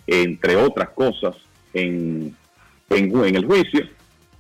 entre 0.08 0.56
otras 0.56 0.90
cosas, 0.90 1.36
en, 1.74 2.36
el 2.90 3.46
juicio. 3.46 3.88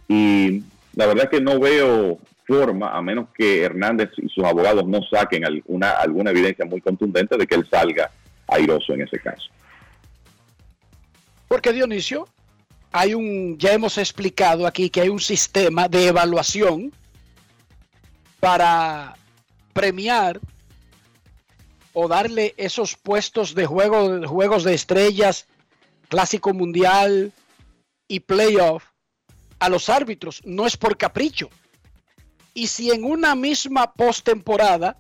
Y 0.07 0.63
la 0.95 1.07
verdad 1.07 1.25
es 1.25 1.29
que 1.29 1.41
no 1.41 1.59
veo 1.59 2.19
forma, 2.45 2.95
a 2.95 3.01
menos 3.01 3.29
que 3.35 3.63
Hernández 3.63 4.09
y 4.17 4.27
sus 4.27 4.43
abogados 4.43 4.85
no 4.85 5.01
saquen 5.03 5.45
alguna, 5.45 5.91
alguna 5.91 6.31
evidencia 6.31 6.65
muy 6.65 6.81
contundente 6.81 7.37
de 7.37 7.47
que 7.47 7.55
él 7.55 7.65
salga 7.69 8.11
airoso 8.47 8.93
en 8.93 9.01
ese 9.01 9.17
caso. 9.19 9.49
Porque 11.47 11.71
Dionisio, 11.71 12.27
hay 12.93 13.15
un, 13.15 13.57
ya 13.57 13.73
hemos 13.73 13.97
explicado 13.97 14.67
aquí 14.67 14.89
que 14.89 15.01
hay 15.01 15.09
un 15.09 15.19
sistema 15.19 15.89
de 15.89 16.07
evaluación 16.07 16.93
para 18.39 19.15
premiar 19.73 20.39
o 21.91 22.07
darle 22.07 22.53
esos 22.55 22.95
puestos 22.95 23.55
de 23.55 23.65
juego, 23.65 24.19
de 24.19 24.27
juegos 24.27 24.63
de 24.63 24.75
estrellas, 24.75 25.47
clásico 26.07 26.53
mundial 26.53 27.33
y 28.07 28.19
playoff 28.19 28.83
a 29.57 29.69
los 29.69 29.89
árbitros. 29.89 30.41
No 30.45 30.67
es 30.67 30.77
por 30.77 30.95
capricho. 30.95 31.49
Y 32.53 32.67
si 32.67 32.91
en 32.91 33.03
una 33.03 33.33
misma 33.33 33.93
postemporada 33.93 34.97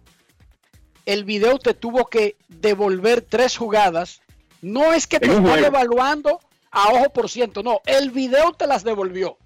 el 1.05 1.25
video 1.25 1.59
te 1.59 1.75
tuvo 1.75 2.05
que 2.07 2.37
devolver 2.47 3.21
tres 3.21 3.55
jugadas, 3.55 4.21
no 4.63 4.93
es 4.93 5.05
que 5.05 5.19
te 5.19 5.27
están 5.27 5.63
evaluando 5.63 6.39
a 6.73 6.89
ojo 6.89 7.13
por 7.13 7.29
ciento, 7.29 7.61
no, 7.61 7.81
el 7.85 8.09
video 8.09 8.51
te 8.51 8.65
las 8.65 8.83
devolvió. 8.83 9.37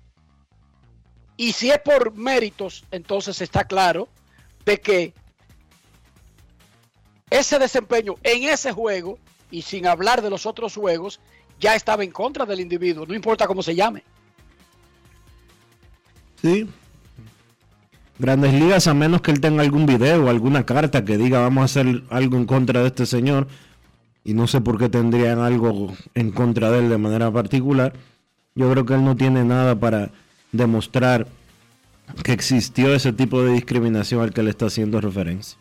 Y 1.36 1.52
si 1.52 1.70
es 1.70 1.80
por 1.80 2.16
méritos, 2.16 2.86
entonces 2.90 3.41
está 3.41 3.66
claro 3.66 4.08
de 4.66 4.80
que 4.80 5.14
ese 7.30 7.60
desempeño 7.60 8.16
en 8.24 8.45
ese 8.45 8.72
juego, 8.72 9.20
y 9.52 9.62
sin 9.62 9.86
hablar 9.88 10.22
de 10.22 10.30
los 10.30 10.45
otros 10.45 10.74
juegos, 10.76 11.20
ya 11.60 11.76
estaba 11.76 12.06
en 12.06 12.12
contra 12.12 12.45
del 12.45 12.62
individuo, 12.62 13.06
no 13.06 13.14
importa 13.14 13.45
cómo 13.45 13.62
se 13.62 13.76
llame. 13.76 14.04
Sí. 16.41 16.70
Grandes 18.20 18.54
ligas, 18.54 18.88
a 18.88 18.94
menos 18.94 19.22
que 19.22 19.32
él 19.32 19.41
tenga 19.41 19.64
algún 19.64 19.86
video 19.86 20.26
o 20.26 20.30
alguna 20.30 20.66
carta 20.66 21.04
que 21.04 21.18
diga 21.18 21.41
vamos 21.41 21.62
a 21.62 21.66
hacer 21.66 22.04
algo 22.10 22.38
en 22.38 22.45
contra 22.45 22.82
de 22.82 22.88
este 22.88 23.06
señor, 23.06 23.48
y 24.28 24.34
no 24.34 24.45
sé 24.45 24.60
por 24.60 24.78
qué 24.78 24.90
tendrían 24.90 25.40
algo 25.40 25.95
en 26.14 26.32
contra 26.32 26.70
de 26.70 26.80
él 26.80 26.90
de 26.90 26.98
manera 26.98 27.32
particular, 27.32 27.94
yo 28.56 28.70
creo 28.70 28.86
que 28.86 28.94
él 28.95 29.06
no 29.06 29.16
tiene 29.16 29.45
nada 29.45 29.80
para 29.80 30.12
demostrar 30.52 31.28
que 32.26 32.34
existió 32.34 32.94
ese 32.94 33.14
tipo 33.14 33.41
de 33.41 33.54
discriminación 33.54 34.22
al 34.22 34.34
que 34.34 34.44
le 34.44 34.49
está 34.49 34.66
haciendo 34.66 34.99
referencia. 34.99 35.58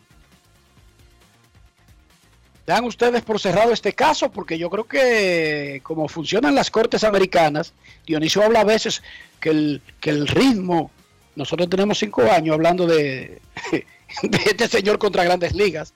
Dan 2.66 2.86
ustedes 2.86 3.22
por 3.22 3.38
cerrado 3.38 3.72
este 3.72 3.92
caso 3.92 4.32
porque 4.32 4.58
yo 4.58 4.68
creo 4.68 4.82
que 4.82 5.80
como 5.84 6.08
funcionan 6.08 6.56
las 6.56 6.68
cortes 6.68 7.04
americanas, 7.04 7.72
Dionisio 8.04 8.42
habla 8.42 8.62
a 8.62 8.64
veces 8.64 9.00
que 9.38 9.50
el, 9.50 9.82
que 10.00 10.10
el 10.10 10.26
ritmo, 10.26 10.90
nosotros 11.36 11.70
tenemos 11.70 11.98
cinco 11.98 12.22
años 12.22 12.54
hablando 12.54 12.84
de, 12.88 13.40
de 14.24 14.38
este 14.44 14.66
señor 14.66 14.98
contra 14.98 15.22
grandes 15.22 15.54
ligas, 15.54 15.94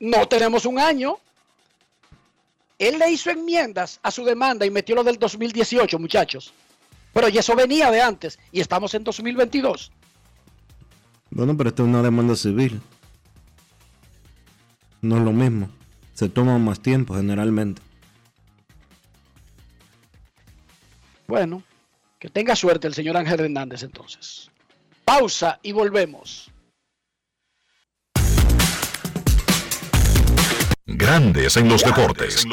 no 0.00 0.26
tenemos 0.26 0.66
un 0.66 0.80
año. 0.80 1.18
Él 2.80 2.98
le 2.98 3.10
hizo 3.10 3.30
enmiendas 3.30 4.00
a 4.02 4.10
su 4.10 4.24
demanda 4.24 4.64
y 4.64 4.70
metió 4.70 4.94
lo 4.94 5.04
del 5.04 5.18
2018, 5.18 5.98
muchachos. 5.98 6.54
Pero 7.12 7.28
y 7.28 7.36
eso 7.36 7.54
venía 7.54 7.90
de 7.90 8.00
antes 8.00 8.38
y 8.50 8.60
estamos 8.60 8.94
en 8.94 9.04
2022. 9.04 9.92
Bueno, 11.30 11.54
pero 11.56 11.68
esto 11.68 11.82
es 11.82 11.88
una 11.90 12.02
demanda 12.02 12.34
civil. 12.34 12.80
No 15.02 15.18
es 15.18 15.22
lo 15.22 15.32
mismo. 15.32 15.68
Se 16.14 16.30
toma 16.30 16.58
más 16.58 16.80
tiempo 16.80 17.14
generalmente. 17.14 17.82
Bueno, 21.28 21.62
Que 22.18 22.28
tenga 22.28 22.56
suerte 22.56 22.86
el 22.86 22.94
señor 22.94 23.16
Ángel 23.16 23.40
Hernández 23.40 23.82
entonces. 23.82 24.50
Pausa 25.04 25.58
y 25.62 25.72
volvemos. 25.72 26.49
Grandes 30.96 31.56
en 31.56 31.68
los 31.68 31.84
deportes. 31.84 32.44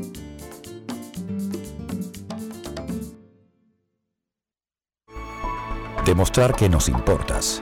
Demostrar 6.07 6.55
que 6.55 6.69
nos 6.69 6.89
importas 6.89 7.61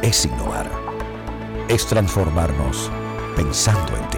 es 0.00 0.24
innovar. 0.24 0.72
Es 1.68 1.86
transformarnos 1.86 2.90
pensando 3.36 3.94
en 3.94 4.08
ti. 4.08 4.17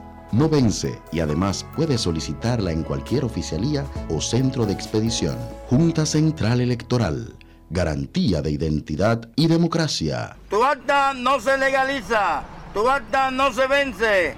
no 0.31 0.49
vence 0.49 1.01
y 1.11 1.19
además 1.19 1.65
puedes 1.75 2.01
solicitarla 2.01 2.71
en 2.71 2.83
cualquier 2.83 3.25
oficialía 3.25 3.85
o 4.09 4.21
centro 4.21 4.65
de 4.65 4.73
expedición. 4.73 5.37
Junta 5.69 6.05
Central 6.05 6.61
Electoral. 6.61 7.35
Garantía 7.69 8.41
de 8.41 8.51
identidad 8.51 9.29
y 9.35 9.47
democracia. 9.47 10.35
Tu 10.49 10.61
acta 10.63 11.13
no 11.13 11.39
se 11.39 11.57
legaliza, 11.57 12.43
tu 12.73 12.89
acta 12.89 13.31
no 13.31 13.53
se 13.53 13.67
vence. 13.67 14.35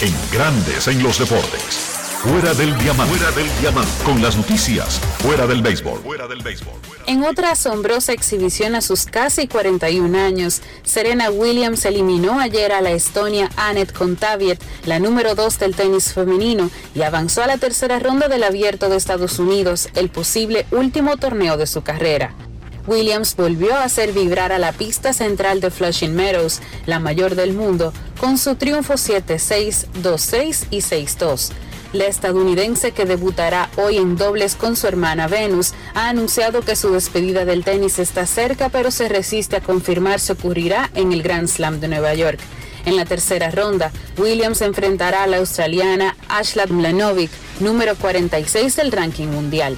En 0.00 0.14
Grandes 0.32 0.88
en 0.88 1.02
los 1.02 1.18
deportes. 1.18 1.88
Fuera 2.22 2.52
del 2.54 2.76
diamante. 2.78 3.14
Fuera 3.16 3.30
del 3.30 3.60
diamante. 3.60 3.90
Con 4.04 4.20
las 4.20 4.36
noticias. 4.36 4.98
Fuera 5.18 5.46
del 5.46 5.62
béisbol. 5.62 6.00
Fuera 6.00 6.26
del 6.26 6.42
béisbol. 6.42 6.97
En 7.08 7.24
otra 7.24 7.52
asombrosa 7.52 8.12
exhibición 8.12 8.74
a 8.74 8.82
sus 8.82 9.06
casi 9.06 9.48
41 9.48 10.18
años, 10.18 10.60
Serena 10.82 11.30
Williams 11.30 11.86
eliminó 11.86 12.38
ayer 12.38 12.70
a 12.70 12.82
la 12.82 12.90
estonia 12.90 13.48
Anett 13.56 13.94
Kontaviet, 13.94 14.62
la 14.84 14.98
número 14.98 15.34
2 15.34 15.58
del 15.58 15.74
tenis 15.74 16.12
femenino, 16.12 16.70
y 16.94 17.00
avanzó 17.00 17.42
a 17.42 17.46
la 17.46 17.56
tercera 17.56 17.98
ronda 17.98 18.28
del 18.28 18.44
Abierto 18.44 18.90
de 18.90 18.98
Estados 18.98 19.38
Unidos, 19.38 19.88
el 19.94 20.10
posible 20.10 20.66
último 20.70 21.16
torneo 21.16 21.56
de 21.56 21.66
su 21.66 21.80
carrera. 21.80 22.34
Williams 22.86 23.36
volvió 23.36 23.74
a 23.74 23.84
hacer 23.84 24.12
vibrar 24.12 24.52
a 24.52 24.58
la 24.58 24.72
pista 24.72 25.14
central 25.14 25.62
de 25.62 25.70
Flushing 25.70 26.14
Meadows, 26.14 26.60
la 26.84 26.98
mayor 26.98 27.36
del 27.36 27.54
mundo, 27.54 27.94
con 28.20 28.36
su 28.36 28.56
triunfo 28.56 28.94
7-6, 28.94 29.86
2-6 30.02 30.66
y 30.70 30.80
6-2. 30.80 31.52
La 31.94 32.04
estadounidense 32.04 32.92
que 32.92 33.06
debutará 33.06 33.70
hoy 33.76 33.96
en 33.96 34.16
dobles 34.16 34.56
con 34.56 34.76
su 34.76 34.86
hermana 34.86 35.26
Venus 35.26 35.72
ha 35.94 36.10
anunciado 36.10 36.60
que 36.60 36.76
su 36.76 36.92
despedida 36.92 37.46
del 37.46 37.64
tenis 37.64 37.98
está 37.98 38.26
cerca 38.26 38.68
pero 38.68 38.90
se 38.90 39.08
resiste 39.08 39.56
a 39.56 39.62
confirmar 39.62 40.20
si 40.20 40.32
ocurrirá 40.32 40.90
en 40.94 41.12
el 41.12 41.22
Grand 41.22 41.48
Slam 41.48 41.80
de 41.80 41.88
Nueva 41.88 42.12
York. 42.12 42.40
En 42.84 42.96
la 42.96 43.06
tercera 43.06 43.50
ronda, 43.50 43.90
Williams 44.18 44.60
enfrentará 44.60 45.22
a 45.22 45.26
la 45.26 45.38
australiana 45.38 46.14
Ashlat 46.28 46.68
Mlanovic, 46.68 47.30
número 47.60 47.94
46 47.96 48.76
del 48.76 48.92
ranking 48.92 49.28
mundial. 49.28 49.74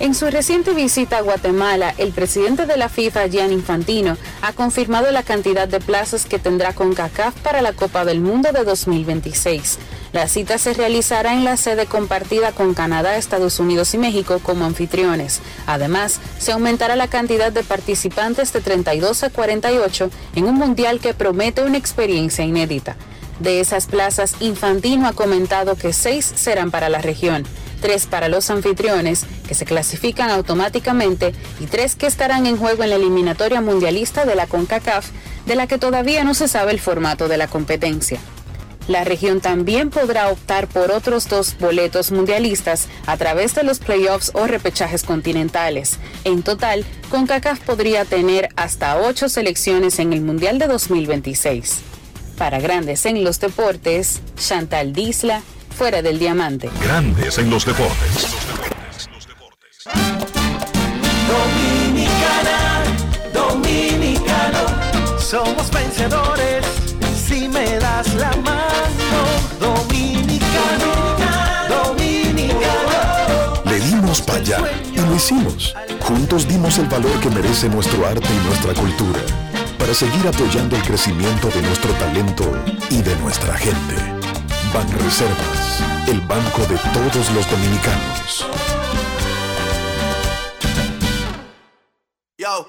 En 0.00 0.14
su 0.14 0.30
reciente 0.30 0.74
visita 0.74 1.18
a 1.18 1.22
Guatemala, 1.22 1.92
el 1.98 2.12
presidente 2.12 2.66
de 2.66 2.76
la 2.76 2.88
FIFA, 2.88 3.28
Gian 3.28 3.52
Infantino, 3.52 4.16
ha 4.42 4.52
confirmado 4.52 5.10
la 5.10 5.24
cantidad 5.24 5.66
de 5.66 5.80
plazas 5.80 6.24
que 6.24 6.38
tendrá 6.38 6.72
CONCACAF 6.72 7.34
para 7.40 7.62
la 7.62 7.72
Copa 7.72 8.04
del 8.04 8.20
Mundo 8.20 8.50
de 8.52 8.62
2026. 8.62 9.78
La 10.12 10.26
cita 10.26 10.56
se 10.56 10.72
realizará 10.72 11.34
en 11.34 11.44
la 11.44 11.58
sede 11.58 11.84
compartida 11.84 12.52
con 12.52 12.72
Canadá, 12.72 13.16
Estados 13.16 13.60
Unidos 13.60 13.92
y 13.92 13.98
México 13.98 14.40
como 14.42 14.64
anfitriones. 14.64 15.40
Además, 15.66 16.20
se 16.38 16.52
aumentará 16.52 16.96
la 16.96 17.08
cantidad 17.08 17.52
de 17.52 17.62
participantes 17.62 18.52
de 18.52 18.62
32 18.62 19.24
a 19.24 19.30
48 19.30 20.10
en 20.34 20.44
un 20.44 20.54
mundial 20.54 21.00
que 21.00 21.12
promete 21.12 21.62
una 21.62 21.76
experiencia 21.76 22.44
inédita. 22.44 22.96
De 23.38 23.60
esas 23.60 23.86
plazas, 23.86 24.34
Infantino 24.40 25.06
ha 25.06 25.12
comentado 25.12 25.76
que 25.76 25.92
seis 25.92 26.32
serán 26.34 26.70
para 26.70 26.88
la 26.88 27.00
región, 27.00 27.44
tres 27.80 28.06
para 28.06 28.28
los 28.28 28.50
anfitriones, 28.50 29.26
que 29.46 29.54
se 29.54 29.64
clasifican 29.64 30.30
automáticamente, 30.30 31.34
y 31.60 31.66
tres 31.66 31.94
que 31.94 32.06
estarán 32.06 32.46
en 32.46 32.56
juego 32.56 32.82
en 32.82 32.90
la 32.90 32.96
eliminatoria 32.96 33.60
mundialista 33.60 34.24
de 34.24 34.34
la 34.34 34.46
CONCACAF, 34.46 35.10
de 35.46 35.54
la 35.54 35.66
que 35.66 35.78
todavía 35.78 36.24
no 36.24 36.34
se 36.34 36.48
sabe 36.48 36.72
el 36.72 36.80
formato 36.80 37.28
de 37.28 37.36
la 37.36 37.46
competencia. 37.46 38.18
La 38.88 39.04
región 39.04 39.42
también 39.42 39.90
podrá 39.90 40.28
optar 40.28 40.66
por 40.66 40.90
otros 40.90 41.28
dos 41.28 41.56
boletos 41.60 42.10
mundialistas 42.10 42.88
a 43.06 43.18
través 43.18 43.54
de 43.54 43.62
los 43.62 43.80
playoffs 43.80 44.32
o 44.34 44.46
repechajes 44.46 45.02
continentales. 45.02 45.98
En 46.24 46.42
total, 46.42 46.86
CONCACAF 47.10 47.60
podría 47.60 48.06
tener 48.06 48.48
hasta 48.56 48.98
ocho 48.98 49.28
selecciones 49.28 49.98
en 49.98 50.14
el 50.14 50.22
Mundial 50.22 50.58
de 50.58 50.68
2026. 50.68 51.80
Para 52.38 52.60
Grandes 52.60 53.04
en 53.04 53.22
los 53.24 53.38
Deportes, 53.40 54.22
Chantal 54.36 54.94
Disla, 54.94 55.42
fuera 55.76 56.00
del 56.00 56.18
diamante. 56.18 56.70
Grandes 56.82 57.36
en 57.36 57.50
los 57.50 57.66
deportes. 57.66 58.26
Dominicana, 61.28 62.84
dominicano, 63.34 65.18
somos 65.20 65.70
vencedores 65.70 66.77
si 67.28 67.48
me 67.48 67.78
das 67.78 68.14
la 68.14 68.30
mano. 68.48 69.20
Dominicano, 69.60 70.90
dominicano. 71.68 73.62
Le 73.64 73.78
dimos 73.80 74.22
para 74.22 74.38
allá 74.38 74.58
y 74.92 74.98
lo 74.98 75.14
hicimos. 75.14 75.74
Juntos 76.00 76.48
dimos 76.48 76.78
el 76.78 76.86
valor 76.86 77.20
que 77.20 77.30
merece 77.30 77.68
nuestro 77.68 78.06
arte 78.06 78.28
y 78.28 78.46
nuestra 78.46 78.72
cultura 78.74 79.20
para 79.78 79.92
seguir 79.94 80.26
apoyando 80.26 80.76
el 80.76 80.82
crecimiento 80.82 81.48
de 81.48 81.62
nuestro 81.62 81.92
talento 81.94 82.44
y 82.90 83.02
de 83.02 83.14
nuestra 83.16 83.54
gente. 83.56 83.96
Banreservas, 84.72 85.82
el 86.08 86.20
banco 86.22 86.62
de 86.62 86.78
todos 86.94 87.30
los 87.32 87.50
dominicanos. 87.50 88.46
Yo, 92.38 92.68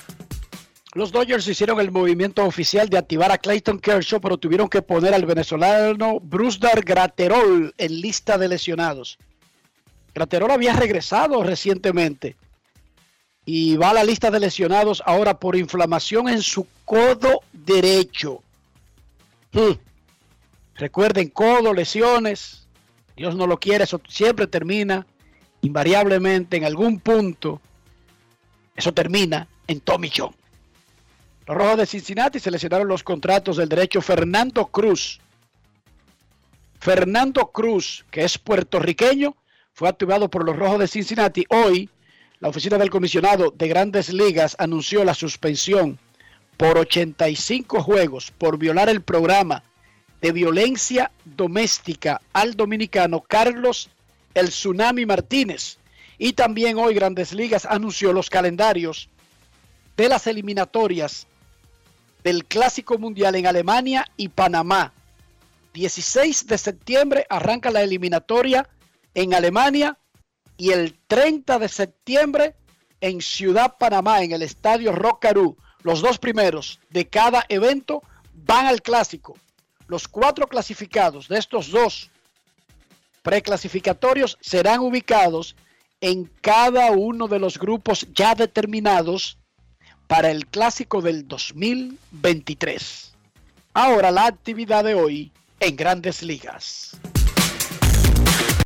Dodgers 0.93 1.47
hicieron 1.47 1.79
el 1.79 1.91
movimiento 1.91 2.43
oficial 2.43 2.89
de 2.89 2.97
activar 2.97 3.31
a 3.31 3.37
Clayton 3.37 3.79
Kershaw, 3.79 4.19
pero 4.19 4.37
tuvieron 4.37 4.67
que 4.67 4.81
poner 4.81 5.13
al 5.13 5.25
venezolano 5.25 6.19
Brusdar 6.19 6.81
Graterol 6.83 7.73
en 7.77 8.01
lista 8.01 8.37
de 8.37 8.49
lesionados. 8.49 9.17
Graterol 10.13 10.51
había 10.51 10.73
regresado 10.73 11.41
recientemente 11.43 12.35
y 13.45 13.77
va 13.77 13.91
a 13.91 13.93
la 13.93 14.03
lista 14.03 14.29
de 14.29 14.41
lesionados 14.41 15.01
ahora 15.05 15.39
por 15.39 15.55
inflamación 15.55 16.27
en 16.27 16.41
su 16.41 16.67
codo 16.83 17.41
derecho. 17.53 18.43
Hmm. 19.53 19.77
Recuerden, 20.75 21.29
codo, 21.29 21.73
lesiones, 21.73 22.67
Dios 23.15 23.35
no 23.35 23.47
lo 23.47 23.59
quiere, 23.59 23.85
eso 23.85 24.01
siempre 24.09 24.47
termina 24.47 25.07
invariablemente 25.61 26.57
en 26.57 26.65
algún 26.65 26.99
punto. 26.99 27.61
Eso 28.75 28.93
termina 28.93 29.47
en 29.67 29.79
Tommy 29.79 30.11
John. 30.15 30.40
Los 31.47 31.57
Rojos 31.57 31.77
de 31.77 31.85
Cincinnati 31.85 32.39
seleccionaron 32.39 32.87
los 32.87 33.03
contratos 33.03 33.57
del 33.57 33.69
derecho 33.69 34.01
Fernando 34.01 34.67
Cruz. 34.67 35.19
Fernando 36.79 37.47
Cruz, 37.47 38.05
que 38.11 38.23
es 38.23 38.37
puertorriqueño, 38.37 39.35
fue 39.73 39.89
activado 39.89 40.29
por 40.29 40.45
los 40.45 40.55
Rojos 40.55 40.79
de 40.79 40.87
Cincinnati. 40.87 41.45
Hoy, 41.49 41.89
la 42.39 42.49
oficina 42.49 42.77
del 42.77 42.89
comisionado 42.89 43.51
de 43.55 43.67
grandes 43.67 44.13
ligas 44.13 44.55
anunció 44.59 45.03
la 45.03 45.13
suspensión 45.13 45.99
por 46.57 46.77
85 46.77 47.81
juegos 47.81 48.31
por 48.37 48.57
violar 48.57 48.89
el 48.89 49.01
programa 49.01 49.63
de 50.21 50.31
violencia 50.31 51.11
doméstica 51.25 52.21
al 52.33 52.55
dominicano 52.55 53.21
Carlos 53.21 53.89
El 54.35 54.49
Tsunami 54.49 55.07
Martínez. 55.07 55.79
Y 56.19 56.33
también 56.33 56.77
hoy 56.77 56.93
Grandes 56.93 57.33
Ligas 57.33 57.65
anunció 57.65 58.13
los 58.13 58.29
calendarios 58.29 59.09
de 59.97 60.07
las 60.07 60.27
eliminatorias 60.27 61.25
del 62.23 62.45
Clásico 62.45 62.97
Mundial 62.97 63.35
en 63.35 63.47
Alemania 63.47 64.05
y 64.17 64.29
Panamá. 64.29 64.93
16 65.73 66.47
de 66.47 66.57
septiembre 66.57 67.25
arranca 67.29 67.71
la 67.71 67.81
eliminatoria 67.81 68.67
en 69.13 69.33
Alemania 69.33 69.97
y 70.57 70.71
el 70.71 70.97
30 71.07 71.59
de 71.59 71.69
septiembre 71.69 72.55
en 72.99 73.21
Ciudad 73.21 73.75
Panamá, 73.79 74.21
en 74.21 74.31
el 74.31 74.41
Estadio 74.41 74.91
Rockarú. 74.91 75.57
Los 75.83 76.01
dos 76.01 76.19
primeros 76.19 76.79
de 76.89 77.07
cada 77.07 77.45
evento 77.49 78.03
van 78.33 78.67
al 78.67 78.81
Clásico. 78.81 79.37
Los 79.87 80.07
cuatro 80.07 80.47
clasificados 80.47 81.27
de 81.27 81.39
estos 81.39 81.71
dos 81.71 82.11
preclasificatorios 83.23 84.37
serán 84.41 84.79
ubicados 84.79 85.55
en 85.99 86.25
cada 86.41 86.91
uno 86.91 87.27
de 87.27 87.39
los 87.39 87.57
grupos 87.57 88.07
ya 88.13 88.35
determinados 88.35 89.37
para 90.11 90.29
el 90.29 90.45
clásico 90.45 91.01
del 91.01 91.25
2023. 91.25 93.13
Ahora 93.73 94.11
la 94.11 94.25
actividad 94.25 94.83
de 94.83 94.93
hoy 94.93 95.31
en 95.61 95.77
grandes 95.77 96.21
ligas. 96.21 96.99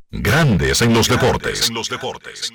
Grandes 0.10 0.82
en 0.82 0.96
los 0.96 1.08
deportes. 1.08 1.70
En 1.70 1.76
los 1.76 1.88
deportes. 1.88 2.50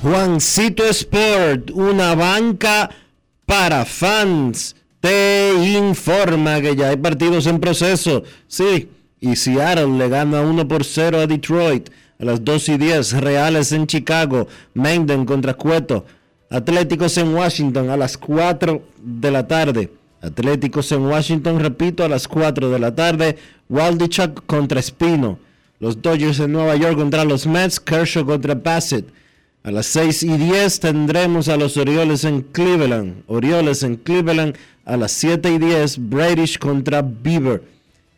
Juancito 0.00 0.86
Sport, 0.86 1.70
una 1.72 2.14
banca 2.14 2.88
para 3.44 3.84
fans, 3.84 4.74
te 5.00 5.54
informa 5.76 6.60
que 6.60 6.76
ya 6.76 6.90
hay 6.90 6.96
partidos 6.96 7.46
en 7.46 7.58
proceso. 7.58 8.22
Sí, 8.46 8.88
y 9.20 9.36
Seattle 9.36 9.98
le 9.98 10.08
gana 10.08 10.42
1 10.42 10.68
por 10.68 10.84
0 10.84 11.20
a 11.20 11.26
Detroit 11.26 11.90
a 12.18 12.24
las 12.24 12.44
2 12.44 12.68
y 12.70 12.78
10. 12.78 13.12
Reales 13.20 13.72
en 13.72 13.86
Chicago, 13.86 14.46
Menden 14.74 15.24
contra 15.24 15.54
Cueto. 15.54 16.04
Atléticos 16.50 17.16
en 17.16 17.34
Washington 17.34 17.90
a 17.90 17.96
las 17.96 18.18
4 18.18 18.82
de 19.02 19.30
la 19.30 19.46
tarde. 19.46 19.90
Atléticos 20.20 20.92
en 20.92 21.06
Washington, 21.06 21.60
repito, 21.60 22.04
a 22.04 22.08
las 22.08 22.28
4 22.28 22.70
de 22.70 22.78
la 22.78 22.94
tarde. 22.94 23.38
Waldichuk 23.68 24.44
contra 24.46 24.80
Espino. 24.80 25.38
Los 25.78 26.02
Dodgers 26.02 26.40
en 26.40 26.52
Nueva 26.52 26.76
York 26.76 26.96
contra 26.96 27.24
los 27.24 27.46
Mets. 27.46 27.80
Kershaw 27.80 28.26
contra 28.26 28.54
Bassett. 28.54 29.06
A 29.62 29.70
las 29.70 29.86
6 29.86 30.22
y 30.22 30.38
10 30.38 30.80
tendremos 30.80 31.48
a 31.48 31.58
los 31.58 31.76
Orioles 31.76 32.24
en 32.24 32.40
Cleveland. 32.40 33.24
Orioles 33.26 33.82
en 33.82 33.96
Cleveland 33.96 34.56
a 34.86 34.96
las 34.96 35.12
7 35.12 35.52
y 35.52 35.58
10. 35.58 36.08
British 36.08 36.58
contra 36.58 37.02
Beaver. 37.02 37.62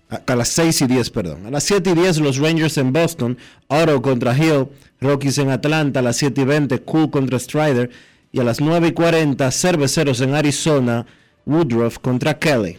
A, 0.08 0.36
las 0.36 0.50
6 0.50 0.82
y 0.82 0.86
10, 0.86 1.10
perdón. 1.10 1.46
A 1.46 1.50
las 1.50 1.64
7 1.64 1.90
y 1.90 1.94
10 1.94 2.18
los 2.18 2.38
Rangers 2.38 2.78
en 2.78 2.92
Boston. 2.92 3.36
Oro 3.66 4.00
contra 4.00 4.36
Hill. 4.36 4.68
Rockies 5.00 5.38
en 5.38 5.50
Atlanta 5.50 5.98
a 5.98 6.02
las 6.02 6.16
7 6.18 6.42
y 6.42 6.44
20. 6.44 6.78
Cool 6.82 7.10
contra 7.10 7.40
Strider. 7.40 7.90
Y 8.30 8.38
a 8.38 8.44
las 8.44 8.60
9 8.60 8.88
y 8.88 8.92
40 8.92 9.50
Cerveceros 9.50 10.20
en 10.20 10.34
Arizona. 10.34 11.06
Woodruff 11.44 11.98
contra 11.98 12.38
Kelly. 12.38 12.78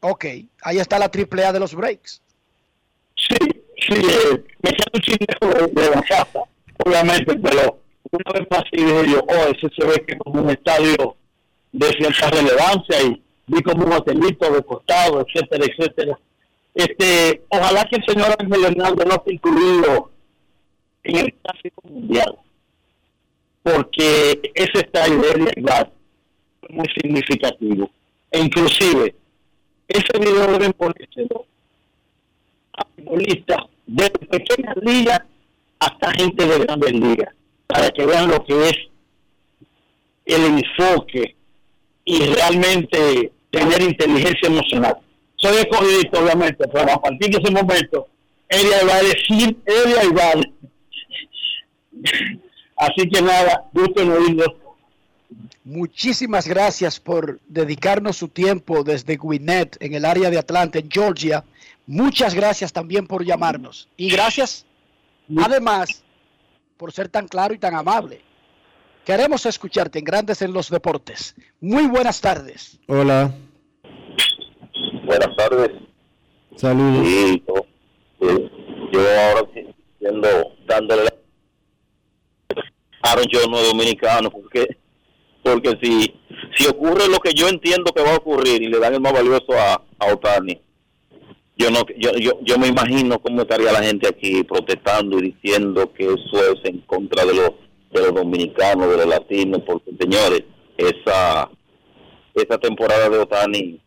Ok, 0.00 0.24
ahí 0.62 0.78
está 0.78 0.98
la 0.98 1.08
triple 1.08 1.44
A 1.44 1.52
de 1.52 1.60
los 1.60 1.74
breaks. 1.74 2.22
Sí, 3.16 3.55
sí, 3.78 3.94
eh, 3.94 4.44
me 4.62 4.70
siento 4.70 4.98
chingo 5.00 5.54
de, 5.54 5.82
de 5.82 5.90
la 5.90 6.02
casa, 6.02 6.40
obviamente, 6.84 7.36
pero 7.38 7.78
una 8.10 8.38
vez 8.38 8.48
más 8.50 8.62
y 8.72 8.84
dije 8.84 9.10
yo, 9.10 9.20
oh, 9.20 9.50
ese 9.50 9.68
se 9.76 9.86
ve 9.86 10.04
que 10.06 10.14
es 10.14 10.18
como 10.18 10.42
un 10.42 10.50
estadio 10.50 11.16
de 11.72 11.86
cierta 11.92 12.30
relevancia 12.30 13.02
y 13.02 13.22
vi 13.46 13.62
como 13.62 13.86
un 13.86 13.92
hotelito 13.92 14.50
de 14.52 14.62
costado, 14.62 15.26
etcétera, 15.26 15.64
etcétera. 15.66 16.18
Este, 16.74 17.42
ojalá 17.48 17.84
que 17.84 17.96
el 17.96 18.04
señor 18.04 18.36
Ángel 18.38 18.64
Hernández 18.64 19.06
no 19.06 19.14
esté 19.14 19.34
incluido 19.34 20.10
en 21.04 21.16
el 21.16 21.34
clásico 21.34 21.82
mundial, 21.88 22.38
porque 23.62 24.52
ese 24.54 24.78
estadio 24.80 25.20
de 25.20 25.52
es 26.62 26.74
muy 26.74 26.86
significativo. 27.00 27.90
E 28.30 28.40
inclusive, 28.40 29.14
ese 29.88 30.18
video 30.18 30.46
deben 30.52 30.72
ponérselo 30.72 31.46
a 32.76 32.86
futbolistas 32.96 33.62
de 33.86 34.10
pequeñas 34.10 34.76
ligas 34.82 35.22
hasta 35.78 36.12
gente 36.12 36.46
de 36.46 36.58
grandes 36.60 36.92
ligas, 36.92 37.34
para 37.66 37.90
que 37.90 38.06
vean 38.06 38.30
lo 38.30 38.44
que 38.44 38.68
es 38.68 38.76
el 40.24 40.44
enfoque 40.44 41.36
y 42.04 42.18
realmente 42.20 43.32
tener 43.50 43.82
inteligencia 43.82 44.48
emocional. 44.48 44.96
Soy 45.36 45.56
escogidista, 45.56 46.20
obviamente, 46.20 46.66
pero 46.68 46.92
a 46.92 47.00
partir 47.00 47.30
de 47.30 47.38
ese 47.38 47.50
momento, 47.50 48.08
ella 48.48 48.84
va 48.88 48.96
a 48.96 49.02
decir, 49.02 49.56
ella 49.66 50.02
va 50.16 50.30
a 50.30 50.56
Así 52.76 53.08
que 53.08 53.22
nada, 53.22 53.64
gusto 53.72 54.02
en 54.02 54.10
oírlo. 54.12 54.44
Muchísimas 55.64 56.46
gracias 56.46 57.00
por 57.00 57.40
dedicarnos 57.48 58.16
su 58.16 58.28
tiempo 58.28 58.84
desde 58.84 59.16
Gwinnett, 59.16 59.76
en 59.80 59.94
el 59.94 60.04
área 60.04 60.30
de 60.30 60.38
Atlanta, 60.38 60.78
en 60.78 60.90
Georgia. 60.90 61.44
Muchas 61.86 62.34
gracias 62.34 62.72
también 62.72 63.06
por 63.06 63.24
llamarnos. 63.24 63.88
Y 63.96 64.10
gracias, 64.10 64.66
además, 65.38 66.04
por 66.76 66.92
ser 66.92 67.08
tan 67.08 67.28
claro 67.28 67.54
y 67.54 67.58
tan 67.58 67.74
amable. 67.74 68.20
Queremos 69.04 69.46
escucharte 69.46 70.00
en 70.00 70.04
Grandes 70.04 70.42
en 70.42 70.52
los 70.52 70.68
Deportes. 70.68 71.36
Muy 71.60 71.86
buenas 71.86 72.20
tardes. 72.20 72.78
Hola, 72.88 73.32
Buenas 75.04 75.36
tardes. 75.36 75.70
saludos. 76.56 77.06
Sí, 77.06 77.42
yo, 77.46 79.00
ahora 79.00 79.48
sí, 79.54 79.66
siendo, 80.00 80.28
dándole 80.66 81.04
la 81.04 81.10
Aaron 83.02 83.26
Jones 83.30 83.48
no 83.48 83.62
dominicano, 83.62 84.30
porque 84.30 84.76
porque 85.44 85.78
si 85.80 86.12
si 86.56 86.66
ocurre 86.66 87.06
lo 87.08 87.20
que 87.20 87.32
yo 87.32 87.48
entiendo 87.48 87.92
que 87.92 88.02
va 88.02 88.14
a 88.14 88.16
ocurrir 88.16 88.60
y 88.62 88.66
le 88.66 88.80
dan 88.80 88.94
el 88.94 89.00
más 89.00 89.12
valioso 89.12 89.52
a, 89.52 89.74
a 90.00 90.12
Otani, 90.12 90.60
yo 91.56 91.70
no 91.70 91.80
yo, 91.98 92.12
yo 92.12 92.38
yo 92.42 92.58
me 92.58 92.68
imagino 92.68 93.18
cómo 93.20 93.42
estaría 93.42 93.72
la 93.72 93.82
gente 93.82 94.08
aquí 94.08 94.44
protestando 94.44 95.18
y 95.18 95.32
diciendo 95.32 95.92
que 95.92 96.04
eso 96.04 96.52
es 96.52 96.64
en 96.64 96.80
contra 96.80 97.24
de 97.24 97.34
los 97.34 97.50
de 97.92 98.00
los 98.02 98.14
dominicanos, 98.14 98.90
de 98.90 98.96
los 98.98 99.06
latinos, 99.06 99.62
porque 99.66 99.90
señores, 99.98 100.42
esa 100.76 101.50
esa 102.34 102.58
temporada 102.58 103.08
de 103.08 103.18
Otani 103.18 103.80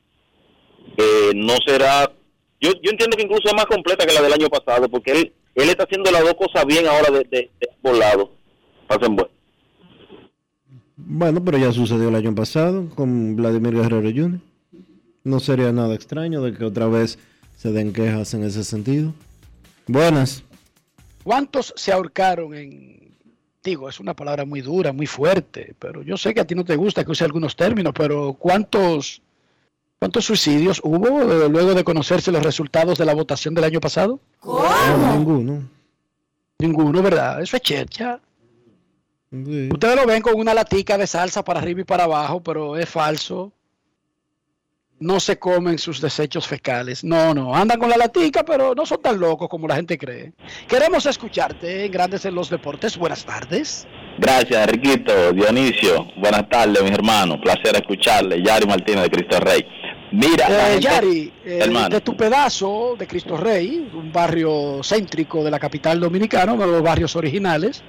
eh, 0.97 1.31
no 1.35 1.55
será 1.65 2.11
yo, 2.59 2.71
yo 2.81 2.91
entiendo 2.91 3.15
que 3.15 3.23
incluso 3.23 3.47
es 3.47 3.53
más 3.53 3.67
completa 3.67 4.05
que 4.05 4.13
la 4.13 4.21
del 4.21 4.33
año 4.33 4.49
pasado 4.49 4.89
porque 4.89 5.11
él 5.11 5.33
él 5.55 5.69
está 5.69 5.83
haciendo 5.83 6.11
las 6.11 6.23
dos 6.23 6.35
cosas 6.35 6.65
bien 6.65 6.87
ahora 6.87 7.11
de, 7.11 7.19
de, 7.29 7.51
de 7.59 7.69
ambos 7.75 7.99
lados. 7.99 8.29
Pasen 8.87 9.15
bueno. 9.15 9.31
Bueno, 10.95 11.43
pero 11.43 11.57
ya 11.57 11.71
sucedió 11.71 12.09
el 12.09 12.15
año 12.15 12.33
pasado 12.35 12.89
con 12.95 13.35
Vladimir 13.35 13.73
Guerrero 13.73 14.09
Jr. 14.09 14.39
No 15.23 15.39
sería 15.39 15.71
nada 15.71 15.95
extraño 15.95 16.41
de 16.41 16.53
que 16.53 16.63
otra 16.63 16.87
vez 16.87 17.19
se 17.59 17.73
den 17.73 17.91
quejas 17.91 18.33
en 18.33 18.43
ese 18.45 18.63
sentido. 18.63 19.13
Buenas. 19.85 20.43
¿Cuántos 21.25 21.73
se 21.75 21.91
ahorcaron 21.91 22.53
en... 22.53 23.17
Digo, 23.61 23.89
es 23.89 23.99
una 23.99 24.15
palabra 24.15 24.45
muy 24.45 24.61
dura, 24.61 24.93
muy 24.93 25.05
fuerte, 25.05 25.75
pero 25.77 26.01
yo 26.01 26.15
sé 26.15 26.33
que 26.33 26.39
a 26.39 26.47
ti 26.47 26.55
no 26.55 26.63
te 26.63 26.77
gusta 26.77 27.03
que 27.03 27.11
use 27.11 27.25
algunos 27.25 27.57
términos, 27.57 27.91
pero 27.93 28.31
¿cuántos, 28.39 29.21
cuántos 29.99 30.23
suicidios 30.23 30.79
hubo 30.85 31.21
eh, 31.21 31.49
luego 31.49 31.73
de 31.73 31.83
conocerse 31.83 32.31
los 32.31 32.41
resultados 32.41 32.97
de 32.97 33.03
la 33.03 33.13
votación 33.13 33.53
del 33.53 33.65
año 33.65 33.81
pasado? 33.81 34.21
No, 34.41 35.17
ninguno. 35.17 35.69
Ninguno, 36.59 37.03
¿verdad? 37.03 37.41
Eso 37.41 37.57
es 37.57 37.61
checha. 37.61 38.21
Sí. 39.31 39.69
Ustedes 39.69 39.97
lo 39.97 40.05
ven 40.05 40.21
con 40.21 40.35
una 40.35 40.53
latica 40.53 40.97
de 40.97 41.07
salsa 41.07 41.43
para 41.43 41.59
arriba 41.59 41.81
y 41.81 41.83
para 41.83 42.05
abajo, 42.05 42.41
pero 42.41 42.77
es 42.77 42.87
falso. 42.87 43.51
No 44.99 45.19
se 45.19 45.39
comen 45.39 45.77
sus 45.77 46.01
desechos 46.01 46.45
fecales. 46.47 47.03
No, 47.03 47.33
no. 47.33 47.55
Andan 47.55 47.79
con 47.79 47.89
la 47.89 47.95
latica, 47.97 48.43
pero 48.43 48.75
no 48.75 48.85
son 48.85 49.01
tan 49.01 49.19
locos 49.19 49.47
como 49.47 49.67
la 49.67 49.75
gente 49.75 49.97
cree. 49.97 50.33
Queremos 50.67 51.05
escucharte 51.05 51.85
en 51.85 51.91
Grandes 51.91 52.25
en 52.25 52.35
los 52.35 52.49
Deportes. 52.49 52.97
Buenas 52.97 53.23
tardes. 53.25 53.87
Gracias, 54.17 54.67
Enriquito, 54.67 55.31
Dionisio. 55.31 56.05
Buenas 56.17 56.49
tardes, 56.49 56.83
mis 56.83 56.91
hermanos. 56.91 57.37
Placer 57.41 57.75
escucharle. 57.75 58.43
Yari 58.43 58.67
Martínez 58.67 59.03
de 59.03 59.09
Cristo 59.09 59.39
Rey. 59.39 59.65
Mira, 60.11 60.47
Eh, 60.49 60.71
gente- 60.73 60.81
Yari, 60.81 61.33
eh, 61.45 61.87
de 61.89 62.01
tu 62.01 62.17
pedazo 62.17 62.95
de 62.97 63.07
Cristo 63.07 63.37
Rey, 63.37 63.89
un 63.93 64.11
barrio 64.11 64.81
céntrico 64.83 65.43
de 65.43 65.51
la 65.51 65.59
capital 65.59 65.99
dominicana, 65.99 66.53
uno 66.53 66.65
de 66.65 66.71
los 66.73 66.81
barrios 66.81 67.15
originales, 67.15 67.83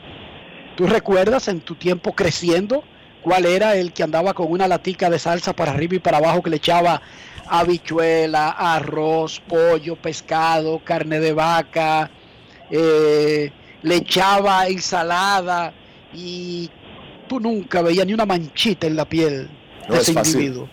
¿tú 0.76 0.86
recuerdas 0.86 1.48
en 1.48 1.60
tu 1.60 1.74
tiempo 1.76 2.12
creciendo 2.12 2.84
cuál 3.22 3.46
era 3.46 3.76
el 3.76 3.92
que 3.92 4.02
andaba 4.02 4.34
con 4.34 4.50
una 4.50 4.66
latica 4.68 5.10
de 5.10 5.18
salsa 5.18 5.52
para 5.52 5.72
arriba 5.72 5.96
y 5.96 5.98
para 5.98 6.18
abajo 6.18 6.42
que 6.42 6.50
le 6.50 6.56
echaba 6.56 7.00
habichuela, 7.48 8.50
arroz, 8.50 9.40
pollo, 9.46 9.96
pescado, 9.96 10.78
carne 10.84 11.20
de 11.20 11.32
vaca, 11.32 12.10
eh, 12.70 13.50
le 13.82 13.96
echaba 13.96 14.66
ensalada 14.68 15.72
y 16.14 16.70
tú 17.28 17.40
nunca 17.40 17.82
veías 17.82 18.06
ni 18.06 18.14
una 18.14 18.26
manchita 18.26 18.86
en 18.86 18.96
la 18.96 19.04
piel 19.04 19.48
No 19.88 19.94
de 19.94 20.00
es 20.00 20.08
ese 20.08 20.12
fácil. 20.12 20.34
individuo? 20.36 20.68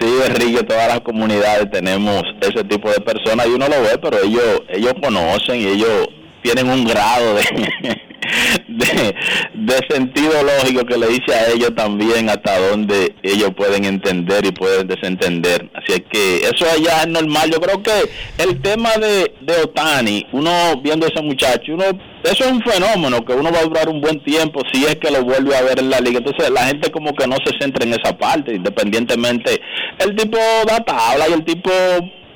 Sí, 0.00 0.06
Enrique, 0.26 0.62
todas 0.62 0.88
las 0.88 1.00
comunidades 1.00 1.70
tenemos 1.70 2.22
ese 2.40 2.64
tipo 2.64 2.90
de 2.90 3.00
personas 3.00 3.46
y 3.46 3.50
uno 3.50 3.68
lo 3.68 3.82
ve, 3.82 3.98
pero 4.00 4.18
ellos 4.22 4.62
ellos 4.68 4.94
conocen 5.02 5.56
y 5.60 5.66
ellos 5.66 6.08
tienen 6.42 6.70
un 6.70 6.84
grado 6.86 7.34
de, 7.34 7.42
de, 8.68 9.14
de 9.54 9.86
sentido 9.88 10.32
lógico 10.42 10.84
que 10.84 10.98
le 10.98 11.08
dice 11.08 11.34
a 11.34 11.50
ellos 11.50 11.74
también 11.74 12.28
hasta 12.28 12.58
dónde 12.58 13.14
ellos 13.22 13.50
pueden 13.56 13.84
entender 13.84 14.44
y 14.46 14.52
pueden 14.52 14.88
desentender. 14.88 15.70
Así 15.74 15.92
es 15.92 16.02
que 16.10 16.36
eso 16.38 16.64
allá 16.64 17.02
es 17.02 17.08
normal. 17.08 17.50
Yo 17.50 17.60
creo 17.60 17.82
que 17.82 18.10
el 18.38 18.60
tema 18.60 18.90
de, 18.96 19.32
de 19.40 19.62
Otani, 19.62 20.26
uno 20.32 20.80
viendo 20.82 21.06
a 21.06 21.08
ese 21.08 21.22
muchacho, 21.22 21.74
uno 21.74 21.84
eso 22.22 22.44
es 22.44 22.52
un 22.52 22.62
fenómeno 22.62 23.24
que 23.24 23.32
uno 23.32 23.50
va 23.50 23.60
a 23.60 23.64
durar 23.64 23.88
un 23.88 24.00
buen 24.00 24.22
tiempo 24.22 24.60
si 24.70 24.84
es 24.84 24.96
que 24.96 25.10
lo 25.10 25.24
vuelve 25.24 25.56
a 25.56 25.62
ver 25.62 25.78
en 25.78 25.88
la 25.88 26.00
liga. 26.00 26.18
Entonces 26.18 26.50
la 26.50 26.66
gente 26.66 26.90
como 26.90 27.14
que 27.14 27.26
no 27.26 27.36
se 27.44 27.58
centra 27.58 27.84
en 27.84 27.94
esa 27.94 28.16
parte, 28.16 28.54
independientemente. 28.54 29.60
El 29.98 30.14
tipo 30.14 30.38
da 30.66 30.80
tabla 30.80 31.28
y 31.28 31.32
el 31.32 31.44
tipo 31.44 31.70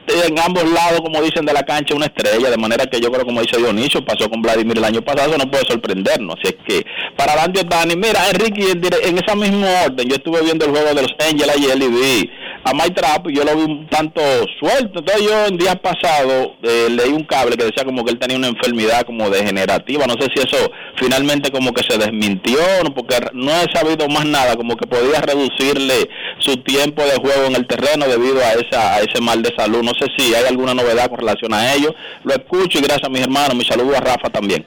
en 0.06 0.38
ambos 0.38 0.64
lados, 0.70 1.00
como 1.00 1.22
dicen 1.22 1.44
de 1.44 1.52
la 1.52 1.62
cancha, 1.62 1.94
una 1.94 2.06
estrella, 2.06 2.50
de 2.50 2.56
manera 2.56 2.86
que 2.86 3.00
yo 3.00 3.10
creo, 3.10 3.24
como 3.24 3.40
dice 3.40 3.58
Dionisio, 3.58 4.04
pasó 4.04 4.28
con 4.28 4.42
Vladimir 4.42 4.78
el 4.78 4.84
año 4.84 5.02
pasado, 5.02 5.30
eso 5.30 5.38
no 5.38 5.50
puede 5.50 5.64
sorprendernos. 5.66 6.36
Así 6.38 6.54
es 6.54 6.64
que, 6.66 6.86
para 7.16 7.36
Dante 7.36 7.60
Otani, 7.60 7.96
mira, 7.96 8.28
Enrique, 8.30 8.70
en 8.70 9.14
en 9.14 9.18
esa 9.18 9.34
misma 9.34 9.66
orden, 9.86 10.08
yo 10.08 10.16
estuve 10.16 10.42
viendo 10.42 10.64
el 10.64 10.70
juego 10.72 10.94
de 10.94 11.02
los 11.02 11.14
Angels 11.18 11.56
ayer 11.56 11.76
y 11.82 11.88
vi 11.88 12.30
a 12.64 12.72
Mike 12.72 12.94
Trap 12.94 13.28
y 13.28 13.36
yo 13.36 13.44
lo 13.44 13.56
vi 13.56 13.62
un 13.62 13.86
tanto 13.88 14.20
suelto. 14.58 15.00
Entonces 15.00 15.22
yo 15.22 15.46
en 15.46 15.56
días 15.56 15.76
pasados 15.76 16.52
eh, 16.62 16.88
leí 16.90 17.12
un 17.12 17.24
cable 17.24 17.56
que 17.56 17.64
decía 17.64 17.84
como 17.84 18.04
que 18.04 18.12
él 18.12 18.18
tenía 18.18 18.36
una 18.36 18.48
enfermedad 18.48 19.02
como 19.04 19.28
degenerativa. 19.30 20.06
No 20.06 20.14
sé 20.14 20.28
si 20.34 20.42
eso 20.42 20.70
finalmente 20.96 21.50
como 21.50 21.72
que 21.72 21.82
se 21.88 21.98
desmintió, 21.98 22.58
porque 22.94 23.16
no 23.34 23.52
he 23.52 23.66
sabido 23.72 24.08
más 24.08 24.24
nada, 24.24 24.56
como 24.56 24.76
que 24.76 24.86
podía 24.86 25.20
reducirle 25.20 26.08
su 26.38 26.56
tiempo 26.58 27.02
de 27.02 27.16
juego 27.16 27.46
en 27.46 27.56
el 27.56 27.66
terreno 27.66 28.06
debido 28.06 28.38
a, 28.42 28.52
esa, 28.52 28.94
a 28.94 29.00
ese 29.00 29.20
mal 29.20 29.42
de 29.42 29.52
salud. 29.56 29.82
No 29.82 29.92
sé 29.94 30.06
si 30.16 30.34
hay 30.34 30.44
alguna 30.44 30.74
novedad 30.74 31.08
con 31.08 31.18
relación 31.18 31.52
a 31.54 31.72
ello. 31.72 31.94
Lo 32.24 32.34
escucho 32.34 32.78
y 32.78 32.82
gracias 32.82 33.04
a 33.04 33.08
mis 33.08 33.22
hermanos. 33.22 33.54
Mi 33.54 33.64
saludo 33.64 33.96
a 33.96 34.00
Rafa 34.00 34.30
también. 34.30 34.64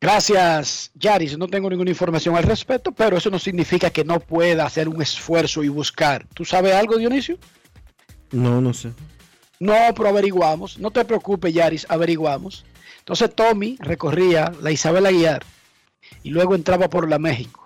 Gracias, 0.00 0.90
Yaris. 0.94 1.36
No 1.36 1.46
tengo 1.46 1.68
ninguna 1.68 1.90
información 1.90 2.34
al 2.34 2.44
respecto, 2.44 2.92
pero 2.92 3.18
eso 3.18 3.28
no 3.30 3.38
significa 3.38 3.90
que 3.90 4.04
no 4.04 4.18
pueda 4.18 4.64
hacer 4.64 4.88
un 4.88 5.02
esfuerzo 5.02 5.62
y 5.62 5.68
buscar. 5.68 6.26
¿Tú 6.32 6.44
sabes 6.44 6.74
algo, 6.74 6.96
Dionisio? 6.96 7.36
No, 8.32 8.60
no 8.60 8.72
sé. 8.72 8.92
No, 9.58 9.74
pero 9.94 10.08
averiguamos. 10.08 10.78
No 10.78 10.90
te 10.90 11.04
preocupes, 11.04 11.52
Yaris, 11.52 11.86
averiguamos. 11.90 12.64
Entonces 13.00 13.34
Tommy 13.34 13.76
recorría 13.80 14.52
la 14.62 14.70
Isabel 14.70 15.04
Aguiar 15.04 15.44
y 16.22 16.30
luego 16.30 16.54
entraba 16.54 16.88
por 16.88 17.08
la 17.08 17.18
México 17.18 17.59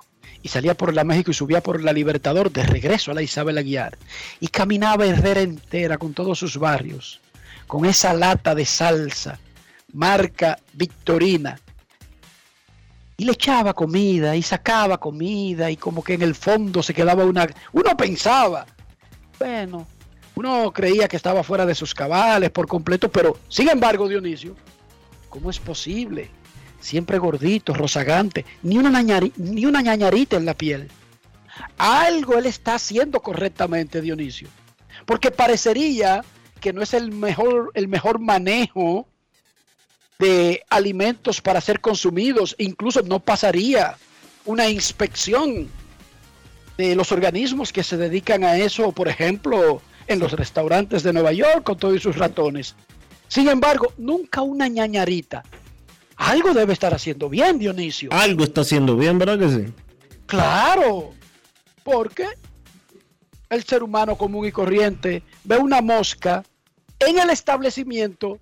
y 0.44 0.48
salía 0.48 0.74
por 0.76 0.92
la 0.92 1.04
México 1.04 1.30
y 1.30 1.34
subía 1.34 1.62
por 1.62 1.82
la 1.82 1.94
Libertador 1.94 2.52
de 2.52 2.64
regreso 2.64 3.10
a 3.10 3.14
la 3.14 3.22
Isabel 3.22 3.56
Aguiar 3.56 3.96
y 4.40 4.48
caminaba 4.48 5.06
Herrera 5.06 5.40
entera 5.40 5.96
con 5.96 6.12
todos 6.12 6.38
sus 6.38 6.58
barrios, 6.58 7.22
con 7.66 7.86
esa 7.86 8.12
lata 8.12 8.54
de 8.54 8.66
salsa, 8.66 9.40
marca 9.94 10.58
Victorina, 10.74 11.58
y 13.16 13.24
le 13.24 13.32
echaba 13.32 13.72
comida 13.72 14.36
y 14.36 14.42
sacaba 14.42 14.98
comida 14.98 15.70
y 15.70 15.78
como 15.78 16.04
que 16.04 16.12
en 16.12 16.22
el 16.22 16.34
fondo 16.34 16.82
se 16.82 16.92
quedaba 16.92 17.24
una... 17.24 17.48
Uno 17.72 17.96
pensaba, 17.96 18.66
bueno, 19.38 19.86
uno 20.34 20.70
creía 20.74 21.08
que 21.08 21.16
estaba 21.16 21.42
fuera 21.42 21.64
de 21.64 21.74
sus 21.74 21.94
cabales 21.94 22.50
por 22.50 22.66
completo, 22.66 23.10
pero 23.10 23.38
sin 23.48 23.70
embargo, 23.70 24.08
Dionisio, 24.08 24.54
¿cómo 25.30 25.48
es 25.48 25.58
posible? 25.58 26.28
Siempre 26.85 27.16
gordito, 27.16 27.73
rozagante, 27.73 28.44
ni 28.62 28.77
una, 28.77 29.02
ni 29.39 29.65
una 29.65 29.81
ñañarita 29.81 30.36
en 30.36 30.44
la 30.44 30.52
piel. 30.52 30.90
Algo 31.78 32.36
él 32.36 32.44
está 32.44 32.74
haciendo 32.74 33.20
correctamente, 33.20 34.02
Dionisio. 34.02 34.48
Porque 35.06 35.31
parecería 35.31 36.23
que 36.61 36.74
no 36.74 36.82
es 36.82 36.93
el 36.93 37.11
mejor, 37.11 37.70
el 37.73 37.89
mejor 37.89 38.19
manejo 38.19 39.09
de 40.19 40.62
alimentos 40.69 41.40
para 41.40 41.62
ser 41.62 41.81
consumidos. 41.81 42.55
Incluso 42.59 43.01
no 43.01 43.19
pasaría 43.19 43.97
una 44.44 44.69
inspección 44.69 45.70
de 46.77 46.94
los 46.97 47.12
organismos 47.12 47.73
que 47.73 47.82
se 47.82 47.97
dedican 47.97 48.44
a 48.44 48.59
eso, 48.59 48.93
por 48.93 49.09
ejemplo, 49.09 49.81
en 50.06 50.19
los 50.19 50.32
restaurantes 50.32 51.02
de 51.02 51.15
Nueva 51.15 51.32
York 51.32 51.62
con 51.62 51.78
todos 51.78 52.02
sus 52.02 52.19
ratones. 52.19 52.74
Sin 53.27 53.48
embargo, 53.48 53.94
nunca 53.97 54.43
una 54.43 54.69
ñañarita. 54.69 55.44
Algo 56.16 56.54
debe 56.54 56.72
estar 56.72 56.94
haciendo 56.94 57.28
bien, 57.28 57.58
Dionisio. 57.58 58.10
Algo 58.12 58.44
está 58.44 58.62
haciendo 58.62 58.96
bien, 58.96 59.18
¿verdad 59.18 59.38
que 59.38 59.48
sí? 59.48 59.72
Claro, 60.26 61.12
porque 61.82 62.26
el 63.50 63.64
ser 63.64 63.82
humano 63.82 64.16
común 64.16 64.46
y 64.46 64.52
corriente 64.52 65.22
ve 65.44 65.58
una 65.58 65.80
mosca 65.80 66.44
en 66.98 67.18
el 67.18 67.30
establecimiento 67.30 68.38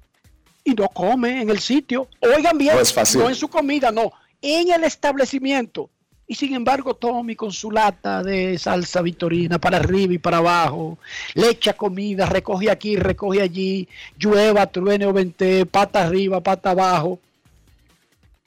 y 0.64 0.74
no 0.74 0.88
come 0.88 1.42
en 1.42 1.50
el 1.50 1.58
sitio. 1.58 2.08
Oigan 2.20 2.58
bien, 2.58 2.76
no, 3.14 3.28
en 3.28 3.34
su 3.34 3.48
comida, 3.48 3.90
no, 3.90 4.12
en 4.40 4.72
el 4.72 4.84
establecimiento. 4.84 5.90
Y 6.26 6.34
sin 6.34 6.54
embargo, 6.54 6.94
Tommy 6.94 7.36
con 7.36 7.52
su 7.52 7.70
lata 7.70 8.22
de 8.22 8.56
salsa 8.58 9.02
victorina 9.02 9.58
para 9.58 9.78
arriba 9.78 10.14
y 10.14 10.18
para 10.18 10.38
abajo, 10.38 10.98
le 11.34 11.50
echa 11.50 11.74
comida, 11.74 12.26
recoge 12.26 12.70
aquí, 12.70 12.96
recoge 12.96 13.42
allí, 13.42 13.88
llueva, 14.18 14.66
truene 14.66 15.04
o 15.04 15.12
vente, 15.12 15.66
pata 15.66 16.06
arriba, 16.06 16.40
pata 16.40 16.70
abajo. 16.70 17.18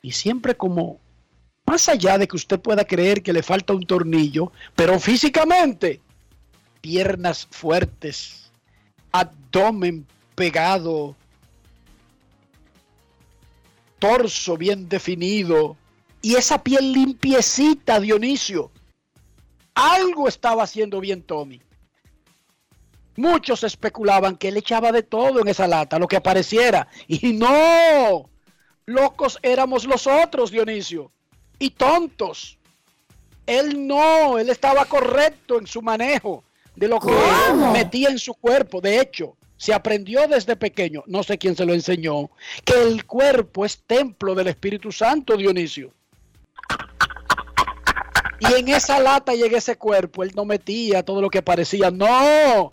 Y 0.06 0.12
siempre 0.12 0.56
como, 0.56 1.00
más 1.66 1.90
allá 1.90 2.20
de 2.20 2.28
que 2.28 2.36
usted 2.36 2.60
pueda 2.60 2.86
creer 2.86 3.24
que 3.24 3.34
le 3.34 3.42
falta 3.42 3.74
un 3.74 3.88
tornillo, 3.88 4.52
pero 4.76 5.00
físicamente, 5.00 6.00
piernas 6.80 7.48
fuertes, 7.50 8.52
abdomen 9.12 10.06
pegado, 10.36 11.16
torso 13.98 14.56
bien 14.58 14.88
definido 14.88 15.76
y 16.22 16.36
esa 16.36 16.62
piel 16.62 16.94
limpiecita, 16.94 18.00
Dionisio. 18.00 18.70
Algo 19.74 20.28
estaba 20.28 20.62
haciendo 20.62 21.00
bien 21.00 21.24
Tommy. 21.24 21.64
Muchos 23.16 23.64
especulaban 23.64 24.38
que 24.38 24.50
él 24.50 24.58
echaba 24.58 24.92
de 24.92 25.02
todo 25.02 25.42
en 25.42 25.48
esa 25.48 25.68
lata, 25.68 25.98
lo 25.98 26.08
que 26.08 26.18
apareciera. 26.18 26.88
Y 27.08 27.34
no, 27.34 28.30
locos 28.86 29.40
éramos 29.42 29.86
los 29.86 30.08
otros, 30.08 30.52
Dionisio. 30.52 31.12
Y 31.60 31.72
tontos. 31.72 32.58
Él 33.46 33.88
no, 33.88 34.38
él 34.38 34.50
estaba 34.50 34.86
correcto 34.86 35.60
en 35.60 35.68
su 35.68 35.82
manejo 35.82 36.44
de 36.76 36.88
lo 36.88 37.00
que 37.00 37.14
metía 37.72 38.10
en 38.10 38.20
su 38.20 38.34
cuerpo. 38.34 38.82
De 38.82 39.00
hecho, 39.00 39.38
se 39.58 39.74
aprendió 39.74 40.28
desde 40.28 40.56
pequeño, 40.56 41.04
no 41.08 41.24
sé 41.24 41.38
quién 41.38 41.56
se 41.56 41.66
lo 41.66 41.74
enseñó, 41.74 42.30
que 42.64 42.82
el 42.82 43.06
cuerpo 43.06 43.66
es 43.66 43.80
templo 43.86 44.36
del 44.36 44.48
Espíritu 44.48 44.92
Santo, 44.92 45.38
Dionisio. 45.38 45.94
Y 48.40 48.60
en 48.60 48.68
esa 48.68 49.00
lata 49.00 49.34
y 49.34 49.44
en 49.44 49.56
ese 49.56 49.78
cuerpo, 49.78 50.24
él 50.24 50.32
no 50.36 50.44
metía 50.44 51.04
todo 51.04 51.22
lo 51.22 51.30
que 51.30 51.42
parecía. 51.42 51.90
No, 51.90 52.72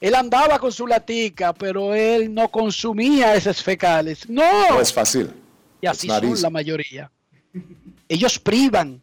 él 0.00 0.14
andaba 0.14 0.58
con 0.58 0.72
su 0.72 0.86
latica, 0.86 1.52
pero 1.52 1.94
él 1.94 2.32
no 2.32 2.48
consumía 2.48 3.34
esos 3.34 3.62
fecales. 3.62 4.28
No. 4.28 4.70
No 4.70 4.80
es 4.80 4.92
fácil. 4.92 5.30
Y 5.80 5.86
así 5.86 6.08
son 6.08 6.42
la 6.42 6.50
mayoría. 6.50 7.10
Ellos 8.08 8.38
privan, 8.38 9.00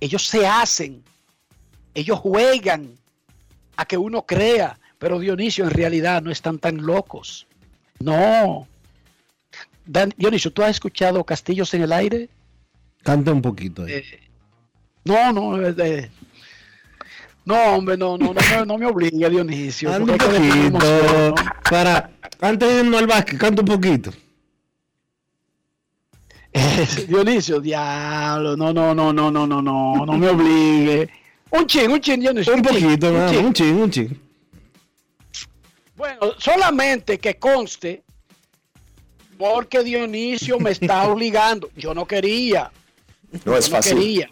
ellos 0.00 0.26
se 0.26 0.46
hacen, 0.46 1.02
ellos 1.94 2.18
juegan 2.18 2.94
a 3.76 3.84
que 3.84 3.96
uno 3.96 4.24
crea 4.24 4.78
pero 4.98 5.20
Dionisio, 5.20 5.64
en 5.64 5.70
realidad 5.70 6.22
no 6.22 6.30
están 6.30 6.58
tan 6.58 6.84
locos. 6.84 7.46
No. 8.00 8.66
Dionisio, 10.16 10.52
¿tú 10.52 10.62
has 10.62 10.70
escuchado 10.70 11.24
Castillos 11.24 11.72
en 11.74 11.82
el 11.82 11.92
aire? 11.92 12.28
Canta 13.02 13.32
un 13.32 13.40
poquito. 13.40 13.86
Eh, 13.86 14.04
no, 15.04 15.32
no, 15.32 15.66
eh, 15.66 16.10
no, 17.48 17.76
hombre, 17.76 17.96
no, 17.96 18.18
no, 18.18 18.34
no, 18.34 18.64
no 18.66 18.76
me 18.76 18.84
obliga, 18.84 19.30
Dionisio. 19.30 19.90
Canta 19.90 20.12
un 20.12 20.18
poquito. 20.18 21.34
Para, 21.70 22.10
antes 22.42 22.68
de 22.68 22.80
irnos 22.80 23.00
al 23.00 23.06
básquet, 23.06 23.38
canta 23.38 23.62
un 23.62 23.68
poquito. 23.68 24.12
Dionisio, 27.08 27.58
diablo, 27.58 28.54
no, 28.54 28.70
no, 28.74 28.94
no, 28.94 29.14
no, 29.14 29.30
no, 29.30 29.46
no, 29.46 29.62
no, 29.62 30.04
no 30.04 30.12
me 30.18 30.28
obligue. 30.28 31.08
Un 31.50 31.66
ching, 31.66 31.90
un 31.90 32.00
ching, 32.00 32.20
Dionisio. 32.20 32.54
Un, 32.54 32.60
poquito, 32.60 33.10
un, 33.10 33.30
ching. 33.30 33.46
un 33.46 33.52
ching, 33.54 33.80
un 33.80 33.90
ching. 33.90 34.20
Bueno, 35.96 36.34
solamente 36.36 37.18
que 37.18 37.38
conste, 37.38 38.02
porque 39.38 39.82
Dionisio 39.82 40.58
me 40.58 40.72
está 40.72 41.08
obligando. 41.08 41.70
Yo 41.74 41.94
no 41.94 42.04
quería. 42.04 42.70
No 43.46 43.56
es 43.56 43.70
fácil. 43.70 43.96
quería. 43.96 44.30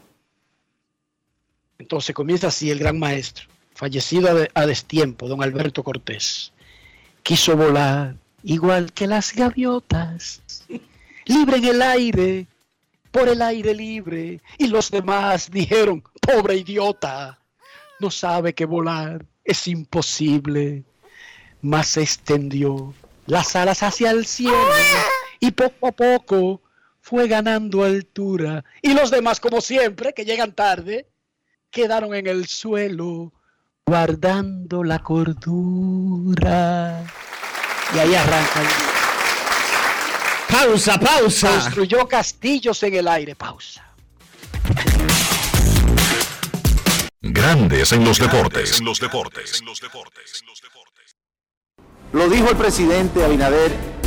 Entonces 1.87 2.17
comienza 2.17 2.49
así 2.49 2.69
el 2.69 2.81
gran 2.81 2.99
maestro, 2.99 3.47
fallecido 3.73 4.49
a, 4.55 4.67
destiempo, 4.67 5.29
don 5.29 5.41
Alberto 5.41 5.85
Cortés. 5.85 6.53
Quiso 7.23 7.57
volar 7.57 8.17
igual 8.43 8.93
que 8.93 9.07
las 9.07 9.33
gaviotas, 9.33 10.43
libre 11.27 11.59
en 11.59 11.65
el 11.65 11.83
aire, 11.83 12.49
por 13.13 13.29
el 13.29 13.41
aire 13.41 13.73
libre. 13.73 14.41
Y 14.59 14.67
los 14.67 14.91
demás 14.91 15.49
dijeron, 15.49 16.03
pobre 16.21 16.57
idiota, 16.57 17.39
no 18.01 18.11
sabe 18.11 18.53
que 18.53 18.65
volar 18.65 19.25
es 19.45 19.69
imposible 19.69 20.83
más 21.63 21.87
se 21.87 22.03
extendió 22.03 22.95
las 23.27 23.55
alas 23.55 23.85
hacia 23.85 24.11
el 24.11 24.27
cielo 24.27 24.57
y 25.39 25.53
poco 25.53 25.87
a 25.87 25.93
poco 25.93 26.63
fue 27.01 27.29
ganando 27.29 27.85
altura. 27.85 28.65
Y 28.83 28.93
los 28.93 29.13
demás, 29.13 29.39
como 29.39 29.61
siempre, 29.61 30.13
que 30.13 30.25
llegan 30.25 30.53
tarde, 30.53 31.07
quedaron 31.77 32.15
en 32.15 32.27
el 32.27 32.47
suelo 32.47 33.35
guardando 33.85 34.83
la 34.83 35.01
cordura. 35.01 35.45
Y 37.95 37.99
ahí 37.99 38.15
arranca 38.15 38.63
Pausa, 40.51 40.99
pausa. 40.99 41.51
Construyó 41.51 42.09
castillos 42.09 42.83
en 42.83 42.95
el 42.95 43.07
aire. 43.07 43.35
Pausa. 43.35 43.85
Grandes 47.21 47.93
en 47.93 48.07
los 48.07 48.19
deportes. 48.19 48.79
En 48.79 48.87
los 48.87 48.99
deportes. 48.99 49.61
En 49.61 49.67
los 49.67 49.79
deportes. 49.79 50.45
Lo 52.15 52.31
dijo 52.31 52.49
el 52.49 52.57
presidente 52.57 53.23
Abinader 53.23 53.71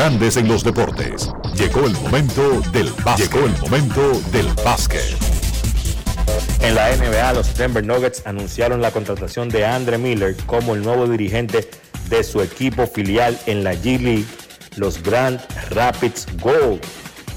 Grandes 0.00 0.38
en 0.38 0.48
los 0.48 0.64
Deportes, 0.64 1.30
llegó 1.54 1.84
el 1.84 1.92
momento 1.92 2.62
del 2.72 2.90
básquet. 3.04 3.30
Llegó 3.30 3.44
el 3.44 3.52
momento 3.58 4.20
del 4.32 4.46
básquet. 4.64 5.14
En 6.62 6.74
la 6.74 6.88
NBA, 6.96 7.34
los 7.34 7.54
Denver 7.54 7.84
Nuggets 7.84 8.22
anunciaron 8.24 8.80
la 8.80 8.92
contratación 8.92 9.50
de 9.50 9.66
Andre 9.66 9.98
Miller 9.98 10.34
como 10.46 10.74
el 10.74 10.80
nuevo 10.80 11.06
dirigente 11.06 11.68
de 12.08 12.24
su 12.24 12.40
equipo 12.40 12.86
filial 12.86 13.38
en 13.44 13.62
la 13.62 13.74
G 13.74 14.00
League, 14.00 14.24
los 14.76 15.02
Grand 15.02 15.38
Rapids 15.68 16.26
Gold. 16.40 16.80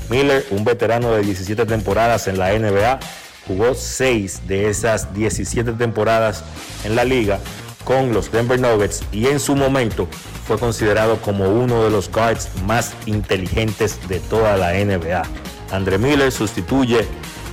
Miller, 0.10 0.46
un 0.50 0.64
veterano 0.64 1.12
de 1.12 1.22
17 1.22 1.66
temporadas 1.66 2.30
en 2.30 2.40
la 2.40 2.58
NBA, 2.58 2.98
jugó 3.46 3.76
6 3.76 4.48
de 4.48 4.70
esas 4.70 5.14
17 5.14 5.74
temporadas 5.74 6.46
en 6.86 6.96
la 6.96 7.04
liga 7.04 7.42
con 7.84 8.14
los 8.14 8.32
Denver 8.32 8.60
Nuggets 8.60 9.04
y 9.12 9.28
en 9.28 9.40
su 9.40 9.56
momento 9.56 10.08
fue 10.48 10.58
considerado 10.58 11.18
como 11.22 11.50
uno 11.50 11.84
de 11.84 11.90
los 11.90 12.12
guards 12.12 12.50
más 12.66 12.94
inteligentes 13.06 14.00
de 14.08 14.20
toda 14.20 14.58
la 14.58 14.74
NBA. 14.74 15.24
Andre 15.72 15.98
Miller 15.98 16.32
sustituye 16.32 17.06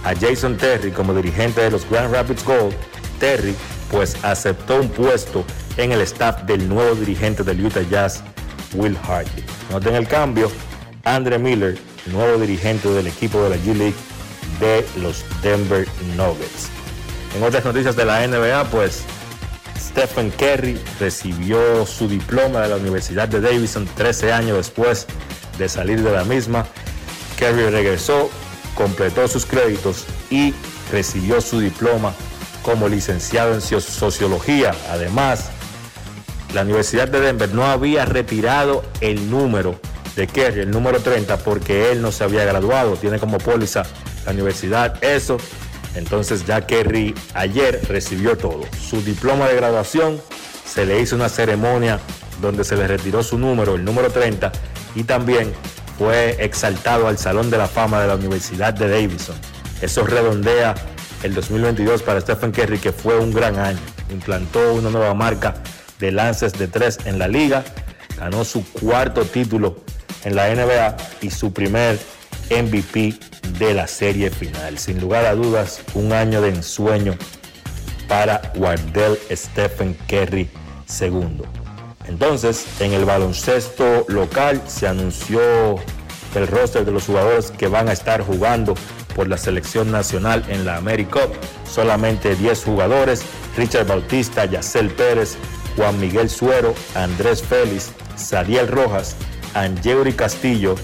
a 0.04 0.14
Jason 0.14 0.56
Terry 0.56 0.90
como 0.90 1.14
dirigente 1.14 1.60
de 1.60 1.70
los 1.70 1.88
Grand 1.88 2.12
Rapids 2.12 2.44
Gold, 2.44 2.74
Terry 3.18 3.54
pues 3.90 4.16
aceptó 4.24 4.80
un 4.80 4.88
puesto 4.88 5.44
en 5.76 5.92
el 5.92 6.00
staff 6.02 6.42
del 6.42 6.68
nuevo 6.68 6.94
dirigente 6.94 7.42
del 7.42 7.64
Utah 7.64 7.82
Jazz, 7.82 8.22
Will 8.74 8.96
Hardy. 8.96 9.44
Noten 9.70 9.94
el 9.94 10.06
cambio, 10.06 10.50
Andre 11.04 11.38
Miller, 11.38 11.78
nuevo 12.06 12.38
dirigente 12.38 12.88
del 12.88 13.06
equipo 13.06 13.42
de 13.42 13.50
la 13.50 13.56
G-League 13.56 13.94
de 14.60 14.86
los 15.00 15.24
Denver 15.42 15.86
Nuggets. 16.16 16.68
En 17.36 17.42
otras 17.42 17.64
noticias 17.64 17.96
de 17.96 18.04
la 18.04 18.26
NBA, 18.26 18.64
pues 18.70 19.04
Stephen 19.80 20.30
Curry 20.30 20.78
recibió 21.00 21.86
su 21.86 22.08
diploma 22.08 22.60
de 22.60 22.68
la 22.68 22.76
Universidad 22.76 23.28
de 23.28 23.40
Davidson 23.40 23.88
13 23.96 24.32
años 24.32 24.56
después 24.58 25.06
de 25.58 25.68
salir 25.68 26.02
de 26.02 26.12
la 26.12 26.24
misma. 26.24 26.66
Curry 27.38 27.70
regresó 27.70 28.30
completó 28.74 29.28
sus 29.28 29.46
créditos 29.46 30.06
y 30.30 30.54
recibió 30.90 31.40
su 31.40 31.60
diploma 31.60 32.14
como 32.62 32.88
licenciado 32.88 33.54
en 33.54 33.60
sociología. 33.60 34.74
Además, 34.90 35.50
la 36.54 36.62
Universidad 36.62 37.08
de 37.08 37.20
Denver 37.20 37.52
no 37.52 37.64
había 37.64 38.04
retirado 38.04 38.84
el 39.00 39.30
número 39.30 39.78
de 40.16 40.26
Kerry, 40.26 40.60
el 40.60 40.70
número 40.70 41.00
30, 41.00 41.38
porque 41.38 41.92
él 41.92 42.02
no 42.02 42.12
se 42.12 42.24
había 42.24 42.44
graduado. 42.44 42.96
Tiene 42.96 43.18
como 43.18 43.38
póliza 43.38 43.82
la 44.24 44.32
universidad 44.32 45.02
eso. 45.02 45.38
Entonces 45.94 46.46
ya 46.46 46.66
Kerry 46.66 47.14
ayer 47.34 47.80
recibió 47.88 48.36
todo. 48.36 48.62
Su 48.80 49.02
diploma 49.02 49.48
de 49.48 49.56
graduación, 49.56 50.20
se 50.64 50.86
le 50.86 51.00
hizo 51.00 51.16
una 51.16 51.28
ceremonia 51.28 51.98
donde 52.40 52.64
se 52.64 52.76
le 52.76 52.86
retiró 52.86 53.22
su 53.22 53.38
número, 53.38 53.74
el 53.74 53.84
número 53.84 54.10
30, 54.10 54.52
y 54.94 55.04
también 55.04 55.52
fue 55.98 56.36
exaltado 56.42 57.08
al 57.08 57.18
Salón 57.18 57.50
de 57.50 57.58
la 57.58 57.66
Fama 57.66 58.00
de 58.00 58.08
la 58.08 58.14
Universidad 58.14 58.72
de 58.72 58.88
Davidson. 58.88 59.36
Eso 59.82 60.04
redondea 60.04 60.74
el 61.22 61.34
2022 61.34 62.02
para 62.02 62.20
Stephen 62.20 62.52
Curry, 62.52 62.78
que 62.78 62.92
fue 62.92 63.18
un 63.18 63.32
gran 63.32 63.58
año. 63.58 63.80
Implantó 64.10 64.74
una 64.74 64.90
nueva 64.90 65.14
marca 65.14 65.54
de 65.98 66.12
lances 66.12 66.54
de 66.54 66.68
tres 66.68 66.98
en 67.04 67.18
la 67.18 67.28
liga, 67.28 67.64
ganó 68.16 68.44
su 68.44 68.64
cuarto 68.72 69.24
título 69.24 69.76
en 70.24 70.36
la 70.36 70.48
NBA 70.54 70.96
y 71.20 71.30
su 71.30 71.52
primer 71.52 71.98
MVP 72.50 73.14
de 73.58 73.74
la 73.74 73.86
serie 73.86 74.30
final. 74.30 74.78
Sin 74.78 75.00
lugar 75.00 75.24
a 75.26 75.34
dudas, 75.34 75.82
un 75.94 76.12
año 76.12 76.42
de 76.42 76.50
ensueño 76.50 77.16
para 78.08 78.42
Wardell 78.56 79.18
Stephen 79.30 79.96
Curry 80.08 80.48
II. 81.00 81.42
Entonces, 82.06 82.66
en 82.80 82.92
el 82.92 83.04
baloncesto 83.04 84.04
local 84.08 84.60
se 84.66 84.88
anunció 84.88 85.40
el 86.34 86.46
roster 86.46 86.84
de 86.84 86.92
los 86.92 87.06
jugadores 87.06 87.50
que 87.52 87.68
van 87.68 87.88
a 87.88 87.92
estar 87.92 88.22
jugando 88.22 88.74
por 89.14 89.28
la 89.28 89.36
selección 89.36 89.90
nacional 89.90 90.44
en 90.48 90.64
la 90.64 90.76
AmeriCup. 90.76 91.32
Solamente 91.70 92.34
10 92.34 92.64
jugadores, 92.64 93.22
Richard 93.56 93.86
Bautista, 93.86 94.44
Yacel 94.44 94.90
Pérez, 94.90 95.36
Juan 95.76 96.00
Miguel 96.00 96.28
Suero, 96.28 96.74
Andrés 96.94 97.42
Félix, 97.42 97.92
Sadiel 98.16 98.68
Rojas, 98.68 99.16
Angeuri 99.54 100.12
Castillo, 100.12 100.74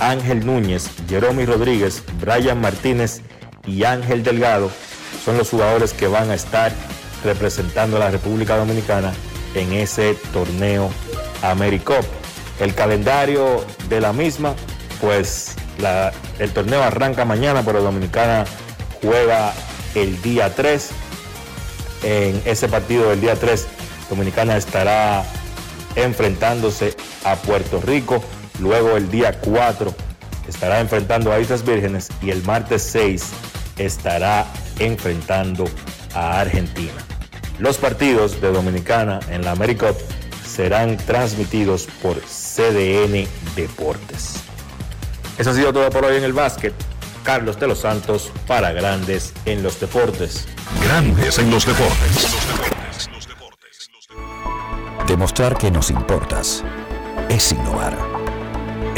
Ángel 0.00 0.44
Núñez, 0.44 0.90
Jeromy 1.08 1.46
Rodríguez, 1.46 2.02
Brian 2.20 2.60
Martínez 2.60 3.22
y 3.66 3.84
Ángel 3.84 4.22
Delgado 4.22 4.70
son 5.24 5.38
los 5.38 5.50
jugadores 5.50 5.92
que 5.92 6.06
van 6.06 6.30
a 6.30 6.34
estar 6.34 6.72
representando 7.24 7.96
a 7.96 8.00
la 8.00 8.10
República 8.10 8.56
Dominicana 8.56 9.12
en 9.54 9.72
ese 9.72 10.14
torneo 10.32 10.90
AmeriCup. 11.42 12.04
El 12.60 12.74
calendario 12.74 13.64
de 13.88 14.00
la 14.00 14.12
misma, 14.12 14.54
pues 15.00 15.56
el 16.38 16.50
torneo 16.50 16.82
arranca 16.82 17.24
mañana, 17.24 17.62
pero 17.64 17.82
Dominicana 17.82 18.44
juega 19.02 19.52
el 19.94 20.20
día 20.22 20.54
3. 20.54 20.90
En 22.02 22.42
ese 22.44 22.68
partido 22.68 23.10
del 23.10 23.20
día 23.20 23.34
3, 23.34 23.66
Dominicana 24.08 24.56
estará 24.56 25.24
enfrentándose 25.96 26.94
a 27.24 27.36
Puerto 27.36 27.80
Rico. 27.80 28.22
Luego 28.60 28.96
el 28.96 29.10
día 29.10 29.38
4 29.40 29.94
estará 30.48 30.80
enfrentando 30.80 31.32
a 31.32 31.40
Islas 31.40 31.64
Vírgenes 31.64 32.08
y 32.22 32.30
el 32.30 32.42
martes 32.44 32.82
6 32.82 33.24
estará 33.78 34.46
enfrentando 34.78 35.64
a 36.14 36.40
Argentina. 36.40 36.92
Los 37.58 37.78
partidos 37.78 38.40
de 38.40 38.52
Dominicana 38.52 39.20
en 39.30 39.44
la 39.44 39.52
AmeriCup 39.52 39.96
serán 40.46 40.96
transmitidos 40.96 41.88
por 42.02 42.16
CDN 42.20 43.26
Deportes. 43.54 44.36
Eso 45.38 45.50
ha 45.50 45.54
sido 45.54 45.72
todo 45.72 45.90
por 45.90 46.04
hoy 46.04 46.16
en 46.16 46.24
el 46.24 46.32
básquet. 46.32 46.72
Carlos 47.22 47.58
de 47.58 47.66
los 47.66 47.80
Santos 47.80 48.30
para 48.46 48.72
Grandes 48.72 49.34
en 49.44 49.62
los 49.62 49.80
Deportes. 49.80 50.46
Grandes 50.82 51.38
en 51.38 51.50
los 51.50 51.66
Deportes. 51.66 52.36
Demostrar 55.06 55.56
que 55.58 55.70
nos 55.70 55.90
importas 55.90 56.64
es 57.28 57.52
innovar. 57.52 58.15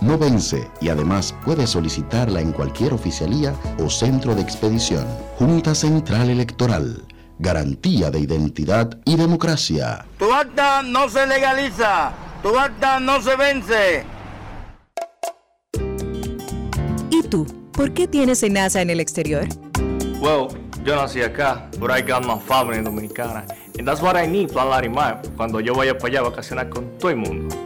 no 0.00 0.18
vence 0.18 0.68
y 0.80 0.88
además 0.88 1.34
puedes 1.44 1.70
solicitarla 1.70 2.40
en 2.40 2.52
cualquier 2.52 2.92
oficialía 2.92 3.54
o 3.78 3.88
centro 3.88 4.34
de 4.34 4.42
expedición. 4.42 5.06
Junta 5.38 5.74
Central 5.74 6.30
Electoral. 6.30 7.02
Garantía 7.38 8.10
de 8.10 8.20
identidad 8.20 8.98
y 9.04 9.16
democracia. 9.16 10.06
Tu 10.18 10.32
acta 10.32 10.82
no 10.82 11.08
se 11.08 11.26
legaliza, 11.26 12.12
tu 12.42 12.58
acta 12.58 12.98
no 12.98 13.20
se 13.20 13.36
vence. 13.36 14.04
¿Y 17.10 17.22
tú? 17.22 17.46
¿Por 17.72 17.92
qué 17.92 18.08
tienes 18.08 18.42
enaza 18.42 18.80
en 18.80 18.90
el 18.90 19.00
exterior? 19.00 19.46
Well, 20.20 20.48
yo 20.82 20.96
nací 20.96 21.20
acá, 21.20 21.68
but 21.78 21.90
I 21.90 22.00
got 22.00 22.24
my 22.24 22.38
family 22.38 22.82
dominicana. 22.82 23.44
And 23.78 23.86
that's 23.86 24.00
what 24.00 24.16
I 24.16 24.26
need, 24.26 24.50
Plan 24.50 24.70
Larimar, 24.70 25.20
cuando 25.36 25.60
yo 25.60 25.74
vaya 25.74 25.98
para 25.98 26.08
allá 26.08 26.20
a 26.20 26.30
vacacionar 26.30 26.70
con 26.70 26.98
todo 26.98 27.10
el 27.10 27.16
mundo. 27.16 27.65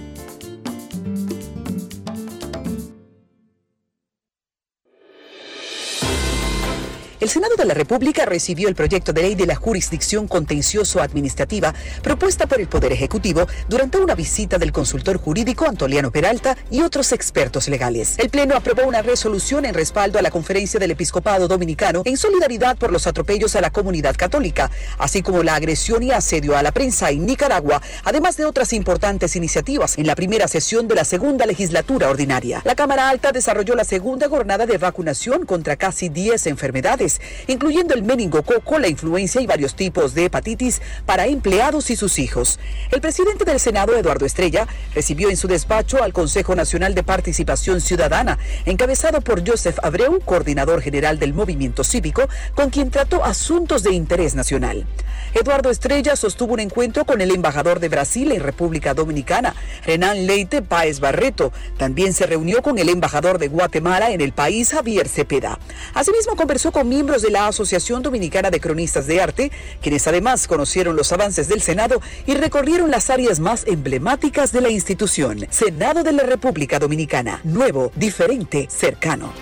El 7.21 7.29
Senado 7.29 7.55
de 7.55 7.65
la 7.65 7.75
República 7.75 8.25
recibió 8.25 8.67
el 8.67 8.73
proyecto 8.73 9.13
de 9.13 9.21
ley 9.21 9.35
de 9.35 9.45
la 9.45 9.55
jurisdicción 9.55 10.27
contencioso-administrativa 10.27 11.71
propuesta 12.01 12.47
por 12.47 12.59
el 12.59 12.67
Poder 12.67 12.91
Ejecutivo 12.93 13.45
durante 13.69 13.99
una 13.99 14.15
visita 14.15 14.57
del 14.57 14.71
consultor 14.71 15.17
jurídico 15.17 15.67
Antoliano 15.67 16.09
Peralta 16.09 16.57
y 16.71 16.81
otros 16.81 17.11
expertos 17.11 17.67
legales. 17.67 18.15
El 18.17 18.31
Pleno 18.31 18.55
aprobó 18.55 18.87
una 18.87 19.03
resolución 19.03 19.65
en 19.65 19.75
respaldo 19.75 20.17
a 20.17 20.23
la 20.23 20.31
Conferencia 20.31 20.79
del 20.79 20.89
Episcopado 20.89 21.47
Dominicano 21.47 22.01
en 22.05 22.17
solidaridad 22.17 22.75
por 22.75 22.91
los 22.91 23.05
atropellos 23.05 23.55
a 23.55 23.61
la 23.61 23.69
comunidad 23.69 24.15
católica, 24.15 24.71
así 24.97 25.21
como 25.21 25.43
la 25.43 25.53
agresión 25.53 26.01
y 26.01 26.09
asedio 26.09 26.57
a 26.57 26.63
la 26.63 26.71
prensa 26.71 27.11
en 27.11 27.27
Nicaragua, 27.27 27.83
además 28.03 28.35
de 28.35 28.45
otras 28.45 28.73
importantes 28.73 29.35
iniciativas 29.35 29.99
en 29.99 30.07
la 30.07 30.15
primera 30.15 30.47
sesión 30.47 30.87
de 30.87 30.95
la 30.95 31.05
segunda 31.05 31.45
legislatura 31.45 32.09
ordinaria. 32.09 32.63
La 32.65 32.73
Cámara 32.73 33.09
Alta 33.09 33.31
desarrolló 33.31 33.75
la 33.75 33.83
segunda 33.83 34.27
jornada 34.27 34.65
de 34.65 34.79
vacunación 34.79 35.45
contra 35.45 35.75
casi 35.75 36.09
10 36.09 36.47
enfermedades 36.47 37.10
incluyendo 37.47 37.93
el 37.93 38.03
meningococo, 38.03 38.79
la 38.79 38.87
influencia 38.87 39.41
y 39.41 39.47
varios 39.47 39.75
tipos 39.75 40.13
de 40.13 40.25
hepatitis 40.25 40.81
para 41.05 41.25
empleados 41.25 41.89
y 41.89 41.95
sus 41.95 42.19
hijos. 42.19 42.59
El 42.91 43.01
presidente 43.01 43.45
del 43.45 43.59
Senado, 43.59 43.95
Eduardo 43.97 44.25
Estrella, 44.25 44.67
recibió 44.93 45.29
en 45.29 45.37
su 45.37 45.47
despacho 45.47 46.03
al 46.03 46.13
Consejo 46.13 46.55
Nacional 46.55 46.95
de 46.95 47.03
Participación 47.03 47.81
Ciudadana, 47.81 48.37
encabezado 48.65 49.21
por 49.21 49.47
Joseph 49.47 49.79
Abreu, 49.83 50.19
coordinador 50.21 50.81
general 50.81 51.19
del 51.19 51.33
movimiento 51.33 51.83
cívico, 51.83 52.27
con 52.55 52.69
quien 52.69 52.91
trató 52.91 53.23
asuntos 53.23 53.83
de 53.83 53.93
interés 53.93 54.35
nacional. 54.35 54.85
Eduardo 55.33 55.69
Estrella 55.69 56.15
sostuvo 56.15 56.53
un 56.53 56.59
encuentro 56.59 57.05
con 57.05 57.21
el 57.21 57.31
embajador 57.31 57.79
de 57.79 57.87
Brasil 57.87 58.31
en 58.31 58.41
República 58.41 58.93
Dominicana, 58.93 59.55
Renan 59.85 60.27
Leite 60.27 60.61
Páez 60.61 60.99
Barreto. 60.99 61.53
También 61.77 62.13
se 62.13 62.25
reunió 62.25 62.61
con 62.61 62.77
el 62.77 62.89
embajador 62.89 63.37
de 63.37 63.47
Guatemala 63.47 64.11
en 64.11 64.19
el 64.19 64.33
país, 64.33 64.71
Javier 64.71 65.07
Cepeda. 65.07 65.57
Asimismo, 65.93 66.35
conversó 66.35 66.71
con 66.71 66.89
miembros 67.01 67.23
de 67.23 67.31
la 67.31 67.47
Asociación 67.47 68.03
Dominicana 68.03 68.51
de 68.51 68.59
Cronistas 68.59 69.07
de 69.07 69.19
Arte, 69.19 69.51
quienes 69.81 70.05
además 70.05 70.45
conocieron 70.45 70.95
los 70.95 71.11
avances 71.11 71.47
del 71.47 71.59
Senado 71.59 71.99
y 72.27 72.35
recorrieron 72.35 72.91
las 72.91 73.09
áreas 73.09 73.39
más 73.39 73.65
emblemáticas 73.65 74.51
de 74.51 74.61
la 74.61 74.69
institución. 74.69 75.47
Senado 75.49 76.03
de 76.03 76.11
la 76.11 76.21
República 76.21 76.77
Dominicana. 76.77 77.41
Nuevo, 77.43 77.91
diferente, 77.95 78.67
cercano. 78.69 79.33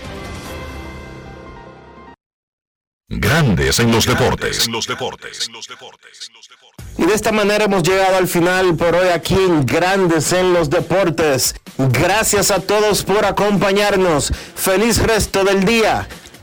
Grandes 3.10 3.80
en 3.80 3.91
los 3.91 4.06
deportes. 4.06 4.65
En 4.65 4.72
los 4.72 4.88
deportes. 4.88 5.49
Y 6.98 7.06
de 7.06 7.14
esta 7.14 7.34
manera 7.34 7.65
hemos 7.65 7.84
llegado 7.84 8.15
al 8.15 8.30
final 8.30 8.73
por 8.77 8.95
hoy 8.95 9.10
aquí 9.10 9.34
en 9.36 9.65
Grandes 9.65 10.31
en 10.31 10.53
los 10.53 10.69
Deportes. 10.69 11.56
Gracias 11.77 12.52
a 12.52 12.61
todos 12.61 13.03
por 13.03 13.26
acompañarnos. 13.26 14.31
Feliz 14.56 15.02
resto 15.03 15.44
del 15.44 15.65
día. 15.65 16.07